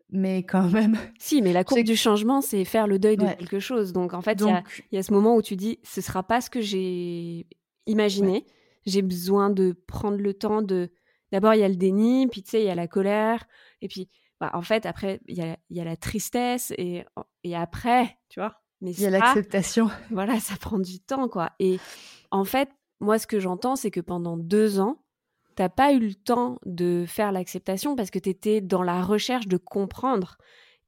mais 0.10 0.44
quand 0.44 0.70
même. 0.70 0.98
Si, 1.20 1.42
mais 1.42 1.54
la 1.54 1.64
courbe 1.64 1.84
du 1.84 1.96
changement, 1.96 2.42
c'est 2.42 2.66
faire 2.66 2.88
le 2.88 3.00
deuil 3.00 3.18
de 3.18 3.26
quelque 3.26 3.60
chose. 3.60 3.94
Donc 3.94 4.14
en 4.14 4.22
fait, 4.22 4.42
il 4.42 4.96
y, 4.96 4.98
a 4.98 5.04
ce 5.04 5.14
moment 5.14 5.36
où 5.36 5.42
tu 5.42 5.56
dis, 5.56 5.80
ce 5.84 6.02
sera 6.02 6.24
pas 6.24 6.42
ce 6.42 6.50
que 6.50 6.62
j'ai 6.62 7.48
imaginé, 7.88 8.46
j'ai 8.86 9.02
besoin 9.02 9.50
de 9.50 9.74
prendre 9.88 10.18
le 10.18 10.34
temps 10.34 10.62
de. 10.62 10.90
D'abord, 11.32 11.54
il 11.54 11.62
y 11.62 11.64
a 11.64 11.70
le 11.70 11.76
déni, 11.76 12.28
puis 12.28 12.44
tu 12.44 12.52
sais, 12.52 12.62
il 12.62 12.66
y 12.66 12.70
a 12.70 12.76
la 12.76 12.88
colère, 12.88 13.46
et 13.82 13.88
puis 13.88 14.10
bah, 14.42 14.52
en 14.54 14.62
fait, 14.62 14.86
après, 14.86 15.22
il 15.28 15.38
y 15.38 15.42
a, 15.42 15.56
y 15.70 15.80
a, 15.80 15.86
la 15.86 15.96
tristesse, 15.96 16.74
et, 16.78 17.06
et 17.46 17.56
après, 17.56 18.18
tu 18.28 18.42
vois. 18.42 18.56
Mais 18.82 18.92
il 18.92 19.02
y 19.02 19.06
a 19.06 19.12
l'acceptation. 19.12 19.90
Voilà, 20.10 20.40
ça 20.40 20.56
prend 20.58 20.80
du 20.80 21.00
temps, 21.00 21.30
quoi. 21.30 21.52
Et 21.60 21.80
en 22.32 22.44
fait, 22.44 22.70
moi, 23.00 23.18
ce 23.18 23.28
que 23.28 23.40
j'entends, 23.40 23.76
c'est 23.76 23.92
que 23.92 24.02
pendant 24.02 24.36
deux 24.36 24.80
ans, 24.80 25.02
t'as 25.56 25.70
pas 25.70 25.94
eu 25.94 26.00
le 26.00 26.16
temps 26.16 26.58
de 26.66 27.06
faire 27.08 27.32
l'acceptation 27.32 27.96
parce 27.96 28.12
que 28.12 28.20
tu 28.20 28.30
étais 28.30 28.62
dans 28.62 28.84
la 28.84 29.02
recherche 29.02 29.48
de 29.48 29.58
comprendre. 29.58 30.38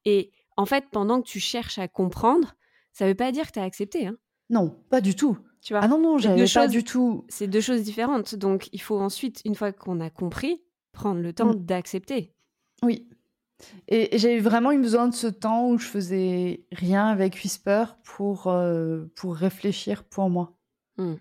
Et 0.06 0.32
en 0.58 0.66
fait, 0.66 0.86
pendant 0.92 1.22
que 1.22 1.28
tu 1.28 1.40
cherches 1.40 1.80
à 1.80 1.88
comprendre, 1.88 2.56
ça 2.92 3.08
veut 3.08 3.16
pas 3.16 3.32
dire 3.32 3.48
que 3.48 3.54
tu 3.54 3.60
as 3.60 3.64
accepté. 3.64 4.08
Hein. 4.08 4.18
Non, 4.50 4.76
pas 4.90 5.02
du 5.02 5.16
tout. 5.16 5.38
Tu 5.62 5.74
vois 5.74 5.82
ah 5.82 5.88
non, 5.88 6.00
non, 6.00 6.18
j'avais 6.18 6.46
pas 6.54 6.68
du 6.68 6.84
tout. 6.84 7.26
C'est 7.30 7.48
deux 7.48 7.62
choses 7.62 7.84
différentes. 7.84 8.36
Donc, 8.36 8.70
il 8.74 8.82
faut 8.82 9.00
ensuite, 9.00 9.42
une 9.46 9.56
fois 9.56 9.72
qu'on 9.72 10.02
a 10.02 10.10
compris, 10.10 10.62
prendre 10.92 11.22
le 11.22 11.34
temps 11.34 11.54
mmh. 11.54 11.66
d'accepter. 11.66 12.34
Oui. 12.84 13.08
Et, 13.88 14.18
j'ai 14.18 14.40
vraiment 14.40 14.72
eu 14.74 14.80
besoin 14.80 15.08
de 15.08 15.14
ce 15.14 15.28
temps 15.28 15.70
où 15.70 15.78
je 15.78 15.88
faisais 15.88 16.66
rien 16.74 17.08
avec 17.08 17.36
Whisper 17.36 17.86
pour, 18.04 18.48
euh, 18.48 19.06
pour 19.16 19.36
réfléchir 19.36 20.04
pour 20.04 20.30
moi. 20.30 20.58
Mmh. 20.98 21.14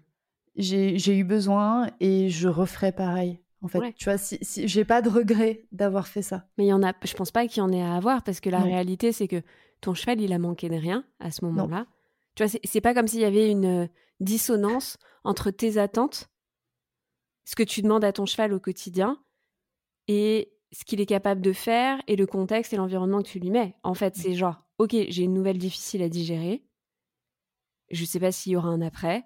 J'ai 0.56 1.16
eu 1.16 1.24
besoin 1.24 1.88
et 2.00 2.28
je 2.28 2.48
referai 2.48 2.92
pareil. 2.92 3.40
En 3.62 3.68
fait, 3.68 3.92
tu 3.94 4.04
vois, 4.04 4.18
si, 4.18 4.38
si 4.42 4.66
j'ai 4.66 4.84
pas 4.84 5.02
de 5.02 5.08
regret 5.08 5.66
d'avoir 5.70 6.08
fait 6.08 6.22
ça. 6.22 6.48
Mais 6.58 6.64
il 6.64 6.68
y 6.68 6.72
en 6.72 6.82
a, 6.82 6.92
je 7.04 7.14
pense 7.14 7.30
pas 7.30 7.46
qu'il 7.46 7.58
y 7.58 7.60
en 7.60 7.70
ait 7.72 7.82
à 7.82 7.94
avoir 7.94 8.24
parce 8.24 8.40
que 8.40 8.50
la 8.50 8.58
réalité, 8.60 9.12
c'est 9.12 9.28
que 9.28 9.42
ton 9.80 9.94
cheval, 9.94 10.20
il 10.20 10.32
a 10.32 10.38
manqué 10.38 10.68
de 10.68 10.74
rien 10.74 11.04
à 11.20 11.30
ce 11.30 11.44
moment-là. 11.44 11.86
Tu 12.34 12.44
vois, 12.44 12.58
c'est 12.64 12.80
pas 12.80 12.92
comme 12.92 13.06
s'il 13.06 13.20
y 13.20 13.24
avait 13.24 13.50
une 13.50 13.84
euh, 13.84 13.86
dissonance 14.20 14.98
entre 15.22 15.50
tes 15.50 15.78
attentes, 15.78 16.28
ce 17.44 17.54
que 17.54 17.62
tu 17.62 17.82
demandes 17.82 18.04
à 18.04 18.12
ton 18.12 18.26
cheval 18.26 18.52
au 18.52 18.60
quotidien, 18.60 19.22
et 20.08 20.52
ce 20.72 20.84
qu'il 20.84 21.00
est 21.00 21.06
capable 21.06 21.40
de 21.40 21.52
faire, 21.52 22.00
et 22.08 22.16
le 22.16 22.26
contexte 22.26 22.72
et 22.72 22.76
l'environnement 22.76 23.22
que 23.22 23.28
tu 23.28 23.38
lui 23.38 23.50
mets. 23.50 23.76
En 23.82 23.94
fait, 23.94 24.16
c'est 24.16 24.34
genre, 24.34 24.66
ok, 24.78 24.96
j'ai 25.08 25.22
une 25.22 25.34
nouvelle 25.34 25.58
difficile 25.58 26.02
à 26.02 26.08
digérer. 26.08 26.64
Je 27.90 28.04
sais 28.04 28.18
pas 28.18 28.32
s'il 28.32 28.52
y 28.52 28.56
aura 28.56 28.68
un 28.68 28.80
après, 28.80 29.24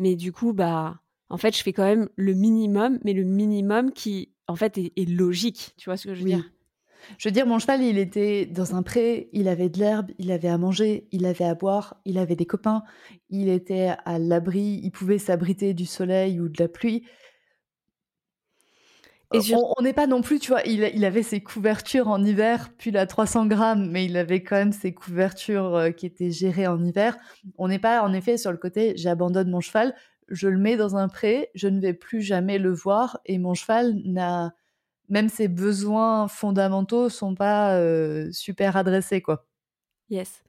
mais 0.00 0.16
du 0.16 0.32
coup, 0.32 0.54
bah, 0.54 0.98
en 1.28 1.36
fait, 1.36 1.54
je 1.54 1.62
fais 1.62 1.74
quand 1.74 1.84
même 1.84 2.08
le 2.16 2.32
minimum, 2.32 2.98
mais 3.04 3.12
le 3.12 3.22
minimum 3.22 3.92
qui, 3.92 4.32
en 4.48 4.56
fait, 4.56 4.78
est, 4.78 5.08
logique. 5.08 5.74
Tu 5.76 5.90
vois 5.90 5.98
ce 5.98 6.08
que 6.08 6.14
je 6.14 6.20
veux 6.22 6.26
dire? 6.26 6.50
Je 7.18 7.28
veux 7.28 7.32
dire, 7.32 7.46
mon 7.46 7.58
cheval, 7.58 7.82
il 7.82 7.98
était 7.98 8.46
dans 8.46 8.74
un 8.74 8.82
pré, 8.82 9.28
il 9.34 9.46
avait 9.46 9.68
de 9.68 9.78
l'herbe, 9.78 10.10
il 10.18 10.32
avait 10.32 10.48
à 10.48 10.56
manger, 10.56 11.06
il 11.12 11.26
avait 11.26 11.44
à 11.44 11.54
boire, 11.54 12.00
il 12.06 12.16
avait 12.16 12.34
des 12.34 12.46
copains, 12.46 12.82
il 13.28 13.50
était 13.50 13.94
à 14.06 14.18
l'abri, 14.18 14.80
il 14.82 14.90
pouvait 14.90 15.18
s'abriter 15.18 15.74
du 15.74 15.84
soleil 15.84 16.40
ou 16.40 16.48
de 16.48 16.62
la 16.62 16.68
pluie. 16.68 17.04
Et 19.32 19.40
On 19.54 19.82
n'est 19.82 19.92
pas 19.92 20.08
non 20.08 20.22
plus, 20.22 20.40
tu 20.40 20.50
vois, 20.50 20.62
il, 20.64 21.04
avait 21.04 21.22
ses 21.22 21.40
couvertures 21.40 22.08
en 22.08 22.22
hiver, 22.24 22.70
puis 22.76 22.90
la 22.90 23.06
300 23.06 23.46
grammes, 23.46 23.88
mais 23.88 24.04
il 24.04 24.16
avait 24.16 24.42
quand 24.42 24.56
même 24.56 24.72
ses 24.72 24.92
couvertures 24.92 25.76
euh, 25.76 25.90
qui 25.92 26.06
étaient 26.06 26.32
gérées 26.32 26.66
en 26.66 26.82
hiver. 26.82 27.16
On 27.56 27.68
n'est 27.68 27.78
pas, 27.78 28.02
en 28.02 28.12
effet, 28.12 28.36
sur 28.36 28.50
le 28.50 28.58
côté, 28.58 28.94
j'abandonne 28.96 29.48
mon 29.50 29.60
cheval, 29.60 29.94
je 30.28 30.48
le 30.48 30.58
mets 30.58 30.76
dans 30.76 30.96
un 30.96 31.08
pré, 31.08 31.50
je 31.54 31.68
ne 31.68 31.80
vais 31.80 31.94
plus 31.94 32.22
jamais 32.22 32.58
le 32.58 32.72
voir, 32.72 33.20
et 33.24 33.38
mon 33.38 33.54
cheval 33.54 33.94
n'a 34.04 34.52
même 35.08 35.28
ses 35.28 35.48
besoins 35.48 36.28
fondamentaux 36.28 37.08
sont 37.08 37.34
pas 37.34 37.76
euh, 37.76 38.30
super 38.32 38.76
adressés, 38.76 39.20
quoi. 39.20 39.46
Yes. 40.08 40.42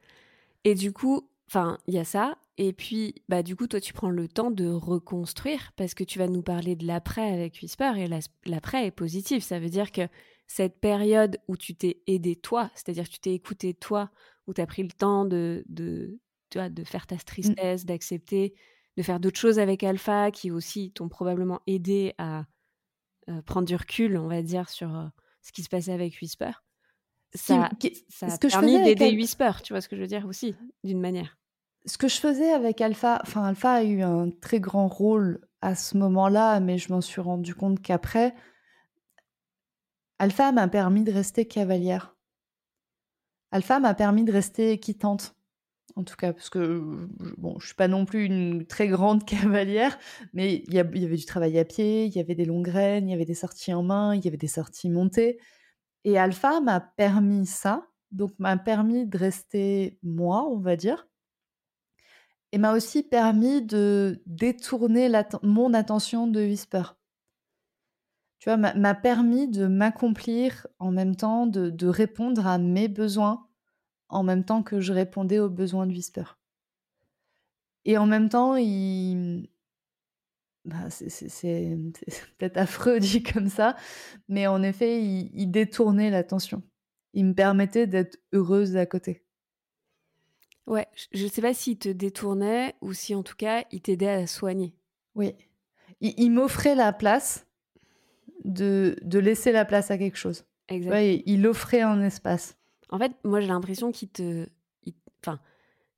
Et 0.63 0.75
du 0.75 0.93
coup, 0.93 1.27
enfin, 1.47 1.77
il 1.87 1.95
y 1.95 1.99
a 1.99 2.03
ça. 2.03 2.35
Et 2.63 2.73
puis, 2.73 3.15
bah, 3.27 3.41
du 3.41 3.55
coup, 3.55 3.65
toi, 3.65 3.81
tu 3.81 3.91
prends 3.91 4.11
le 4.11 4.27
temps 4.27 4.51
de 4.51 4.67
reconstruire 4.67 5.71
parce 5.77 5.95
que 5.95 6.03
tu 6.03 6.19
vas 6.19 6.27
nous 6.27 6.43
parler 6.43 6.75
de 6.75 6.85
l'après 6.85 7.33
avec 7.33 7.57
Whisper 7.59 7.93
et 7.97 8.07
l'après 8.45 8.85
est 8.85 8.91
positif. 8.91 9.43
Ça 9.43 9.59
veut 9.59 9.69
dire 9.69 9.91
que 9.91 10.07
cette 10.45 10.79
période 10.79 11.39
où 11.47 11.57
tu 11.57 11.73
t'es 11.73 12.03
aidé 12.05 12.35
toi, 12.35 12.69
c'est-à-dire 12.75 13.05
que 13.05 13.13
tu 13.13 13.19
t'es 13.19 13.33
écouté 13.33 13.73
toi, 13.73 14.11
où 14.45 14.53
tu 14.53 14.61
as 14.61 14.67
pris 14.67 14.83
le 14.83 14.91
temps 14.91 15.25
de, 15.25 15.63
de, 15.69 16.19
tu 16.51 16.59
vois, 16.59 16.69
de 16.69 16.83
faire 16.83 17.07
ta 17.07 17.15
mmh. 17.15 17.23
tristesse, 17.25 17.85
d'accepter, 17.85 18.53
de 18.95 19.01
faire 19.01 19.19
d'autres 19.19 19.39
choses 19.39 19.57
avec 19.57 19.83
Alpha 19.83 20.29
qui 20.29 20.51
aussi 20.51 20.91
t'ont 20.91 21.09
probablement 21.09 21.61
aidé 21.65 22.13
à 22.19 22.45
euh, 23.27 23.41
prendre 23.41 23.65
du 23.65 23.75
recul, 23.75 24.17
on 24.17 24.27
va 24.27 24.43
dire, 24.43 24.69
sur 24.69 24.95
euh, 24.95 25.07
ce 25.41 25.51
qui 25.51 25.63
se 25.63 25.69
passait 25.69 25.93
avec 25.93 26.15
Whisper. 26.21 26.51
Ça, 27.33 27.71
ça 28.07 28.27
a 28.27 28.37
permis 28.37 28.83
d'aider 28.83 29.15
Whisper, 29.15 29.53
tu 29.63 29.73
vois 29.73 29.81
ce 29.81 29.89
que 29.89 29.95
je 29.95 30.01
veux 30.01 30.07
dire 30.07 30.27
aussi, 30.27 30.53
d'une 30.83 31.01
manière. 31.01 31.40
Ce 31.85 31.97
que 31.97 32.07
je 32.07 32.17
faisais 32.17 32.51
avec 32.51 32.81
Alpha, 32.81 33.19
enfin 33.23 33.43
Alpha 33.43 33.73
a 33.73 33.83
eu 33.83 34.01
un 34.01 34.29
très 34.29 34.59
grand 34.59 34.87
rôle 34.87 35.47
à 35.61 35.75
ce 35.75 35.97
moment-là, 35.97 36.59
mais 36.59 36.77
je 36.77 36.91
m'en 36.93 37.01
suis 37.01 37.21
rendu 37.21 37.55
compte 37.55 37.81
qu'après, 37.81 38.35
Alpha 40.19 40.51
m'a 40.51 40.67
permis 40.67 41.03
de 41.03 41.11
rester 41.11 41.47
cavalière. 41.47 42.15
Alpha 43.51 43.79
m'a 43.79 43.93
permis 43.95 44.23
de 44.23 44.31
rester 44.31 44.79
quittante 44.79 45.35
en 45.95 46.03
tout 46.03 46.15
cas, 46.15 46.33
parce 46.33 46.49
que 46.49 47.07
bon, 47.37 47.59
je 47.59 47.67
suis 47.67 47.75
pas 47.75 47.87
non 47.87 48.05
plus 48.05 48.25
une 48.25 48.65
très 48.65 48.87
grande 48.87 49.25
cavalière, 49.25 49.97
mais 50.33 50.63
il 50.67 50.73
y, 50.73 50.79
avait 50.79 51.15
du 51.15 51.25
travail 51.25 51.57
à 51.59 51.65
pied, 51.65 52.05
il 52.05 52.15
y 52.15 52.19
avait 52.19 52.35
des 52.35 52.45
longues 52.45 52.65
graines, 52.65 53.07
il 53.07 53.11
y 53.11 53.15
avait 53.15 53.25
des 53.25 53.33
sorties 53.33 53.73
en 53.73 53.83
main, 53.83 54.15
il 54.15 54.23
y 54.23 54.27
avait 54.27 54.37
des 54.37 54.47
sorties 54.47 54.89
montées. 54.89 55.39
Et 56.03 56.17
Alpha 56.17 56.61
m'a 56.61 56.79
permis 56.79 57.45
ça, 57.45 57.87
donc 58.11 58.31
m'a 58.39 58.57
permis 58.57 59.05
de 59.05 59.17
rester 59.17 59.99
moi, 60.03 60.47
on 60.49 60.59
va 60.59 60.75
dire, 60.75 61.07
et 62.51 62.57
m'a 62.57 62.73
aussi 62.73 63.03
permis 63.03 63.61
de 63.61 64.21
détourner 64.25 65.09
mon 65.43 65.73
attention 65.73 66.27
de 66.27 66.41
Whisper. 66.41 66.83
Tu 68.39 68.49
vois, 68.49 68.57
m'a 68.57 68.95
permis 68.95 69.47
de 69.47 69.67
m'accomplir 69.67 70.67
en 70.79 70.91
même 70.91 71.15
temps, 71.15 71.45
de 71.47 71.87
répondre 71.87 72.47
à 72.47 72.57
mes 72.57 72.87
besoins 72.87 73.47
en 74.11 74.23
même 74.23 74.43
temps 74.43 74.61
que 74.61 74.79
je 74.79 74.93
répondais 74.93 75.39
aux 75.39 75.49
besoins 75.49 75.87
de 75.87 75.93
Whisper. 75.93 76.25
Et 77.85 77.97
en 77.97 78.05
même 78.05 78.29
temps, 78.29 78.55
il... 78.57 79.49
Bah, 80.65 80.89
c'est 80.91 81.77
peut-être 82.37 82.57
affreux 82.57 82.99
dit 82.99 83.23
comme 83.23 83.49
ça, 83.49 83.75
mais 84.27 84.45
en 84.45 84.61
effet, 84.61 85.03
il, 85.03 85.47
détournait 85.47 86.11
l'attention. 86.11 86.61
Il 87.13 87.25
me 87.25 87.33
permettait 87.33 87.87
d'être 87.87 88.19
heureuse 88.31 88.77
à 88.77 88.85
côté. 88.85 89.25
Ouais, 90.71 90.87
je 91.11 91.25
ne 91.25 91.29
sais 91.29 91.41
pas 91.41 91.53
s'il 91.53 91.77
te 91.77 91.89
détournait 91.89 92.75
ou 92.79 92.93
si 92.93 93.13
en 93.13 93.23
tout 93.23 93.35
cas 93.35 93.65
il 93.71 93.81
t'aidait 93.81 94.07
à 94.07 94.25
soigner. 94.25 94.73
Oui. 95.15 95.35
Il, 95.99 96.31
m'offrait 96.31 96.75
la 96.75 96.93
place 96.93 97.45
de, 98.45 98.95
de, 99.03 99.19
laisser 99.19 99.51
la 99.51 99.65
place 99.65 99.91
à 99.91 99.97
quelque 99.97 100.17
chose. 100.17 100.45
Exact. 100.69 101.21
il 101.25 101.45
offrait 101.45 101.81
un 101.81 102.01
espace. 102.01 102.57
En 102.89 102.97
fait, 102.97 103.11
moi, 103.25 103.41
j'ai 103.41 103.47
l'impression 103.47 103.91
qu'il 103.91 104.09
te. 104.09 104.47
Enfin, 105.21 105.39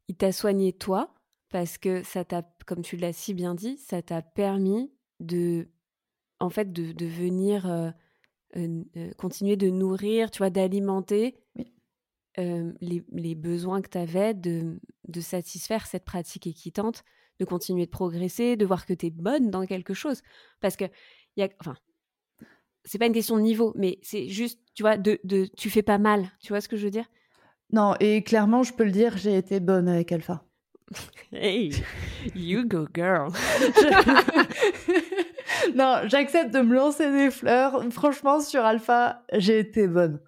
il 0.07 0.15
t'a 0.15 0.31
soigné 0.31 0.73
toi, 0.73 1.13
parce 1.49 1.77
que 1.77 2.03
ça 2.03 2.25
t'a, 2.25 2.41
comme 2.65 2.81
tu 2.81 2.97
l'as 2.97 3.13
si 3.13 3.35
bien 3.35 3.53
dit, 3.53 3.77
ça 3.77 4.01
t'a 4.01 4.23
permis 4.23 4.91
de. 5.19 5.67
En 6.39 6.49
fait, 6.49 6.73
de, 6.73 7.05
venir 7.05 7.69
euh, 7.69 7.91
euh, 8.57 8.83
euh, 8.97 9.11
continuer 9.17 9.55
de 9.55 9.69
nourrir, 9.69 10.31
tu 10.31 10.39
vois, 10.39 10.49
d'alimenter 10.49 11.35
les, 12.37 13.35
besoins 13.35 13.81
que 13.81 13.89
tu 13.89 13.97
avais, 13.97 14.33
de, 14.33 14.79
de 15.07 15.21
satisfaire 15.21 15.85
cette 15.85 16.05
pratique 16.05 16.47
équitante, 16.47 17.03
de 17.39 17.45
continuer 17.45 17.85
de 17.85 17.91
progresser, 17.91 18.55
de 18.55 18.65
voir 18.65 18.85
que 18.85 18.93
tu 18.93 19.07
es 19.07 19.09
bonne 19.09 19.49
dans 19.49 19.65
quelque 19.65 19.93
chose. 19.93 20.21
Parce 20.59 20.75
que, 20.75 20.85
y 21.37 21.43
a, 21.43 21.49
enfin, 21.59 21.75
c'est 22.85 22.97
pas 22.97 23.05
une 23.05 23.13
question 23.13 23.37
de 23.37 23.41
niveau, 23.41 23.73
mais 23.75 23.99
c'est 24.01 24.27
juste, 24.27 24.59
tu 24.75 24.83
vois, 24.83 24.97
de, 24.97 25.19
de, 25.23 25.45
tu 25.57 25.69
fais 25.69 25.83
pas 25.83 25.97
mal. 25.97 26.29
Tu 26.41 26.49
vois 26.49 26.61
ce 26.61 26.67
que 26.67 26.75
je 26.75 26.85
veux 26.85 26.91
dire? 26.91 27.09
Non, 27.71 27.95
et 27.99 28.23
clairement, 28.23 28.63
je 28.63 28.73
peux 28.73 28.83
le 28.83 28.91
dire, 28.91 29.17
j'ai 29.17 29.37
été 29.37 29.59
bonne 29.59 29.87
avec 29.87 30.11
Alpha. 30.11 30.43
hey, 31.31 31.71
you 32.35 32.67
go 32.67 32.87
girl. 32.93 33.31
non, 35.75 36.01
j'accepte 36.05 36.53
de 36.53 36.61
me 36.61 36.75
lancer 36.75 37.11
des 37.11 37.31
fleurs. 37.31 37.83
Franchement, 37.91 38.41
sur 38.41 38.63
Alpha, 38.63 39.23
j'ai 39.33 39.59
été 39.59 39.87
bonne. 39.87 40.19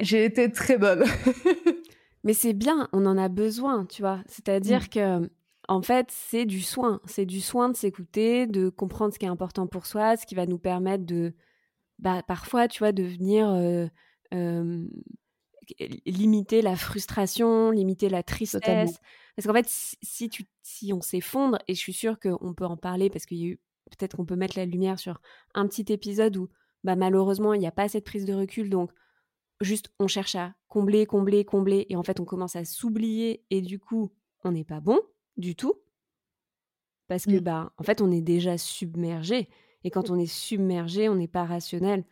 J'ai 0.00 0.24
été 0.24 0.50
très 0.50 0.78
bonne. 0.78 1.04
mais 2.24 2.32
c'est 2.32 2.54
bien, 2.54 2.88
on 2.92 3.04
en 3.06 3.18
a 3.18 3.28
besoin, 3.28 3.84
tu 3.86 4.02
vois. 4.02 4.22
C'est-à-dire 4.26 4.82
mm. 4.82 4.88
que 4.88 5.30
en 5.68 5.82
fait, 5.82 6.08
c'est 6.10 6.44
du 6.44 6.62
soin. 6.62 7.00
C'est 7.04 7.26
du 7.26 7.40
soin 7.40 7.68
de 7.68 7.76
s'écouter, 7.76 8.46
de 8.46 8.68
comprendre 8.68 9.12
ce 9.12 9.18
qui 9.18 9.26
est 9.26 9.28
important 9.28 9.66
pour 9.66 9.86
soi, 9.86 10.16
ce 10.16 10.26
qui 10.26 10.34
va 10.34 10.46
nous 10.46 10.58
permettre 10.58 11.04
de, 11.04 11.34
bah, 11.98 12.22
parfois, 12.26 12.68
tu 12.68 12.80
vois, 12.80 12.92
de 12.92 13.04
venir 13.04 13.48
limiter 16.06 16.62
la 16.62 16.76
frustration, 16.76 17.70
limiter 17.70 18.08
la 18.08 18.22
tristesse. 18.22 18.98
Parce 19.36 19.46
qu'en 19.46 19.54
fait, 19.54 19.66
si, 19.68 20.28
tu, 20.28 20.44
si 20.62 20.92
on 20.92 21.00
s'effondre, 21.00 21.58
et 21.68 21.74
je 21.74 21.80
suis 21.80 21.92
sûre 21.92 22.18
qu'on 22.18 22.54
peut 22.54 22.66
en 22.66 22.76
parler 22.76 23.10
parce 23.10 23.26
qu'il 23.26 23.38
y 23.38 23.44
a 23.44 23.46
eu, 23.46 23.60
peut-être 23.90 24.16
qu'on 24.16 24.26
peut 24.26 24.36
mettre 24.36 24.58
la 24.58 24.66
lumière 24.66 24.98
sur 24.98 25.20
un 25.54 25.66
petit 25.66 25.92
épisode 25.92 26.36
où, 26.36 26.48
bah, 26.84 26.96
malheureusement, 26.96 27.54
il 27.54 27.60
n'y 27.60 27.66
a 27.66 27.72
pas 27.72 27.88
cette 27.88 28.04
prise 28.04 28.24
de 28.24 28.34
recul, 28.34 28.68
donc 28.70 28.90
juste 29.62 29.92
on 29.98 30.08
cherche 30.08 30.34
à 30.34 30.54
combler, 30.68 31.06
combler, 31.06 31.44
combler, 31.44 31.86
et 31.88 31.96
en 31.96 32.02
fait, 32.02 32.20
on 32.20 32.24
commence 32.24 32.56
à 32.56 32.64
s'oublier, 32.64 33.44
et 33.50 33.60
du 33.60 33.78
coup, 33.78 34.12
on 34.44 34.52
n'est 34.52 34.64
pas 34.64 34.80
bon 34.80 35.00
du 35.36 35.54
tout 35.56 35.82
parce 37.12 37.26
que, 37.26 37.36
mmh. 37.36 37.40
bah, 37.40 37.72
en 37.76 37.82
fait, 37.82 38.00
on 38.00 38.10
est 38.10 38.22
déjà 38.22 38.56
submergé. 38.56 39.50
Et 39.84 39.90
quand 39.90 40.08
on 40.08 40.18
est 40.18 40.24
submergé, 40.24 41.10
on 41.10 41.14
n'est 41.14 41.28
pas 41.28 41.44
rationnel. 41.44 42.06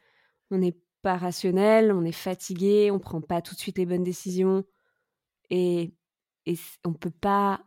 On 0.51 0.59
n'est 0.59 0.77
pas 1.01 1.17
rationnel, 1.17 1.91
on 1.91 2.05
est 2.05 2.13
fatigué, 2.13 2.91
on 2.91 2.99
prend 2.99 3.23
pas 3.23 3.41
tout 3.41 3.55
de 3.55 3.61
suite 3.61 3.79
les 3.79 3.87
bonnes 3.87 4.05
décisions. 4.05 4.63
Et, 5.49 5.95
et 6.45 6.59
on 6.85 6.93
peut 6.93 7.11
pas 7.11 7.65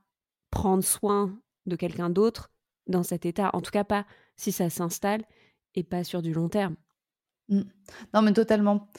prendre 0.51 0.83
soin 0.83 1.35
de 1.65 1.75
quelqu'un 1.75 2.11
d'autre 2.11 2.51
dans 2.85 3.01
cet 3.01 3.25
état. 3.25 3.49
En 3.53 3.61
tout 3.61 3.71
cas, 3.71 3.83
pas 3.83 4.05
si 4.35 4.51
ça 4.51 4.69
s'installe 4.69 5.25
et 5.73 5.83
pas 5.83 6.03
sur 6.03 6.21
du 6.21 6.33
long 6.33 6.49
terme. 6.49 6.75
Mmh. 7.49 7.61
Non, 8.13 8.21
mais 8.21 8.33
totalement. 8.33 8.89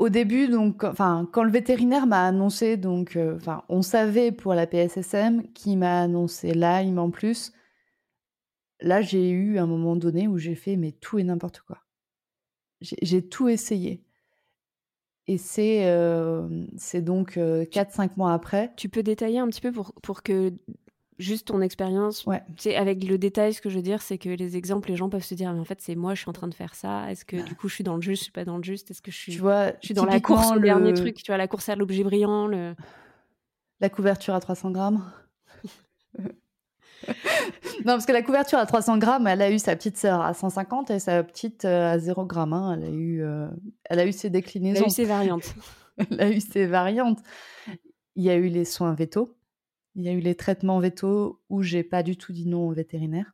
Au 0.00 0.08
début, 0.08 0.48
donc, 0.48 0.82
enfin, 0.82 1.28
quand 1.30 1.44
le 1.44 1.50
vétérinaire 1.50 2.06
m'a 2.06 2.26
annoncé, 2.26 2.78
donc, 2.78 3.16
euh, 3.16 3.36
enfin, 3.36 3.64
on 3.68 3.82
savait 3.82 4.32
pour 4.32 4.54
la 4.54 4.66
PSSM 4.66 5.42
qui 5.52 5.76
m'a 5.76 6.00
annoncé 6.00 6.54
Lyme 6.54 6.98
en 6.98 7.10
plus. 7.10 7.52
Là, 8.80 9.02
j'ai 9.02 9.28
eu 9.28 9.58
un 9.58 9.66
moment 9.66 9.96
donné 9.96 10.26
où 10.26 10.38
j'ai 10.38 10.54
fait 10.54 10.76
mais 10.76 10.92
tout 10.92 11.18
et 11.18 11.22
n'importe 11.22 11.60
quoi. 11.60 11.82
J'ai 12.80 13.28
tout 13.28 13.50
essayé. 13.50 14.02
Et 15.26 15.36
c'est 15.36 15.84
euh, 15.84 16.48
c'est 16.78 17.02
donc 17.02 17.36
4-5 17.36 17.38
euh, 17.38 18.08
mois 18.16 18.32
après. 18.32 18.72
Tu 18.76 18.88
peux 18.88 19.02
détailler 19.02 19.38
un 19.38 19.48
petit 19.48 19.60
peu 19.60 19.70
pour, 19.70 19.92
pour 20.02 20.22
que 20.22 20.54
juste 21.20 21.48
ton 21.48 21.60
expérience. 21.60 22.24
Ouais. 22.26 22.42
C'est 22.56 22.74
avec 22.74 23.04
le 23.04 23.18
détail, 23.18 23.54
ce 23.54 23.60
que 23.60 23.70
je 23.70 23.76
veux 23.76 23.82
dire, 23.82 24.02
c'est 24.02 24.18
que 24.18 24.28
les 24.28 24.56
exemples, 24.56 24.88
les 24.88 24.96
gens 24.96 25.08
peuvent 25.08 25.24
se 25.24 25.34
dire, 25.34 25.52
mais 25.52 25.60
en 25.60 25.64
fait, 25.64 25.80
c'est 25.80 25.94
moi, 25.94 26.14
je 26.14 26.20
suis 26.20 26.30
en 26.30 26.32
train 26.32 26.48
de 26.48 26.54
faire 26.54 26.74
ça. 26.74 27.10
Est-ce 27.10 27.24
que 27.24 27.36
bah. 27.36 27.42
du 27.42 27.54
coup, 27.54 27.68
je 27.68 27.74
suis 27.74 27.84
dans 27.84 27.94
le 27.94 28.02
juste, 28.02 28.20
je 28.20 28.24
suis 28.24 28.32
pas 28.32 28.44
dans 28.44 28.56
le 28.56 28.62
juste? 28.62 28.90
Est-ce 28.90 29.02
que 29.02 29.10
je 29.10 29.16
suis, 29.16 29.32
tu 29.32 29.38
vois, 29.38 29.68
je 29.80 29.86
suis 29.86 29.94
dans 29.94 30.06
la 30.06 30.20
course, 30.20 30.52
le 30.54 30.60
dernier 30.60 30.92
truc, 30.94 31.16
tu 31.16 31.30
vois, 31.30 31.36
la 31.36 31.46
course 31.48 31.68
à 31.68 31.76
l'objet 31.76 32.02
brillant, 32.02 32.46
le... 32.46 32.74
la 33.80 33.88
couverture 33.88 34.34
à 34.34 34.40
300 34.40 34.70
grammes. 34.72 35.04
non, 36.18 37.84
parce 37.84 38.06
que 38.06 38.12
la 38.12 38.22
couverture 38.22 38.58
à 38.58 38.66
300 38.66 38.98
grammes, 38.98 39.26
elle 39.26 39.42
a 39.42 39.50
eu 39.50 39.58
sa 39.58 39.76
petite 39.76 39.96
sœur 39.96 40.20
à 40.20 40.34
150 40.34 40.90
et 40.90 40.98
sa 40.98 41.22
petite 41.22 41.64
euh, 41.64 41.92
à 41.92 41.98
0 41.98 42.24
grammes. 42.24 42.52
Hein. 42.52 42.76
Elle, 42.76 42.84
a 42.84 42.90
eu, 42.90 43.22
euh, 43.22 43.46
elle 43.84 44.00
a 44.00 44.06
eu 44.06 44.12
ses 44.12 44.30
déclinaisons. 44.30 44.80
Elle 44.80 44.84
a 44.84 44.86
eu 44.86 44.90
ses 44.90 45.04
variantes. 45.04 45.54
elle 46.10 46.20
a 46.20 46.30
eu 46.30 46.40
ses 46.40 46.66
variantes. 46.66 47.18
Il 48.16 48.24
y 48.24 48.30
a 48.30 48.36
eu 48.36 48.48
les 48.48 48.64
soins 48.64 48.94
vétos. 48.94 49.36
Il 49.94 50.02
y 50.02 50.08
a 50.08 50.12
eu 50.12 50.20
les 50.20 50.34
traitements 50.34 50.78
vétos 50.78 51.42
où 51.48 51.62
j'ai 51.62 51.82
pas 51.82 52.02
du 52.02 52.16
tout 52.16 52.32
dit 52.32 52.46
non 52.46 52.68
au 52.68 52.72
vétérinaire. 52.72 53.32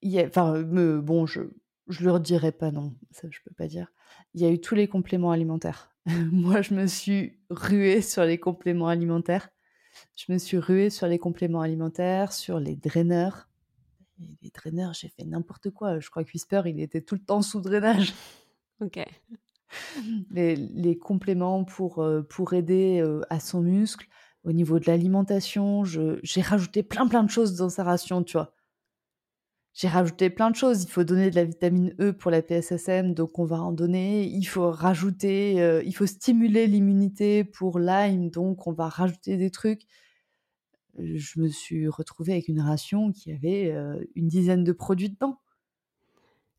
Il 0.00 0.10
y 0.10 0.20
a, 0.20 0.26
enfin, 0.26 0.62
me, 0.62 1.00
bon, 1.00 1.26
je 1.26 1.42
je 1.88 2.04
leur 2.04 2.20
dirai 2.20 2.52
pas 2.52 2.70
non, 2.70 2.94
ça 3.10 3.28
je 3.30 3.38
peux 3.44 3.54
pas 3.54 3.66
dire. 3.66 3.90
Il 4.34 4.42
y 4.42 4.44
a 4.44 4.50
eu 4.50 4.60
tous 4.60 4.74
les 4.74 4.88
compléments 4.88 5.30
alimentaires. 5.30 5.94
Moi, 6.32 6.62
je 6.62 6.74
me 6.74 6.86
suis 6.86 7.38
ruée 7.50 8.02
sur 8.02 8.24
les 8.24 8.38
compléments 8.38 8.88
alimentaires. 8.88 9.48
Je 10.14 10.30
me 10.32 10.38
suis 10.38 10.58
ruée 10.58 10.90
sur 10.90 11.06
les 11.06 11.18
compléments 11.18 11.60
alimentaires, 11.60 12.32
sur 12.32 12.60
les 12.60 12.76
draineurs. 12.76 13.48
les 14.18 14.50
draineurs, 14.50 14.94
j'ai 14.94 15.08
fait 15.08 15.24
n'importe 15.24 15.70
quoi. 15.70 15.98
Je 15.98 16.08
crois 16.10 16.24
que 16.24 16.30
Whisper, 16.32 16.62
il 16.66 16.80
était 16.80 17.00
tout 17.00 17.14
le 17.14 17.24
temps 17.24 17.42
sous 17.42 17.60
drainage. 17.60 18.12
Ok. 18.80 19.04
Les, 20.30 20.54
les 20.54 20.96
compléments 20.96 21.64
pour, 21.64 21.98
euh, 21.98 22.22
pour 22.22 22.52
aider 22.52 23.00
euh, 23.00 23.22
à 23.28 23.40
son 23.40 23.60
muscle. 23.60 24.06
Au 24.48 24.52
niveau 24.52 24.78
de 24.78 24.86
l'alimentation, 24.86 25.84
j'ai 25.84 26.40
rajouté 26.40 26.82
plein 26.82 27.06
plein 27.06 27.22
de 27.22 27.28
choses 27.28 27.54
dans 27.56 27.68
sa 27.68 27.84
ration, 27.84 28.24
tu 28.24 28.38
vois. 28.38 28.54
J'ai 29.74 29.88
rajouté 29.88 30.30
plein 30.30 30.50
de 30.50 30.56
choses. 30.56 30.84
Il 30.84 30.88
faut 30.88 31.04
donner 31.04 31.28
de 31.28 31.36
la 31.36 31.44
vitamine 31.44 31.94
E 32.00 32.14
pour 32.14 32.30
la 32.30 32.40
PSSM, 32.40 33.12
donc 33.12 33.38
on 33.38 33.44
va 33.44 33.60
en 33.60 33.72
donner. 33.72 34.26
Il 34.26 34.44
faut 34.44 34.70
rajouter, 34.70 35.60
euh, 35.60 35.82
il 35.84 35.94
faut 35.94 36.06
stimuler 36.06 36.66
l'immunité 36.66 37.44
pour 37.44 37.78
Lyme, 37.78 38.30
donc 38.30 38.66
on 38.66 38.72
va 38.72 38.88
rajouter 38.88 39.36
des 39.36 39.50
trucs. 39.50 39.82
Je 40.98 41.40
me 41.40 41.48
suis 41.48 41.86
retrouvée 41.86 42.32
avec 42.32 42.48
une 42.48 42.62
ration 42.62 43.12
qui 43.12 43.30
avait 43.30 43.70
euh, 43.70 44.02
une 44.14 44.28
dizaine 44.28 44.64
de 44.64 44.72
produits 44.72 45.10
dedans. 45.10 45.42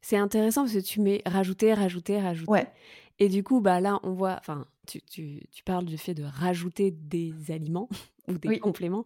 C'est 0.02 0.18
intéressant 0.18 0.62
parce 0.62 0.76
que 0.76 0.80
tu 0.80 1.02
mets 1.02 1.24
rajouter, 1.26 1.74
rajouter, 1.74 2.22
rajouter. 2.22 2.52
Ouais. 2.52 2.72
Et 3.18 3.30
du 3.30 3.44
coup, 3.44 3.62
bah 3.62 3.82
là, 3.82 4.00
on 4.04 4.14
voit, 4.14 4.38
enfin, 4.40 4.66
tu, 4.90 5.02
tu, 5.02 5.48
tu, 5.52 5.64
parles 5.64 5.86
du 5.86 5.98
fait 5.98 6.14
de 6.14 6.24
rajouter 6.24 6.92
des 6.92 7.34
aliments 7.50 7.90
ou 8.28 8.38
des 8.38 8.60
compléments, 8.60 9.06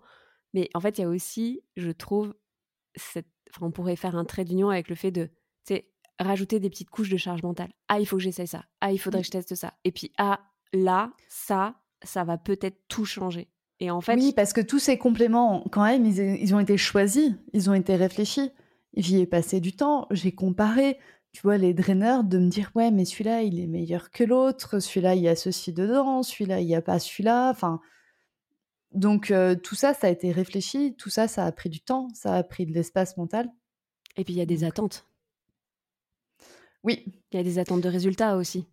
mais 0.54 0.70
en 0.74 0.80
fait, 0.80 0.98
il 0.98 1.02
y 1.02 1.04
a 1.04 1.10
aussi, 1.10 1.62
je 1.76 1.92
trouve, 1.92 2.34
cette, 2.96 3.28
on 3.62 3.72
pourrait 3.72 3.96
faire 3.96 4.16
un 4.16 4.26
trait 4.26 4.46
d'union 4.46 4.70
avec 4.70 4.90
le 4.90 4.96
fait 4.96 5.12
de, 5.12 5.30
rajouter 6.20 6.60
des 6.60 6.70
petites 6.70 6.92
couches 6.92 7.10
de 7.10 7.18
charge 7.18 7.42
mentale. 7.44 7.72
Ah, 7.88 8.00
il 8.00 8.06
faut 8.06 8.18
que 8.18 8.24
j'essaye 8.24 8.48
ça. 8.48 8.64
Ah, 8.82 8.92
il 8.92 8.98
faudrait 8.98 9.22
que 9.22 9.28
je 9.28 9.32
teste 9.32 9.56
ça. 9.56 9.74
Et 9.84 9.92
puis, 9.92 10.12
ah, 10.18 10.40
là, 10.72 11.12
ça, 11.28 11.76
ça 12.04 12.24
va 12.24 12.38
peut-être 12.38 12.78
tout 12.88 13.06
changer. 13.06 13.50
Et 13.80 13.90
en 13.90 14.00
fait, 14.00 14.16
oui, 14.16 14.32
parce 14.36 14.54
que 14.54 14.62
tous 14.62 14.80
ces 14.80 14.98
compléments, 14.98 15.66
quand 15.72 15.84
même, 15.84 16.06
ils, 16.06 16.20
ils 16.20 16.56
ont 16.56 16.60
été 16.60 16.78
choisis, 16.78 17.32
ils 17.54 17.70
ont 17.70 17.74
été 17.74 17.96
réfléchis. 17.96 18.52
J'y 18.96 19.20
ai 19.20 19.26
passé 19.26 19.60
du 19.60 19.76
temps, 19.76 20.08
j'ai 20.12 20.32
comparé, 20.32 21.00
tu 21.34 21.42
vois, 21.42 21.58
les 21.58 21.74
draineurs, 21.74 22.24
de 22.24 22.38
me 22.38 22.48
dire, 22.48 22.72
ouais, 22.76 22.92
mais 22.92 23.06
celui-là, 23.06 23.42
il 23.42 23.60
est 23.60 23.68
meilleur 23.68 24.12
que 24.12 24.24
l'autre, 24.24 24.80
celui-là, 24.80 25.16
il 25.16 25.24
y 25.24 25.28
a 25.28 25.36
ceci 25.36 25.74
dedans, 25.74 26.22
celui-là, 26.22 26.62
il 26.62 26.68
n'y 26.68 26.76
a 26.76 26.82
pas 26.82 27.00
celui-là. 27.00 27.50
Enfin, 27.50 27.82
donc, 28.94 29.32
euh, 29.32 29.56
tout 29.56 29.74
ça, 29.74 29.96
ça 29.96 30.08
a 30.08 30.10
été 30.12 30.32
réfléchi, 30.32 30.96
tout 30.96 31.10
ça, 31.10 31.28
ça 31.28 31.46
a 31.46 31.52
pris 31.52 31.70
du 31.70 31.82
temps, 31.82 32.08
ça 32.14 32.36
a 32.36 32.44
pris 32.44 32.68
de 32.68 32.74
l'espace 32.74 33.18
mental. 33.18 33.50
Et 34.16 34.24
puis, 34.24 34.36
il 34.36 34.38
y 34.38 34.42
a 34.42 34.46
des 34.46 34.64
attentes. 34.64 35.08
Oui. 36.84 37.04
Il 37.32 37.38
y 37.38 37.40
a 37.40 37.44
des 37.44 37.58
attentes 37.58 37.82
de 37.82 37.90
résultats 37.90 38.38
aussi. 38.38 38.68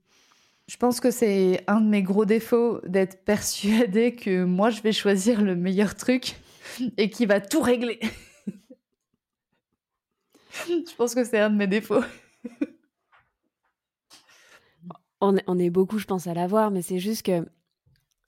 Je 0.68 0.76
pense 0.76 1.00
que 1.00 1.10
c'est 1.10 1.64
un 1.66 1.80
de 1.80 1.88
mes 1.88 2.02
gros 2.02 2.26
défauts 2.26 2.82
d'être 2.86 3.20
persuadée 3.24 4.14
que 4.14 4.44
moi, 4.44 4.68
je 4.68 4.82
vais 4.82 4.92
choisir 4.92 5.40
le 5.40 5.56
meilleur 5.56 5.94
truc 5.94 6.36
et 6.98 7.08
qui 7.08 7.24
va 7.24 7.40
tout 7.40 7.62
régler. 7.62 8.00
je 10.68 10.94
pense 10.98 11.14
que 11.14 11.24
c'est 11.24 11.38
un 11.38 11.48
de 11.48 11.56
mes 11.56 11.66
défauts. 11.66 12.04
on, 15.20 15.58
est 15.58 15.70
beaucoup, 15.70 15.98
je 15.98 16.06
pense, 16.06 16.26
à 16.26 16.34
l'avoir, 16.34 16.70
mais 16.70 16.82
c'est 16.82 16.98
juste 16.98 17.24
que 17.24 17.46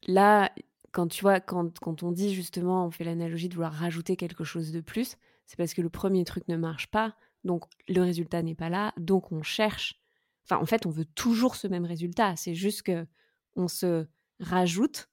là, 0.07 0.53
quand 0.93 1.09
tu 1.09 1.23
vois, 1.23 1.41
quand, 1.41 1.79
quand 1.79 2.03
on 2.03 2.13
dit 2.13 2.35
justement, 2.35 2.87
on 2.87 2.91
fait 2.91 3.05
l'analogie 3.05 3.49
de 3.49 3.55
vouloir 3.55 3.73
rajouter 3.73 4.17
quelque 4.17 4.45
chose 4.45 4.73
de 4.73 4.81
plus, 4.81 5.17
c'est 5.47 5.57
parce 5.57 5.75
que 5.75 5.83
le 5.83 5.91
premier 5.91 6.25
truc 6.25 6.47
ne 6.49 6.57
marche 6.57 6.91
pas, 6.91 7.15
donc 7.45 7.65
le 7.89 8.01
résultat 8.01 8.43
n'est 8.43 8.55
pas 8.55 8.69
là, 8.69 8.93
donc 8.97 9.33
on 9.33 9.43
cherche. 9.43 10.01
Enfin, 10.45 10.61
en 10.61 10.67
fait, 10.67 10.87
on 10.87 10.91
veut 10.91 11.05
toujours 11.05 11.57
ce 11.57 11.67
même 11.67 11.85
résultat. 11.85 12.37
C'est 12.37 12.55
juste 12.55 12.83
que 12.83 13.07
on 13.57 13.69
se 13.69 14.07
rajoute 14.41 15.09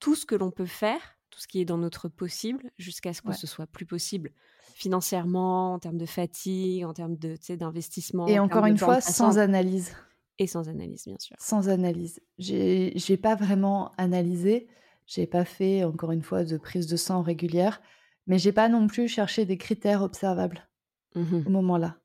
tout 0.00 0.14
ce 0.14 0.26
que 0.26 0.34
l'on 0.34 0.50
peut 0.50 0.66
faire, 0.66 1.18
tout 1.30 1.40
ce 1.40 1.48
qui 1.48 1.60
est 1.60 1.64
dans 1.64 1.78
notre 1.78 2.08
possible, 2.08 2.70
jusqu'à 2.78 3.12
ce 3.12 3.22
que 3.22 3.32
ce 3.32 3.46
soit 3.46 3.66
plus 3.66 3.86
possible 3.86 4.32
financièrement, 4.80 5.74
en 5.74 5.78
termes 5.78 5.98
de 5.98 6.06
fatigue, 6.06 6.84
en 6.84 6.94
termes 6.94 7.16
de, 7.16 7.36
d'investissement. 7.54 8.26
Et 8.26 8.38
encore 8.38 8.64
une 8.64 8.78
fois, 8.78 9.00
sans 9.00 9.38
analyse. 9.38 9.94
Et 10.38 10.46
sans 10.46 10.70
analyse, 10.70 11.04
bien 11.04 11.18
sûr. 11.18 11.36
Sans 11.38 11.68
analyse. 11.68 12.20
J'ai, 12.38 12.92
j'ai 12.96 13.18
pas 13.18 13.34
vraiment 13.34 13.92
analysé. 13.98 14.68
J'ai 15.06 15.26
pas 15.26 15.44
fait, 15.44 15.84
encore 15.84 16.12
une 16.12 16.22
fois, 16.22 16.44
de 16.44 16.56
prise 16.56 16.86
de 16.86 16.96
sang 16.96 17.20
régulière. 17.20 17.82
Mais 18.26 18.38
j'ai 18.38 18.52
pas 18.52 18.70
non 18.70 18.86
plus 18.86 19.06
cherché 19.06 19.44
des 19.44 19.58
critères 19.58 20.02
observables 20.02 20.66
mmh 21.14 21.42
au 21.46 21.50
moment-là. 21.50 21.99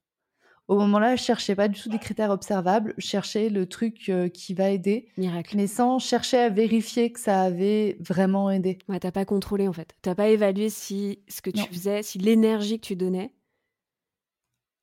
Au 0.68 0.76
moment-là, 0.78 1.14
je 1.14 1.22
cherchais 1.22 1.54
pas 1.54 1.68
du 1.68 1.80
tout 1.80 1.88
des 1.88 1.98
critères 1.98 2.30
observables, 2.30 2.92
je 2.98 3.06
cherchais 3.06 3.50
le 3.50 3.66
truc 3.66 4.08
euh, 4.08 4.28
qui 4.28 4.52
va 4.52 4.70
aider, 4.70 5.08
Miracle. 5.16 5.56
mais 5.56 5.68
sans 5.68 6.00
chercher 6.00 6.38
à 6.38 6.48
vérifier 6.48 7.12
que 7.12 7.20
ça 7.20 7.42
avait 7.42 7.96
vraiment 8.00 8.50
aidé. 8.50 8.78
Ouais, 8.88 8.98
t'as 8.98 9.12
pas 9.12 9.24
contrôlé 9.24 9.68
en 9.68 9.72
fait. 9.72 9.94
T'as 10.02 10.16
pas 10.16 10.28
évalué 10.28 10.68
si 10.68 11.20
ce 11.28 11.40
que 11.40 11.50
tu 11.50 11.62
faisais, 11.68 12.02
si 12.02 12.18
l'énergie 12.18 12.80
que 12.80 12.86
tu 12.86 12.96
donnais, 12.96 13.32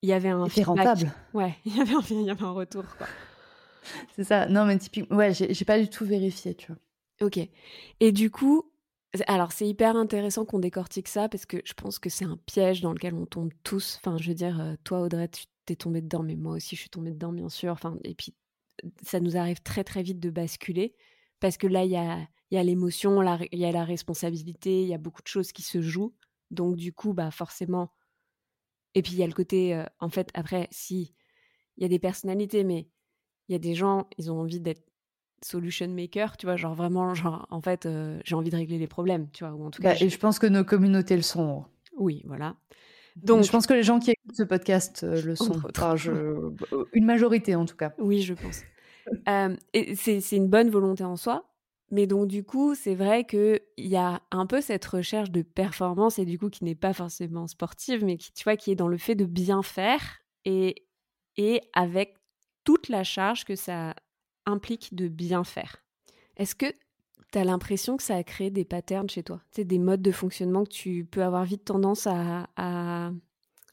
il 0.01 0.09
y 0.09 0.13
avait 0.13 0.29
un 0.29 0.47
feedback. 0.47 0.67
rentable. 0.67 1.13
Ouais, 1.33 1.55
il 1.65 1.75
y 1.75 1.81
avait 1.81 1.93
un, 1.95 2.01
il 2.09 2.21
y 2.21 2.29
avait 2.29 2.43
un 2.43 2.51
retour 2.51 2.85
quoi. 2.97 3.07
C'est 4.15 4.23
ça. 4.23 4.47
Non, 4.47 4.63
mais 4.65 4.77
typiquement, 4.77 5.17
ouais, 5.17 5.33
j'ai 5.33 5.65
pas 5.65 5.79
du 5.79 5.89
tout 5.89 6.05
vérifié, 6.05 6.55
tu 6.55 6.67
vois. 6.67 6.77
Ok. 7.27 7.39
Et 7.99 8.11
du 8.13 8.31
coup, 8.31 8.71
alors 9.27 9.51
c'est 9.51 9.67
hyper 9.67 9.95
intéressant 9.95 10.45
qu'on 10.45 10.59
décortique 10.59 11.07
ça 11.07 11.29
parce 11.29 11.45
que 11.45 11.57
je 11.65 11.73
pense 11.73 11.99
que 11.99 12.09
c'est 12.09 12.25
un 12.25 12.37
piège 12.45 12.81
dans 12.81 12.93
lequel 12.93 13.13
on 13.13 13.25
tombe 13.25 13.51
tous. 13.63 13.99
Enfin, 14.01 14.17
je 14.17 14.29
veux 14.29 14.33
dire, 14.35 14.59
euh, 14.59 14.75
toi 14.83 15.01
Audrey, 15.01 15.27
tu 15.27 15.43
t'es 15.65 15.75
tombée 15.75 16.01
dedans, 16.01 16.23
mais 16.23 16.35
moi 16.35 16.53
aussi 16.53 16.75
je 16.75 16.81
suis 16.81 16.89
tombée 16.89 17.11
dedans, 17.11 17.31
bien 17.31 17.49
sûr. 17.49 17.71
Enfin, 17.71 17.97
et 18.03 18.15
puis 18.15 18.33
ça 19.03 19.19
nous 19.19 19.37
arrive 19.37 19.61
très 19.61 19.83
très 19.83 20.03
vite 20.03 20.19
de 20.19 20.29
basculer 20.29 20.95
parce 21.39 21.57
que 21.57 21.67
là 21.67 21.83
il 21.85 21.91
y 21.91 21.97
a, 21.97 22.27
y 22.51 22.57
a 22.57 22.63
l'émotion, 22.63 23.21
il 23.51 23.59
y 23.59 23.65
a 23.65 23.71
la 23.71 23.85
responsabilité, 23.85 24.81
il 24.81 24.87
y 24.87 24.93
a 24.93 24.97
beaucoup 24.97 25.21
de 25.21 25.27
choses 25.27 25.51
qui 25.51 25.61
se 25.61 25.81
jouent. 25.81 26.13
Donc 26.51 26.75
du 26.75 26.93
coup, 26.93 27.13
bah 27.13 27.31
forcément. 27.31 27.91
Et 28.95 29.01
puis 29.01 29.13
il 29.13 29.17
y 29.17 29.23
a 29.23 29.27
le 29.27 29.33
côté, 29.33 29.75
euh, 29.75 29.85
en 29.99 30.09
fait, 30.09 30.29
après, 30.33 30.67
si 30.71 31.15
il 31.77 31.83
y 31.83 31.85
a 31.85 31.89
des 31.89 31.99
personnalités, 31.99 32.63
mais 32.63 32.87
il 33.49 33.53
y 33.53 33.55
a 33.55 33.59
des 33.59 33.75
gens, 33.75 34.07
ils 34.17 34.31
ont 34.31 34.39
envie 34.39 34.59
d'être 34.59 34.83
solution 35.43 35.87
maker, 35.89 36.37
tu 36.37 36.45
vois, 36.45 36.55
genre 36.55 36.75
vraiment, 36.75 37.13
genre 37.13 37.47
en 37.49 37.61
fait, 37.61 37.85
euh, 37.85 38.19
j'ai 38.23 38.35
envie 38.35 38.49
de 38.49 38.55
régler 38.55 38.77
les 38.77 38.87
problèmes, 38.87 39.29
tu 39.31 39.43
vois, 39.43 39.53
ou 39.53 39.65
en 39.65 39.71
tout 39.71 39.81
cas. 39.81 39.93
Bah, 39.93 39.99
et 39.99 40.09
je 40.09 40.17
pense 40.17 40.39
que 40.39 40.47
nos 40.47 40.63
communautés 40.63 41.15
le 41.15 41.21
sont. 41.21 41.65
Oui, 41.97 42.23
voilà. 42.25 42.55
Donc, 43.15 43.43
je 43.43 43.51
pense 43.51 43.67
que 43.67 43.73
les 43.73 43.83
gens 43.83 43.99
qui 43.99 44.11
écoutent 44.11 44.35
ce 44.35 44.43
podcast 44.43 45.03
euh, 45.03 45.21
le 45.21 45.35
sont. 45.35 45.61
Enfin, 45.69 45.95
je... 45.95 46.11
Une 46.93 47.05
majorité, 47.05 47.55
en 47.55 47.65
tout 47.65 47.75
cas. 47.75 47.93
Oui, 47.99 48.21
je 48.21 48.33
pense. 48.33 48.61
euh, 49.27 49.55
c'est 49.95 50.35
une 50.35 50.47
bonne 50.47 50.69
volonté 50.69 51.03
en 51.03 51.15
soi, 51.17 51.45
Mais 51.91 52.07
donc, 52.07 52.27
du 52.27 52.43
coup, 52.43 52.73
c'est 52.73 52.95
vrai 52.95 53.25
qu'il 53.25 53.59
y 53.77 53.95
a 53.95 54.21
un 54.31 54.45
peu 54.45 54.61
cette 54.61 54.85
recherche 54.85 55.29
de 55.29 55.41
performance 55.41 56.19
et 56.19 56.25
du 56.25 56.39
coup, 56.39 56.49
qui 56.49 56.63
n'est 56.63 56.75
pas 56.75 56.93
forcément 56.93 57.47
sportive, 57.47 58.03
mais 58.03 58.17
qui, 58.17 58.31
tu 58.33 58.43
vois, 58.45 58.55
qui 58.55 58.71
est 58.71 58.75
dans 58.75 58.87
le 58.87 58.97
fait 58.97 59.15
de 59.15 59.25
bien 59.25 59.61
faire 59.61 60.01
et, 60.45 60.87
et 61.37 61.61
avec 61.73 62.15
toute 62.63 62.89
la 62.89 63.03
charge 63.03 63.43
que 63.45 63.55
ça 63.55 63.93
implique 64.45 64.95
de 64.95 65.07
bien 65.07 65.43
faire. 65.43 65.83
Est-ce 66.37 66.55
que 66.55 66.73
tu 67.33 67.39
as 67.39 67.43
l'impression 67.43 67.97
que 67.97 68.03
ça 68.03 68.15
a 68.15 68.23
créé 68.23 68.51
des 68.51 68.63
patterns 68.63 69.09
chez 69.09 69.23
toi? 69.23 69.41
C'est 69.51 69.65
des 69.65 69.79
modes 69.79 70.01
de 70.01 70.11
fonctionnement 70.11 70.63
que 70.63 70.69
tu 70.69 71.05
peux 71.05 71.23
avoir 71.23 71.43
vite 71.43 71.65
tendance 71.65 72.07
à, 72.07 72.47
à, 72.55 73.11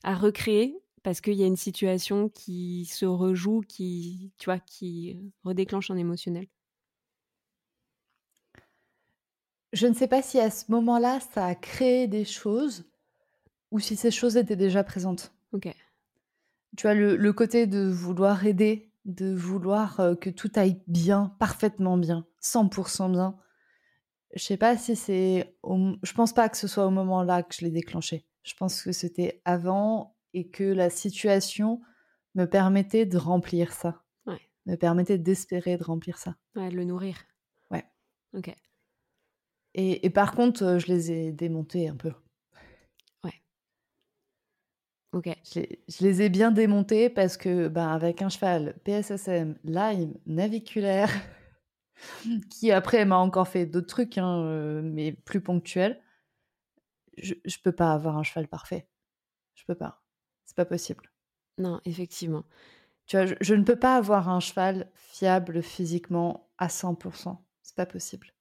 à 0.03 0.15
recréer 0.15 0.77
parce 1.03 1.20
qu'il 1.20 1.35
y 1.35 1.43
a 1.43 1.47
une 1.47 1.57
situation 1.57 2.28
qui 2.28 2.87
se 2.87 3.07
rejoue, 3.07 3.62
qui, 3.66 4.32
tu 4.39 4.47
vois, 4.47 4.59
qui 4.59 5.19
redéclenche 5.45 5.91
un 5.91 5.97
émotionnel? 5.97 6.47
Je 9.73 9.87
ne 9.87 9.95
sais 9.95 10.09
pas 10.09 10.23
si 10.23 10.41
à 10.41 10.51
ce 10.51 10.70
moment-là, 10.73 11.20
ça 11.20 11.47
a 11.47 11.55
créé 11.55 12.09
des 12.09 12.24
choses 12.24 12.91
ou 13.70 13.78
si 13.78 13.97
ces 13.97 14.11
choses 14.11 14.37
étaient 14.37 14.57
déjà 14.57 14.82
présentes. 14.82 15.32
Ok. 15.53 15.73
Tu 16.77 16.82
vois, 16.82 16.95
le, 16.95 17.16
le 17.16 17.32
côté 17.32 17.66
de 17.66 17.89
vouloir 17.89 18.47
aider, 18.47 18.93
de 19.05 19.35
vouloir 19.35 20.01
euh, 20.01 20.15
que 20.15 20.31
tout 20.31 20.51
aille 20.57 20.81
bien, 20.87 21.35
parfaitement 21.39 21.97
bien, 21.97 22.27
100% 22.41 23.11
bien. 23.11 23.37
Je 24.35 24.43
sais 24.43 24.57
pas 24.57 24.77
si 24.77 24.94
c'est. 24.97 25.57
Je 25.65 26.12
pense 26.12 26.32
pas 26.32 26.48
que 26.48 26.57
ce 26.57 26.69
soit 26.69 26.86
au 26.86 26.90
moment-là 26.90 27.43
que 27.43 27.55
je 27.55 27.65
l'ai 27.65 27.70
déclenché. 27.70 28.27
Je 28.43 28.55
pense 28.55 28.82
que 28.82 28.93
c'était 28.93 29.43
avant 29.44 30.16
et 30.32 30.48
que 30.48 30.65
la 30.65 30.90
situation 30.90 31.81
me 32.35 32.44
permettait 32.44 33.07
de 33.07 33.19
remplir 33.19 33.73
ça. 33.73 34.02
Ouais. 34.27 34.40
Me 34.66 34.77
permettait 34.77 35.19
d'espérer 35.19 35.77
de 35.77 35.85
remplir 35.85 36.16
ça. 36.19 36.36
Ouais, 36.55 36.70
de 36.70 36.77
le 36.77 36.85
nourrir. 36.85 37.16
Ouais. 37.70 37.85
Ok. 38.35 38.55
Et, 39.74 40.07
et 40.07 40.11
par 40.11 40.32
contre, 40.32 40.62
euh, 40.65 40.78
je 40.78 40.86
les 40.86 41.11
ai 41.11 41.32
démontés 41.32 41.89
un 41.89 41.97
peu. 41.97 42.12
Ouais. 43.24 43.43
Ok. 45.12 45.28
Je 45.52 45.61
les, 45.61 45.85
je 45.89 46.05
les 46.05 46.23
ai 46.23 46.28
bien 46.28 46.52
démontés 46.52 47.11
parce 47.11 47.36
que, 47.36 47.69
bah, 47.69 47.93
avec 47.93 48.23
un 48.23 48.28
cheval 48.28 48.78
PSSM, 48.85 49.59
Lyme, 49.65 50.15
naviculaire, 50.27 51.11
qui 52.51 52.70
après 52.72 53.05
m'a 53.05 53.16
encore 53.18 53.48
fait 53.48 53.66
d'autres 53.66 53.86
trucs, 53.86 54.18
hein, 54.18 54.43
euh, 54.44 54.82
mais 54.82 55.12
plus 55.12 55.40
ponctuels, 55.40 56.01
je, 57.18 57.35
je 57.44 57.56
peux 57.62 57.72
pas 57.72 57.93
avoir 57.93 58.16
un 58.16 58.22
cheval 58.22 58.48
parfait. 58.48 58.89
Je 59.55 59.64
peux 59.66 59.74
pas. 59.74 60.02
C'est 60.47 60.56
pas 60.56 60.64
possible. 60.64 61.10
Non, 61.59 61.81
effectivement. 61.85 62.44
Tu 63.06 63.16
vois, 63.16 63.27
je, 63.27 63.35
je 63.40 63.55
ne 63.55 63.64
peux 63.64 63.77
pas 63.77 63.97
avoir 63.97 64.28
un 64.28 64.40
cheval 64.40 64.90
fiable 64.94 65.62
physiquement 65.62 66.48
à 66.59 66.68
100%. 66.68 67.44
C'est 67.62 67.77
pas 67.77 67.86
possible. 67.86 68.32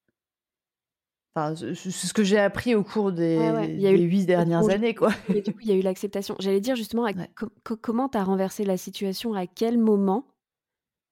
Enfin, 1.35 1.55
c'est 1.55 1.91
ce 1.91 2.13
que 2.13 2.23
j'ai 2.23 2.39
appris 2.39 2.75
au 2.75 2.83
cours 2.83 3.11
des, 3.11 3.37
Ouais, 3.37 3.51
ouais. 3.51 3.73
Il 3.75 3.81
y 3.81 3.87
a 3.87 3.91
des 3.91 3.99
eu 3.99 4.01
huit 4.01 4.25
dernières 4.25 4.67
années, 4.69 4.95
quoi. 4.95 5.11
Et 5.33 5.41
du 5.41 5.53
coup, 5.53 5.59
il 5.61 5.69
y 5.69 5.71
a 5.71 5.75
eu 5.75 5.81
l'acceptation. 5.81 6.35
J'allais 6.39 6.59
dire 6.59 6.75
justement, 6.75 7.05
à 7.05 7.11
Ouais. 7.15 7.29
co- 7.35 7.49
co- 7.63 7.77
comment 7.77 8.09
tu 8.09 8.17
as 8.17 8.23
renversé 8.23 8.65
la 8.65 8.77
situation? 8.77 9.33
À 9.35 9.45
quel 9.47 9.77
moment, 9.77 10.27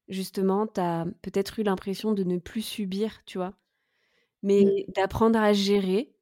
justement, 0.10 0.68
tu 0.68 0.80
as 0.82 1.06
peut-être 1.22 1.60
eu 1.60 1.64
l'impression 1.64 2.14
de 2.14 2.24
ne 2.24 2.38
plus 2.38 2.62
subir, 2.62 3.24
tu 3.26 3.38
vois, 3.38 3.54
mais 4.44 4.66
Mm. 4.66 4.84
d'apprendre 4.90 5.40
à 5.40 5.54
gérer 5.54 6.16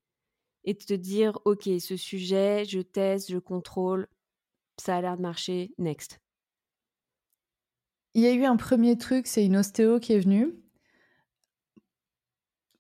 et 0.66 0.74
de 0.76 0.80
te 0.84 0.94
dire, 0.94 1.40
OK, 1.46 1.70
ce 1.80 1.98
sujet, 1.98 2.66
je 2.66 2.82
teste, 2.82 3.32
je 3.32 3.40
contrôle, 3.40 4.08
ça 4.78 4.98
a 4.98 5.02
l'air 5.02 5.18
de 5.18 5.24
marcher, 5.24 5.74
next. 5.80 6.20
Il 8.16 8.24
y 8.24 8.26
a 8.26 8.34
eu 8.34 8.46
un 8.46 8.56
premier 8.56 8.98
truc, 8.98 9.28
c'est 9.28 9.46
une 9.46 9.58
ostéo 9.58 10.00
qui 10.00 10.14
est 10.14 10.20
venue 10.20 10.56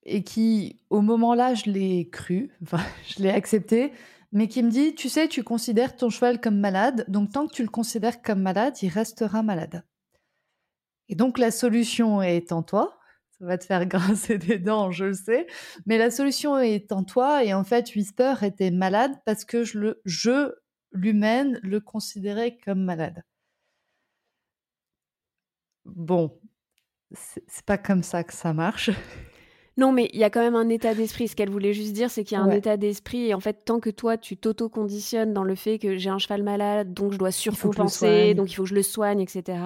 et 0.04 0.24
qui, 0.24 0.80
au 0.90 1.02
moment-là, 1.02 1.54
je 1.56 1.70
l'ai 1.70 2.10
cru, 2.10 2.52
enfin, 2.64 2.84
je 3.08 3.22
l'ai 3.24 3.30
accepté, 3.30 3.92
mais 4.32 4.48
qui 4.48 4.64
me 4.64 4.70
dit, 4.70 4.96
tu 4.96 5.10
sais, 5.10 5.28
tu 5.28 5.44
considères 5.44 5.96
ton 5.96 6.10
cheval 6.10 6.40
comme 6.42 6.60
malade, 6.60 7.06
donc 7.08 7.32
tant 7.32 7.48
que 7.48 7.54
tu 7.54 7.64
le 7.64 7.70
considères 7.70 8.22
comme 8.22 8.42
malade, 8.42 8.76
il 8.82 8.90
restera 8.90 9.44
malade. 9.44 9.84
Et 11.10 11.16
donc 11.16 11.38
la 11.38 11.52
solution 11.52 12.22
est 12.22 12.52
en 12.52 12.64
toi. 12.64 12.98
Ça 13.40 13.46
va 13.46 13.58
te 13.58 13.66
faire 13.66 13.86
grincer 13.88 14.38
des 14.38 14.60
dents, 14.60 14.92
je 14.92 15.06
le 15.06 15.14
sais. 15.14 15.48
Mais 15.86 15.98
la 15.98 16.12
solution 16.12 16.58
est 16.58 16.92
en 16.92 17.04
toi. 17.04 17.44
Et 17.44 17.54
en 17.54 17.64
fait, 17.64 17.94
Whisper 17.96 18.36
était 18.44 18.72
malade 18.72 19.12
parce 19.26 19.46
que 19.46 19.64
je, 19.64 19.80
le, 19.80 20.02
je 20.06 20.54
l'humaine, 20.92 21.60
le 21.62 21.80
considérais 21.80 22.58
comme 22.64 22.84
malade. 22.84 23.24
Bon, 25.86 26.40
c'est 27.14 27.66
pas 27.66 27.78
comme 27.78 28.02
ça 28.04 28.24
que 28.24 28.34
ça 28.34 28.54
marche. 28.54 28.90
Non, 29.78 29.92
mais 29.92 30.10
il 30.14 30.20
y 30.20 30.24
a 30.24 30.30
quand 30.30 30.40
même 30.40 30.56
un 30.56 30.70
état 30.70 30.94
d'esprit. 30.94 31.28
Ce 31.28 31.36
qu'elle 31.36 31.50
voulait 31.50 31.74
juste 31.74 31.92
dire, 31.92 32.10
c'est 32.10 32.24
qu'il 32.24 32.38
y 32.38 32.40
a 32.40 32.44
un 32.44 32.50
état 32.50 32.78
d'esprit. 32.78 33.28
Et 33.28 33.34
en 33.34 33.42
fait, 33.42 33.66
tant 33.66 33.82
que 33.82 33.90
toi, 33.90 34.18
tu 34.18 34.38
t'auto-conditionnes 34.38 35.34
dans 35.34 35.44
le 35.44 35.56
fait 35.56 35.80
que 35.80 35.98
j'ai 35.98 36.10
un 36.10 36.18
cheval 36.18 36.44
malade, 36.44 36.94
donc 36.94 37.12
je 37.12 37.18
dois 37.18 37.32
surcompenser, 37.32 38.34
donc 38.36 38.50
il 38.50 38.56
faut 38.56 38.64
que 38.64 38.70
je 38.70 38.76
le 38.76 38.84
soigne, 38.84 39.20
etc., 39.20 39.60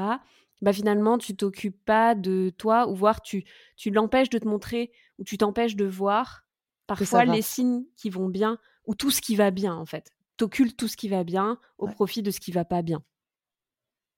bah 0.61 0.73
finalement, 0.73 1.17
tu 1.17 1.35
t'occupes 1.35 1.83
pas 1.85 2.15
de 2.15 2.51
toi, 2.57 2.87
ou 2.89 2.95
voire 2.95 3.21
tu, 3.21 3.45
tu 3.77 3.91
l'empêches 3.91 4.29
de 4.29 4.37
te 4.37 4.47
montrer, 4.47 4.91
ou 5.17 5.23
tu 5.23 5.37
t'empêches 5.37 5.75
de 5.75 5.85
voir 5.85 6.45
parfois 6.87 7.23
les 7.25 7.41
signes 7.41 7.85
qui 7.95 8.09
vont 8.09 8.27
bien, 8.29 8.57
ou 8.85 8.95
tout 8.95 9.11
ce 9.11 9.21
qui 9.21 9.35
va 9.35 9.51
bien, 9.51 9.73
en 9.75 9.85
fait. 9.85 10.11
T'occultes 10.37 10.77
tout 10.77 10.87
ce 10.87 10.97
qui 10.97 11.09
va 11.09 11.23
bien 11.23 11.59
au 11.77 11.85
Ouais. 11.87 11.93
profit 11.93 12.23
de 12.23 12.31
ce 12.31 12.39
qui 12.39 12.51
va 12.51 12.65
pas 12.65 12.81
bien. 12.81 13.03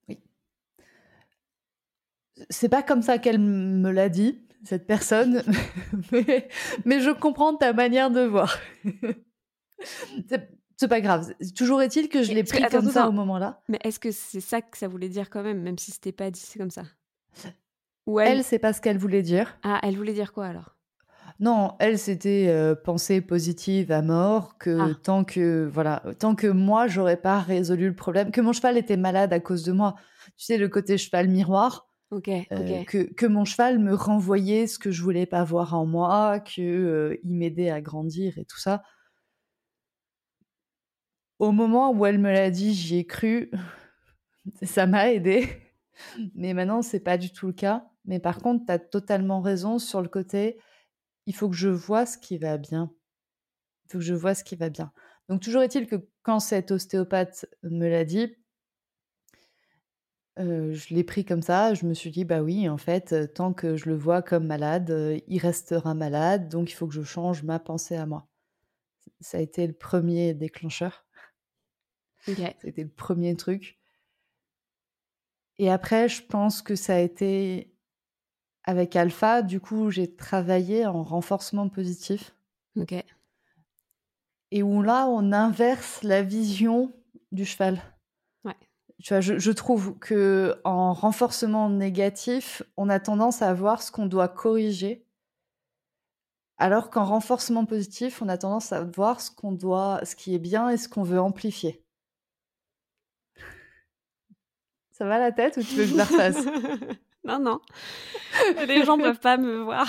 Oui. 0.07 0.19
C'est 2.49 2.69
pas 2.69 2.84
comme 2.84 3.01
ça 3.01 3.18
qu'elle 3.18 3.39
me 3.39 3.91
l'a 3.91 4.09
dit, 4.09 4.41
cette 4.63 4.88
personne, 4.88 5.43
mais, 6.11 6.47
mais 6.85 6.99
je 7.01 7.09
comprends 7.11 7.55
ta 7.55 7.73
manière 7.73 8.11
de 8.11 8.22
voir. 8.22 8.57
C'est 10.81 10.87
pas 10.87 10.99
grave. 11.01 11.33
Toujours 11.55 11.81
est-il 11.81 12.09
que 12.09 12.23
je 12.23 12.33
l'ai 12.33 12.43
que- 12.43 12.49
pris 12.49 12.63
attends, 12.63 12.79
comme 12.81 12.89
ça 12.89 13.07
au 13.07 13.11
moment-là. 13.11 13.61
Mais 13.69 13.79
est-ce 13.83 13.99
que 13.99 14.11
c'est 14.11 14.41
ça 14.41 14.61
que 14.61 14.77
ça 14.77 14.87
voulait 14.87 15.09
dire 15.09 15.29
quand 15.29 15.43
même, 15.43 15.61
même 15.61 15.77
si 15.77 15.91
c'était 15.91 16.11
pas 16.11 16.29
dit 16.31 16.43
comme 16.57 16.71
ça? 16.71 16.83
Ou 18.07 18.19
elle... 18.19 18.39
Elle, 18.39 18.43
c'est 18.43 18.59
pas 18.59 18.73
ce 18.73 18.81
qu'elle 18.81 18.97
voulait 18.97 19.21
dire. 19.21 19.57
Ah, 19.63 19.79
elle 19.83 19.95
voulait 19.95 20.13
dire 20.13 20.33
quoi 20.33 20.47
alors? 20.47 20.75
Non, 21.39 21.75
elle, 21.79 21.97
c'était 21.97 22.47
euh, 22.49 22.75
pensée 22.75 23.21
positive 23.21 23.91
à 23.91 24.01
mort, 24.01 24.57
que 24.57 24.77
Ah. 24.79 24.95
tant 25.01 25.23
que 25.23 25.67
voilà, 25.71 26.03
tant 26.19 26.35
que 26.35 26.47
moi, 26.47 26.87
j'aurais 26.87 27.17
pas 27.17 27.39
résolu 27.39 27.87
le 27.87 27.95
problème, 27.95 28.31
que 28.31 28.41
mon 28.41 28.53
cheval 28.53 28.77
était 28.77 28.97
malade 28.97 29.33
à 29.33 29.39
cause 29.39 29.63
de 29.63 29.71
moi. 29.71 29.95
Tu 30.37 30.45
sais, 30.45 30.57
le 30.57 30.67
côté 30.67 30.97
cheval 30.97 31.29
miroir. 31.29 31.87
Ok, 32.11 32.27
Euh, 32.51 32.83
que, 32.83 33.03
que 33.13 33.25
mon 33.25 33.45
cheval 33.45 33.79
me 33.79 33.93
renvoyait 33.95 34.67
ce 34.67 34.77
que 34.77 34.91
je 34.91 35.01
voulais 35.01 35.25
pas 35.25 35.45
voir 35.45 35.73
en 35.73 35.85
moi, 35.85 36.41
que 36.41 36.61
euh, 36.61 37.17
il 37.23 37.35
m'aidait 37.37 37.69
à 37.69 37.79
grandir 37.81 38.37
et 38.37 38.43
tout 38.43 38.59
ça. 38.59 38.83
Au 41.41 41.51
moment 41.51 41.91
où 41.91 42.05
elle 42.05 42.19
me 42.19 42.31
l'a 42.31 42.51
dit, 42.51 42.73
j'y 42.73 42.99
ai 42.99 43.05
cru. 43.05 43.51
ça 44.63 44.85
m'a 44.85 45.11
aidé. 45.11 45.49
Mais 46.35 46.53
maintenant, 46.53 46.81
c'est 46.81 46.99
pas 46.99 47.18
du 47.18 47.34
tout 47.34 47.47
le 47.47 47.53
cas. 47.53 47.85
Mais 48.05 48.19
par 48.19 48.38
contre, 48.38 48.65
tu 48.65 48.72
as 48.72 48.80
totalement 48.80 49.41
raison 49.41 49.80
sur 49.80 50.01
le 50.01 50.07
côté 50.07 50.57
il 51.26 51.35
faut 51.35 51.49
que 51.49 51.55
je 51.55 51.69
vois 51.69 52.05
ce 52.05 52.18
qui 52.18 52.38
va 52.38 52.57
bien. 52.57 52.91
Il 53.85 53.91
faut 53.91 53.97
que 53.99 54.03
je 54.03 54.13
vois 54.13 54.35
ce 54.35 54.43
qui 54.43 54.55
va 54.55 54.69
bien. 54.69 54.91
Donc, 55.30 55.41
toujours 55.41 55.61
est-il 55.61 55.88
que 55.88 56.07
quand 56.23 56.39
cette 56.39 56.72
ostéopathe 56.72 57.45
me 57.63 57.88
l'a 57.88 58.05
dit, 58.05 58.35
euh, 60.39 60.73
je 60.73 60.93
l'ai 60.93 61.03
pris 61.03 61.26
comme 61.26 61.41
ça. 61.41 61.73
Je 61.73 61.85
me 61.85 61.93
suis 61.93 62.11
dit, 62.11 62.26
bah 62.26 62.41
oui, 62.41 62.68
en 62.69 62.77
fait, 62.77 63.13
euh, 63.13 63.27
tant 63.27 63.53
que 63.53 63.76
je 63.76 63.89
le 63.89 63.95
vois 63.95 64.22
comme 64.22 64.47
malade, 64.47 64.91
euh, 64.91 65.19
il 65.27 65.39
restera 65.39 65.93
malade. 65.93 66.49
Donc, 66.49 66.72
il 66.72 66.73
faut 66.73 66.88
que 66.88 66.93
je 66.93 67.03
change 67.03 67.43
ma 67.43 67.59
pensée 67.59 67.95
à 67.95 68.05
moi. 68.05 68.27
Ça 69.19 69.38
a 69.38 69.41
été 69.41 69.68
le 69.68 69.73
premier 69.73 70.34
déclencheur. 70.34 71.05
Été 72.27 72.84
le 72.84 72.89
premier 72.89 73.35
truc. 73.35 73.80
Et 75.57 75.69
après, 75.69 76.10
je 76.10 76.23
pense 76.23 76.61
que 76.61 76.76
ça 76.76 76.95
a 76.95 76.99
été 76.99 77.73
avec 78.64 78.95
Alpha. 78.95 79.41
Du 79.41 79.60
coup, 79.60 79.89
j'ai 79.89 80.15
travaillé 80.15 80.85
en 80.85 81.03
renforcement 81.03 81.69
positif. 81.69 82.35
Ok. 82.76 82.93
Et 84.52 84.64
où 84.64 84.81
là, 84.81 85.07
on 85.07 85.31
inverse 85.31 86.03
la 86.03 86.23
vision 86.23 86.91
du 87.31 87.45
cheval. 87.45 87.81
Ouais. 88.43 88.56
Tu 89.02 89.14
vois, 89.14 89.22
je, 89.22 89.39
je 89.39 89.52
trouve 89.52 89.98
que 89.99 90.60
en 90.64 90.93
renforcement 90.93 91.69
négatif, 91.69 92.61
on 92.77 92.89
a 92.89 92.99
tendance 92.99 93.41
à 93.41 93.53
voir 93.53 93.81
ce 93.81 93.91
qu'on 93.91 94.07
doit 94.07 94.27
corriger, 94.27 95.06
alors 96.57 96.91
qu'en 96.91 97.06
renforcement 97.06 97.65
positif, 97.65 98.22
on 98.22 98.30
a 98.30 98.38
tendance 98.38 98.72
à 98.72 98.84
voir 98.84 99.19
ce 99.22 99.31
qu'on 99.31 99.52
doit, 99.52 100.02
ce 100.03 100.15
qui 100.15 100.35
est 100.35 100.39
bien 100.39 100.69
et 100.69 100.77
ce 100.77 100.88
qu'on 100.88 101.03
veut 101.03 101.19
amplifier. 101.19 101.84
Ça 105.01 105.07
va 105.07 105.17
la 105.17 105.31
tête 105.31 105.57
ou 105.57 105.63
tu 105.63 105.73
veux 105.73 105.85
que 105.85 105.89
je 105.89 105.95
la 105.97 106.03
refasse 106.03 106.45
non, 107.23 107.39
non. 107.39 107.59
Les 108.67 108.85
gens 108.85 108.99
peuvent 108.99 109.19
pas 109.19 109.37
me 109.37 109.57
voir 109.63 109.87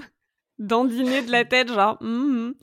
dandiner 0.58 1.22
de 1.22 1.30
la 1.30 1.44
tête, 1.44 1.68
genre. 1.72 2.02
mhm. 2.02 2.54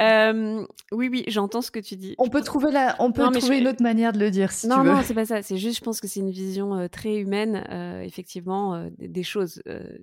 Euh, 0.00 0.66
oui, 0.90 1.08
oui, 1.12 1.22
j'entends 1.28 1.60
ce 1.62 1.70
que 1.70 1.78
tu 1.78 1.94
dis. 1.94 2.16
On 2.18 2.28
peut 2.28 2.40
trouver 2.42 2.72
la, 2.72 2.96
on 2.98 3.12
peut 3.12 3.22
Non, 3.22 3.30
trouver 3.30 3.58
je- 3.58 3.60
une 3.60 3.68
autre 3.68 3.84
manière 3.84 4.12
de 4.12 4.18
le 4.18 4.32
dire 4.32 4.50
si 4.50 4.66
non, 4.66 4.80
tu 4.80 4.86
veux. 4.88 4.92
non, 4.94 5.02
c'est 5.04 5.14
pas 5.14 5.26
ça. 5.26 5.42
C'est 5.42 5.58
juste, 5.58 5.78
je 5.78 5.84
pense 5.84 6.00
que 6.00 6.08
c'est 6.08 6.18
une 6.18 6.32
vision 6.32 6.74
euh, 6.74 6.88
très 6.88 7.18
humaine, 7.18 7.64
euh, 7.70 8.00
effectivement, 8.00 8.74
euh, 8.74 8.88
des, 8.98 9.22
choses. 9.22 9.62
Euh, 9.68 9.96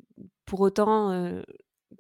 pour 0.46 0.62
autant, 0.62 1.12
euh, 1.12 1.42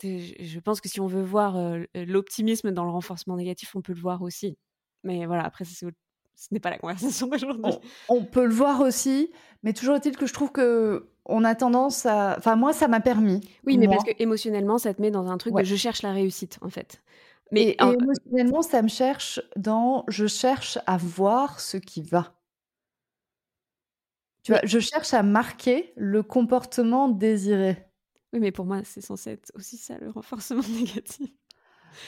je 0.01 0.59
pense 0.59 0.79
que 0.79 0.87
si 0.87 1.01
on 1.01 1.07
veut 1.07 1.23
voir 1.23 1.57
l'optimisme 1.93 2.71
dans 2.71 2.85
le 2.85 2.91
renforcement 2.91 3.35
négatif, 3.35 3.75
on 3.75 3.81
peut 3.81 3.93
le 3.93 3.99
voir 3.99 4.21
aussi. 4.21 4.55
Mais 5.03 5.25
voilà, 5.25 5.43
après, 5.43 5.65
ce 6.39 6.47
n'est 6.51 6.61
pas 6.61 6.69
la 6.69 6.77
conversation 6.77 7.29
aujourd'hui. 7.33 7.73
On, 8.07 8.23
peut 8.23 8.45
le 8.45 8.53
voir 8.53 8.79
aussi, 8.79 9.29
mais 9.63 9.73
toujours 9.73 9.95
est-il 9.95 10.15
que 10.15 10.25
je 10.25 10.33
trouve 10.33 10.51
que 10.51 11.09
on 11.25 11.43
a 11.43 11.53
tendance 11.53 12.05
à. 12.05 12.35
Enfin, 12.37 12.55
moi, 12.55 12.71
ça 12.73 12.87
m'a 12.87 13.01
permis. 13.01 13.41
Oui, 13.65 13.77
mais 13.77 13.87
parce 13.87 14.03
que 14.03 14.11
émotionnellement, 14.19 14.77
ça 14.77 14.93
te 14.93 15.01
met 15.01 15.11
dans 15.11 15.29
un 15.29 15.37
truc 15.37 15.53
de 15.53 15.63
je 15.63 15.75
cherche 15.75 16.01
la 16.01 16.13
réussite, 16.13 16.57
en 16.61 16.69
fait. 16.69 17.01
Mais 17.51 17.75
émotionnellement, 17.79 18.61
ça 18.61 18.81
me 18.81 18.87
cherche 18.87 19.41
dans 19.55 20.05
je 20.07 20.27
cherche 20.27 20.79
à 20.87 20.97
voir 20.97 21.59
ce 21.59 21.77
qui 21.77 22.01
va. 22.01 22.33
Tu 24.43 24.53
vois, 24.53 24.61
je 24.63 24.79
cherche 24.79 25.13
à 25.13 25.23
marquer 25.23 25.93
le 25.97 26.23
comportement 26.23 27.09
désiré. 27.09 27.85
Oui, 28.31 28.39
mais 28.39 28.51
pour 28.51 28.65
moi, 28.65 28.81
c'est 28.85 29.01
censé 29.01 29.31
être 29.31 29.51
aussi 29.55 29.77
ça, 29.77 29.97
le 29.97 30.09
renforcement 30.11 30.63
négatif. 30.63 31.29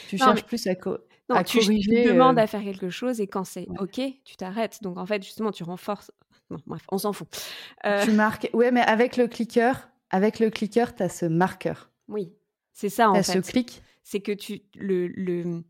Tu 0.08 0.18
cherches 0.18 0.46
plus 0.46 0.66
à, 0.68 0.76
co 0.76 0.98
non, 1.36 1.44
tu, 1.44 1.60
corriger. 1.60 2.04
Tu 2.04 2.10
demandes 2.10 2.40
à 2.40 2.48
faire 2.48 2.64
quelque 2.64 2.90
chose 2.90 3.20
et 3.22 3.28
quand 3.28 3.44
c'est 3.44 3.68
OK, 3.80 4.02
tu 4.24 4.36
t'arrêtes. 4.36 4.82
Donc 4.82 4.98
en 4.98 5.06
fait, 5.06 5.24
justement, 5.24 5.52
tu 5.52 5.64
renforces. 5.64 6.12
Non, 6.50 6.58
bref, 6.68 6.84
on 6.92 6.98
s'en 6.98 7.14
fout. 7.14 7.28
Euh 7.86 8.04
tu 8.04 8.12
marques. 8.12 8.50
Ouais, 8.54 8.72
mais 8.72 8.82
avec 8.82 9.18
le 9.18 9.28
clicker, 9.28 9.90
avec 10.10 10.40
le 10.40 10.50
clicker, 10.50 10.96
tu 10.96 11.04
as 11.04 11.10
ce 11.10 11.26
marqueur. 11.26 11.90
Oui, 12.08 12.34
c'est 12.74 12.90
ça 12.90 13.10
en 13.10 13.16
fait. 13.16 13.24
ce 13.24 13.40
clic. 13.40 13.82
C'est 14.04 14.20
que 14.20 14.32
tu 14.32 14.62
le, 14.76 15.08
le 15.08 15.64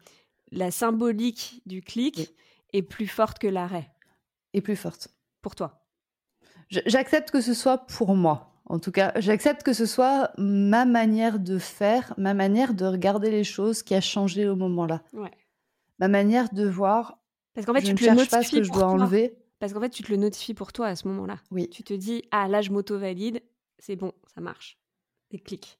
la 0.51 0.71
symbolique 0.71 1.61
du 1.65 1.81
clic 1.81 2.33
est 2.73 2.81
plus 2.81 3.07
forte 3.07 3.39
que 3.39 3.47
l'arrêt. 3.47 3.89
Est 4.53 4.61
plus 4.61 4.75
forte. 4.75 5.09
Pour 5.41 5.55
toi. 5.55 5.85
J'accepte 6.69 7.31
que 7.31 7.41
ce 7.41 7.53
soit 7.53 7.79
pour 7.79 8.15
moi. 8.15 8.51
En 8.65 8.79
tout 8.79 8.91
cas, 8.91 9.11
j'accepte 9.17 9.63
que 9.63 9.73
ce 9.73 9.85
soit 9.85 10.31
ma 10.37 10.85
manière 10.85 11.39
de 11.39 11.57
faire, 11.57 12.13
ma 12.17 12.33
manière 12.33 12.73
de 12.73 12.85
regarder 12.85 13.29
les 13.29 13.43
choses 13.43 13.83
qui 13.83 13.95
a 13.95 14.01
changé 14.01 14.47
au 14.47 14.55
moment-là. 14.55 15.01
Ouais. 15.11 15.31
Ma 16.01 16.09
manière 16.09 16.51
de 16.51 16.67
voir. 16.67 17.19
Parce 17.53 17.65
qu'en 17.65 17.73
fait, 17.73 17.81
je 17.81 17.93
tu 17.93 17.93
ne 17.93 17.97
cherche 17.97 18.29
pas 18.29 18.43
ce 18.43 18.51
que 18.57 18.63
je 18.63 18.71
dois 18.71 18.87
enlever. 18.87 19.37
Parce 19.59 19.71
qu'en 19.73 19.79
fait, 19.79 19.89
tu 19.89 20.03
te 20.03 20.11
le 20.11 20.17
notifies 20.17 20.53
pour 20.53 20.73
toi 20.73 20.87
à 20.87 20.95
ce 20.95 21.07
moment-là. 21.07 21.37
Oui. 21.51 21.69
Tu 21.69 21.83
te 21.83 21.93
dis, 21.93 22.23
ah 22.31 22.47
là, 22.47 22.61
je 22.61 22.71
m'auto-valide, 22.71 23.41
c'est 23.77 23.95
bon, 23.95 24.11
ça 24.33 24.41
marche. 24.41 24.79
Et 25.29 25.39
clique. 25.39 25.79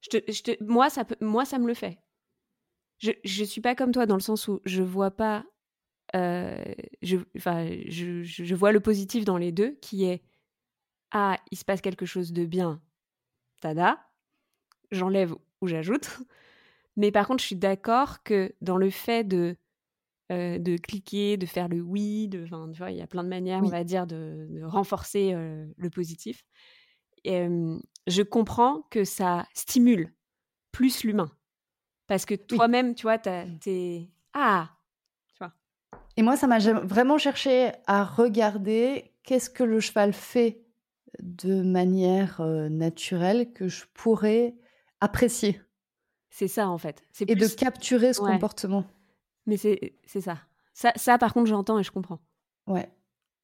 Je 0.00 0.18
te, 0.18 0.32
je 0.32 0.42
te, 0.42 0.64
moi, 0.64 0.90
ça 0.90 1.04
peut, 1.04 1.16
moi, 1.20 1.44
ça 1.44 1.58
me 1.58 1.66
le 1.66 1.74
fait. 1.74 1.98
Je 2.98 3.12
ne 3.24 3.46
suis 3.46 3.60
pas 3.60 3.74
comme 3.74 3.92
toi 3.92 4.06
dans 4.06 4.16
le 4.16 4.20
sens 4.20 4.48
où 4.48 4.60
je 4.64 4.82
vois 4.82 5.12
pas. 5.12 5.44
Euh, 6.14 6.62
je, 7.00 7.16
enfin, 7.36 7.68
je, 7.86 8.22
je 8.22 8.54
vois 8.54 8.72
le 8.72 8.80
positif 8.80 9.24
dans 9.24 9.38
les 9.38 9.50
deux, 9.50 9.72
qui 9.80 10.04
est 10.04 10.22
ah, 11.12 11.38
il 11.50 11.58
se 11.58 11.64
passe 11.64 11.80
quelque 11.80 12.06
chose 12.06 12.32
de 12.32 12.44
bien, 12.44 12.80
tada, 13.60 14.00
j'enlève 14.90 15.34
ou 15.60 15.68
j'ajoute. 15.68 16.18
Mais 16.96 17.10
par 17.10 17.26
contre, 17.26 17.40
je 17.40 17.46
suis 17.46 17.56
d'accord 17.56 18.22
que 18.22 18.54
dans 18.60 18.76
le 18.76 18.90
fait 18.90 19.24
de, 19.24 19.56
euh, 20.30 20.58
de 20.58 20.76
cliquer, 20.76 21.36
de 21.36 21.46
faire 21.46 21.68
le 21.68 21.80
oui, 21.80 22.28
de, 22.28 22.44
tu 22.44 22.78
vois, 22.78 22.90
il 22.90 22.98
y 22.98 23.02
a 23.02 23.06
plein 23.06 23.24
de 23.24 23.28
manières, 23.28 23.62
on 23.62 23.68
va 23.68 23.84
dire, 23.84 24.06
de, 24.06 24.62
renforcer 24.64 25.32
euh, 25.34 25.66
le 25.76 25.90
positif. 25.90 26.44
je 27.24 28.22
comprends 28.22 28.82
que 28.90 29.04
ça 29.04 29.46
stimule 29.54 30.12
plus 30.70 31.04
l'humain. 31.04 31.30
Parce 32.06 32.24
que 32.24 32.34
toi-même, 32.34 32.94
tu 32.94 33.02
vois, 33.02 33.18
t'es... 33.18 34.10
Ah 34.34 34.70
tu 35.34 35.38
vois. 35.38 35.52
Et 36.16 36.22
moi, 36.22 36.36
ça 36.36 36.46
m'a 36.46 36.58
vraiment 36.58 37.18
cherché 37.18 37.72
à 37.86 38.04
regarder 38.04 39.14
qu'est-ce 39.22 39.50
que 39.50 39.62
le 39.62 39.80
cheval 39.80 40.12
fait 40.12 40.62
de 41.20 41.62
manière 41.62 42.40
naturelle 42.70 43.52
que 43.52 43.68
je 43.68 43.84
pourrais 43.94 44.54
apprécier. 45.00 45.60
C'est 46.32 46.48
ça 46.48 46.70
en 46.70 46.78
fait. 46.78 47.02
Et 47.20 47.34
de 47.34 47.46
capturer 47.46 48.14
ce 48.14 48.20
comportement. 48.20 48.86
Mais 49.44 49.58
c'est 49.58 49.92
ça. 50.06 50.38
ça. 50.72 50.92
Ça, 50.96 51.18
par 51.18 51.34
contre, 51.34 51.46
j'entends 51.46 51.78
et 51.78 51.82
je 51.82 51.92
comprends. 51.92 52.20
Ouais. 52.66 52.90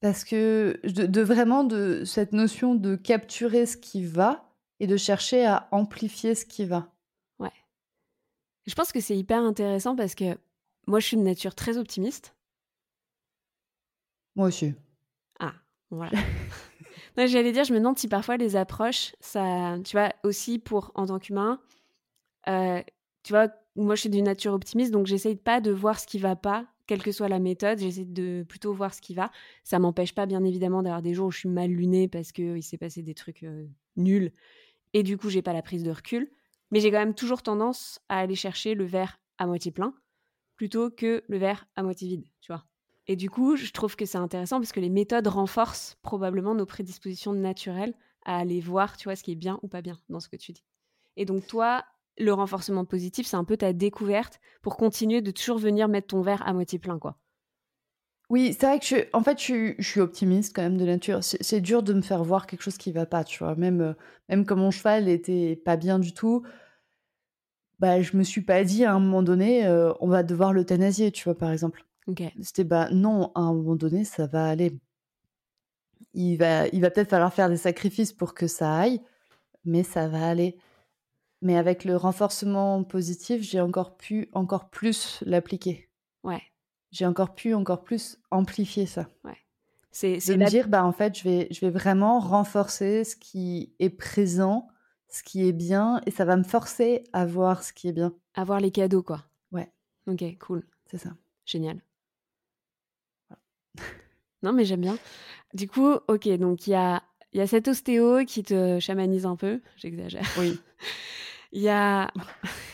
Parce 0.00 0.24
que 0.24 0.80
de, 0.84 1.20
vraiment 1.20 1.64
de 1.64 2.04
cette 2.04 2.32
notion 2.32 2.74
de 2.74 2.96
capturer 2.96 3.66
ce 3.66 3.76
qui 3.76 4.06
va 4.06 4.54
et 4.80 4.86
de 4.86 4.96
chercher 4.96 5.44
à 5.44 5.68
amplifier 5.70 6.34
ce 6.34 6.46
qui 6.46 6.64
va. 6.64 6.90
Ouais. 7.38 7.52
Je 8.66 8.74
pense 8.74 8.90
que 8.90 9.00
c'est 9.00 9.16
hyper 9.16 9.42
intéressant 9.42 9.94
parce 9.94 10.14
que 10.14 10.38
moi, 10.86 10.98
je 10.98 11.08
suis 11.08 11.16
de 11.18 11.22
nature 11.22 11.54
très 11.54 11.76
optimiste. 11.76 12.34
Moi 14.34 14.46
aussi. 14.46 14.72
Ah, 15.40 15.52
voilà. 15.90 16.18
J'allais 17.18 17.52
dire, 17.52 17.64
je 17.64 17.74
me 17.74 17.80
demande 17.80 17.98
si 17.98 18.08
parfois 18.08 18.38
les 18.38 18.56
approches, 18.56 19.14
ça, 19.20 19.76
tu 19.84 19.94
vois, 19.94 20.14
aussi 20.22 20.58
pour 20.58 20.92
en 20.94 21.06
tant 21.06 21.18
qu'humain, 21.18 21.60
euh, 22.48 22.82
tu 23.22 23.32
vois, 23.32 23.48
moi 23.76 23.94
je 23.94 24.02
suis 24.02 24.10
d'une 24.10 24.24
nature 24.24 24.52
optimiste, 24.52 24.92
donc 24.92 25.06
j'essaye 25.06 25.36
pas 25.36 25.60
de 25.60 25.70
voir 25.70 26.00
ce 26.00 26.06
qui 26.06 26.18
va 26.18 26.36
pas, 26.36 26.66
quelle 26.86 27.02
que 27.02 27.12
soit 27.12 27.28
la 27.28 27.38
méthode, 27.38 27.78
j'essaie 27.78 28.04
de 28.04 28.44
plutôt 28.48 28.72
voir 28.72 28.94
ce 28.94 29.00
qui 29.00 29.14
va. 29.14 29.30
Ça 29.64 29.78
m'empêche 29.78 30.14
pas, 30.14 30.26
bien 30.26 30.42
évidemment, 30.44 30.82
d'avoir 30.82 31.02
des 31.02 31.14
jours 31.14 31.26
où 31.26 31.30
je 31.30 31.38
suis 31.38 31.48
mal 31.48 31.70
lunée 31.70 32.08
parce 32.08 32.32
qu'il 32.32 32.62
s'est 32.62 32.78
passé 32.78 33.02
des 33.02 33.14
trucs 33.14 33.42
euh, 33.42 33.66
nuls 33.96 34.32
et 34.94 35.02
du 35.02 35.18
coup 35.18 35.28
j'ai 35.28 35.42
pas 35.42 35.52
la 35.52 35.62
prise 35.62 35.82
de 35.82 35.90
recul. 35.90 36.30
Mais 36.70 36.80
j'ai 36.80 36.90
quand 36.90 36.98
même 36.98 37.14
toujours 37.14 37.42
tendance 37.42 38.00
à 38.08 38.18
aller 38.18 38.34
chercher 38.34 38.74
le 38.74 38.84
verre 38.84 39.20
à 39.38 39.46
moitié 39.46 39.70
plein 39.72 39.94
plutôt 40.56 40.90
que 40.90 41.22
le 41.28 41.38
verre 41.38 41.66
à 41.76 41.82
moitié 41.82 42.08
vide, 42.08 42.24
tu 42.40 42.52
vois. 42.52 42.64
Et 43.06 43.16
du 43.16 43.30
coup, 43.30 43.56
je 43.56 43.70
trouve 43.72 43.96
que 43.96 44.04
c'est 44.04 44.18
intéressant 44.18 44.58
parce 44.58 44.72
que 44.72 44.80
les 44.80 44.90
méthodes 44.90 45.28
renforcent 45.28 45.96
probablement 46.02 46.54
nos 46.54 46.66
prédispositions 46.66 47.32
naturelles 47.32 47.94
à 48.26 48.36
aller 48.36 48.60
voir, 48.60 48.96
tu 48.98 49.04
vois, 49.04 49.16
ce 49.16 49.22
qui 49.22 49.32
est 49.32 49.36
bien 49.36 49.58
ou 49.62 49.68
pas 49.68 49.80
bien 49.80 49.98
dans 50.10 50.20
ce 50.20 50.28
que 50.28 50.36
tu 50.36 50.52
dis. 50.52 50.64
Et 51.16 51.24
donc 51.24 51.46
toi, 51.46 51.84
le 52.18 52.32
renforcement 52.32 52.84
positif, 52.84 53.26
c'est 53.26 53.36
un 53.36 53.44
peu 53.44 53.56
ta 53.56 53.72
découverte 53.72 54.40
pour 54.62 54.76
continuer 54.76 55.22
de 55.22 55.30
toujours 55.30 55.58
venir 55.58 55.88
mettre 55.88 56.08
ton 56.08 56.20
verre 56.20 56.46
à 56.46 56.52
moitié 56.52 56.78
plein, 56.78 56.98
quoi. 56.98 57.16
Oui, 58.30 58.54
c'est 58.58 58.66
vrai 58.66 58.78
que 58.78 58.84
je, 58.84 58.96
en 59.14 59.22
fait, 59.22 59.40
je, 59.40 59.74
suis 59.80 60.00
optimiste 60.00 60.54
quand 60.54 60.62
même 60.62 60.76
de 60.76 60.84
nature. 60.84 61.20
C'est 61.22 61.60
dur 61.62 61.82
de 61.82 61.94
me 61.94 62.02
faire 62.02 62.22
voir 62.22 62.46
quelque 62.46 62.62
chose 62.62 62.76
qui 62.76 62.92
va 62.92 63.06
pas, 63.06 63.24
tu 63.24 63.38
vois. 63.38 63.54
Même, 63.54 63.80
euh, 63.80 63.92
même 64.28 64.44
comme 64.44 64.58
mon 64.60 64.70
cheval 64.70 65.08
était 65.08 65.56
pas 65.56 65.76
bien 65.76 65.98
du 65.98 66.12
tout, 66.12 66.42
bah, 67.78 68.02
je 68.02 68.16
me 68.16 68.22
suis 68.24 68.42
pas 68.42 68.64
dit 68.64 68.84
à 68.84 68.92
un 68.92 69.00
moment 69.00 69.22
donné, 69.22 69.66
euh, 69.66 69.92
on 70.00 70.08
va 70.08 70.22
devoir 70.22 70.52
l'euthanasier, 70.52 71.12
tu 71.12 71.24
vois, 71.24 71.38
par 71.38 71.52
exemple. 71.52 71.84
C'était 72.40 72.64
bah 72.64 72.88
non, 72.90 73.32
à 73.34 73.40
un 73.40 73.52
moment 73.52 73.76
donné, 73.76 74.04
ça 74.04 74.26
va 74.26 74.48
aller. 74.48 74.78
Il 76.14 76.36
va, 76.36 76.66
il 76.68 76.80
va 76.80 76.90
peut-être 76.90 77.10
falloir 77.10 77.32
faire 77.32 77.48
des 77.50 77.56
sacrifices 77.56 78.12
pour 78.12 78.34
que 78.34 78.46
ça 78.46 78.74
aille, 78.78 79.00
mais 79.64 79.82
ça 79.82 80.08
va 80.08 80.26
aller. 80.28 80.56
Mais 81.40 81.56
avec 81.56 81.84
le 81.84 81.96
renforcement 81.96 82.82
positif, 82.82 83.42
j'ai 83.42 83.60
encore 83.60 83.96
pu 83.96 84.28
encore 84.32 84.70
plus 84.70 85.22
l'appliquer. 85.24 85.88
Ouais. 86.24 86.42
J'ai 86.90 87.06
encore 87.06 87.34
pu 87.34 87.54
encore 87.54 87.82
plus 87.82 88.18
amplifier 88.30 88.86
ça. 88.86 89.08
Ouais. 89.24 89.36
C'est 89.90 90.18
de 90.18 90.34
me 90.36 90.48
dire 90.48 90.68
bah 90.68 90.84
en 90.84 90.92
fait, 90.92 91.18
je 91.18 91.24
vais 91.24 91.48
je 91.50 91.60
vais 91.60 91.70
vraiment 91.70 92.20
renforcer 92.20 93.04
ce 93.04 93.16
qui 93.16 93.74
est 93.78 93.90
présent, 93.90 94.68
ce 95.08 95.22
qui 95.22 95.46
est 95.46 95.52
bien 95.52 96.00
et 96.06 96.10
ça 96.10 96.24
va 96.24 96.36
me 96.36 96.44
forcer 96.44 97.04
à 97.12 97.24
voir 97.24 97.62
ce 97.62 97.72
qui 97.72 97.88
est 97.88 97.92
bien. 97.92 98.14
À 98.34 98.44
voir 98.44 98.60
les 98.60 98.70
cadeaux 98.70 99.02
quoi. 99.02 99.24
Ouais. 99.52 99.72
OK, 100.06 100.24
cool. 100.38 100.66
C'est 100.86 100.98
ça. 100.98 101.10
Génial. 101.44 101.80
Non, 104.42 104.52
mais 104.52 104.64
j'aime 104.64 104.82
bien. 104.82 104.96
Du 105.52 105.66
coup, 105.66 105.94
ok, 106.06 106.28
donc 106.38 106.68
il 106.68 106.70
y 106.70 106.74
a, 106.74 107.02
y 107.32 107.40
a 107.40 107.48
cet 107.48 107.66
ostéo 107.66 108.24
qui 108.24 108.44
te 108.44 108.78
chamanise 108.78 109.26
un 109.26 109.34
peu. 109.34 109.60
J'exagère. 109.76 110.24
Oui. 110.38 110.60
Il 111.52 111.62
y 111.62 111.68
a. 111.68 112.10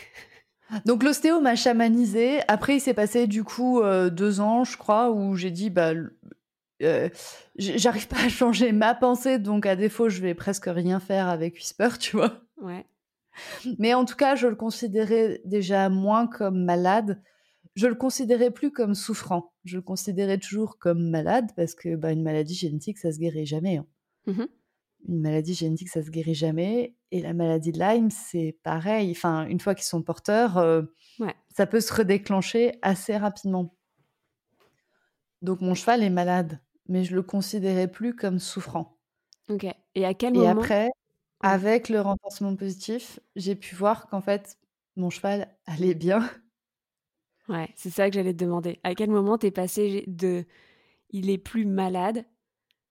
Donc 0.85 1.03
l'ostéo 1.03 1.39
m'a 1.41 1.55
chamanisé. 1.55 2.39
Après, 2.47 2.77
il 2.77 2.79
s'est 2.79 2.93
passé 2.93 3.27
du 3.27 3.43
coup 3.43 3.81
euh, 3.81 4.09
deux 4.09 4.41
ans, 4.41 4.63
je 4.63 4.77
crois, 4.77 5.11
où 5.11 5.35
j'ai 5.35 5.51
dit 5.51 5.69
bah 5.69 5.93
euh, 6.81 7.09
j'arrive 7.57 8.07
pas 8.07 8.25
à 8.25 8.29
changer 8.29 8.71
ma 8.71 8.95
pensée, 8.95 9.39
donc 9.39 9.65
à 9.65 9.75
défaut, 9.75 10.09
je 10.09 10.21
vais 10.21 10.33
presque 10.33 10.65
rien 10.67 10.99
faire 10.99 11.27
avec 11.27 11.55
Whisper, 11.55 11.89
tu 11.99 12.17
vois. 12.17 12.41
Ouais. 12.61 12.85
Mais 13.79 13.93
en 13.93 14.05
tout 14.05 14.15
cas, 14.15 14.35
je 14.35 14.47
le 14.47 14.55
considérais 14.55 15.41
déjà 15.45 15.89
moins 15.89 16.25
comme 16.25 16.63
malade 16.63 17.21
je 17.75 17.87
le 17.87 17.95
considérais 17.95 18.51
plus 18.51 18.71
comme 18.71 18.95
souffrant. 18.95 19.53
Je 19.65 19.77
le 19.77 19.81
considérais 19.81 20.37
toujours 20.37 20.77
comme 20.79 21.09
malade 21.09 21.51
parce 21.55 21.75
que 21.75 21.95
bah, 21.95 22.11
une 22.11 22.23
maladie 22.23 22.55
génétique, 22.55 22.97
ça 22.97 23.11
se 23.11 23.19
guérit 23.19 23.45
jamais. 23.45 23.77
Hein. 23.77 23.85
Mmh 24.27 24.43
une 25.07 25.21
maladie 25.21 25.53
génétique, 25.53 25.89
ça 25.89 26.03
se 26.03 26.09
guérit 26.09 26.33
jamais. 26.33 26.95
Et 27.11 27.21
la 27.21 27.33
maladie 27.33 27.71
de 27.71 27.79
Lyme, 27.79 28.09
c'est 28.09 28.57
pareil. 28.63 29.11
Enfin, 29.11 29.45
une 29.47 29.59
fois 29.59 29.75
qu'ils 29.75 29.85
sont 29.85 30.01
porteurs, 30.01 30.57
euh, 30.57 30.83
ça 31.55 31.65
peut 31.65 31.79
se 31.79 31.93
redéclencher 31.93 32.73
assez 32.81 33.15
rapidement. 33.15 33.75
Donc 35.41 35.61
mon 35.61 35.75
cheval 35.75 36.03
est 36.03 36.09
malade, 36.09 36.59
mais 36.87 37.03
je 37.03 37.15
le 37.15 37.21
considérais 37.21 37.87
plus 37.87 38.15
comme 38.15 38.39
souffrant. 38.39 38.97
Ok. 39.49 39.65
Et 39.93 40.05
à 40.05 40.13
quel 40.13 40.33
moment 40.33 40.45
Et 40.45 40.49
après, 40.49 40.89
avec 41.41 41.89
le 41.89 42.01
renforcement 42.01 42.55
positif, 42.55 43.19
j'ai 43.35 43.55
pu 43.55 43.75
voir 43.75 44.07
qu'en 44.07 44.21
fait, 44.21 44.57
mon 44.95 45.09
cheval 45.09 45.55
allait 45.67 45.93
bien 45.93 46.27
Ouais, 47.47 47.69
c'est 47.75 47.91
ça 47.91 48.09
que 48.09 48.15
j'allais 48.15 48.33
te 48.33 48.43
demander. 48.43 48.79
À 48.83 48.95
quel 48.95 49.09
moment 49.09 49.37
t'es 49.37 49.51
passé 49.51 50.03
de 50.07 50.45
il 51.11 51.29
est 51.29 51.37
plus 51.37 51.65
malade, 51.65 52.25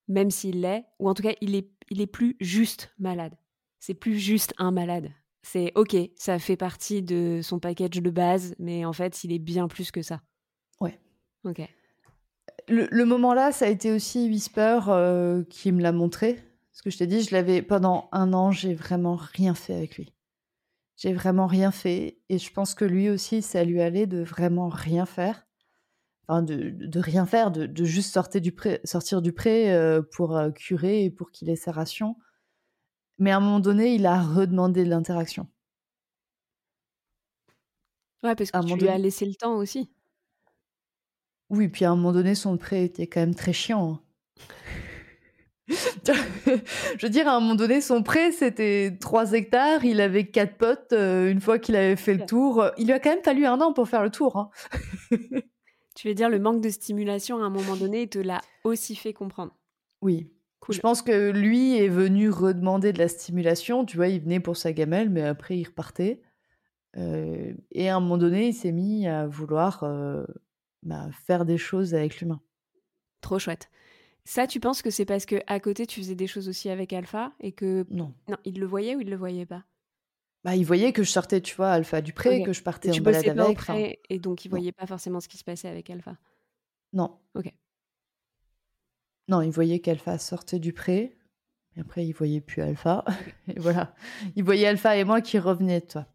même 0.08 0.30
s'il 0.30 0.60
l'est, 0.60 0.84
ou 1.00 1.08
en 1.08 1.14
tout 1.14 1.22
cas 1.22 1.34
il 1.40 1.56
est, 1.56 1.68
il 1.90 2.00
est 2.00 2.06
plus 2.06 2.36
juste 2.40 2.92
malade. 2.98 3.36
C'est 3.80 3.94
plus 3.94 4.18
juste 4.18 4.54
un 4.58 4.70
malade. 4.70 5.10
C'est 5.42 5.72
ok, 5.74 5.94
ça 6.16 6.38
fait 6.38 6.56
partie 6.56 7.02
de 7.02 7.40
son 7.42 7.58
package 7.58 8.00
de 8.00 8.10
base, 8.10 8.54
mais 8.58 8.84
en 8.84 8.94
fait, 8.94 9.24
il 9.24 9.32
est 9.32 9.38
bien 9.38 9.68
plus 9.68 9.90
que 9.90 10.00
ça. 10.00 10.22
Ouais. 10.80 10.98
Ok. 11.44 11.60
Le, 12.68 13.04
moment 13.04 13.34
là, 13.34 13.52
ça 13.52 13.66
a 13.66 13.68
été 13.68 13.92
aussi 13.92 14.28
Whisper 14.28 14.80
euh, 14.88 15.44
qui 15.50 15.70
me 15.70 15.82
l'a 15.82 15.92
montré. 15.92 16.38
Ce 16.72 16.82
que 16.82 16.88
je 16.88 16.96
t'ai 16.96 17.06
dit, 17.06 17.20
je 17.20 17.34
l'avais 17.34 17.60
pendant 17.60 18.08
un 18.12 18.32
an, 18.32 18.50
j'ai 18.50 18.72
vraiment 18.72 19.16
rien 19.16 19.54
fait 19.54 19.74
avec 19.74 19.96
lui. 19.96 20.14
J'ai 20.96 21.12
vraiment 21.12 21.46
rien 21.46 21.70
fait. 21.70 22.18
Et 22.30 22.38
je 22.38 22.50
pense 22.50 22.74
que 22.74 22.84
lui 22.84 23.10
aussi, 23.10 23.42
ça 23.42 23.64
lui 23.64 23.82
allait 23.82 24.06
de 24.06 24.22
vraiment 24.22 24.68
rien 24.68 25.04
faire. 25.04 25.46
Enfin, 26.26 26.42
de, 26.42 26.98
rien 26.98 27.26
faire, 27.26 27.50
de, 27.50 27.84
juste 27.84 28.12
sortir 28.12 28.40
du 28.40 28.52
pré, 28.52 28.80
sortir 28.84 29.20
du 29.20 29.32
pré 29.32 29.74
euh, 29.74 30.00
pour 30.00 30.36
euh, 30.36 30.50
curer 30.50 31.04
et 31.04 31.10
pour 31.10 31.30
qu'il 31.30 31.50
ait 31.50 31.56
sa 31.56 31.70
ration. 31.70 32.16
Mais 33.18 33.30
à 33.30 33.36
un 33.36 33.40
moment 33.40 33.60
donné, 33.60 33.94
il 33.94 34.06
a 34.06 34.22
redemandé 34.22 34.84
de 34.84 34.90
l'interaction. 34.90 35.46
Ouais, 38.22 38.34
parce 38.34 38.50
que 38.50 38.66
tu 38.66 38.76
lui 38.76 38.88
as 38.88 38.96
laissé 38.96 39.26
le 39.26 39.34
temps 39.34 39.56
aussi. 39.56 39.90
Oui, 41.50 41.68
puis 41.68 41.84
à 41.84 41.90
un 41.90 41.96
moment 41.96 42.12
donné, 42.12 42.34
son 42.34 42.56
prêt 42.56 42.84
était 42.84 43.06
quand 43.06 43.20
même 43.20 43.34
très 43.34 43.52
chiant. 43.52 43.92
Hein. 43.92 44.00
je 46.06 47.02
veux 47.06 47.10
dire, 47.10 47.28
à 47.28 47.36
un 47.36 47.40
moment 47.40 47.54
donné, 47.54 47.80
son 47.80 48.02
prêt, 48.02 48.32
c'était 48.32 48.96
3 48.98 49.32
hectares, 49.32 49.84
il 49.84 50.00
avait 50.00 50.26
4 50.26 50.56
potes, 50.56 50.92
euh, 50.92 51.30
une 51.30 51.40
fois 51.40 51.58
qu'il 51.58 51.76
avait 51.76 51.96
fait 51.96 52.14
le 52.14 52.24
tour. 52.26 52.64
Il 52.78 52.86
lui 52.86 52.92
a 52.92 52.98
quand 52.98 53.10
même 53.10 53.22
fallu 53.22 53.46
un 53.46 53.60
an 53.60 53.72
pour 53.72 53.88
faire 53.88 54.02
le 54.02 54.10
tour. 54.10 54.36
Hein. 54.36 54.50
tu 55.94 56.08
veux 56.08 56.14
dire, 56.14 56.28
le 56.28 56.38
manque 56.38 56.60
de 56.60 56.70
stimulation, 56.70 57.42
à 57.42 57.46
un 57.46 57.50
moment 57.50 57.76
donné, 57.76 58.02
il 58.02 58.08
te 58.08 58.18
l'a 58.18 58.40
aussi 58.64 58.96
fait 58.96 59.12
comprendre? 59.12 59.54
Oui. 60.02 60.30
Je 60.70 60.80
pense 60.80 61.02
que 61.02 61.30
lui 61.30 61.76
est 61.76 61.88
venu 61.88 62.30
redemander 62.30 62.92
de 62.92 62.98
la 62.98 63.08
stimulation. 63.08 63.84
Tu 63.84 63.96
vois, 63.96 64.08
il 64.08 64.22
venait 64.22 64.40
pour 64.40 64.56
sa 64.56 64.72
gamelle, 64.72 65.10
mais 65.10 65.22
après, 65.22 65.58
il 65.58 65.64
repartait. 65.64 66.22
Euh, 66.96 67.52
et 67.72 67.88
à 67.88 67.96
un 67.96 68.00
moment 68.00 68.16
donné, 68.16 68.48
il 68.48 68.54
s'est 68.54 68.72
mis 68.72 69.06
à 69.06 69.26
vouloir 69.26 69.82
euh, 69.82 70.24
bah, 70.82 71.10
faire 71.12 71.44
des 71.44 71.58
choses 71.58 71.94
avec 71.94 72.20
l'humain. 72.20 72.40
Trop 73.20 73.38
chouette. 73.38 73.68
Ça, 74.24 74.46
tu 74.46 74.58
penses 74.58 74.80
que 74.80 74.90
c'est 74.90 75.04
parce 75.04 75.26
que 75.26 75.36
à 75.46 75.60
côté 75.60 75.86
tu 75.86 76.00
faisais 76.00 76.14
des 76.14 76.26
choses 76.26 76.48
aussi 76.48 76.70
avec 76.70 76.92
Alpha 76.92 77.32
et 77.40 77.52
que 77.52 77.84
non, 77.90 78.14
non, 78.28 78.38
il 78.44 78.58
le 78.58 78.64
voyait 78.64 78.96
ou 78.96 79.00
il 79.00 79.10
le 79.10 79.16
voyait 79.16 79.44
pas? 79.44 79.64
Bah, 80.44 80.54
il 80.54 80.64
voyait 80.64 80.92
que 80.92 81.02
je 81.02 81.10
sortais, 81.10 81.40
tu 81.40 81.56
vois, 81.56 81.70
Alpha 81.70 82.02
du 82.02 82.12
pré, 82.12 82.42
que 82.42 82.52
je 82.52 82.62
partais 82.62 82.90
en 82.92 83.02
balade 83.02 83.38
avec. 83.38 84.00
Et 84.10 84.18
donc 84.18 84.44
il 84.44 84.50
voyait 84.50 84.72
pas 84.72 84.86
forcément 84.86 85.20
ce 85.20 85.28
qui 85.28 85.38
se 85.38 85.44
passait 85.44 85.68
avec 85.68 85.88
Alpha? 85.88 86.16
Non. 86.92 87.18
Ok. 87.34 87.52
Non, 89.26 89.40
il 89.40 89.50
voyait 89.50 89.80
qu'Alpha 89.80 90.18
sortait 90.18 90.58
du 90.58 90.74
pré. 90.74 91.16
Et 91.76 91.80
après, 91.80 92.06
il 92.06 92.12
voyait 92.12 92.42
plus 92.42 92.62
Alpha. 92.62 93.04
et 93.48 93.58
voilà. 93.58 93.94
Il 94.36 94.44
voyait 94.44 94.66
Alpha 94.66 94.96
et 94.96 95.04
moi 95.04 95.22
qui 95.22 95.38
revenaient, 95.38 95.80
toi. 95.80 96.06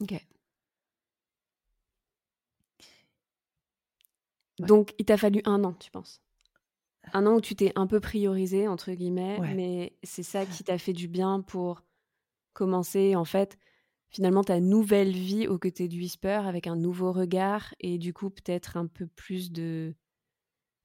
Ok. 0.00 0.14
Donc, 4.60 4.94
il 4.98 5.04
t'a 5.04 5.16
fallu 5.16 5.42
un 5.44 5.64
an, 5.64 5.72
tu 5.72 5.90
penses? 5.90 6.22
Un 7.12 7.26
an 7.26 7.34
où 7.34 7.40
tu 7.40 7.56
t'es 7.56 7.72
un 7.74 7.88
peu 7.88 7.98
priorisé, 7.98 8.68
entre 8.68 8.92
guillemets, 8.92 9.38
mais 9.54 9.92
c'est 10.04 10.22
ça 10.22 10.46
qui 10.46 10.62
t'a 10.62 10.78
fait 10.78 10.92
du 10.92 11.08
bien 11.08 11.40
pour 11.40 11.82
commencer, 12.52 13.16
en 13.16 13.24
fait, 13.24 13.58
finalement, 14.12 14.44
ta 14.44 14.60
nouvelle 14.60 15.12
vie 15.12 15.48
aux 15.48 15.58
côtés 15.58 15.88
du 15.88 15.98
Whisper 15.98 16.42
avec 16.44 16.66
un 16.66 16.76
nouveau 16.76 17.12
regard 17.12 17.74
et 17.80 17.98
du 17.98 18.12
coup, 18.12 18.30
peut-être 18.30 18.76
un 18.76 18.86
peu 18.86 19.06
plus 19.06 19.50
de 19.50 19.94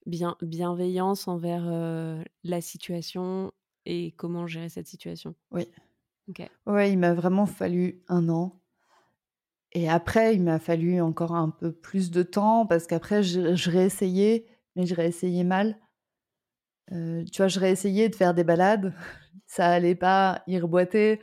bien, 0.05 0.35
bienveillance 0.41 1.27
envers 1.27 1.65
euh, 1.67 2.23
la 2.43 2.61
situation 2.61 3.51
et 3.85 4.13
comment 4.13 4.47
gérer 4.47 4.69
cette 4.69 4.87
situation. 4.87 5.35
Oui. 5.51 5.67
Ok. 6.29 6.49
Ouais, 6.65 6.91
il 6.91 6.97
m'a 6.97 7.13
vraiment 7.13 7.45
fallu 7.45 8.01
un 8.07 8.27
an 8.29 8.59
et 9.73 9.89
après, 9.89 10.33
il 10.33 10.43
m'a 10.43 10.59
fallu 10.59 11.01
encore 11.01 11.33
un 11.35 11.49
peu 11.49 11.71
plus 11.71 12.09
de 12.09 12.23
temps 12.23 12.65
parce 12.65 12.87
qu'après, 12.87 13.23
je, 13.23 13.55
je 13.55 13.69
réessayais, 13.69 14.45
mais 14.75 14.85
je 14.85 14.95
réessayais 14.95 15.43
mal. 15.43 15.77
Euh, 16.93 17.23
tu 17.25 17.37
vois, 17.37 17.47
je 17.47 17.59
réessayais 17.59 18.09
de 18.09 18.15
faire 18.15 18.33
des 18.33 18.43
balades, 18.45 18.93
ça 19.45 19.67
allait 19.67 19.95
pas, 19.95 20.43
il 20.47 20.59
reboitait. 20.61 21.19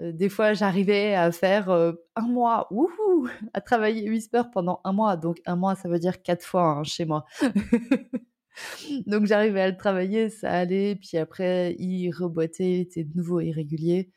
Euh, 0.00 0.12
des 0.12 0.28
fois, 0.28 0.54
j'arrivais 0.54 1.14
à 1.14 1.30
faire 1.32 1.70
euh, 1.70 1.92
un 2.16 2.26
mois, 2.26 2.66
wouhou, 2.70 3.28
à 3.54 3.60
travailler 3.60 4.08
Whisper 4.08 4.42
pendant 4.52 4.80
un 4.84 4.92
mois. 4.92 5.16
Donc, 5.16 5.38
un 5.46 5.56
mois, 5.56 5.74
ça 5.74 5.88
veut 5.88 5.98
dire 5.98 6.22
quatre 6.22 6.44
fois 6.44 6.62
hein, 6.62 6.84
chez 6.84 7.04
moi. 7.04 7.24
Donc, 9.06 9.26
j'arrivais 9.26 9.60
à 9.60 9.70
le 9.70 9.76
travailler, 9.76 10.30
ça 10.30 10.50
allait. 10.50 10.96
Puis 10.96 11.18
après, 11.18 11.76
il 11.78 12.10
reboitait, 12.12 12.80
était 12.80 13.04
de 13.04 13.16
nouveau 13.16 13.40
irrégulier 13.40 14.12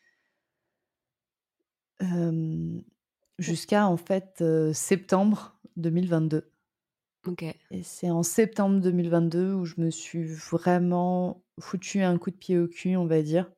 jusqu'à 3.38 3.88
en 3.88 3.96
fait 3.96 4.44
septembre 4.74 5.56
2022. 5.76 6.51
Et 7.70 7.84
c'est 7.84 8.10
en 8.10 8.24
septembre 8.24 8.80
2022 8.80 9.54
où 9.54 9.66
je 9.66 9.76
me 9.78 9.92
suis 9.92 10.26
vraiment 10.26 11.44
foutu 11.60 12.02
un 12.02 12.18
coup 12.18 12.32
de 12.32 12.36
pied 12.36 12.58
au 12.58 12.68
cul, 12.68 12.96
on 12.96 13.06
va 13.06 13.22
dire. 13.22 13.52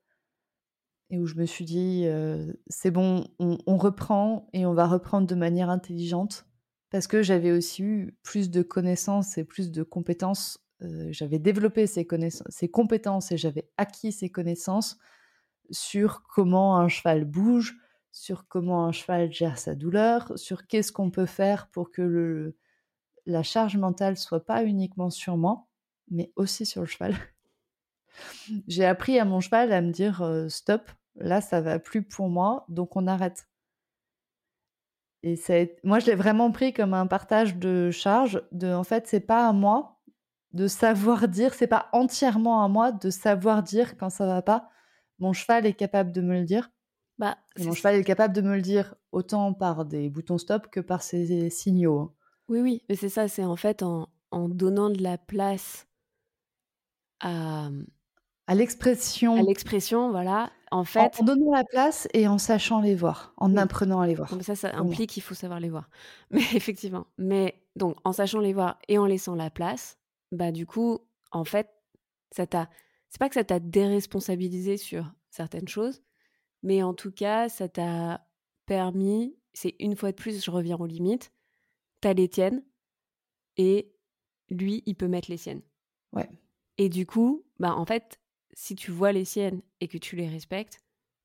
Et 1.10 1.18
où 1.18 1.27
je 1.27 1.35
me 1.35 1.45
suis 1.45 1.64
dit, 1.64 2.06
c'est 2.68 2.91
bon, 2.91 3.27
on, 3.40 3.77
reprend 3.77 4.49
et 4.52 4.65
on 4.65 4.73
va 4.73 4.88
reprendre 4.88 5.27
de 5.27 5.35
manière 5.35 5.69
intelligente. 5.69 6.45
Parce 6.90 7.07
que 7.07 7.23
j'avais 7.23 7.52
aussi 7.52 7.84
eu 7.84 8.18
plus 8.23 8.49
de 8.49 8.61
connaissances 8.61 9.38
et 9.38 9.44
plus 9.44 9.72
de 9.72 9.84
compétences. 9.84 10.60
j'avais 11.10 11.40
développé 11.40 11.88
ces, 11.88 12.06
connaissances, 12.06 12.48
ces 12.49 12.69
compétences 12.69 13.31
et 13.31 13.38
j'avais 13.38 13.69
acquis 13.77 14.11
ces 14.11 14.30
connaissances 14.30 14.98
sur 15.72 16.23
comment 16.23 16.77
un 16.77 16.90
cheval 16.90 17.26
bouge, 17.26 17.77
sur 18.11 18.48
comment 18.48 18.85
un 18.85 18.91
cheval 18.91 19.31
gère 19.31 19.57
sa 19.57 19.76
douleur, 19.76 20.34
sur 20.35 20.68
qu'est-ce 20.68 20.91
qu'on 20.91 21.11
peut 21.11 21.26
faire 21.26 21.69
pour 21.69 21.91
que 21.91 22.02
le, 22.02 22.57
la 23.25 23.43
charge 23.43 23.77
mentale 23.77 24.17
soit 24.17 24.45
pas 24.45 24.63
uniquement 24.63 25.09
sur 25.09 25.37
moi, 25.37 25.67
mais 26.09 26.31
aussi 26.35 26.65
sur 26.65 26.81
le 26.81 26.87
cheval. 26.87 27.15
J'ai 28.67 28.85
appris 28.85 29.19
à 29.19 29.25
mon 29.25 29.39
cheval 29.39 29.71
à 29.71 29.81
me 29.81 29.91
dire 29.91 30.21
euh, 30.21 30.47
stop, 30.49 30.91
là 31.15 31.41
ça 31.41 31.61
va 31.61 31.79
plus 31.79 32.03
pour 32.03 32.29
moi, 32.29 32.65
donc 32.69 32.95
on 32.95 33.07
arrête. 33.07 33.47
Et 35.23 35.35
ça 35.35 35.53
moi 35.83 35.99
je 35.99 36.07
l'ai 36.07 36.15
vraiment 36.15 36.51
pris 36.51 36.73
comme 36.73 36.93
un 36.93 37.07
partage 37.07 37.55
de 37.55 37.91
charge. 37.91 38.43
De 38.51 38.73
en 38.73 38.83
fait 38.83 39.07
c'est 39.07 39.21
pas 39.21 39.47
à 39.47 39.53
moi 39.53 39.93
de 40.51 40.67
savoir 40.67 41.27
dire, 41.27 41.53
c'est 41.53 41.67
pas 41.67 41.89
entièrement 41.93 42.63
à 42.63 42.67
moi 42.67 42.91
de 42.91 43.09
savoir 43.09 43.63
dire 43.63 43.97
quand 43.97 44.09
ça 44.09 44.25
va 44.25 44.41
pas. 44.41 44.69
Mon 45.19 45.33
cheval 45.33 45.65
est 45.65 45.73
capable 45.73 46.11
de 46.11 46.21
me 46.21 46.39
le 46.39 46.45
dire. 46.45 46.69
Bah, 47.17 47.37
mon 47.57 47.73
cheval 47.73 47.95
est 47.95 48.03
capable 48.03 48.35
de 48.35 48.41
me 48.41 48.55
le 48.55 48.61
dire 48.61 48.95
autant 49.11 49.53
par 49.53 49.85
des 49.85 50.09
boutons 50.09 50.37
stop 50.37 50.67
que 50.69 50.79
par 50.79 51.01
ses 51.01 51.49
signaux. 51.49 52.13
Oui, 52.49 52.60
oui, 52.60 52.84
mais 52.90 52.95
c'est 52.95 53.10
ça, 53.10 53.28
c'est 53.28 53.44
en 53.44 53.56
fait 53.56 53.84
en, 53.84 54.07
donnant 54.32 54.90
de 54.90 55.02
la 55.02 55.18
place 55.18 55.88
à, 57.20 57.70
à 58.48 58.56
l'expression. 58.56 59.36
À 59.36 59.41
l'expression, 59.41 60.11
voilà. 60.11 60.52
En 60.72 60.84
fait. 60.84 61.20
En, 61.20 61.24
donnant 61.24 61.52
la 61.52 61.64
place 61.64 62.07
et 62.14 62.28
en 62.28 62.38
sachant 62.38 62.82
les 62.82 62.95
voir, 62.95 63.34
en 63.38 63.56
apprenant 63.57 64.02
à 64.02 64.07
les 64.07 64.15
voir. 64.15 64.30
ça, 64.41 64.56
ça 64.56 64.76
implique 64.76 65.11
qu'il 65.11 65.24
faut 65.24 65.36
savoir 65.36 65.60
les 65.60 65.70
voir. 65.70 65.90
Mais 66.32 66.41
effectivement. 66.53 67.07
Mais 67.18 67.64
donc, 67.76 67.98
en 68.03 68.11
sachant 68.11 68.40
les 68.40 68.53
voir 68.53 68.80
et 68.88 68.98
en 68.98 69.06
laissant 69.06 69.36
la 69.36 69.49
place, 69.49 69.98
bah, 70.32 70.52
du 70.52 70.65
coup, 70.65 70.99
en 71.32 71.45
fait, 71.45 71.70
ça 72.32 72.48
t'a. 72.48 72.70
C'est 73.10 73.20
pas 73.20 73.30
que 73.30 73.36
ça 73.36 73.44
t'a 73.44 73.60
déresponsabilisé 73.60 74.78
sur 74.78 75.14
certaines 75.30 75.68
choses, 75.68 76.02
mais 76.64 76.82
en 76.82 76.95
tout 76.95 77.11
cas, 77.11 77.48
ça 77.48 77.70
t'a 77.70 78.26
permis, 78.65 79.38
c'est 79.53 79.76
une 79.80 79.95
fois 79.95 80.11
de 80.11 80.15
plus, 80.15 80.44
je 80.44 80.49
reviens 80.49 80.78
aux 80.78 80.88
limites, 80.88 81.32
t'as 82.03 82.13
les 82.13 82.27
tiennes 82.27 82.61
et 83.55 83.93
lui, 84.49 84.84
il 84.85 84.95
peut 84.95 85.07
mettre 85.07 85.31
les 85.31 85.38
siennes. 85.38 85.61
Ouais. 86.11 86.30
Et 86.77 86.89
du 86.89 87.05
coup, 87.05 87.45
bah 87.59 87.75
en 87.75 87.85
fait, 87.85 88.19
si 88.53 88.75
tu 88.75 88.91
vois 88.91 89.13
les 89.13 89.23
siennes 89.23 89.61
et 89.80 89.88
que 89.88 89.97
tu 89.97 90.17
les 90.17 90.27
respectes, 90.27 90.81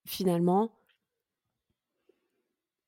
finalement, 0.07 0.73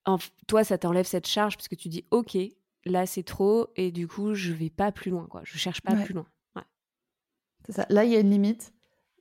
en, 0.05 0.19
toi, 0.47 0.63
ça 0.63 0.79
t'enlève 0.79 1.07
cette 1.07 1.27
charge 1.27 1.57
parce 1.57 1.67
que 1.67 1.75
tu 1.75 1.89
dis, 1.89 2.05
ok, 2.13 2.39
là 2.85 3.07
c'est 3.07 3.25
trop 3.25 3.69
et 3.75 3.91
du 3.91 4.07
coup, 4.07 4.35
je 4.35 4.53
vais 4.53 4.71
pas 4.71 4.93
plus 4.93 5.11
loin, 5.11 5.27
quoi. 5.27 5.43
Je 5.45 5.59
cherche 5.59 5.81
pas 5.81 5.97
plus 5.97 6.15
loin. 6.15 6.27
Ouais. 6.55 6.63
C'est 7.67 7.73
ça. 7.73 7.87
Là, 7.91 8.05
il 8.05 8.13
y 8.13 8.17
a 8.17 8.21
une 8.21 8.31
limite 8.31 8.73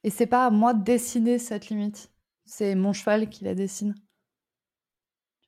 et 0.03 0.11
c'est 0.11 0.27
pas 0.27 0.45
à 0.45 0.51
moi 0.51 0.75
de 0.75 0.83
dessiner 0.83 1.39
cette 1.39 1.69
limite. 1.69 2.11
C'est 2.45 2.75
mon 2.75 2.93
cheval 2.93 3.29
qui 3.29 3.43
la 3.45 3.55
dessine. 3.55 3.95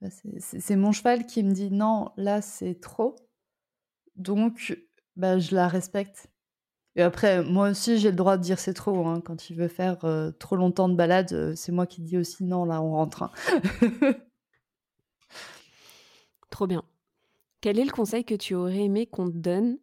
C'est 0.10 0.76
mon 0.76 0.92
cheval 0.92 1.26
qui 1.26 1.44
me 1.44 1.52
dit 1.52 1.72
non, 1.72 2.12
là 2.18 2.42
c'est 2.42 2.80
trop. 2.80 3.16
Donc, 4.16 4.76
bah, 5.16 5.40
je 5.40 5.56
la 5.56 5.68
respecte. 5.68 6.28
Et 6.96 7.02
après, 7.02 7.44
moi 7.44 7.70
aussi, 7.70 7.98
j'ai 8.00 8.10
le 8.10 8.18
droit 8.18 8.38
de 8.38 8.44
dire 8.44 8.60
c'est 8.60 8.74
trop. 8.74 9.08
Hein. 9.08 9.22
Quand 9.22 9.50
il 9.50 9.56
veut 9.56 9.68
faire 9.68 10.04
euh, 10.04 10.32
trop 10.32 10.56
longtemps 10.56 10.90
de 10.90 10.96
balade, 10.96 11.32
euh, 11.34 11.56
c'est 11.56 11.72
moi 11.72 11.86
qui 11.86 12.02
dis 12.02 12.18
aussi 12.18 12.44
non, 12.44 12.66
là 12.66 12.82
on 12.82 12.92
rentre. 12.92 13.24
Hein. 13.24 13.32
trop 16.50 16.68
bien. 16.68 16.84
Quel 17.62 17.80
est 17.80 17.86
le 17.86 17.92
conseil 17.92 18.26
que 18.26 18.36
tu 18.36 18.56
aurais 18.56 18.80
aimé 18.80 19.06
qu'on 19.06 19.30
te 19.30 19.38
donne 19.38 19.78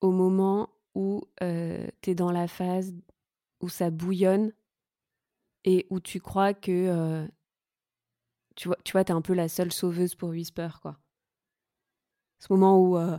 au 0.00 0.12
moment 0.12 0.68
où 0.94 1.22
euh, 1.42 1.86
tu 2.00 2.10
es 2.10 2.14
dans 2.14 2.30
la 2.30 2.46
phase 2.46 2.94
où 3.60 3.68
ça 3.68 3.90
bouillonne 3.90 4.52
et 5.64 5.86
où 5.90 5.98
tu 5.98 6.20
crois 6.20 6.52
que 6.54 7.26
tu 8.56 8.68
vois, 8.68 8.78
tu 8.84 8.92
vois, 8.92 9.04
t'es 9.04 9.12
un 9.12 9.22
peu 9.22 9.34
la 9.34 9.48
seule 9.48 9.72
sauveuse 9.72 10.14
pour 10.14 10.30
Whisper, 10.30 10.68
quoi. 10.80 10.98
Ce 12.38 12.52
moment 12.52 12.78
où 12.80 12.96
euh, 12.98 13.18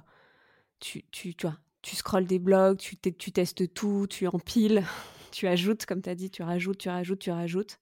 tu, 0.79 1.03
tu, 1.11 1.35
tu 1.35 1.47
vois, 1.47 1.57
tu 1.81 1.95
scrolles 1.95 2.27
des 2.27 2.39
blogs, 2.39 2.77
tu, 2.77 2.97
tu 2.97 3.31
testes 3.31 3.73
tout, 3.73 4.07
tu 4.09 4.27
empiles, 4.27 4.83
tu 5.31 5.47
ajoutes, 5.47 5.85
comme 5.85 6.01
tu 6.01 6.09
as 6.09 6.15
dit, 6.15 6.29
tu 6.29 6.43
rajoutes, 6.43 6.77
tu 6.77 6.89
rajoutes, 6.89 7.19
tu 7.19 7.31
rajoutes. 7.31 7.79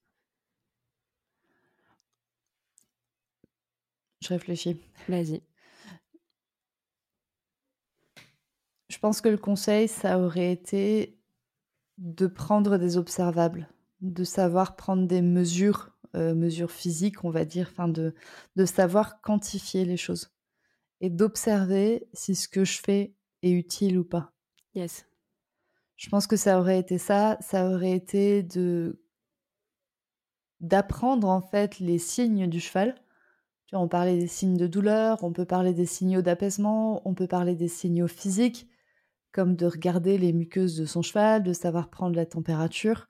Je 4.20 4.28
réfléchis. 4.28 4.76
Vas-y. 5.08 5.42
Je 8.88 8.98
pense 8.98 9.20
que 9.20 9.28
le 9.28 9.38
conseil, 9.38 9.88
ça 9.88 10.18
aurait 10.18 10.52
été 10.52 11.18
de 11.98 12.26
prendre 12.26 12.78
des 12.78 12.96
observables, 12.96 13.68
de 14.00 14.24
savoir 14.24 14.76
prendre 14.76 15.06
des 15.06 15.22
mesures, 15.22 15.91
euh, 16.14 16.34
mesures 16.34 16.70
physiques, 16.70 17.24
on 17.24 17.30
va 17.30 17.44
dire, 17.44 17.68
enfin 17.70 17.88
de, 17.88 18.14
de 18.56 18.64
savoir 18.64 19.20
quantifier 19.20 19.84
les 19.84 19.96
choses 19.96 20.30
et 21.00 21.10
d'observer 21.10 22.06
si 22.12 22.34
ce 22.34 22.48
que 22.48 22.64
je 22.64 22.80
fais 22.80 23.14
est 23.42 23.50
utile 23.50 23.98
ou 23.98 24.04
pas. 24.04 24.32
Yes. 24.74 25.06
Je 25.96 26.08
pense 26.08 26.26
que 26.26 26.36
ça 26.36 26.58
aurait 26.58 26.78
été 26.78 26.98
ça, 26.98 27.36
ça 27.40 27.68
aurait 27.68 27.92
été 27.92 28.42
de 28.42 29.00
d'apprendre 30.60 31.28
en 31.28 31.40
fait 31.40 31.80
les 31.80 31.98
signes 31.98 32.46
du 32.46 32.60
cheval. 32.60 32.94
Tu 33.66 33.74
vois, 33.74 33.84
on 33.84 33.88
parlait 33.88 34.16
des 34.16 34.28
signes 34.28 34.56
de 34.56 34.66
douleur, 34.66 35.24
on 35.24 35.32
peut 35.32 35.44
parler 35.44 35.74
des 35.74 35.86
signaux 35.86 36.22
d'apaisement, 36.22 37.02
on 37.08 37.14
peut 37.14 37.26
parler 37.26 37.56
des 37.56 37.68
signaux 37.68 38.06
physiques, 38.06 38.68
comme 39.32 39.56
de 39.56 39.66
regarder 39.66 40.18
les 40.18 40.32
muqueuses 40.32 40.76
de 40.76 40.86
son 40.86 41.02
cheval, 41.02 41.42
de 41.42 41.52
savoir 41.52 41.90
prendre 41.90 42.14
la 42.14 42.26
température, 42.26 43.08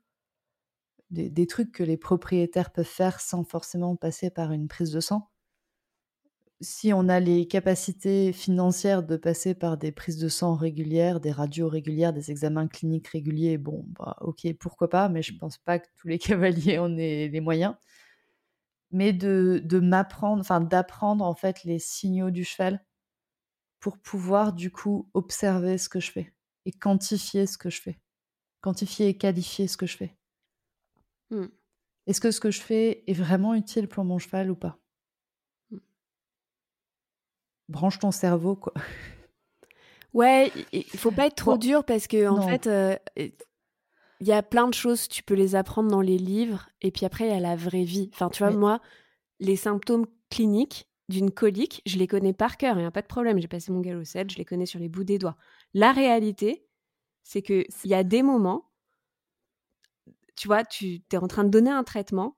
des, 1.12 1.46
trucs 1.46 1.72
que 1.72 1.82
les 1.82 1.96
propriétaires 1.96 2.72
peuvent 2.72 2.84
faire 2.84 3.20
sans 3.20 3.44
forcément 3.44 3.96
passer 3.96 4.30
par 4.30 4.52
une 4.52 4.68
prise 4.68 4.90
de 4.90 5.00
sang? 5.00 5.28
Si 6.60 6.92
on 6.92 7.08
a 7.08 7.18
les 7.18 7.48
capacités 7.48 8.32
financières 8.32 9.02
de 9.02 9.16
passer 9.16 9.54
par 9.54 9.76
des 9.76 9.90
prises 9.90 10.18
de 10.18 10.28
sang 10.28 10.54
régulières, 10.54 11.20
des 11.20 11.32
radios 11.32 11.68
régulières, 11.68 12.12
des 12.12 12.30
examens 12.30 12.68
cliniques 12.68 13.08
réguliers, 13.08 13.58
bon, 13.58 13.84
bah, 13.98 14.16
ok, 14.20 14.46
pourquoi 14.60 14.88
pas, 14.88 15.08
mais 15.08 15.22
je 15.22 15.36
pense 15.36 15.58
pas 15.58 15.80
que 15.80 15.88
tous 15.96 16.08
les 16.08 16.18
cavaliers 16.20 16.78
en 16.78 16.96
aient 16.96 17.28
les 17.28 17.40
moyens. 17.40 17.74
Mais 18.92 19.12
de, 19.12 19.60
de 19.64 19.80
m'apprendre, 19.80 20.40
enfin 20.40 20.60
d'apprendre 20.60 21.24
en 21.24 21.34
fait 21.34 21.64
les 21.64 21.78
signaux 21.78 22.30
du 22.30 22.44
cheval 22.44 22.84
pour 23.80 23.98
pouvoir 23.98 24.52
du 24.52 24.70
coup 24.70 25.10
observer 25.14 25.76
ce 25.78 25.88
que 25.88 26.00
je 26.00 26.12
fais 26.12 26.32
et 26.64 26.72
quantifier 26.72 27.46
ce 27.46 27.58
que 27.58 27.70
je 27.70 27.82
fais. 27.82 27.98
Quantifier 28.60 29.08
et 29.08 29.18
qualifier 29.18 29.68
ce 29.68 29.76
que 29.76 29.86
je 29.86 29.96
fais. 29.96 30.16
Mmh. 31.32 31.46
Est-ce 32.06 32.20
que 32.20 32.30
ce 32.30 32.40
que 32.40 32.50
je 32.50 32.60
fais 32.60 33.02
est 33.06 33.12
vraiment 33.12 33.54
utile 33.54 33.88
pour 33.88 34.04
mon 34.04 34.18
cheval 34.18 34.50
ou 34.50 34.54
pas? 34.54 34.78
Branche 37.68 37.98
ton 37.98 38.10
cerveau, 38.10 38.54
quoi. 38.54 38.74
Ouais, 40.12 40.52
il 40.72 40.84
faut 40.84 41.10
pas 41.10 41.26
être 41.26 41.36
trop 41.36 41.56
dur 41.56 41.84
parce 41.84 42.06
que 42.06 42.28
en 42.28 42.46
fait, 42.46 42.66
euh, 42.66 42.96
il 43.16 44.26
y 44.26 44.32
a 44.32 44.42
plein 44.42 44.68
de 44.68 44.74
choses, 44.74 45.08
tu 45.08 45.22
peux 45.22 45.34
les 45.34 45.54
apprendre 45.54 45.90
dans 45.90 46.02
les 46.02 46.18
livres 46.18 46.68
et 46.82 46.90
puis 46.90 47.06
après 47.06 47.24
il 47.24 47.30
y 47.30 47.34
a 47.34 47.40
la 47.40 47.56
vraie 47.56 47.84
vie. 47.84 48.10
Enfin, 48.12 48.28
tu 48.28 48.42
vois, 48.42 48.52
moi, 48.52 48.80
les 49.40 49.56
symptômes 49.56 50.06
cliniques 50.28 50.86
d'une 51.08 51.30
colique, 51.30 51.80
je 51.86 51.96
les 51.96 52.06
connais 52.06 52.34
par 52.34 52.58
cœur, 52.58 52.76
il 52.76 52.80
n'y 52.80 52.86
a 52.86 52.90
pas 52.90 53.00
de 53.00 53.06
problème. 53.06 53.38
J'ai 53.40 53.48
passé 53.48 53.72
mon 53.72 53.80
galop 53.80 54.04
7, 54.04 54.30
je 54.30 54.36
les 54.36 54.44
connais 54.44 54.66
sur 54.66 54.78
les 54.78 54.90
bouts 54.90 55.04
des 55.04 55.18
doigts. 55.18 55.36
La 55.72 55.92
réalité, 55.92 56.66
c'est 57.22 57.40
que 57.40 57.64
il 57.84 57.90
y 57.90 57.94
a 57.94 58.04
des 58.04 58.22
moments, 58.22 58.70
tu 60.36 60.48
vois, 60.48 60.64
tu 60.64 61.02
es 61.12 61.16
en 61.16 61.28
train 61.28 61.44
de 61.44 61.50
donner 61.50 61.70
un 61.70 61.84
traitement, 61.84 62.36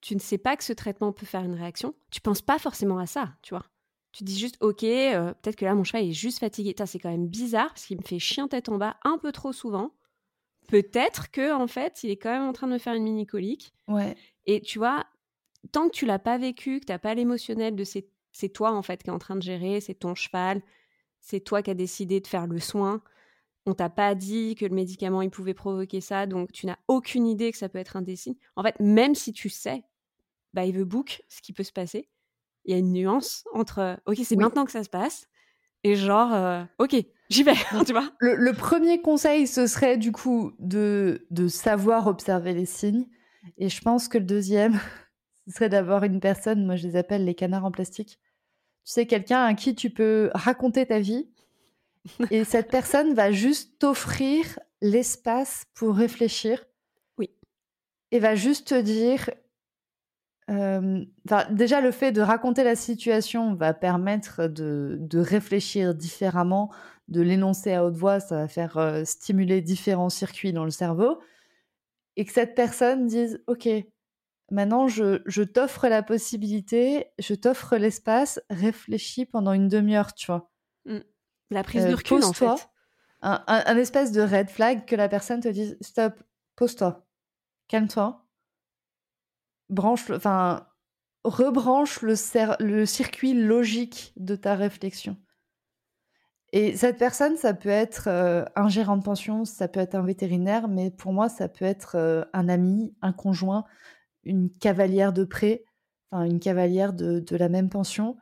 tu 0.00 0.14
ne 0.14 0.20
sais 0.20 0.38
pas 0.38 0.56
que 0.56 0.64
ce 0.64 0.72
traitement 0.72 1.12
peut 1.12 1.26
faire 1.26 1.42
une 1.42 1.54
réaction, 1.54 1.94
tu 2.10 2.20
penses 2.20 2.42
pas 2.42 2.58
forcément 2.58 2.98
à 2.98 3.06
ça, 3.06 3.34
tu 3.42 3.54
vois. 3.54 3.64
Tu 4.12 4.22
dis 4.22 4.38
juste, 4.38 4.56
ok, 4.60 4.84
euh, 4.84 5.32
peut-être 5.34 5.56
que 5.56 5.64
là, 5.64 5.74
mon 5.74 5.82
cheval 5.82 6.04
est 6.04 6.12
juste 6.12 6.38
fatigué. 6.38 6.74
C'est 6.86 7.00
quand 7.00 7.10
même 7.10 7.26
bizarre 7.26 7.68
parce 7.68 7.86
qu'il 7.86 7.96
me 7.96 8.02
fait 8.02 8.20
chien 8.20 8.46
tête 8.46 8.68
en 8.68 8.78
bas 8.78 8.96
un 9.02 9.18
peu 9.18 9.32
trop 9.32 9.52
souvent. 9.52 9.92
Peut-être 10.68 11.30
que 11.32 11.52
en 11.52 11.66
fait, 11.66 12.04
il 12.04 12.10
est 12.10 12.16
quand 12.16 12.30
même 12.30 12.48
en 12.48 12.52
train 12.52 12.68
de 12.68 12.72
me 12.72 12.78
faire 12.78 12.94
une 12.94 13.02
mini 13.02 13.26
colique. 13.26 13.74
Ouais. 13.88 14.14
Et 14.46 14.60
tu 14.60 14.78
vois, 14.78 15.04
tant 15.72 15.88
que 15.88 15.94
tu 15.94 16.06
l'as 16.06 16.20
pas 16.20 16.38
vécu, 16.38 16.80
que 16.80 16.86
tu 16.86 16.92
n'as 16.92 16.98
pas 16.98 17.14
l'émotionnel 17.14 17.74
de 17.74 17.84
c'est 17.84 18.48
toi 18.50 18.72
en 18.72 18.82
fait 18.82 19.02
qui 19.02 19.10
est 19.10 19.12
en 19.12 19.18
train 19.18 19.36
de 19.36 19.42
gérer, 19.42 19.80
c'est 19.80 19.94
ton 19.94 20.14
cheval, 20.14 20.62
c'est 21.20 21.40
toi 21.40 21.62
qui 21.62 21.70
as 21.70 21.74
décidé 21.74 22.20
de 22.20 22.26
faire 22.26 22.46
le 22.46 22.58
soin. 22.60 23.02
On 23.66 23.74
t'a 23.74 23.88
pas 23.88 24.14
dit 24.14 24.54
que 24.56 24.66
le 24.66 24.74
médicament 24.74 25.22
il 25.22 25.30
pouvait 25.30 25.54
provoquer 25.54 26.00
ça, 26.00 26.26
donc 26.26 26.52
tu 26.52 26.66
n'as 26.66 26.76
aucune 26.88 27.26
idée 27.26 27.50
que 27.50 27.58
ça 27.58 27.68
peut 27.68 27.78
être 27.78 27.96
un 27.96 28.02
des 28.02 28.16
signes. 28.16 28.36
En 28.56 28.62
fait, 28.62 28.78
même 28.78 29.14
si 29.14 29.32
tu 29.32 29.48
sais, 29.48 29.84
bah, 30.52 30.64
il 30.64 30.74
veut 30.74 30.84
book 30.84 31.22
ce 31.28 31.40
qui 31.40 31.52
peut 31.52 31.62
se 31.62 31.72
passer 31.72 32.08
il 32.64 32.72
y 32.72 32.74
a 32.74 32.78
une 32.78 32.92
nuance 32.92 33.44
entre 33.52 34.00
ok 34.06 34.18
c'est 34.24 34.36
maintenant 34.36 34.64
que 34.64 34.72
ça 34.72 34.84
se 34.84 34.88
passe 34.88 35.28
et 35.82 35.96
genre 35.96 36.32
euh, 36.32 36.64
ok 36.78 36.96
j'y 37.30 37.42
vais 37.42 37.54
tu 37.86 37.92
vois. 37.92 38.10
Le, 38.20 38.52
premier 38.52 39.00
conseil 39.00 39.46
ce 39.46 39.66
serait 39.66 39.96
du 39.96 40.12
coup 40.12 40.52
de, 40.58 41.26
de 41.30 41.48
savoir 41.48 42.06
observer 42.06 42.54
les 42.54 42.66
signes 42.66 43.06
et 43.58 43.68
je 43.68 43.80
pense 43.80 44.08
que 44.08 44.18
le 44.18 44.24
deuxième 44.24 44.78
ce 45.46 45.54
serait 45.54 45.68
d'avoir 45.68 46.04
une 46.04 46.20
personne 46.20 46.64
moi 46.64 46.76
je 46.76 46.86
les 46.86 46.96
appelle 46.96 47.24
les 47.24 47.34
canards 47.34 47.64
en 47.64 47.70
plastique. 47.70 48.18
Tu 48.84 48.92
sais 48.92 49.06
quelqu'un 49.06 49.44
à 49.44 49.54
qui 49.54 49.74
tu 49.74 49.88
peux 49.88 50.30
raconter 50.34 50.86
ta 50.86 51.00
vie 51.00 51.30
et 52.30 52.44
cette 52.44 52.70
personne 52.70 53.14
va 53.14 53.32
juste 53.32 53.78
t'offrir 53.78 54.58
l'espace 54.80 55.64
pour 55.74 55.94
réfléchir 55.96 56.64
oui 57.18 57.30
et 58.10 58.18
va 58.18 58.34
juste 58.34 58.68
te 58.68 58.80
dire 58.80 59.30
déjà, 61.50 61.80
le 61.80 61.90
fait 61.90 62.12
de 62.12 62.20
raconter 62.20 62.64
la 62.64 62.76
situation 62.76 63.54
va 63.54 63.72
permettre 63.72 64.46
de, 64.46 64.96
de 65.00 65.18
réfléchir 65.18 65.94
différemment, 65.94 66.70
de 67.08 67.22
l'énoncer 67.22 67.72
à 67.72 67.84
haute 67.84 67.96
voix, 67.96 68.20
ça 68.20 68.36
va 68.36 68.48
faire 68.48 69.02
stimuler 69.04 69.60
différents 69.60 70.10
circuits 70.10 70.52
dans 70.52 70.64
le 70.64 70.70
cerveau. 70.70 71.20
Et 72.16 72.24
que 72.24 72.32
cette 72.32 72.54
personne 72.54 73.06
dise 73.06 73.42
Ok, 73.46 73.68
maintenant 74.50 74.86
je, 74.86 75.22
je 75.26 75.42
t'offre 75.42 75.88
la 75.88 76.02
possibilité, 76.02 77.06
je 77.18 77.34
t'offre 77.34 77.76
l'espace, 77.76 78.40
réfléchis 78.50 79.26
pendant 79.26 79.52
une 79.52 79.68
demi-heure, 79.68 80.14
tu 80.14 80.26
vois. 80.26 80.50
Mmh. 80.84 80.98
La 81.50 81.62
prise 81.62 81.86
de 81.86 81.94
recul, 81.94 82.24
en 82.24 82.32
fait. 82.32 82.68
Un, 83.22 83.42
un, 83.46 83.62
un 83.66 83.76
espèce 83.76 84.12
de 84.12 84.20
red 84.20 84.50
flag 84.50 84.84
que 84.84 84.96
la 84.96 85.08
personne 85.08 85.40
te 85.40 85.48
dise 85.48 85.78
Stop, 85.80 86.22
pose-toi, 86.56 87.06
calme-toi 87.68 88.24
branche, 89.68 90.10
enfin, 90.10 90.66
rebranche 91.24 92.02
le, 92.02 92.14
le 92.64 92.86
circuit 92.86 93.34
logique 93.34 94.12
de 94.16 94.36
ta 94.36 94.54
réflexion. 94.54 95.16
Et 96.52 96.76
cette 96.76 96.98
personne, 96.98 97.36
ça 97.36 97.52
peut 97.52 97.68
être 97.68 98.06
euh, 98.06 98.44
un 98.54 98.68
gérant 98.68 98.96
de 98.96 99.02
pension, 99.02 99.44
ça 99.44 99.66
peut 99.66 99.80
être 99.80 99.96
un 99.96 100.04
vétérinaire, 100.04 100.68
mais 100.68 100.90
pour 100.90 101.12
moi, 101.12 101.28
ça 101.28 101.48
peut 101.48 101.64
être 101.64 101.96
euh, 101.96 102.24
un 102.32 102.48
ami, 102.48 102.94
un 103.02 103.12
conjoint, 103.12 103.64
une 104.22 104.50
cavalière 104.50 105.12
de 105.12 105.24
près, 105.24 105.64
enfin 106.10 106.24
une 106.24 106.38
cavalière 106.38 106.92
de, 106.92 107.18
de, 107.18 107.36
la 107.36 107.48
même 107.48 107.70
pension. 107.70 108.16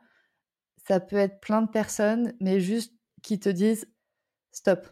Ça 0.87 0.99
peut 0.99 1.17
être 1.17 1.39
plein 1.41 1.61
de 1.61 1.69
personnes, 1.69 2.33
mais 2.39 2.59
juste 2.59 2.93
qui 3.23 3.39
te 3.39 3.49
disent 3.49 3.87
stop, 4.51 4.87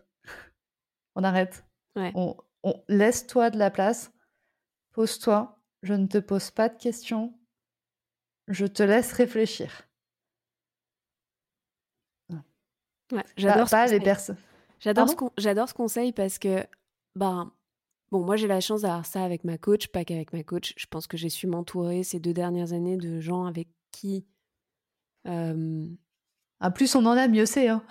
on 1.15 1.23
arrête, 1.23 1.63
on, 1.95 2.35
on 2.63 2.83
laisse-toi 2.87 3.51
de 3.51 3.59
la 3.59 3.69
place, 3.69 4.11
pose-toi, 4.93 5.61
je 5.83 5.93
ne 5.93 6.07
te 6.07 6.17
pose 6.17 6.49
pas 6.49 6.69
de 6.69 6.77
questions. 6.77 7.37
Je 8.47 8.65
te 8.65 8.83
laisse 8.83 9.13
réfléchir. 9.13 9.87
Ouais, 13.11 13.25
j'adore 13.35 13.67
les 13.89 13.99
personnes. 13.99 14.37
J'adore 14.79 15.09
ce, 15.09 15.15
j'adore 15.37 15.69
ce 15.69 15.73
conseil 15.73 16.11
parce 16.11 16.39
que, 16.39 16.65
ben, 17.15 17.53
bon, 18.09 18.23
moi 18.23 18.35
j'ai 18.35 18.47
la 18.47 18.61
chance 18.61 18.81
d'avoir 18.81 19.05
ça 19.05 19.23
avec 19.23 19.43
ma 19.43 19.57
coach, 19.57 19.87
pas 19.87 20.05
qu'avec 20.05 20.33
ma 20.33 20.43
coach. 20.43 20.73
Je 20.77 20.85
pense 20.87 21.07
que 21.07 21.17
j'ai 21.17 21.29
su 21.29 21.45
m'entourer 21.45 22.03
ces 22.03 22.19
deux 22.19 22.33
dernières 22.33 22.73
années 22.73 22.97
de 22.97 23.19
gens 23.19 23.45
avec 23.45 23.67
qui 23.91 24.25
euh, 25.27 25.87
ah, 26.63 26.69
plus 26.69 26.95
on 26.95 27.03
en 27.07 27.17
a, 27.17 27.27
mieux 27.27 27.47
c'est. 27.47 27.69
Hein. 27.69 27.81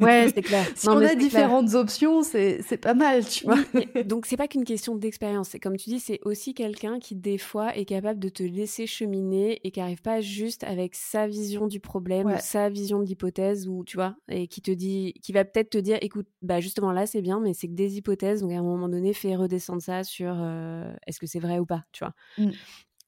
Ouais, 0.00 0.28
c'est 0.34 0.42
clair. 0.42 0.66
si 0.74 0.88
on 0.88 0.98
a 0.98 1.14
différentes 1.14 1.74
options, 1.74 2.24
c'est 2.24 2.80
pas 2.80 2.92
mal, 2.92 3.24
tu 3.24 3.46
vois. 3.46 3.56
donc, 4.04 4.26
c'est 4.26 4.36
pas 4.36 4.48
qu'une 4.48 4.64
question 4.64 4.96
d'expérience. 4.96 5.54
Comme 5.62 5.76
tu 5.76 5.90
dis, 5.90 6.00
c'est 6.00 6.18
aussi 6.24 6.52
quelqu'un 6.52 6.98
qui, 6.98 7.14
des 7.14 7.38
fois, 7.38 7.76
est 7.76 7.84
capable 7.84 8.18
de 8.18 8.28
te 8.28 8.42
laisser 8.42 8.88
cheminer 8.88 9.60
et 9.62 9.70
qui 9.70 9.80
arrive 9.80 10.02
pas 10.02 10.20
juste 10.20 10.64
avec 10.64 10.96
sa 10.96 11.28
vision 11.28 11.68
du 11.68 11.78
problème, 11.78 12.36
sa 12.40 12.68
vision 12.68 12.98
de 12.98 13.04
l'hypothèse, 13.04 13.68
ou 13.68 13.84
tu 13.84 13.96
vois, 13.96 14.16
et 14.28 14.48
qui 14.48 14.60
te 14.60 14.72
dit, 14.72 15.14
qui 15.22 15.32
va 15.32 15.44
peut-être 15.44 15.70
te 15.70 15.78
dire, 15.78 15.98
écoute, 16.00 16.26
bah 16.42 16.60
justement 16.60 16.90
là, 16.90 17.06
c'est 17.06 17.22
bien, 17.22 17.38
mais 17.38 17.54
c'est 17.54 17.68
que 17.68 17.74
des 17.74 17.96
hypothèses. 17.96 18.40
Donc, 18.40 18.50
à 18.50 18.58
un 18.58 18.62
moment 18.62 18.88
donné, 18.88 19.12
fais 19.12 19.36
redescendre 19.36 19.80
ça 19.80 20.02
sur 20.02 20.34
euh, 20.36 20.92
est-ce 21.06 21.20
que 21.20 21.26
c'est 21.26 21.40
vrai 21.40 21.60
ou 21.60 21.64
pas, 21.64 21.84
tu 21.92 22.04
vois. 22.04 22.12
Mm. 22.38 22.50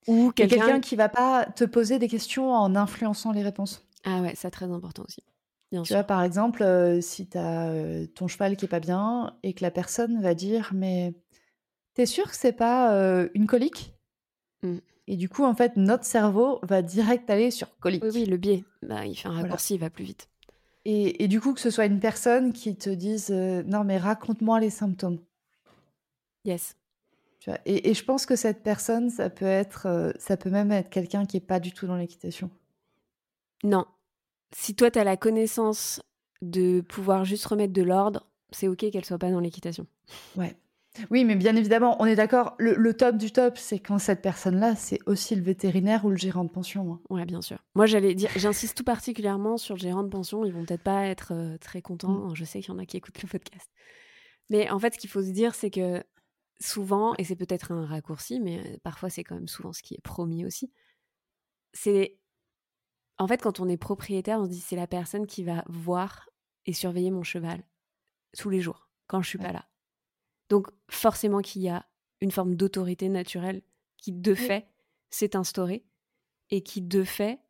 Ou 0.07 0.31
quelqu'un 0.31 0.81
qui 0.81 0.95
va 0.95 1.09
pas 1.09 1.45
te 1.45 1.65
poser 1.65 1.99
des 1.99 2.09
questions 2.09 2.53
en 2.53 2.77
influençant 2.77 3.33
les 3.33 3.43
réponses. 3.43 3.88
Ah 4.05 4.23
ouais, 4.23 4.33
c'est 4.37 4.51
très 4.51 4.67
important 4.67 5.05
aussi. 5.07 5.23
Bien 5.71 5.83
tu 5.83 5.93
vois, 5.93 6.05
par 6.05 6.23
exemple, 6.23 6.63
euh, 6.63 7.01
si 7.01 7.29
tu 7.29 7.37
as 7.37 7.69
euh, 7.69 8.07
ton 8.07 8.27
cheval 8.27 8.57
qui 8.57 8.65
est 8.65 8.69
pas 8.69 8.81
bien 8.81 9.37
et 9.43 9.53
que 9.53 9.63
la 9.63 9.71
personne 9.71 10.21
va 10.23 10.35
dire 10.35 10.71
Mais 10.73 11.15
t'es 11.95 12.07
sûr 12.07 12.31
que 12.31 12.37
c'est 12.37 12.53
pas 12.53 12.95
euh, 12.95 13.29
une 13.35 13.47
colique? 13.47 13.95
Mmh. 14.63 14.79
Et 15.09 15.17
du 15.17 15.29
coup, 15.29 15.45
en 15.45 15.55
fait, 15.55 15.77
notre 15.77 16.05
cerveau 16.05 16.59
va 16.63 16.83
direct 16.83 17.29
aller 17.31 17.51
sur 17.51 17.79
colique. 17.79 18.03
Oui, 18.05 18.11
oui, 18.15 18.25
le 18.25 18.37
biais. 18.37 18.65
Bah, 18.83 19.07
il 19.07 19.15
fait 19.15 19.29
un 19.29 19.33
raccourci, 19.33 19.75
il 19.75 19.81
va 19.81 19.91
plus 19.91 20.05
vite. 20.05 20.29
Et, 20.85 21.25
et, 21.25 21.29
du 21.29 21.41
coup, 21.41 21.53
que 21.53 21.61
ce 21.61 21.71
soit 21.71 21.87
une 21.87 22.01
personne 22.01 22.53
qui 22.53 22.77
te 22.77 22.89
dise 22.89 23.31
non, 23.31 23.85
mais 23.85 23.99
raconte-moi 23.99 24.61
les 24.61 24.71
symptômes. 24.71 25.19
Yes. 26.45 26.77
Tu 27.41 27.51
vois, 27.51 27.59
et, 27.67 27.91
et, 27.91 27.95
je 27.95 28.05
pense 28.05 28.27
que 28.27 28.37
cette 28.37 28.63
personne, 28.63 29.11
ça 29.11 29.29
peut 29.29 29.45
être, 29.45 30.15
ça 30.19 30.37
peut 30.37 30.51
même 30.51 30.73
être 30.73 30.89
quelqu'un 30.89 31.27
qui 31.27 31.39
est 31.39 31.41
pas 31.41 31.61
du 31.61 31.73
tout 31.73 31.87
dans 31.87 31.97
l'équitation. 31.97 32.51
Non. 33.65 33.87
Si 34.55 34.75
toi, 34.75 34.91
tu 34.91 34.99
as 34.99 35.05
la 35.05 35.17
connaissance 35.17 36.01
de 36.43 36.81
pouvoir 36.81 37.25
juste 37.25 37.47
remettre 37.47 37.73
de 37.73 37.83
l'ordre, 37.83 38.27
c'est 38.51 38.69
ok 38.69 38.91
qu'elle 38.91 39.05
soit 39.05 39.19
pas 39.19 39.31
dans 39.31 39.41
l'équitation. 39.41 39.87
Ouais. 40.37 40.57
Oui, 41.11 41.25
mais 41.25 41.37
bien 41.37 41.55
évidemment, 41.55 41.97
on 42.01 42.07
est 42.07 42.17
d'accord. 42.17 42.55
Le, 42.59 42.93
top 42.93 43.17
du 43.17 43.31
top, 43.31 43.57
c'est 43.57 43.79
quand 43.79 43.99
cette 43.99 44.21
personne-là, 44.21 44.75
c'est 44.75 44.99
aussi 45.07 45.37
le 45.37 45.43
vétérinaire 45.43 46.05
ou 46.05 46.11
le 46.11 46.17
gérant 46.17 46.45
de 46.45 46.51
pension. 46.51 46.93
Hein. 46.93 47.01
Ouais, 47.11 47.25
bien 47.25 47.41
sûr. 47.41 47.59
Moi, 47.75 47.87
j'allais 47.87 48.15
dire, 48.15 48.31
j'insiste 48.37 48.77
tout 48.77 48.85
particulièrement 48.85 49.59
sur 49.59 49.77
le 49.77 49.81
gérant 49.81 50.03
de 50.03 50.09
pension. 50.09 50.45
Ils 50.45 50.53
vont 50.53 50.65
peut-être 50.65 50.83
pas 50.83 51.07
être 51.07 51.33
euh, 51.35 51.57
très 51.59 51.83
contents. 51.83 52.31
Mm. 52.31 52.35
Je 52.35 52.45
sais 52.45 52.61
qu'il 52.61 52.73
y 52.73 52.77
en 52.77 52.79
a 52.79 52.87
qui 52.87 52.97
écoutent 52.97 53.23
le 53.23 53.29
podcast. 53.29 53.71
Mais 54.51 54.71
en 54.71 54.79
fait, 54.79 54.95
ce 54.95 54.99
qu'il 54.99 55.11
faut 55.11 55.23
se 55.23 55.31
dire, 55.31 55.55
c'est 55.55 55.71
que 55.71 56.03
souvent, 56.61 57.15
et 57.19 57.25
c'est 57.25 57.37
peut-être 57.37 57.73
un 57.73 57.87
raccourci, 57.87 58.41
mais 58.41 58.59
euh, 58.59 58.77
parfois 58.83 59.11
c'est 59.11 59.25
quand 59.25 59.35
même 59.35 59.49
souvent 59.49 59.73
ce 59.73 59.83
qui 59.83 59.95
est 59.95 60.03
promis 60.03 60.45
aussi, 60.45 60.73
c'est 61.73 62.18
en 63.19 63.27
fait 63.27 63.43
quand 63.43 63.61
on 63.61 63.69
est 63.69 63.77
propriétaire, 63.77 64.39
on 64.39 64.45
se 64.45 64.51
dit 64.51 64.61
c'est 64.61 64.77
la 64.77 64.87
personne 64.87 65.27
qui 65.27 65.45
va 65.45 65.65
voir 65.69 66.29
et 66.67 66.73
surveiller 66.73 67.11
mon 67.11 67.23
cheval 67.23 67.63
tous 68.37 68.51
les 68.51 68.61
jours 68.61 68.89
quand 69.07 69.23
je 69.23 69.29
suis 69.29 69.39
pas 69.39 69.53
là. 69.53 69.67
Donc 70.49 70.69
forcément 70.91 71.41
qu'il 71.41 71.63
y 71.63 71.69
a 71.69 71.87
une 72.21 72.31
forme 72.31 72.55
d'autorité 72.55 73.09
naturelle 73.09 73.63
qui 73.97 74.13
de 74.13 74.35
fait 74.35 74.69
s'est 75.11 75.37
instaurée 75.37 75.85
et 76.51 76.63
qui 76.63 76.83
de 76.83 77.05
fait 77.05 77.41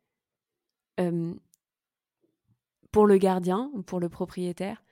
pour 2.91 3.05
le 3.05 3.17
gardien, 3.17 3.71
pour 3.85 3.99
le 3.99 4.09
propriétaire, 4.09 4.83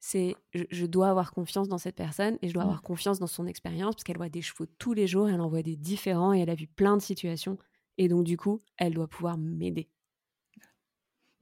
c'est 0.00 0.36
je, 0.52 0.86
dois 0.86 1.08
avoir 1.08 1.32
confiance 1.32 1.68
dans 1.68 1.78
cette 1.78 1.96
personne 1.96 2.38
et 2.42 2.48
je 2.48 2.54
dois 2.54 2.62
avoir 2.62 2.82
confiance 2.82 3.18
dans 3.18 3.26
son 3.26 3.46
expérience 3.46 3.94
parce 3.94 4.04
qu'elle 4.04 4.18
voit 4.18 4.28
des 4.28 4.42
chevaux 4.42 4.66
tous 4.78 4.92
les 4.92 5.06
jours, 5.06 5.28
elle 5.28 5.40
en 5.40 5.48
voit 5.48 5.62
des 5.62 5.76
différents 5.76 6.34
et 6.34 6.40
elle 6.40 6.50
a 6.50 6.54
vu 6.54 6.66
plein 6.66 6.96
de 6.96 7.02
situations 7.02 7.58
et 7.96 8.08
donc 8.08 8.24
du 8.24 8.36
coup, 8.36 8.60
elle 8.76 8.94
doit 8.94 9.08
pouvoir 9.08 9.38
m'aider. 9.38 9.88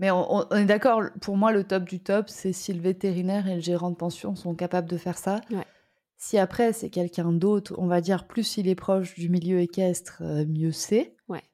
Mais 0.02 0.10
on, 0.10 0.50
est 0.50 0.64
d'accord, 0.64 1.04
pour 1.20 1.36
moi, 1.36 1.52
le 1.52 1.62
top 1.62 1.84
du 1.84 2.00
top, 2.00 2.28
c'est 2.28 2.52
si 2.52 2.72
le 2.72 2.80
vétérinaire 2.80 3.46
et 3.46 3.54
le 3.54 3.60
gérant 3.60 3.92
de 3.92 3.94
pension 3.94 4.34
sont 4.34 4.56
capables 4.56 4.90
de 4.90 4.96
faire 4.96 5.16
ça. 5.16 5.40
Si 6.16 6.38
après, 6.38 6.72
c'est 6.72 6.90
quelqu'un 6.90 7.30
d'autre, 7.30 7.76
on 7.78 7.86
va 7.86 8.00
dire, 8.00 8.26
plus 8.26 8.56
il 8.56 8.66
est 8.66 8.74
proche 8.74 9.14
du 9.14 9.28
milieu 9.28 9.60
équestre, 9.60 10.20
euh, 10.22 10.44
mieux 10.44 10.72
c'est. 10.72 11.14
Ouais. 11.28 11.44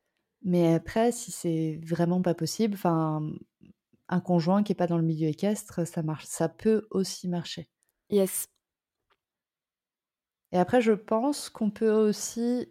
Mais 0.42 0.72
après, 0.72 1.12
si 1.12 1.30
c'est 1.30 1.78
vraiment 1.84 2.22
pas 2.22 2.32
possible, 2.32 2.72
enfin, 2.72 3.22
un 4.08 4.20
conjoint 4.20 4.62
qui 4.62 4.72
est 4.72 4.74
pas 4.74 4.86
dans 4.86 4.96
le 4.96 5.04
milieu 5.04 5.28
équestre, 5.28 5.86
ça 5.86 6.02
marche, 6.02 6.24
ça 6.24 6.48
peut 6.48 6.88
aussi 6.90 7.28
marcher. 7.28 7.68
Yes. 8.08 8.46
Et 10.52 10.58
après, 10.58 10.80
je 10.80 10.92
pense 10.92 11.50
qu'on 11.50 11.70
peut 11.70 11.92
aussi 11.92 12.66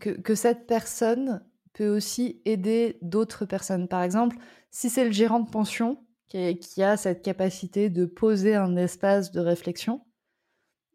que, 0.00 0.08
que 0.08 0.34
cette 0.34 0.66
personne 0.66 1.44
peut 1.72 1.88
aussi 1.88 2.40
aider 2.44 2.98
d'autres 3.02 3.44
personnes. 3.44 3.88
Par 3.88 4.02
exemple, 4.02 4.36
si 4.70 4.90
c'est 4.90 5.04
le 5.04 5.12
gérant 5.12 5.40
de 5.40 5.50
pension 5.50 6.04
qui, 6.28 6.82
a 6.82 6.96
cette 6.96 7.22
capacité 7.22 7.90
de 7.90 8.06
poser 8.06 8.54
un 8.54 8.76
espace 8.76 9.32
de 9.32 9.40
réflexion, 9.40 10.04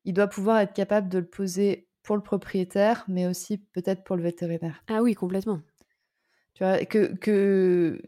il 0.04 0.14
doit 0.14 0.28
pouvoir 0.28 0.60
être 0.60 0.74
capable 0.74 1.10
de 1.10 1.20
le 1.20 1.28
poser 1.28 1.88
pour 2.02 2.16
le 2.16 2.24
propriétaire, 2.24 3.06
mais 3.08 3.28
aussi 3.28 3.58
peut-être 3.58 4.04
pour 4.04 4.16
le 4.16 4.24
vétérinaire. 4.24 4.84
Ah 4.88 5.04
oui, 5.04 5.14
complètement. 5.14 5.62
Tu 6.54 6.64
vois, 6.64 6.84
que, 6.86 7.14
que... 7.18 8.02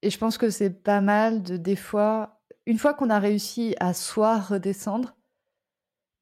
Et 0.00 0.10
je 0.10 0.18
pense 0.18 0.38
que 0.38 0.48
c'est 0.48 0.82
pas 0.82 1.00
mal 1.00 1.42
de, 1.42 1.56
des 1.56 1.76
fois, 1.76 2.40
une 2.66 2.78
fois 2.78 2.94
qu'on 2.94 3.10
a 3.10 3.18
réussi 3.18 3.74
à 3.78 3.92
soi 3.92 4.38
redescendre, 4.38 5.14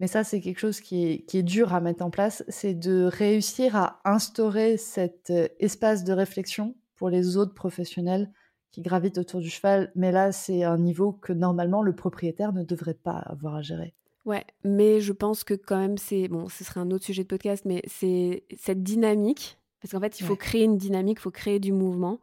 mais 0.01 0.07
ça, 0.07 0.25
c'est 0.25 0.41
quelque 0.41 0.59
chose 0.59 0.81
qui 0.81 1.07
est, 1.07 1.19
qui 1.27 1.39
est, 1.39 1.43
dur 1.43 1.75
à 1.75 1.81
mettre 1.81 2.03
en 2.03 2.11
place, 2.11 2.43
c'est 2.49 2.75
de 2.75 3.05
réussir 3.05 3.77
à 3.77 4.01
instaurer 4.07 4.79
cet 4.79 5.29
euh, 5.31 5.47
espace 5.59 6.05
de 6.05 6.13
réflexion 6.15 6.75
pour 6.97 7.11
les 7.11 7.37
autres 7.37 7.55
professionnels 7.55 8.33
qui 8.71 8.81
gravitent 8.81 9.19
autour 9.19 9.41
du 9.41 9.51
cheval. 9.51 9.93
Mais 9.95 10.11
là, 10.11 10.33
c'est 10.33 10.65
un 10.65 10.79
niveau 10.79 11.13
que 11.13 11.35
normalement 11.35 11.83
le 11.83 11.95
propriétaire 11.95 12.55
ne 12.55 12.65
devrait 12.65 12.95
pas 12.95 13.17
avoir 13.17 13.57
à 13.57 13.63
gérer. 13.63 13.95
Ouais, 14.25 14.45
mais 14.65 15.01
je 15.01 15.13
pense 15.13 15.45
que 15.45 15.55
quand 15.55 15.79
même, 15.79 15.99
c'est 15.99 16.29
bon, 16.29 16.49
ce 16.49 16.65
serait 16.65 16.81
un 16.81 16.91
autre 16.91 17.05
sujet 17.05 17.23
de 17.23 17.29
podcast, 17.29 17.65
mais 17.67 17.83
c'est 17.87 18.45
cette 18.57 18.83
dynamique, 18.83 19.59
parce 19.81 19.93
qu'en 19.93 20.01
fait, 20.01 20.21
il 20.21 20.27
faut 20.27 20.37
créer 20.37 20.65
une 20.65 20.77
dynamique, 20.77 21.19
il 21.19 21.23
faut 21.23 21.31
créer 21.31 21.59
du 21.59 21.73
mouvement. 21.73 22.21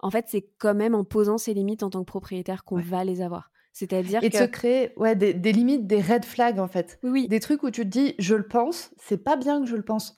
En 0.00 0.10
fait, 0.10 0.26
c'est 0.28 0.48
quand 0.58 0.74
même 0.74 0.94
en 0.94 1.04
posant 1.04 1.38
ses 1.38 1.54
limites 1.54 1.82
en 1.82 1.90
tant 1.90 2.00
que 2.00 2.06
propriétaire 2.06 2.64
qu'on 2.64 2.76
va 2.76 3.04
les 3.04 3.20
avoir. 3.22 3.50
C'est-à-dire 3.76 4.24
et 4.24 4.30
de 4.30 4.34
se 4.34 4.44
créer 4.44 4.94
ouais, 4.96 5.14
des, 5.14 5.52
limites, 5.52 5.86
des 5.86 6.00
red 6.00 6.24
flags 6.24 6.58
en 6.58 6.66
fait. 6.66 6.98
Oui. 7.02 7.28
Des 7.28 7.40
trucs 7.40 7.62
où 7.62 7.70
tu 7.70 7.82
te 7.82 7.88
dis, 7.88 8.14
je 8.18 8.34
le 8.34 8.48
pense, 8.48 8.90
c'est 8.96 9.22
pas 9.22 9.36
bien 9.36 9.60
que 9.60 9.66
je 9.66 9.76
le 9.76 9.82
pense. 9.82 10.16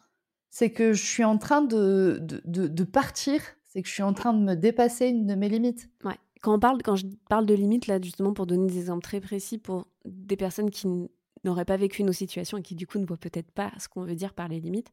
C'est 0.48 0.70
que 0.70 0.92
je 0.92 1.04
suis 1.04 1.24
en 1.24 1.38
train 1.38 1.60
de, 1.60 2.20
de, 2.22 2.68
de, 2.68 2.84
partir, 2.84 3.42
c'est 3.66 3.82
que 3.82 3.88
je 3.88 3.94
suis 3.94 4.04
en 4.04 4.12
train 4.12 4.32
de 4.32 4.44
me 4.44 4.54
dépasser 4.54 5.08
une 5.08 5.26
de 5.26 5.34
mes 5.34 5.48
limites. 5.48 5.90
Ouais. 6.04 6.14
Quand, 6.40 6.54
on 6.54 6.60
parle, 6.60 6.82
quand 6.84 6.94
je 6.94 7.06
parle 7.28 7.46
de 7.46 7.54
limites, 7.54 7.88
là, 7.88 8.00
justement, 8.00 8.32
pour 8.32 8.46
donner 8.46 8.68
des 8.68 8.78
exemples 8.78 9.02
très 9.02 9.20
précis 9.20 9.58
pour 9.58 9.88
des 10.04 10.36
personnes 10.36 10.70
qui 10.70 11.10
n'auraient 11.42 11.64
pas 11.64 11.76
vécu 11.76 12.04
nos 12.04 12.12
situations 12.12 12.58
et 12.58 12.62
qui, 12.62 12.76
du 12.76 12.86
coup, 12.86 13.00
ne 13.00 13.06
voient 13.06 13.16
peut-être 13.16 13.50
pas 13.50 13.72
ce 13.80 13.88
qu'on 13.88 14.04
veut 14.04 14.14
dire 14.14 14.34
par 14.34 14.46
les 14.46 14.60
limites, 14.60 14.92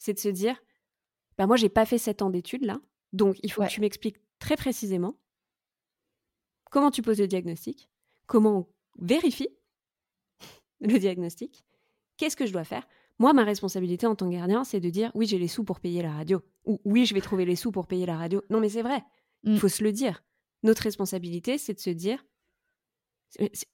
c'est 0.00 0.14
de 0.14 0.18
se 0.18 0.28
dire, 0.28 0.56
bah, 1.38 1.46
moi, 1.46 1.54
j'ai 1.54 1.68
pas 1.68 1.86
fait 1.86 1.98
7 1.98 2.22
ans 2.22 2.30
d'études, 2.30 2.64
là, 2.64 2.80
donc 3.12 3.36
il 3.44 3.52
faut 3.52 3.62
que 3.62 3.68
tu 3.68 3.80
m'expliques 3.80 4.18
très 4.40 4.56
précisément 4.56 5.14
comment 6.72 6.90
tu 6.90 7.02
poses 7.02 7.20
le 7.20 7.28
diagnostic, 7.28 7.91
comment 8.32 8.60
on 8.60 8.66
vérifie 9.04 9.50
le 10.80 10.98
diagnostic, 10.98 11.66
qu'est-ce 12.16 12.34
que 12.34 12.46
je 12.46 12.52
dois 12.52 12.64
faire? 12.64 12.88
Moi, 13.18 13.34
ma 13.34 13.44
responsabilité 13.44 14.06
en 14.06 14.14
tant 14.14 14.26
que 14.26 14.34
gardien, 14.34 14.64
c'est 14.64 14.80
de 14.80 14.88
dire 14.88 15.12
oui, 15.14 15.26
j'ai 15.26 15.38
les 15.38 15.48
sous 15.48 15.64
pour 15.64 15.80
payer 15.80 16.00
la 16.02 16.12
radio. 16.12 16.40
Ou 16.64 16.80
oui, 16.86 17.04
je 17.04 17.12
vais 17.12 17.20
trouver 17.20 17.44
les 17.44 17.56
sous 17.56 17.70
pour 17.70 17.86
payer 17.86 18.06
la 18.06 18.16
radio. 18.16 18.42
Non, 18.48 18.58
mais 18.58 18.70
c'est 18.70 18.80
vrai. 18.80 19.04
Il 19.42 19.52
mm. 19.52 19.58
faut 19.58 19.68
se 19.68 19.84
le 19.84 19.92
dire. 19.92 20.24
Notre 20.62 20.82
responsabilité, 20.84 21.58
c'est 21.58 21.74
de 21.74 21.80
se 21.80 21.90
dire, 21.90 22.24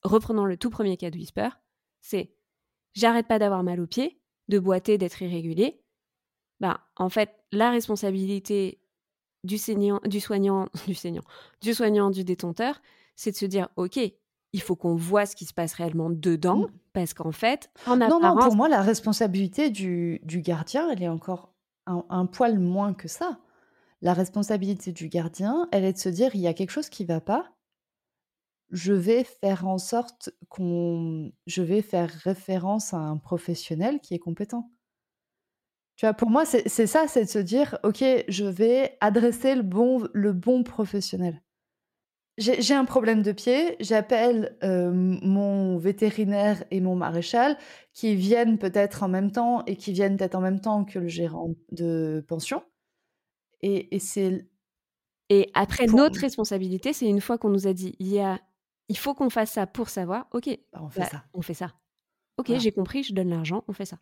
reprenons 0.02 0.44
le 0.44 0.56
tout 0.56 0.70
premier 0.70 0.96
cas 0.96 1.10
de 1.10 1.16
Whisper, 1.16 1.50
c'est 2.00 2.34
j'arrête 2.94 3.28
pas 3.28 3.38
d'avoir 3.38 3.62
mal 3.62 3.80
aux 3.80 3.86
pieds, 3.86 4.20
de 4.48 4.58
boiter, 4.58 4.98
d'être 4.98 5.22
irrégulier. 5.22 5.80
Bah, 6.58 6.80
en 6.96 7.10
fait, 7.10 7.30
la 7.52 7.70
responsabilité 7.70 8.80
du, 9.44 9.56
saignant, 9.56 10.00
du 10.04 10.18
soignant, 10.18 10.68
du 10.88 10.94
saignant, 10.94 11.24
du 11.60 11.74
soignant, 11.74 12.10
du 12.10 12.24
détenteur, 12.24 12.82
c'est 13.14 13.32
de 13.32 13.36
se 13.36 13.46
dire, 13.46 13.68
ok, 13.76 13.98
il 14.52 14.62
faut 14.62 14.76
qu'on 14.76 14.94
voit 14.94 15.26
ce 15.26 15.36
qui 15.36 15.44
se 15.44 15.52
passe 15.52 15.74
réellement 15.74 16.10
dedans, 16.10 16.60
mm. 16.60 16.72
parce 16.92 17.14
qu'en 17.14 17.32
fait, 17.32 17.70
en 17.86 18.00
apparence... 18.00 18.22
Non, 18.22 18.34
non, 18.34 18.42
pour 18.42 18.56
moi, 18.56 18.68
la 18.68 18.82
responsabilité 18.82 19.70
du, 19.70 20.20
du 20.24 20.40
gardien, 20.40 20.90
elle 20.90 21.02
est 21.02 21.08
encore 21.08 21.54
un, 21.86 22.26
poil 22.26 22.58
moins 22.58 22.92
que 22.92 23.08
ça. 23.08 23.40
La 24.02 24.12
responsabilité 24.12 24.92
du 24.92 25.08
gardien, 25.08 25.68
elle 25.72 25.84
est 25.84 25.94
de 25.94 25.98
se 25.98 26.08
dire, 26.08 26.34
il 26.34 26.40
y 26.40 26.46
a 26.46 26.54
quelque 26.54 26.70
chose 26.70 26.88
qui 26.88 27.04
va 27.04 27.20
pas, 27.20 27.50
je 28.70 28.92
vais 28.92 29.24
faire 29.24 29.66
en 29.66 29.78
sorte 29.78 30.30
qu'on... 30.48 31.32
Je 31.46 31.62
vais 31.62 31.80
faire 31.80 32.10
référence 32.10 32.92
à 32.92 32.98
un 32.98 33.16
professionnel 33.16 34.00
qui 34.00 34.14
est 34.14 34.18
compétent. 34.18 34.70
Tu 35.96 36.04
vois, 36.04 36.12
pour 36.12 36.30
moi, 36.30 36.44
c'est 36.44 36.86
ça, 36.86 37.08
c'est 37.08 37.24
de 37.24 37.30
se 37.30 37.38
dire, 37.38 37.78
OK, 37.82 38.04
je 38.28 38.44
vais 38.44 38.96
adresser 39.00 39.54
le 39.54 39.62
bon, 39.62 40.06
le 40.12 40.32
bon 40.32 40.62
professionnel 40.62 41.42
j'ai 42.38 42.74
un 42.74 42.84
problème 42.84 43.22
de 43.22 43.32
pied, 43.32 43.76
j'appelle 43.80 44.56
euh, 44.62 44.90
mon 44.92 45.76
vétérinaire 45.76 46.62
et 46.70 46.80
mon 46.80 46.94
maréchal 46.94 47.58
qui 47.92 48.14
viennent 48.14 48.58
peut-être 48.58 49.02
en 49.02 49.08
même 49.08 49.32
temps 49.32 49.64
et 49.66 49.76
qui 49.76 49.92
viennent 49.92 50.16
peut-être 50.16 50.36
en 50.36 50.40
même 50.40 50.60
temps 50.60 50.84
que 50.84 51.00
le 51.00 51.08
gérant 51.08 51.54
de 51.72 52.24
pension. 52.28 52.62
Et, 53.60 53.94
et 53.94 53.98
c'est. 53.98 54.46
Et 55.30 55.50
après, 55.52 55.86
notre 55.86 56.20
responsabilité, 56.20 56.92
c'est 56.92 57.06
une 57.06 57.20
fois 57.20 57.36
qu'on 57.38 57.50
nous 57.50 57.66
a 57.66 57.72
dit 57.72 57.96
il, 57.98 58.08
y 58.08 58.20
a, 58.20 58.40
il 58.88 58.96
faut 58.96 59.14
qu'on 59.14 59.30
fasse 59.30 59.50
ça 59.50 59.66
pour 59.66 59.88
savoir, 59.88 60.26
ok, 60.32 60.48
bah, 60.72 60.80
on 60.82 60.88
fait 60.88 61.00
bah, 61.00 61.08
ça. 61.10 61.24
On 61.34 61.42
fait 61.42 61.54
ça. 61.54 61.74
Ok, 62.38 62.52
j'ai 62.56 62.72
compris, 62.72 63.02
je 63.02 63.12
donne 63.12 63.30
l'argent, 63.30 63.64
on 63.66 63.72
fait 63.72 63.84
ça. 63.84 63.98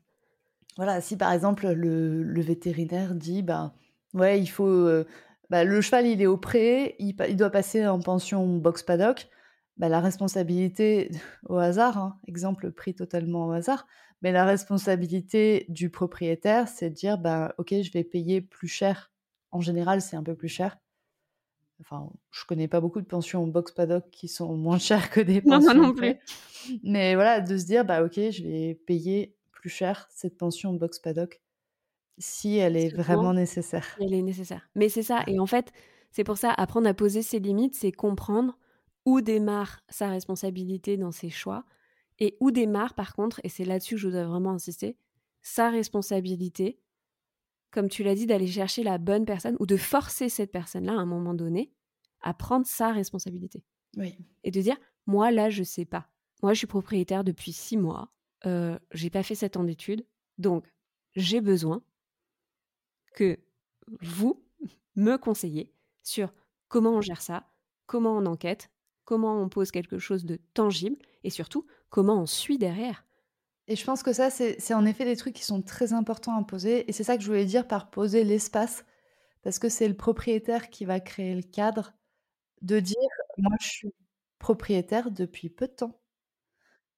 Voilà, 0.77 1.01
si 1.01 1.17
par 1.17 1.33
exemple 1.33 1.67
le, 1.69 2.23
le 2.23 2.41
vétérinaire 2.43 3.15
dit 3.15 3.43
bah, 3.43 3.75
ouais, 4.13 4.39
il 4.39 4.47
faut. 4.47 4.67
Euh, 4.67 5.07
bah, 5.51 5.64
le 5.64 5.81
cheval, 5.81 6.06
il 6.06 6.20
est 6.23 6.27
au 6.27 6.36
pré, 6.36 6.97
il, 6.98 7.14
doit 7.36 7.51
passer 7.51 7.86
en 7.86 8.01
pension 8.01 8.56
box 8.56 8.82
paddock. 8.82 9.28
Bah, 9.77 9.89
la 9.89 10.01
responsabilité 10.01 11.10
au 11.48 11.56
hasard, 11.56 11.98
hein, 11.98 12.18
exemple 12.27 12.73
pris 12.73 12.94
totalement 12.94 13.48
au 13.48 13.52
hasard, 13.52 13.86
mais 14.23 14.32
la 14.32 14.44
responsabilité 14.44 15.66
du 15.68 15.90
propriétaire, 15.90 16.68
c'est 16.68 16.90
de 16.90 16.94
dire 16.94 17.18
bah, 17.18 17.55
ok, 17.59 17.74
je 17.82 17.93
vais 17.93 18.05
payer 18.05 18.40
plus 18.40 18.68
cher. 18.68 19.12
En 19.52 19.60
général, 19.60 20.01
c'est 20.01 20.16
un 20.16 20.23
peu 20.23 20.35
plus 20.35 20.48
cher. 20.48 20.78
Enfin, 21.81 22.10
je 22.31 22.44
connais 22.47 22.68
pas 22.68 22.81
beaucoup 22.81 23.02
de 23.02 23.06
pensions 23.06 23.47
box 23.47 23.73
paddock 23.73 24.05
qui 24.10 24.28
sont 24.28 24.56
moins 24.56 24.78
chères 24.78 25.10
que 25.10 25.20
des 25.20 25.40
pensions. 25.40 25.74
Non, 25.74 25.89
non 25.89 25.94
plus. 25.94 26.16
Mais 26.82 27.14
voilà, 27.14 27.40
de 27.40 27.56
se 27.56 27.66
dire 27.66 27.85
bah 27.85 28.02
ok, 28.02 28.14
je 28.14 28.43
vais 28.43 28.74
payer 28.86 29.36
plus 29.52 29.68
cher 29.68 30.09
cette 30.10 30.36
pension 30.36 30.73
box 30.73 30.98
paddock 30.98 31.40
si 32.18 32.56
elle 32.56 32.76
est 32.76 32.94
vraiment 32.94 33.32
nécessaire. 33.32 33.97
Elle 34.01 34.14
est 34.14 34.22
nécessaire. 34.22 34.68
Mais 34.74 34.88
c'est 34.88 35.02
ça. 35.02 35.22
Et 35.26 35.38
en 35.38 35.47
fait, 35.47 35.72
c'est 36.10 36.24
pour 36.24 36.38
ça, 36.38 36.52
apprendre 36.52 36.88
à 36.88 36.94
poser 36.94 37.22
ses 37.22 37.38
limites, 37.38 37.74
c'est 37.74 37.93
comprendre 37.93 38.59
où 39.05 39.20
démarre 39.20 39.80
sa 39.88 40.09
responsabilité 40.09 40.97
dans 40.97 41.12
ses 41.12 41.30
choix 41.30 41.64
et 42.18 42.36
où 42.40 42.51
démarre, 42.51 42.94
par 42.94 43.14
contre, 43.14 43.40
et 43.44 43.48
c'est 43.48 43.64
là-dessus 43.64 43.94
que 43.97 44.01
je 44.01 44.09
dois 44.09 44.24
vraiment 44.24 44.52
insister, 44.52 44.97
sa 45.43 45.70
responsabilité, 45.70 46.80
comme 47.70 47.88
tu 47.88 48.02
l'as 48.02 48.14
dit, 48.14 48.26
d'aller 48.26 48.47
chercher 48.47 48.82
la 48.82 48.98
bonne 48.98 49.26
personne 49.26 49.56
ou 49.60 49.66
de 49.66 49.76
forcer 49.76 50.28
cette 50.28 50.51
personne-là 50.51 50.93
à 50.93 50.97
un 50.97 51.06
moment 51.06 51.34
donné 51.34 51.72
à 52.22 52.34
prendre 52.34 52.66
sa 52.66 52.93
responsabilité. 52.93 53.62
Oui. 53.97 54.16
Et 54.43 54.51
de 54.51 54.60
dire, 54.60 54.76
moi 55.06 55.30
là, 55.30 55.51
je 55.51 55.62
sais 55.62 55.84
pas. 55.84 56.09
Moi, 56.43 56.52
je 56.52 56.59
suis 56.59 56.66
propriétaire 56.66 57.24
depuis 57.24 57.52
six 57.52 57.76
mois. 57.76 58.10
Euh, 58.44 58.78
j'ai 58.93 59.10
pas 59.10 59.22
fait 59.22 59.34
sept 59.34 59.56
ans 59.56 59.64
d'études, 59.64 60.06
donc 60.38 60.66
j'ai 61.14 61.40
besoin 61.40 61.82
que 63.16 63.40
vous 64.01 64.44
me 64.94 65.16
conseillez 65.16 65.72
sur 66.05 66.32
comment 66.68 66.93
on 66.93 67.01
gère 67.01 67.22
ça, 67.22 67.48
comment 67.86 68.16
on 68.16 68.26
enquête, 68.26 68.70
comment 69.05 69.40
on 69.40 69.48
pose 69.48 69.72
quelque 69.72 69.98
chose 69.98 70.24
de 70.24 70.36
tangible 70.55 70.97
et 71.24 71.30
surtout 71.30 71.66
comment 71.90 72.20
on 72.22 72.26
suit 72.26 72.59
derrière. 72.59 73.05
Et 73.68 73.74
je 73.74 73.84
pense 73.84 74.05
que 74.05 74.12
ça, 74.12 74.30
c'est 74.30 74.74
en 74.74 74.86
effet 74.86 75.05
des 75.05 75.16
trucs 75.16 75.34
qui 75.34 75.44
sont 75.44 75.60
très 75.60 75.93
importants 75.93 76.38
à 76.38 76.44
poser. 76.44 76.88
Et 76.88 76.93
c'est 76.93 77.02
ça 77.02 77.16
que 77.16 77.22
je 77.22 77.26
voulais 77.26 77.47
dire 77.47 77.66
par 77.66 77.90
poser 77.90 78.22
l'espace. 78.22 78.84
Parce 79.43 79.59
que 79.59 79.68
c'est 79.68 79.88
le 79.88 79.97
propriétaire 79.97 80.70
qui 80.70 80.84
va 80.84 81.01
créer 81.01 81.34
le 81.34 81.43
cadre 81.43 81.93
de 82.62 82.78
dire, 82.80 82.97
moi, 83.38 83.56
je 83.60 83.68
suis 83.68 83.94
propriétaire 84.38 85.10
depuis 85.10 85.48
peu 85.51 85.66
de 85.66 85.72
temps. 85.72 86.01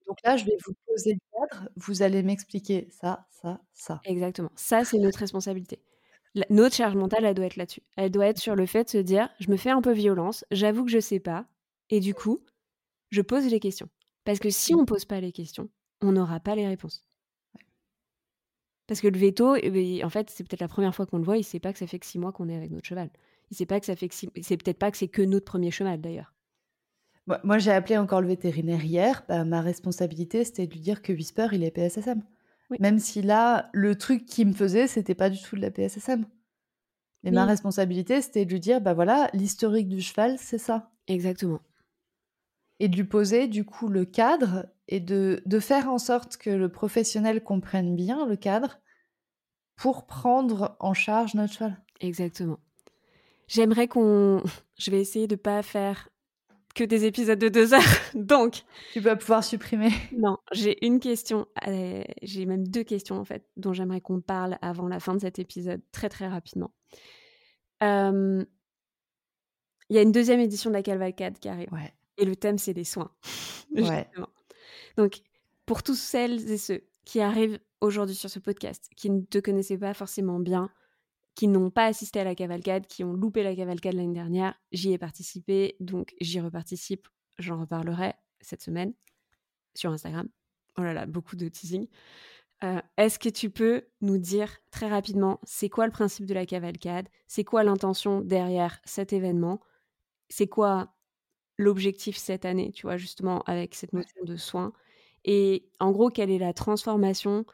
Donc 0.06 0.18
là, 0.24 0.36
je 0.36 0.44
vais 0.44 0.56
vous 0.66 0.74
poser 0.86 1.14
le 1.14 1.20
cadre, 1.32 1.68
vous 1.76 2.02
allez 2.02 2.22
m'expliquer 2.22 2.88
ça, 2.90 3.26
ça, 3.30 3.60
ça. 3.74 4.00
Exactement. 4.04 4.50
Ça, 4.56 4.84
c'est 4.84 4.98
notre 4.98 5.18
responsabilité. 5.18 5.82
Notre 6.50 6.74
charge 6.74 6.94
mentale, 6.94 7.24
elle 7.24 7.34
doit 7.34 7.46
être 7.46 7.56
là-dessus. 7.56 7.82
Elle 7.96 8.10
doit 8.10 8.26
être 8.26 8.38
sur 8.38 8.54
le 8.54 8.66
fait 8.66 8.84
de 8.84 8.90
se 8.90 8.98
dire, 8.98 9.28
je 9.40 9.50
me 9.50 9.56
fais 9.56 9.70
un 9.70 9.80
peu 9.80 9.92
violence, 9.92 10.44
j'avoue 10.50 10.84
que 10.84 10.90
je 10.90 11.00
sais 11.00 11.20
pas, 11.20 11.46
et 11.90 12.00
du 12.00 12.14
coup, 12.14 12.40
je 13.10 13.22
pose 13.22 13.46
les 13.46 13.60
questions. 13.60 13.88
Parce 14.24 14.38
que 14.38 14.50
si 14.50 14.74
on 14.74 14.80
ne 14.80 14.86
pose 14.86 15.04
pas 15.04 15.20
les 15.20 15.32
questions, 15.32 15.68
on 16.02 16.12
n'aura 16.12 16.40
pas 16.40 16.54
les 16.54 16.66
réponses. 16.66 17.04
Parce 18.86 19.00
que 19.00 19.08
le 19.08 19.18
veto, 19.18 19.54
eh 19.56 19.70
ben, 19.70 20.04
en 20.04 20.10
fait, 20.10 20.30
c'est 20.30 20.44
peut-être 20.44 20.60
la 20.60 20.68
première 20.68 20.94
fois 20.94 21.06
qu'on 21.06 21.18
le 21.18 21.24
voit, 21.24 21.36
il 21.36 21.40
ne 21.40 21.44
sait 21.44 21.60
pas 21.60 21.72
que 21.72 21.78
ça 21.78 21.86
fait 21.86 21.98
que 21.98 22.06
six 22.06 22.18
mois 22.18 22.32
qu'on 22.32 22.48
est 22.48 22.56
avec 22.56 22.70
notre 22.70 22.86
cheval. 22.86 23.10
Il 23.50 23.56
sait 23.56 23.66
c'est 23.66 24.56
peut-être 24.56 24.78
pas 24.78 24.90
que 24.90 24.96
c'est 24.96 25.08
que 25.08 25.22
notre 25.22 25.44
premier 25.44 25.70
cheval 25.70 26.00
d'ailleurs. 26.00 26.34
Moi, 27.44 27.58
j'ai 27.58 27.70
appelé 27.70 27.98
encore 27.98 28.22
le 28.22 28.28
vétérinaire 28.28 28.82
hier. 28.82 29.24
Bah, 29.28 29.44
ma 29.44 29.60
responsabilité, 29.60 30.44
c'était 30.44 30.66
de 30.66 30.72
lui 30.72 30.80
dire 30.80 31.02
que 31.02 31.12
Whisper, 31.12 31.48
il 31.52 31.62
est 31.62 31.70
PSSM. 31.70 32.22
Même 32.80 32.98
si 32.98 33.22
là, 33.22 33.70
le 33.72 33.96
truc 33.96 34.26
qui 34.26 34.44
me 34.44 34.52
faisait, 34.52 34.86
c'était 34.86 35.14
pas 35.14 35.30
du 35.30 35.40
tout 35.40 35.56
de 35.56 35.62
la 35.62 35.70
PSSM. 35.70 36.26
Mais 37.24 37.30
ma 37.30 37.46
responsabilité, 37.46 38.20
c'était 38.22 38.44
de 38.44 38.52
lui 38.52 38.60
dire, 38.60 38.80
bah 38.80 38.94
voilà, 38.94 39.28
l'historique 39.32 39.88
du 39.88 40.00
cheval, 40.00 40.36
c'est 40.38 40.58
ça. 40.58 40.90
Exactement. 41.08 41.60
Et 42.78 42.88
de 42.88 42.96
lui 42.96 43.04
poser, 43.04 43.48
du 43.48 43.64
coup, 43.64 43.88
le 43.88 44.04
cadre 44.04 44.66
et 44.86 45.00
de, 45.00 45.42
de 45.44 45.60
faire 45.60 45.90
en 45.90 45.98
sorte 45.98 46.36
que 46.36 46.50
le 46.50 46.68
professionnel 46.68 47.42
comprenne 47.42 47.96
bien 47.96 48.26
le 48.26 48.36
cadre 48.36 48.80
pour 49.76 50.06
prendre 50.06 50.76
en 50.78 50.94
charge 50.94 51.34
notre 51.34 51.54
cheval. 51.54 51.82
Exactement. 52.00 52.58
J'aimerais 53.48 53.88
qu'on... 53.88 54.42
Je 54.78 54.90
vais 54.90 55.00
essayer 55.00 55.26
de 55.26 55.36
pas 55.36 55.62
faire 55.62 56.07
que 56.78 56.84
des 56.84 57.06
épisodes 57.06 57.38
de 57.40 57.48
deux 57.48 57.74
heures. 57.74 57.82
Donc, 58.14 58.62
tu 58.92 59.00
vas 59.00 59.16
pouvoir 59.16 59.42
supprimer. 59.42 59.90
Non, 60.16 60.38
j'ai 60.52 60.86
une 60.86 61.00
question, 61.00 61.48
euh, 61.66 62.04
j'ai 62.22 62.46
même 62.46 62.68
deux 62.68 62.84
questions 62.84 63.16
en 63.16 63.24
fait, 63.24 63.44
dont 63.56 63.72
j'aimerais 63.72 64.00
qu'on 64.00 64.20
parle 64.20 64.58
avant 64.62 64.86
la 64.86 65.00
fin 65.00 65.14
de 65.14 65.20
cet 65.20 65.40
épisode, 65.40 65.82
très 65.90 66.08
très 66.08 66.28
rapidement. 66.28 66.72
Euh, 67.82 68.44
il 69.90 69.96
y 69.96 69.98
a 69.98 70.02
une 70.02 70.12
deuxième 70.12 70.38
édition 70.38 70.70
de 70.70 70.74
la 70.74 70.84
Cavalcade 70.84 71.40
qui 71.40 71.48
arrive. 71.48 71.72
Ouais. 71.72 71.92
Et 72.16 72.24
le 72.24 72.36
thème, 72.36 72.58
c'est 72.58 72.72
les 72.72 72.84
soins. 72.84 73.10
Ouais. 73.76 74.08
Donc, 74.96 75.20
pour 75.66 75.82
tous 75.82 76.00
celles 76.00 76.50
et 76.50 76.56
ceux 76.56 76.82
qui 77.04 77.20
arrivent 77.20 77.58
aujourd'hui 77.82 78.16
sur 78.16 78.30
ce 78.30 78.38
podcast, 78.38 78.88
qui 78.96 79.10
ne 79.10 79.20
te 79.20 79.38
connaissaient 79.38 79.76
pas 79.76 79.92
forcément 79.92 80.40
bien, 80.40 80.70
qui 81.38 81.46
n'ont 81.46 81.70
pas 81.70 81.84
assisté 81.84 82.18
à 82.18 82.24
la 82.24 82.34
cavalcade, 82.34 82.88
qui 82.88 83.04
ont 83.04 83.12
loupé 83.12 83.44
la 83.44 83.54
cavalcade 83.54 83.94
l'année 83.94 84.12
dernière. 84.12 84.60
J'y 84.72 84.92
ai 84.92 84.98
participé, 84.98 85.76
donc 85.78 86.16
j'y 86.20 86.40
reparticipe. 86.40 87.06
J'en 87.38 87.60
reparlerai 87.60 88.14
cette 88.40 88.60
semaine 88.60 88.92
sur 89.72 89.92
Instagram. 89.92 90.28
Oh 90.78 90.82
là 90.82 90.92
là, 90.92 91.06
beaucoup 91.06 91.36
de 91.36 91.46
teasing. 91.46 91.86
Euh, 92.64 92.80
est-ce 92.96 93.20
que 93.20 93.28
tu 93.28 93.50
peux 93.50 93.84
nous 94.00 94.18
dire 94.18 94.58
très 94.72 94.88
rapidement, 94.88 95.38
c'est 95.44 95.68
quoi 95.68 95.86
le 95.86 95.92
principe 95.92 96.26
de 96.26 96.34
la 96.34 96.44
cavalcade? 96.44 97.08
C'est 97.28 97.44
quoi 97.44 97.62
l'intention 97.62 98.20
derrière 98.20 98.80
cet 98.84 99.12
événement? 99.12 99.60
C'est 100.28 100.48
quoi 100.48 100.96
l'objectif 101.56 102.16
cette 102.16 102.46
année, 102.46 102.72
tu 102.72 102.82
vois, 102.82 102.96
justement, 102.96 103.42
avec 103.42 103.76
cette 103.76 103.92
notion 103.92 104.24
de 104.24 104.34
soins? 104.34 104.72
Et 105.24 105.70
en 105.78 105.92
gros, 105.92 106.10
quelle 106.10 106.32
est 106.32 106.38
la 106.38 106.52
transformation 106.52 107.46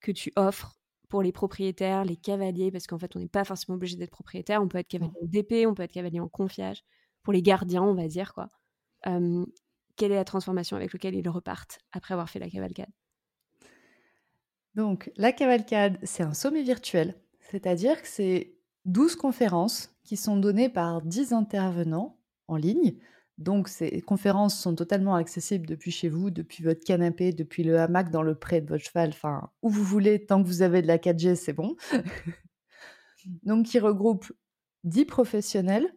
que 0.00 0.12
tu 0.12 0.34
offres 0.36 0.75
pour 1.08 1.22
les 1.22 1.32
propriétaires, 1.32 2.04
les 2.04 2.16
cavaliers, 2.16 2.70
parce 2.70 2.86
qu'en 2.86 2.98
fait, 2.98 3.14
on 3.16 3.20
n'est 3.20 3.28
pas 3.28 3.44
forcément 3.44 3.76
obligé 3.76 3.96
d'être 3.96 4.10
propriétaire. 4.10 4.62
On 4.62 4.68
peut 4.68 4.78
être 4.78 4.88
cavalier 4.88 5.12
d'épée, 5.22 5.66
on 5.66 5.74
peut 5.74 5.82
être 5.82 5.92
cavalier 5.92 6.20
en 6.20 6.28
confiage. 6.28 6.84
Pour 7.22 7.32
les 7.32 7.42
gardiens, 7.42 7.82
on 7.82 7.94
va 7.94 8.08
dire, 8.08 8.34
quoi. 8.34 8.50
quelle 9.02 10.12
est 10.12 10.16
la 10.16 10.24
transformation 10.24 10.76
avec 10.76 10.92
laquelle 10.92 11.14
ils 11.14 11.28
repartent 11.28 11.78
après 11.92 12.14
avoir 12.14 12.28
fait 12.28 12.38
la 12.38 12.50
cavalcade? 12.50 12.90
Donc, 14.74 15.10
la 15.16 15.32
cavalcade, 15.32 15.98
c'est 16.02 16.22
un 16.22 16.34
sommet 16.34 16.62
virtuel, 16.62 17.18
c'est-à-dire 17.40 18.02
que 18.02 18.08
c'est 18.08 18.56
12 18.84 19.16
conférences 19.16 19.96
qui 20.04 20.16
sont 20.16 20.36
données 20.36 20.68
par 20.68 21.02
10 21.02 21.32
intervenants 21.32 22.18
en 22.46 22.56
ligne 22.56 22.98
donc 23.38 23.68
ces 23.68 24.00
conférences 24.00 24.58
sont 24.58 24.74
totalement 24.74 25.14
accessibles 25.14 25.66
depuis 25.66 25.90
chez 25.90 26.08
vous, 26.08 26.30
depuis 26.30 26.64
votre 26.64 26.84
canapé, 26.84 27.32
depuis 27.32 27.64
le 27.64 27.78
hamac 27.78 28.10
dans 28.10 28.22
le 28.22 28.34
pré 28.34 28.62
de 28.62 28.68
votre 28.68 28.84
cheval, 28.84 29.10
enfin 29.10 29.50
où 29.62 29.68
vous 29.68 29.84
voulez, 29.84 30.24
tant 30.24 30.42
que 30.42 30.48
vous 30.48 30.62
avez 30.62 30.80
de 30.80 30.86
la 30.86 30.98
4G, 30.98 31.34
c'est 31.34 31.52
bon. 31.52 31.76
Donc 33.42 33.66
qui 33.66 33.78
regroupe 33.78 34.32
10 34.84 35.04
professionnels. 35.04 35.94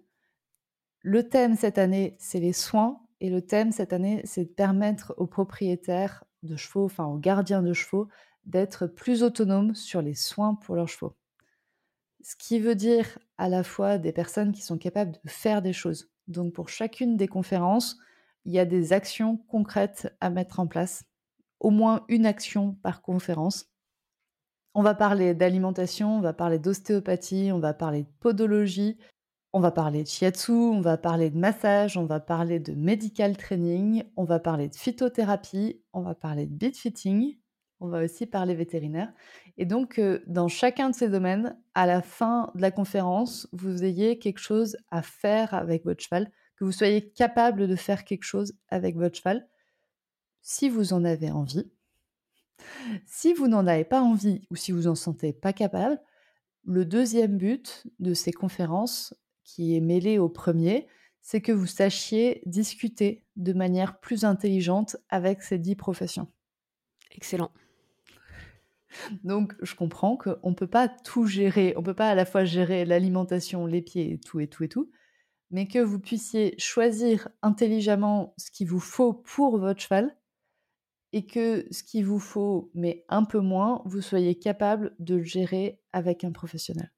Le 1.01 1.29
thème 1.29 1.55
cette 1.55 1.77
année, 1.77 2.17
c'est 2.19 2.39
les 2.39 2.53
soins. 2.53 3.01
Et 3.21 3.29
le 3.29 3.41
thème 3.41 3.71
cette 3.71 3.93
année, 3.93 4.21
c'est 4.25 4.45
de 4.45 4.49
permettre 4.49 5.13
aux 5.17 5.27
propriétaires 5.27 6.25
de 6.43 6.55
chevaux, 6.55 6.85
enfin 6.85 7.05
aux 7.05 7.17
gardiens 7.17 7.61
de 7.61 7.73
chevaux, 7.73 8.07
d'être 8.45 8.87
plus 8.87 9.23
autonomes 9.23 9.75
sur 9.75 10.01
les 10.01 10.15
soins 10.15 10.55
pour 10.55 10.75
leurs 10.75 10.87
chevaux. 10.87 11.15
Ce 12.21 12.35
qui 12.35 12.59
veut 12.59 12.75
dire 12.75 13.17
à 13.37 13.47
la 13.47 13.63
fois 13.63 13.97
des 13.97 14.11
personnes 14.11 14.51
qui 14.51 14.61
sont 14.61 14.77
capables 14.77 15.13
de 15.23 15.29
faire 15.29 15.61
des 15.61 15.73
choses, 15.73 16.09
donc 16.29 16.53
pour 16.53 16.69
chacune 16.69 17.17
des 17.17 17.27
conférences, 17.27 17.97
il 18.45 18.53
y 18.53 18.59
a 18.59 18.65
des 18.65 18.93
actions 18.93 19.37
concrètes 19.47 20.15
à 20.21 20.29
mettre 20.29 20.59
en 20.59 20.67
place, 20.67 21.03
au 21.59 21.71
moins 21.71 22.05
une 22.07 22.25
action 22.25 22.75
par 22.81 23.01
conférence. 23.01 23.69
On 24.73 24.83
va 24.83 24.95
parler 24.95 25.33
d'alimentation, 25.33 26.17
on 26.17 26.21
va 26.21 26.33
parler 26.33 26.59
d'ostéopathie, 26.59 27.51
on 27.51 27.59
va 27.59 27.73
parler 27.73 28.03
de 28.03 28.09
podologie, 28.19 28.97
on 29.51 29.59
va 29.59 29.71
parler 29.71 30.03
de 30.03 30.07
shiatsu, 30.07 30.51
on 30.51 30.81
va 30.81 30.97
parler 30.97 31.31
de 31.31 31.37
massage, 31.37 31.97
on 31.97 32.05
va 32.05 32.19
parler 32.19 32.59
de 32.59 32.73
medical 32.73 33.35
training, 33.35 34.03
on 34.15 34.23
va 34.23 34.39
parler 34.39 34.69
de 34.69 34.75
phytothérapie, 34.75 35.81
on 35.91 36.01
va 36.01 36.13
parler 36.13 36.45
de 36.45 36.53
beat 36.53 36.77
fitting, 36.77 37.37
on 37.79 37.87
va 37.87 38.03
aussi 38.03 38.25
parler 38.25 38.55
vétérinaire. 38.55 39.13
Et 39.57 39.65
donc, 39.65 39.99
euh, 39.99 40.19
dans 40.27 40.47
chacun 40.47 40.89
de 40.89 40.95
ces 40.95 41.09
domaines, 41.09 41.57
à 41.75 41.85
la 41.85 42.01
fin 42.01 42.51
de 42.55 42.61
la 42.61 42.71
conférence, 42.71 43.47
vous 43.51 43.83
ayez 43.83 44.19
quelque 44.19 44.39
chose 44.39 44.77
à 44.89 45.01
faire 45.01 45.53
avec 45.53 45.85
votre 45.85 46.03
cheval, 46.03 46.31
que 46.57 46.65
vous 46.65 46.71
soyez 46.71 47.09
capable 47.09 47.67
de 47.67 47.75
faire 47.75 48.03
quelque 48.03 48.23
chose 48.23 48.53
avec 48.67 48.97
votre 48.97 49.17
cheval, 49.17 49.47
si 50.41 50.69
vous 50.69 50.93
en 50.93 51.05
avez 51.05 51.31
envie. 51.31 51.71
Si 53.05 53.33
vous 53.33 53.47
n'en 53.47 53.65
avez 53.67 53.85
pas 53.85 54.01
envie 54.01 54.41
ou 54.51 54.55
si 54.55 54.71
vous 54.71 54.87
en 54.87 54.95
sentez 54.95 55.31
pas 55.31 55.53
capable, 55.53 56.01
le 56.65 56.85
deuxième 56.85 57.37
but 57.37 57.87
de 57.99 58.13
ces 58.13 58.33
conférences, 58.33 59.13
qui 59.43 59.75
est 59.75 59.81
mêlé 59.81 60.19
au 60.19 60.29
premier, 60.29 60.87
c'est 61.21 61.41
que 61.41 61.51
vous 61.51 61.65
sachiez 61.65 62.41
discuter 62.45 63.25
de 63.35 63.53
manière 63.53 63.99
plus 63.99 64.25
intelligente 64.25 64.97
avec 65.09 65.41
ces 65.41 65.57
dix 65.57 65.75
professions. 65.75 66.27
Excellent. 67.11 67.51
Donc, 69.23 69.53
je 69.61 69.75
comprends 69.75 70.17
qu'on 70.17 70.49
ne 70.49 70.55
peut 70.55 70.67
pas 70.67 70.87
tout 70.87 71.25
gérer, 71.25 71.73
on 71.75 71.81
ne 71.81 71.85
peut 71.85 71.93
pas 71.93 72.09
à 72.09 72.15
la 72.15 72.25
fois 72.25 72.45
gérer 72.45 72.85
l'alimentation, 72.85 73.65
les 73.65 73.81
pieds 73.81 74.13
et 74.13 74.19
tout 74.19 74.39
et 74.39 74.47
tout 74.47 74.63
et 74.63 74.69
tout, 74.69 74.91
mais 75.51 75.67
que 75.67 75.79
vous 75.79 75.99
puissiez 75.99 76.55
choisir 76.57 77.29
intelligemment 77.41 78.33
ce 78.37 78.51
qu'il 78.51 78.67
vous 78.67 78.79
faut 78.79 79.13
pour 79.13 79.57
votre 79.57 79.81
cheval 79.81 80.15
et 81.11 81.25
que 81.25 81.65
ce 81.71 81.83
qu'il 81.83 82.05
vous 82.05 82.19
faut, 82.19 82.69
mais 82.73 83.05
un 83.09 83.23
peu 83.23 83.39
moins, 83.39 83.81
vous 83.85 84.01
soyez 84.01 84.35
capable 84.35 84.95
de 84.99 85.15
le 85.15 85.23
gérer 85.23 85.81
avec 85.91 86.23
un 86.23 86.31
professionnel. 86.31 86.91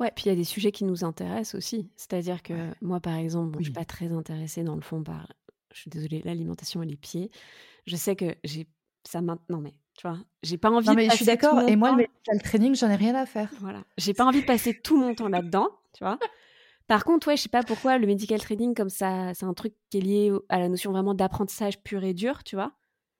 Ouais, 0.00 0.10
puis 0.14 0.24
il 0.26 0.28
y 0.30 0.32
a 0.32 0.36
des 0.36 0.44
sujets 0.44 0.72
qui 0.72 0.84
nous 0.84 1.04
intéressent 1.04 1.54
aussi. 1.54 1.90
C'est-à-dire 1.96 2.42
que 2.42 2.54
moi, 2.80 2.98
par 2.98 3.14
exemple, 3.14 3.54
je 3.54 3.58
ne 3.58 3.64
suis 3.64 3.72
pas 3.72 3.84
très 3.84 4.10
intéressée 4.10 4.64
dans 4.64 4.74
le 4.74 4.80
fond 4.80 5.04
par, 5.04 5.32
je 5.72 5.80
suis 5.80 5.90
désolée, 5.90 6.22
l'alimentation 6.24 6.82
et 6.82 6.86
les 6.86 6.96
pieds. 6.96 7.30
Je 7.86 7.94
sais 7.94 8.16
que 8.16 8.34
j'ai 8.42 8.66
ça 9.04 9.20
maintenant, 9.20 9.60
mais 9.60 9.74
Tu 10.02 10.08
vois, 10.08 10.18
j'ai 10.42 10.58
pas 10.58 10.68
envie 10.68 10.88
Non, 10.88 10.94
mais 10.94 11.06
de 11.06 11.10
je 11.12 11.16
suis 11.16 11.24
d'accord. 11.24 11.60
Et 11.68 11.76
moi, 11.76 11.90
temps- 11.90 11.94
le 11.96 12.02
medical 12.02 12.42
training, 12.42 12.74
j'en 12.74 12.90
ai 12.90 12.96
rien 12.96 13.14
à 13.14 13.24
faire. 13.24 13.48
Voilà. 13.60 13.84
J'ai 13.98 14.14
pas 14.14 14.24
envie 14.24 14.40
de 14.40 14.46
passer 14.46 14.74
tout 14.82 14.96
mon 14.98 15.14
temps 15.14 15.28
là-dedans, 15.28 15.68
tu 15.92 16.02
vois. 16.02 16.18
Par 16.88 17.04
contre, 17.04 17.28
ouais, 17.28 17.36
je 17.36 17.42
sais 17.42 17.48
pas 17.48 17.62
pourquoi 17.62 17.98
le 17.98 18.08
medical 18.08 18.40
trading, 18.40 18.74
comme 18.74 18.88
ça, 18.88 19.32
c'est 19.34 19.44
un 19.44 19.54
truc 19.54 19.74
qui 19.90 19.98
est 19.98 20.00
lié 20.00 20.32
à 20.48 20.58
la 20.58 20.68
notion 20.68 20.90
vraiment 20.90 21.14
d'apprentissage 21.14 21.80
pur 21.84 22.02
et 22.02 22.14
dur, 22.14 22.42
tu 22.42 22.56
vois. 22.56 22.72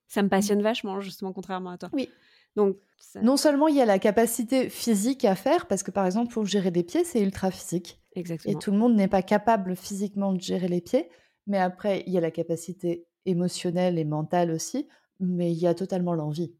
Ça 0.09 0.24
me 0.24 0.28
passionne 0.28 0.60
vachement, 0.60 1.00
justement, 1.00 1.32
contrairement 1.32 1.70
à 1.70 1.78
toi. 1.78 1.88
Oui. 1.92 2.09
Donc, 2.56 2.76
ça- 2.98 3.22
Non 3.22 3.36
seulement 3.36 3.68
il 3.68 3.76
y 3.76 3.80
a 3.80 3.86
la 3.86 4.00
capacité 4.00 4.68
physique 4.68 5.24
à 5.24 5.36
faire, 5.36 5.66
parce 5.66 5.84
que 5.84 5.92
par 5.92 6.04
exemple, 6.04 6.32
pour 6.32 6.46
gérer 6.46 6.72
des 6.72 6.82
pieds, 6.82 7.04
c'est 7.04 7.22
ultra 7.22 7.52
physique. 7.52 8.00
Et 8.16 8.18
exactement. 8.20 8.59
tout 8.59 8.72
le 8.72 8.78
monde 8.78 8.96
n'est 8.96 9.06
pas 9.09 9.22
capable 9.22 9.76
physiquement 9.76 10.32
de 10.32 10.40
gérer 10.40 10.66
les 10.66 10.80
pieds. 10.80 11.09
Mais 11.46 11.59
après, 11.59 12.02
il 12.09 12.12
y 12.12 12.18
a 12.18 12.20
la 12.20 12.32
capacité 12.32 13.06
émotionnelle 13.24 13.98
et 14.00 14.04
mentale 14.04 14.50
aussi. 14.50 14.88
Mais 15.20 15.52
il 15.52 15.59
y 15.59 15.68
a 15.68 15.74
totalement 15.74 16.14
l'envie. 16.14 16.52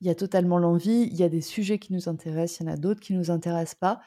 Il 0.00 0.06
y 0.06 0.10
a 0.10 0.14
totalement 0.14 0.58
l'envie. 0.58 1.08
Il 1.10 1.16
y 1.16 1.22
a 1.22 1.28
des 1.28 1.40
sujets 1.40 1.78
qui 1.78 1.92
nous 1.92 2.08
intéressent, 2.08 2.60
il 2.60 2.66
y 2.66 2.70
en 2.70 2.72
a 2.72 2.76
d'autres 2.76 3.00
qui 3.00 3.12
nous 3.14 3.30
intéressent 3.30 3.78
pas. 3.78 4.00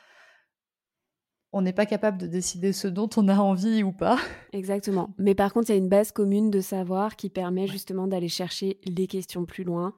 On 1.51 1.61
n'est 1.61 1.73
pas 1.73 1.85
capable 1.85 2.17
de 2.17 2.25
décider 2.25 2.73
ce 2.73 2.87
dont 2.87 3.09
on 3.15 3.27
a 3.27 3.37
envie 3.37 3.83
ou 3.83 3.91
pas. 3.91 4.17
Exactement. 4.53 5.13
Mais 5.19 5.35
par 5.35 5.53
contre, 5.53 5.69
il 5.69 5.73
y 5.73 5.75
a 5.75 5.77
une 5.77 5.89
base 5.89 6.11
commune 6.11 6.49
de 6.49 6.61
savoir 6.61 7.15
qui 7.15 7.29
permet 7.29 7.67
justement 7.67 8.07
d'aller 8.07 8.29
chercher 8.29 8.79
les 8.85 9.05
questions 9.05 9.45
plus 9.45 9.63
loin 9.63 9.95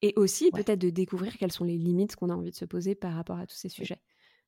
et 0.00 0.14
aussi 0.16 0.44
Ouais. 0.52 0.62
peut-être 0.62 0.80
de 0.80 0.88
découvrir 0.88 1.36
quelles 1.36 1.52
sont 1.52 1.64
les 1.64 1.76
limites 1.76 2.16
qu'on 2.16 2.30
a 2.30 2.34
envie 2.34 2.50
de 2.50 2.56
se 2.56 2.64
poser 2.64 2.94
par 2.94 3.12
rapport 3.14 3.38
à 3.38 3.46
tous 3.46 3.56
ces 3.56 3.68
sujets. 3.68 4.00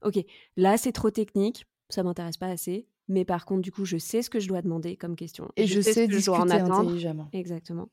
Ok, 0.03 0.19
là 0.57 0.77
c'est 0.79 0.93
trop 0.93 1.11
technique, 1.11 1.67
ça 1.91 2.03
m'intéresse 2.03 2.37
pas 2.39 2.49
assez. 2.49 2.89
Mais 3.09 3.25
par 3.25 3.45
contre, 3.45 3.63
du 3.63 3.71
coup, 3.71 3.85
je 3.85 3.99
sais 3.99 4.23
ce 4.23 4.31
que 4.31 4.41
je 4.41 4.49
dois 4.49 4.63
demander 4.63 4.97
comme 4.97 5.15
question. 5.15 5.51
Et 5.57 5.67
je, 5.67 5.81
sais 5.81 5.93
ce 5.93 6.11
que 6.11 6.19
je 6.19 6.27
dois 6.27 6.41
en 6.41 6.51
attendre. 6.51 6.81
intelligemment. 6.81 7.29
Exactement. 7.33 7.89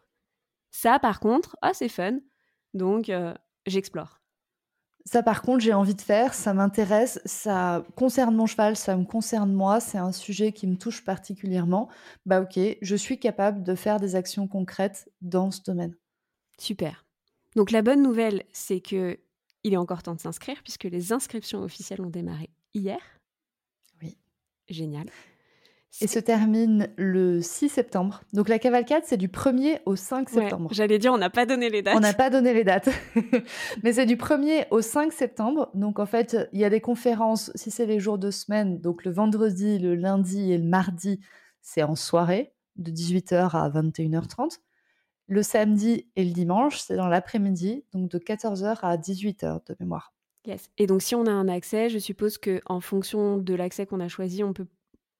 Ça, 0.72 0.98
par 1.00 1.20
contre, 1.20 1.56
ah, 1.62 1.74
c'est 1.74 1.90
fun. 1.90 2.20
Donc, 2.74 3.10
euh, 3.10 3.34
j'explore. 3.66 4.20
Ça, 5.06 5.22
par 5.22 5.42
contre, 5.42 5.60
j'ai 5.60 5.74
envie 5.74 5.96
de 5.96 6.02
faire, 6.02 6.34
ça 6.34 6.54
m'intéresse, 6.54 7.20
ça 7.26 7.86
concerne 7.96 8.36
mon 8.36 8.46
cheval, 8.46 8.78
ça 8.78 8.96
me 8.96 9.04
concerne 9.04 9.52
moi, 9.52 9.82
c'est 9.82 9.98
un 9.98 10.14
sujet 10.14 10.54
qui 10.54 10.66
me 10.66 10.78
touche 10.78 11.04
particulièrement. 11.04 11.90
Bah 12.26 12.40
ok, 12.40 12.58
je 12.82 12.96
suis 12.96 13.20
capable 13.20 13.64
de 13.64 13.76
faire 13.76 14.00
des 14.00 14.16
actions 14.16 14.48
concrètes 14.48 15.12
dans 15.22 15.52
ce 15.52 15.62
domaine. 15.62 15.96
Super. 16.58 17.06
Donc, 17.58 17.72
la 17.72 17.82
bonne 17.82 18.02
nouvelle, 18.02 18.44
c'est 18.54 18.80
que 18.80 19.20
il 19.64 19.74
est 19.74 19.78
encore 19.78 20.04
temps 20.04 20.16
de 20.16 20.22
s'inscrire 20.22 20.62
puisque 20.64 20.86
les 20.86 21.12
inscriptions 21.12 21.62
officielles 21.62 22.02
ont 22.02 22.10
démarré 22.10 22.50
hier. 22.74 23.00
Oui. 24.02 24.18
Génial. 24.70 25.10
Et 26.02 26.08
se 26.08 26.20
termine 26.20 26.90
le 26.98 27.42
6 27.42 27.70
septembre. 27.70 28.24
Donc 28.34 28.50
la 28.50 28.58
cavalcade, 28.58 29.04
c'est 29.06 29.18
du 29.18 29.28
1er 29.28 29.80
au 29.86 29.96
5 29.96 30.30
Ouais, 30.30 30.42
septembre. 30.42 30.70
J'allais 30.74 30.98
dire, 30.98 31.14
on 31.14 31.18
n'a 31.18 31.30
pas 31.30 31.46
donné 31.46 31.70
les 31.70 31.82
dates. 31.82 31.96
On 31.96 32.00
n'a 32.00 32.14
pas 32.14 32.30
donné 32.30 32.54
les 32.54 32.64
dates, 32.64 32.90
mais 33.84 33.94
c'est 33.94 34.08
du 34.08 34.16
1er 34.16 34.66
au 34.72 34.82
5 34.82 35.14
septembre. 35.14 35.70
Donc 35.76 36.00
en 36.00 36.06
fait, 36.06 36.36
il 36.52 36.60
y 36.60 36.66
a 36.66 36.70
des 36.70 36.82
conférences, 36.82 37.52
si 37.56 37.70
c'est 37.70 37.86
les 37.86 38.00
jours 38.00 38.18
de 38.18 38.32
semaine, 38.32 38.80
donc 38.80 39.06
le 39.06 39.12
vendredi, 39.12 39.78
le 39.78 39.96
lundi 39.96 40.52
et 40.52 40.58
le 40.58 40.68
mardi, 40.68 41.20
c'est 41.62 41.84
en 41.84 41.96
soirée, 41.96 42.54
de 42.76 42.92
18h 42.92 43.56
à 43.56 43.70
21h30. 43.70 44.60
Le 45.28 45.44
samedi 45.44 46.10
et 46.16 46.26
le 46.26 46.32
dimanche, 46.32 46.80
c'est 46.80 46.96
dans 46.96 47.08
l'après-midi, 47.08 47.86
donc 47.94 48.10
de 48.10 48.18
14h 48.18 48.80
à 48.82 48.98
18h 48.98 49.62
de 49.68 49.76
mémoire. 49.80 50.14
Yes. 50.46 50.70
Et 50.78 50.88
donc, 50.88 51.02
si 51.02 51.16
on 51.16 51.26
a 51.26 51.32
un 51.32 51.48
accès, 51.48 51.88
je 51.88 52.00
suppose 52.00 52.38
que 52.38 52.62
en 52.66 52.82
fonction 52.82 53.38
de 53.38 53.54
l'accès 53.54 53.86
qu'on 53.86 54.02
a 54.02 54.10
choisi, 54.10 54.44
on 54.44 54.52
peut 54.52 54.68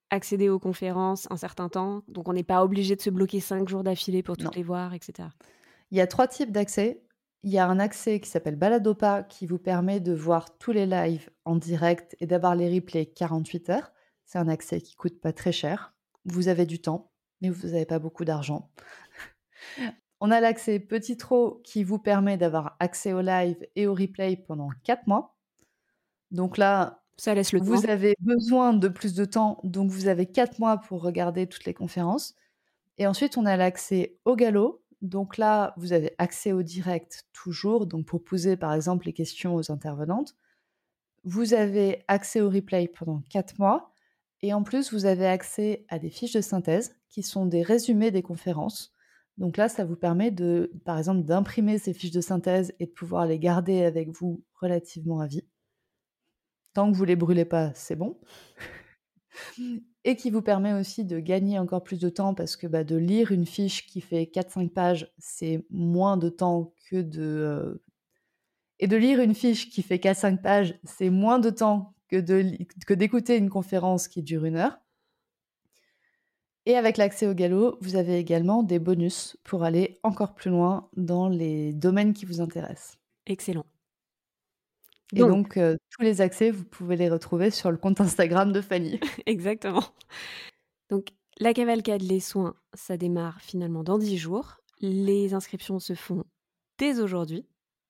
accéder 0.10 0.50
aux 0.50 0.60
conférences 0.60 1.28
un 1.32 1.38
certain 1.38 1.70
temps. 1.70 2.04
Donc, 2.08 2.28
on 2.30 2.34
n'est 2.34 2.44
pas 2.44 2.64
obligé 2.64 2.96
de 2.96 3.02
se 3.02 3.10
bloquer 3.10 3.40
cinq 3.40 3.68
jours 3.68 3.84
d'affilée 3.84 4.24
pour 4.24 4.38
toutes 4.38 4.46
Non. 4.46 4.52
les 4.56 4.64
voir, 4.64 4.94
etc. 4.94 5.30
Il 5.92 5.98
y 5.98 6.02
a 6.02 6.08
trois 6.08 6.28
types 6.28 6.52
d'accès. 6.52 7.04
Il 7.44 7.52
y 7.52 7.58
a 7.58 7.68
un 7.68 7.80
accès 7.80 8.20
qui 8.20 8.30
s'appelle 8.30 8.56
Baladopa 8.56 9.24
qui 9.24 9.46
vous 9.46 9.60
permet 9.60 10.00
de 10.00 10.14
voir 10.14 10.58
tous 10.58 10.72
les 10.72 10.86
lives 10.86 11.30
en 11.46 11.56
direct 11.58 12.16
et 12.20 12.26
d'avoir 12.28 12.56
les 12.56 12.74
replays 12.74 13.06
48 13.06 13.70
heures. 13.70 13.92
C'est 14.26 14.38
un 14.38 14.48
accès 14.48 14.80
qui 14.80 14.96
coûte 14.96 15.20
pas 15.20 15.34
très 15.34 15.52
cher. 15.52 15.94
Vous 16.26 16.48
avez 16.48 16.66
du 16.66 16.80
temps, 16.80 17.12
mais 17.42 17.50
vous 17.50 17.68
n'avez 17.68 17.86
pas 17.86 18.00
beaucoup 18.00 18.24
d'argent. 18.24 18.72
On 20.22 20.32
a 20.32 20.40
l'accès 20.40 20.80
Petit 20.80 21.18
Trop 21.18 21.60
qui 21.66 21.84
vous 21.84 22.00
permet 22.00 22.38
d'avoir 22.38 22.78
accès 22.80 23.12
au 23.12 23.20
live 23.20 23.58
et 23.76 23.88
au 23.88 23.94
replay 23.94 24.38
pendant 24.38 24.70
4 24.86 25.06
mois. 25.08 25.36
Donc 26.32 26.58
là, 26.58 27.03
Vous 27.52 27.82
temps. 27.82 27.90
avez 27.90 28.16
besoin 28.20 28.74
de 28.74 28.88
plus 28.88 29.14
de 29.14 29.26
temps, 29.26 29.60
donc 29.64 29.92
vous 29.92 30.08
avez 30.08 30.26
4 30.26 30.60
mois 30.60 30.78
pour 30.78 31.02
regarder 31.02 31.48
toutes 31.48 31.66
les 31.66 31.74
conférences. 31.74 32.36
Et 32.98 33.08
ensuite, 33.08 33.38
on 33.38 33.46
a 33.46 33.58
l'accès 33.58 34.18
au 34.26 34.36
galop. 34.36 34.84
Donc 35.02 35.38
là, 35.38 35.74
vous 35.78 35.94
avez 35.94 36.14
accès 36.18 36.54
au 36.54 36.64
direct 36.64 37.26
toujours, 37.34 37.88
donc 37.88 38.06
pour 38.06 38.24
poser 38.24 38.58
par 38.58 38.74
exemple 38.74 39.06
les 39.06 39.14
questions 39.14 39.56
aux 39.56 39.72
intervenantes. 39.72 40.36
Vous 41.24 41.54
avez 41.54 42.04
accès 42.08 42.42
au 42.42 42.50
replay 42.50 42.88
pendant 42.88 43.22
4 43.30 43.60
mois. 43.60 43.92
Et 44.42 44.54
en 44.54 44.64
plus, 44.64 44.94
vous 44.94 45.06
avez 45.06 45.26
accès 45.28 45.86
à 45.90 46.00
des 46.00 46.10
fiches 46.10 46.34
de 46.34 46.42
synthèse 46.42 46.96
qui 47.10 47.24
sont 47.24 47.46
des 47.46 47.64
résumés 47.64 48.12
des 48.12 48.24
conférences. 48.24 48.94
Donc 49.38 49.58
là, 49.58 49.70
ça 49.70 49.86
vous 49.86 49.96
permet 49.96 50.32
de, 50.32 50.72
par 50.86 50.98
exemple, 50.98 51.24
d'imprimer 51.24 51.78
ces 51.80 51.94
fiches 51.94 52.12
de 52.12 52.22
synthèse 52.22 52.74
et 52.80 52.86
de 52.86 52.92
pouvoir 52.92 53.26
les 53.26 53.40
garder 53.40 53.84
avec 53.84 54.10
vous 54.10 54.44
relativement 54.60 55.22
à 55.22 55.28
vie. 55.28 55.46
Tant 56.74 56.92
que 56.92 56.98
vous 56.98 57.06
les 57.06 57.16
brûlez 57.16 57.46
pas, 57.46 57.72
c'est 57.76 57.96
bon. 57.96 58.20
Et 60.04 60.16
qui 60.16 60.32
vous 60.32 60.42
permet 60.42 60.74
aussi 60.74 61.06
de 61.06 61.20
gagner 61.20 61.58
encore 61.60 61.84
plus 61.84 62.00
de 62.00 62.10
temps 62.10 62.34
parce 62.34 62.56
que 62.56 62.68
bah, 62.68 62.84
de 62.84 62.96
lire 62.96 63.32
une 63.32 63.46
fiche 63.46 63.88
qui 63.88 64.02
fait 64.02 64.26
4-5 64.26 64.70
pages, 64.70 65.12
c'est 65.18 65.66
moins 65.70 66.18
de 66.18 66.30
temps 66.30 66.74
que 66.90 67.02
de... 67.02 67.22
euh, 67.22 67.82
Et 68.80 68.88
de 68.88 68.98
lire 68.98 69.20
une 69.22 69.36
fiche 69.36 69.70
qui 69.70 69.82
fait 69.82 69.98
4-5 69.98 70.42
pages, 70.42 70.80
c'est 70.84 71.10
moins 71.10 71.40
de 71.40 71.50
temps 71.50 71.96
que 72.10 72.94
d'écouter 72.94 73.38
une 73.38 73.50
conférence 73.50 74.08
qui 74.08 74.22
dure 74.24 74.46
une 74.46 74.58
heure. 74.58 74.78
Et 76.66 76.76
avec 76.78 76.98
l'accès 76.98 77.28
au 77.28 77.34
galop, 77.34 77.78
vous 77.82 77.96
avez 77.96 78.18
également 78.18 78.64
des 78.64 78.80
bonus 78.80 79.38
pour 79.44 79.64
aller 79.64 80.00
encore 80.04 80.34
plus 80.36 80.50
loin 80.50 80.90
dans 80.96 81.28
les 81.30 81.74
domaines 81.74 82.14
qui 82.14 82.26
vous 82.26 82.40
intéressent. 82.42 82.98
Excellent. 83.26 83.66
Et 85.14 85.20
Donc, 85.20 85.30
donc, 85.30 85.58
euh, 85.58 85.78
tous 85.92 86.04
les 86.04 86.22
accès, 86.22 86.52
vous 86.52 86.64
pouvez 86.64 86.96
les 86.96 87.10
retrouver 87.10 87.52
sur 87.52 87.72
le 87.72 87.78
compte 87.78 88.02
Instagram 88.02 88.52
de 88.52 88.62
Fanny. 88.62 89.00
exactement. 89.26 89.84
Donc, 90.90 91.10
la 91.40 91.54
cavalcade, 91.54 92.02
les 92.02 92.20
soins, 92.20 92.56
ça 92.74 92.98
démarre 92.98 93.40
finalement 93.42 93.84
dans 93.84 93.98
10 93.98 94.18
jours. 94.18 94.58
Les 94.80 95.34
inscriptions 95.34 95.80
se 95.80 95.94
font 95.94 96.24
dès 96.78 97.00
aujourd'hui. 97.00 97.46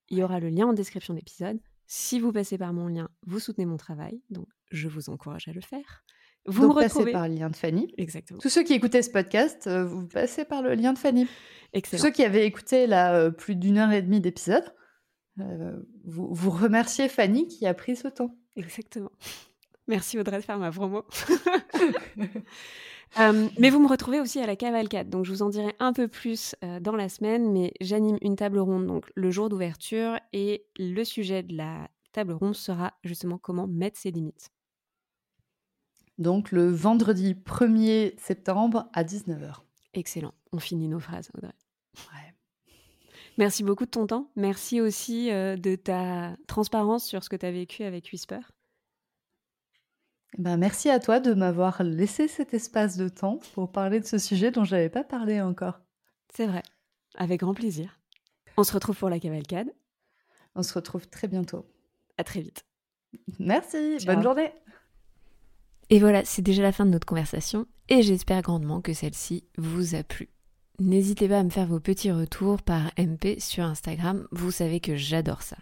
Il 0.10 0.18
y 0.18 0.24
aura 0.24 0.40
le 0.40 0.50
lien 0.50 0.68
en 0.68 0.74
description 0.74 1.14
de 1.14 1.20
l'épisode. 1.20 1.60
Si 1.88 2.20
vous 2.20 2.32
passez 2.32 2.58
par 2.58 2.74
mon 2.74 2.88
lien, 2.88 3.10
vous 3.26 3.40
soutenez 3.40 3.66
mon 3.66 3.78
travail. 3.78 4.22
Donc, 4.30 4.48
je 4.72 4.88
vous 4.88 5.10
encourage 5.10 5.48
à 5.48 5.54
le 5.54 5.62
faire. 5.62 6.04
Vous 6.46 6.64
donc, 6.64 6.76
me 6.76 6.82
passez 6.82 6.96
retrouvez. 6.96 7.12
par 7.14 7.28
le 7.28 7.36
lien 7.36 7.50
de 7.50 7.56
Fanny. 7.56 7.94
Exactement. 7.98 8.40
Tous 8.40 8.50
ceux 8.50 8.64
qui 8.64 8.74
écoutaient 8.74 9.02
ce 9.02 9.10
podcast, 9.12 9.68
euh, 9.68 9.86
vous 9.86 10.08
passez 10.08 10.44
par 10.44 10.62
le 10.62 10.76
lien 10.76 10.94
de 10.94 10.98
Fanny. 10.98 11.26
Tous 11.26 11.32
Excellent. 11.74 12.04
ceux 12.04 12.12
qui 12.12 12.24
avaient 12.24 12.46
écouté 12.46 12.86
là, 12.86 13.16
euh, 13.16 13.32
plus 13.32 13.56
d'une 13.56 13.78
heure 13.78 13.92
et 13.92 14.02
demie 14.02 14.20
d'épisode, 14.20 14.74
vous, 15.38 16.34
vous 16.34 16.52
remerciez 16.52 17.10
Fanny 17.10 17.48
qui 17.48 17.66
a 17.66 17.74
pris 17.74 17.96
ce 17.96 18.08
temps. 18.08 18.36
Exactement. 18.56 19.12
Merci 19.88 20.18
Audrey 20.18 20.38
de 20.38 20.44
faire 20.44 20.60
ma 20.60 20.72
promo. 20.72 21.06
Euh, 23.20 23.48
mais 23.60 23.70
vous 23.70 23.80
me 23.80 23.88
retrouvez 23.88 24.20
aussi 24.20 24.40
à 24.40 24.48
la 24.48 24.56
cavalcade, 24.56 25.10
donc 25.10 25.26
je 25.26 25.32
vous 25.32 25.44
en 25.44 25.50
dirai 25.50 25.76
un 25.80 25.94
peu 25.94 26.08
plus 26.08 26.56
euh, 26.64 26.80
dans 26.80 26.96
la 26.96 27.10
semaine, 27.10 27.52
mais 27.52 27.74
j'anime 27.80 28.18
une 28.22 28.36
table 28.36 28.58
ronde 28.58 28.88
donc 28.88 29.06
le 29.14 29.30
jour 29.30 29.50
d'ouverture 29.50 30.18
et 30.32 30.66
le 30.80 31.04
sujet 31.04 31.44
de 31.44 31.56
la 31.56 31.90
table 32.12 32.34
ronde 32.34 32.56
sera 32.56 32.94
justement 33.04 33.38
comment 33.38 33.68
mettre 33.68 34.00
ses 34.00 34.10
limites. 34.10 34.50
Donc 36.18 36.52
le 36.52 36.72
vendredi 36.72 37.36
1er 37.36 38.18
septembre 38.18 38.90
à 38.94 39.04
19h. 39.04 39.58
Excellent, 39.94 40.34
on 40.52 40.60
finit 40.60 40.88
nos 40.88 41.00
phrases 41.00 41.30
Audrey. 41.38 41.54
Ouais. 42.12 42.23
Merci 43.38 43.64
beaucoup 43.64 43.86
de 43.86 43.90
ton 43.90 44.06
temps, 44.06 44.30
merci 44.36 44.80
aussi 44.80 45.32
euh, 45.32 45.56
de 45.56 45.76
ta 45.76 46.36
transparence 46.48 47.06
sur 47.06 47.24
ce 47.24 47.30
que 47.30 47.36
tu 47.36 47.46
as 47.46 47.52
vécu 47.52 47.84
avec 47.84 48.10
Whisper. 48.14 48.40
Ben, 50.38 50.58
merci 50.58 50.90
à 50.90 51.00
toi 51.00 51.20
de 51.20 51.34
m'avoir 51.34 51.84
laissé 51.84 52.28
cet 52.28 52.54
espace 52.54 52.98
de 52.98 53.08
temps 53.10 53.40
pour 53.54 53.72
parler 53.72 54.00
de 54.00 54.06
ce 54.06 54.18
sujet 54.18 54.52
dont 54.52 54.64
je 54.64 54.76
n'avais 54.76 54.90
pas 54.90 55.04
parlé 55.04 55.42
encore. 55.42 55.80
C'est 56.34 56.48
vrai, 56.48 56.64
avec 57.16 57.40
grand 57.42 57.54
plaisir. 57.54 58.00
On 58.58 58.64
se 58.64 58.74
retrouve 58.74 58.98
pour 58.98 59.10
la 59.10 59.20
cavalcade, 59.20 59.70
On 60.56 60.62
se 60.64 60.74
retrouve 60.74 61.08
très 61.08 61.28
bientôt. 61.28 61.66
à 62.18 62.24
très 62.24 62.42
vite. 62.42 62.66
Merci, 63.40 63.98
Ciao. 64.00 64.14
bonne 64.14 64.24
journée. 64.24 64.52
Et 65.90 66.00
voilà, 66.00 66.24
c'est 66.26 66.42
déjà 66.42 66.62
la 66.64 66.72
fin 66.72 66.86
de 66.86 66.92
notre 66.92 67.06
conversation 67.08 67.68
et 67.90 68.02
j'espère 68.02 68.42
grandement 68.42 68.82
que 68.82 68.94
celle-ci 68.94 69.44
vous 69.58 69.96
a 69.96 70.04
plu. 70.04 70.30
N'hésitez 70.80 71.28
pas 71.28 71.40
à 71.40 71.44
me 71.44 71.52
faire 71.52 71.68
vos 71.68 71.80
petits 71.80 72.12
retours 72.12 72.64
par 72.64 72.92
MP 72.98 73.40
sur 73.40 73.64
Instagram, 73.64 74.28
vous 74.32 74.50
savez 74.50 74.80
que 74.80 74.96
j'adore 74.96 75.44
ça. 75.44 75.58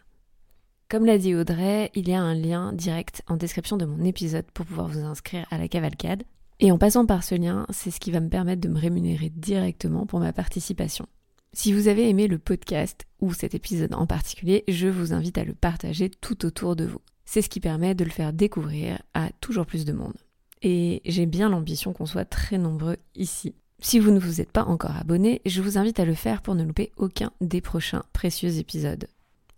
Comme 0.90 1.06
l'a 1.06 1.18
dit 1.18 1.36
Audrey, 1.36 1.92
il 1.96 2.08
y 2.08 2.14
a 2.14 2.22
un 2.22 2.34
lien 2.34 2.72
direct 2.72 3.22
en 3.28 3.36
description 3.36 3.76
de 3.76 3.86
mon 3.86 4.06
épisode 4.06 4.50
pour 4.54 4.66
pouvoir 4.66 4.88
vous 4.88 5.00
inscrire 5.00 5.46
à 5.52 5.58
la 5.58 5.68
cavalcade. 5.68 6.24
Et 6.62 6.72
en 6.72 6.78
passant 6.78 7.06
par 7.06 7.26
ce 7.26 7.36
lien, 7.36 7.66
c'est 7.72 7.92
ce 7.92 8.00
qui 8.00 8.12
va 8.12 8.22
me 8.22 8.30
permettre 8.30 8.62
de 8.62 8.70
me 8.70 8.80
rémunérer 8.80 9.30
directement 9.36 10.06
pour 10.06 10.22
ma 10.22 10.32
participation. 10.32 11.08
Si 11.52 11.74
vous 11.74 11.90
avez 11.90 12.08
aimé 12.08 12.28
le 12.28 12.40
podcast 12.40 13.06
ou 13.20 13.34
cet 13.34 13.54
épisode 13.54 13.94
en 13.94 14.08
particulier, 14.08 14.64
je 14.70 14.88
vous 14.88 15.12
invite 15.12 15.38
à 15.38 15.44
le 15.44 15.54
partager 15.54 16.10
tout 16.10 16.46
autour 16.46 16.78
de 16.78 16.86
vous. 16.86 17.02
C'est 17.26 17.42
ce 17.42 17.50
qui 17.50 17.60
permet 17.60 17.96
de 17.96 18.06
le 18.06 18.12
faire 18.12 18.32
découvrir 18.32 19.02
à 19.14 19.30
toujours 19.42 19.66
plus 19.66 19.84
de 19.84 19.92
monde. 19.92 20.16
Et 20.62 21.02
j'ai 21.04 21.26
bien 21.26 21.50
l'ambition 21.50 21.92
qu'on 21.92 22.06
soit 22.06 22.24
très 22.24 22.58
nombreux 22.58 22.98
ici. 23.16 23.56
Si 23.84 23.98
vous 23.98 24.12
ne 24.12 24.20
vous 24.20 24.40
êtes 24.40 24.52
pas 24.52 24.64
encore 24.64 24.96
abonné, 24.96 25.42
je 25.46 25.62
vous 25.62 25.80
invite 25.80 26.00
à 26.00 26.06
le 26.06 26.14
faire 26.14 26.44
pour 26.44 26.54
ne 26.54 26.64
louper 26.64 26.92
aucun 26.98 27.32
des 27.42 27.62
prochains 27.62 28.04
précieux 28.14 28.60
épisodes. 28.60 29.08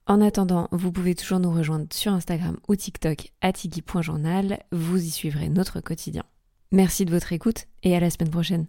En 0.08 0.22
attendant, 0.22 0.70
vous 0.72 0.94
pouvez 0.94 1.14
toujours 1.14 1.40
nous 1.40 1.52
rejoindre 1.52 1.88
sur 1.92 2.14
Instagram 2.14 2.58
ou 2.70 2.76
TikTok 2.76 3.32
à 3.42 3.52
tigui.journal, 3.52 4.64
vous 4.72 5.04
y 5.04 5.10
suivrez 5.10 5.50
notre 5.50 5.82
quotidien. 5.82 6.24
Merci 6.72 7.04
de 7.06 7.12
votre 7.12 7.34
écoute 7.34 7.66
et 7.84 7.96
à 7.96 8.00
la 8.00 8.10
semaine 8.10 8.32
prochaine. 8.32 8.66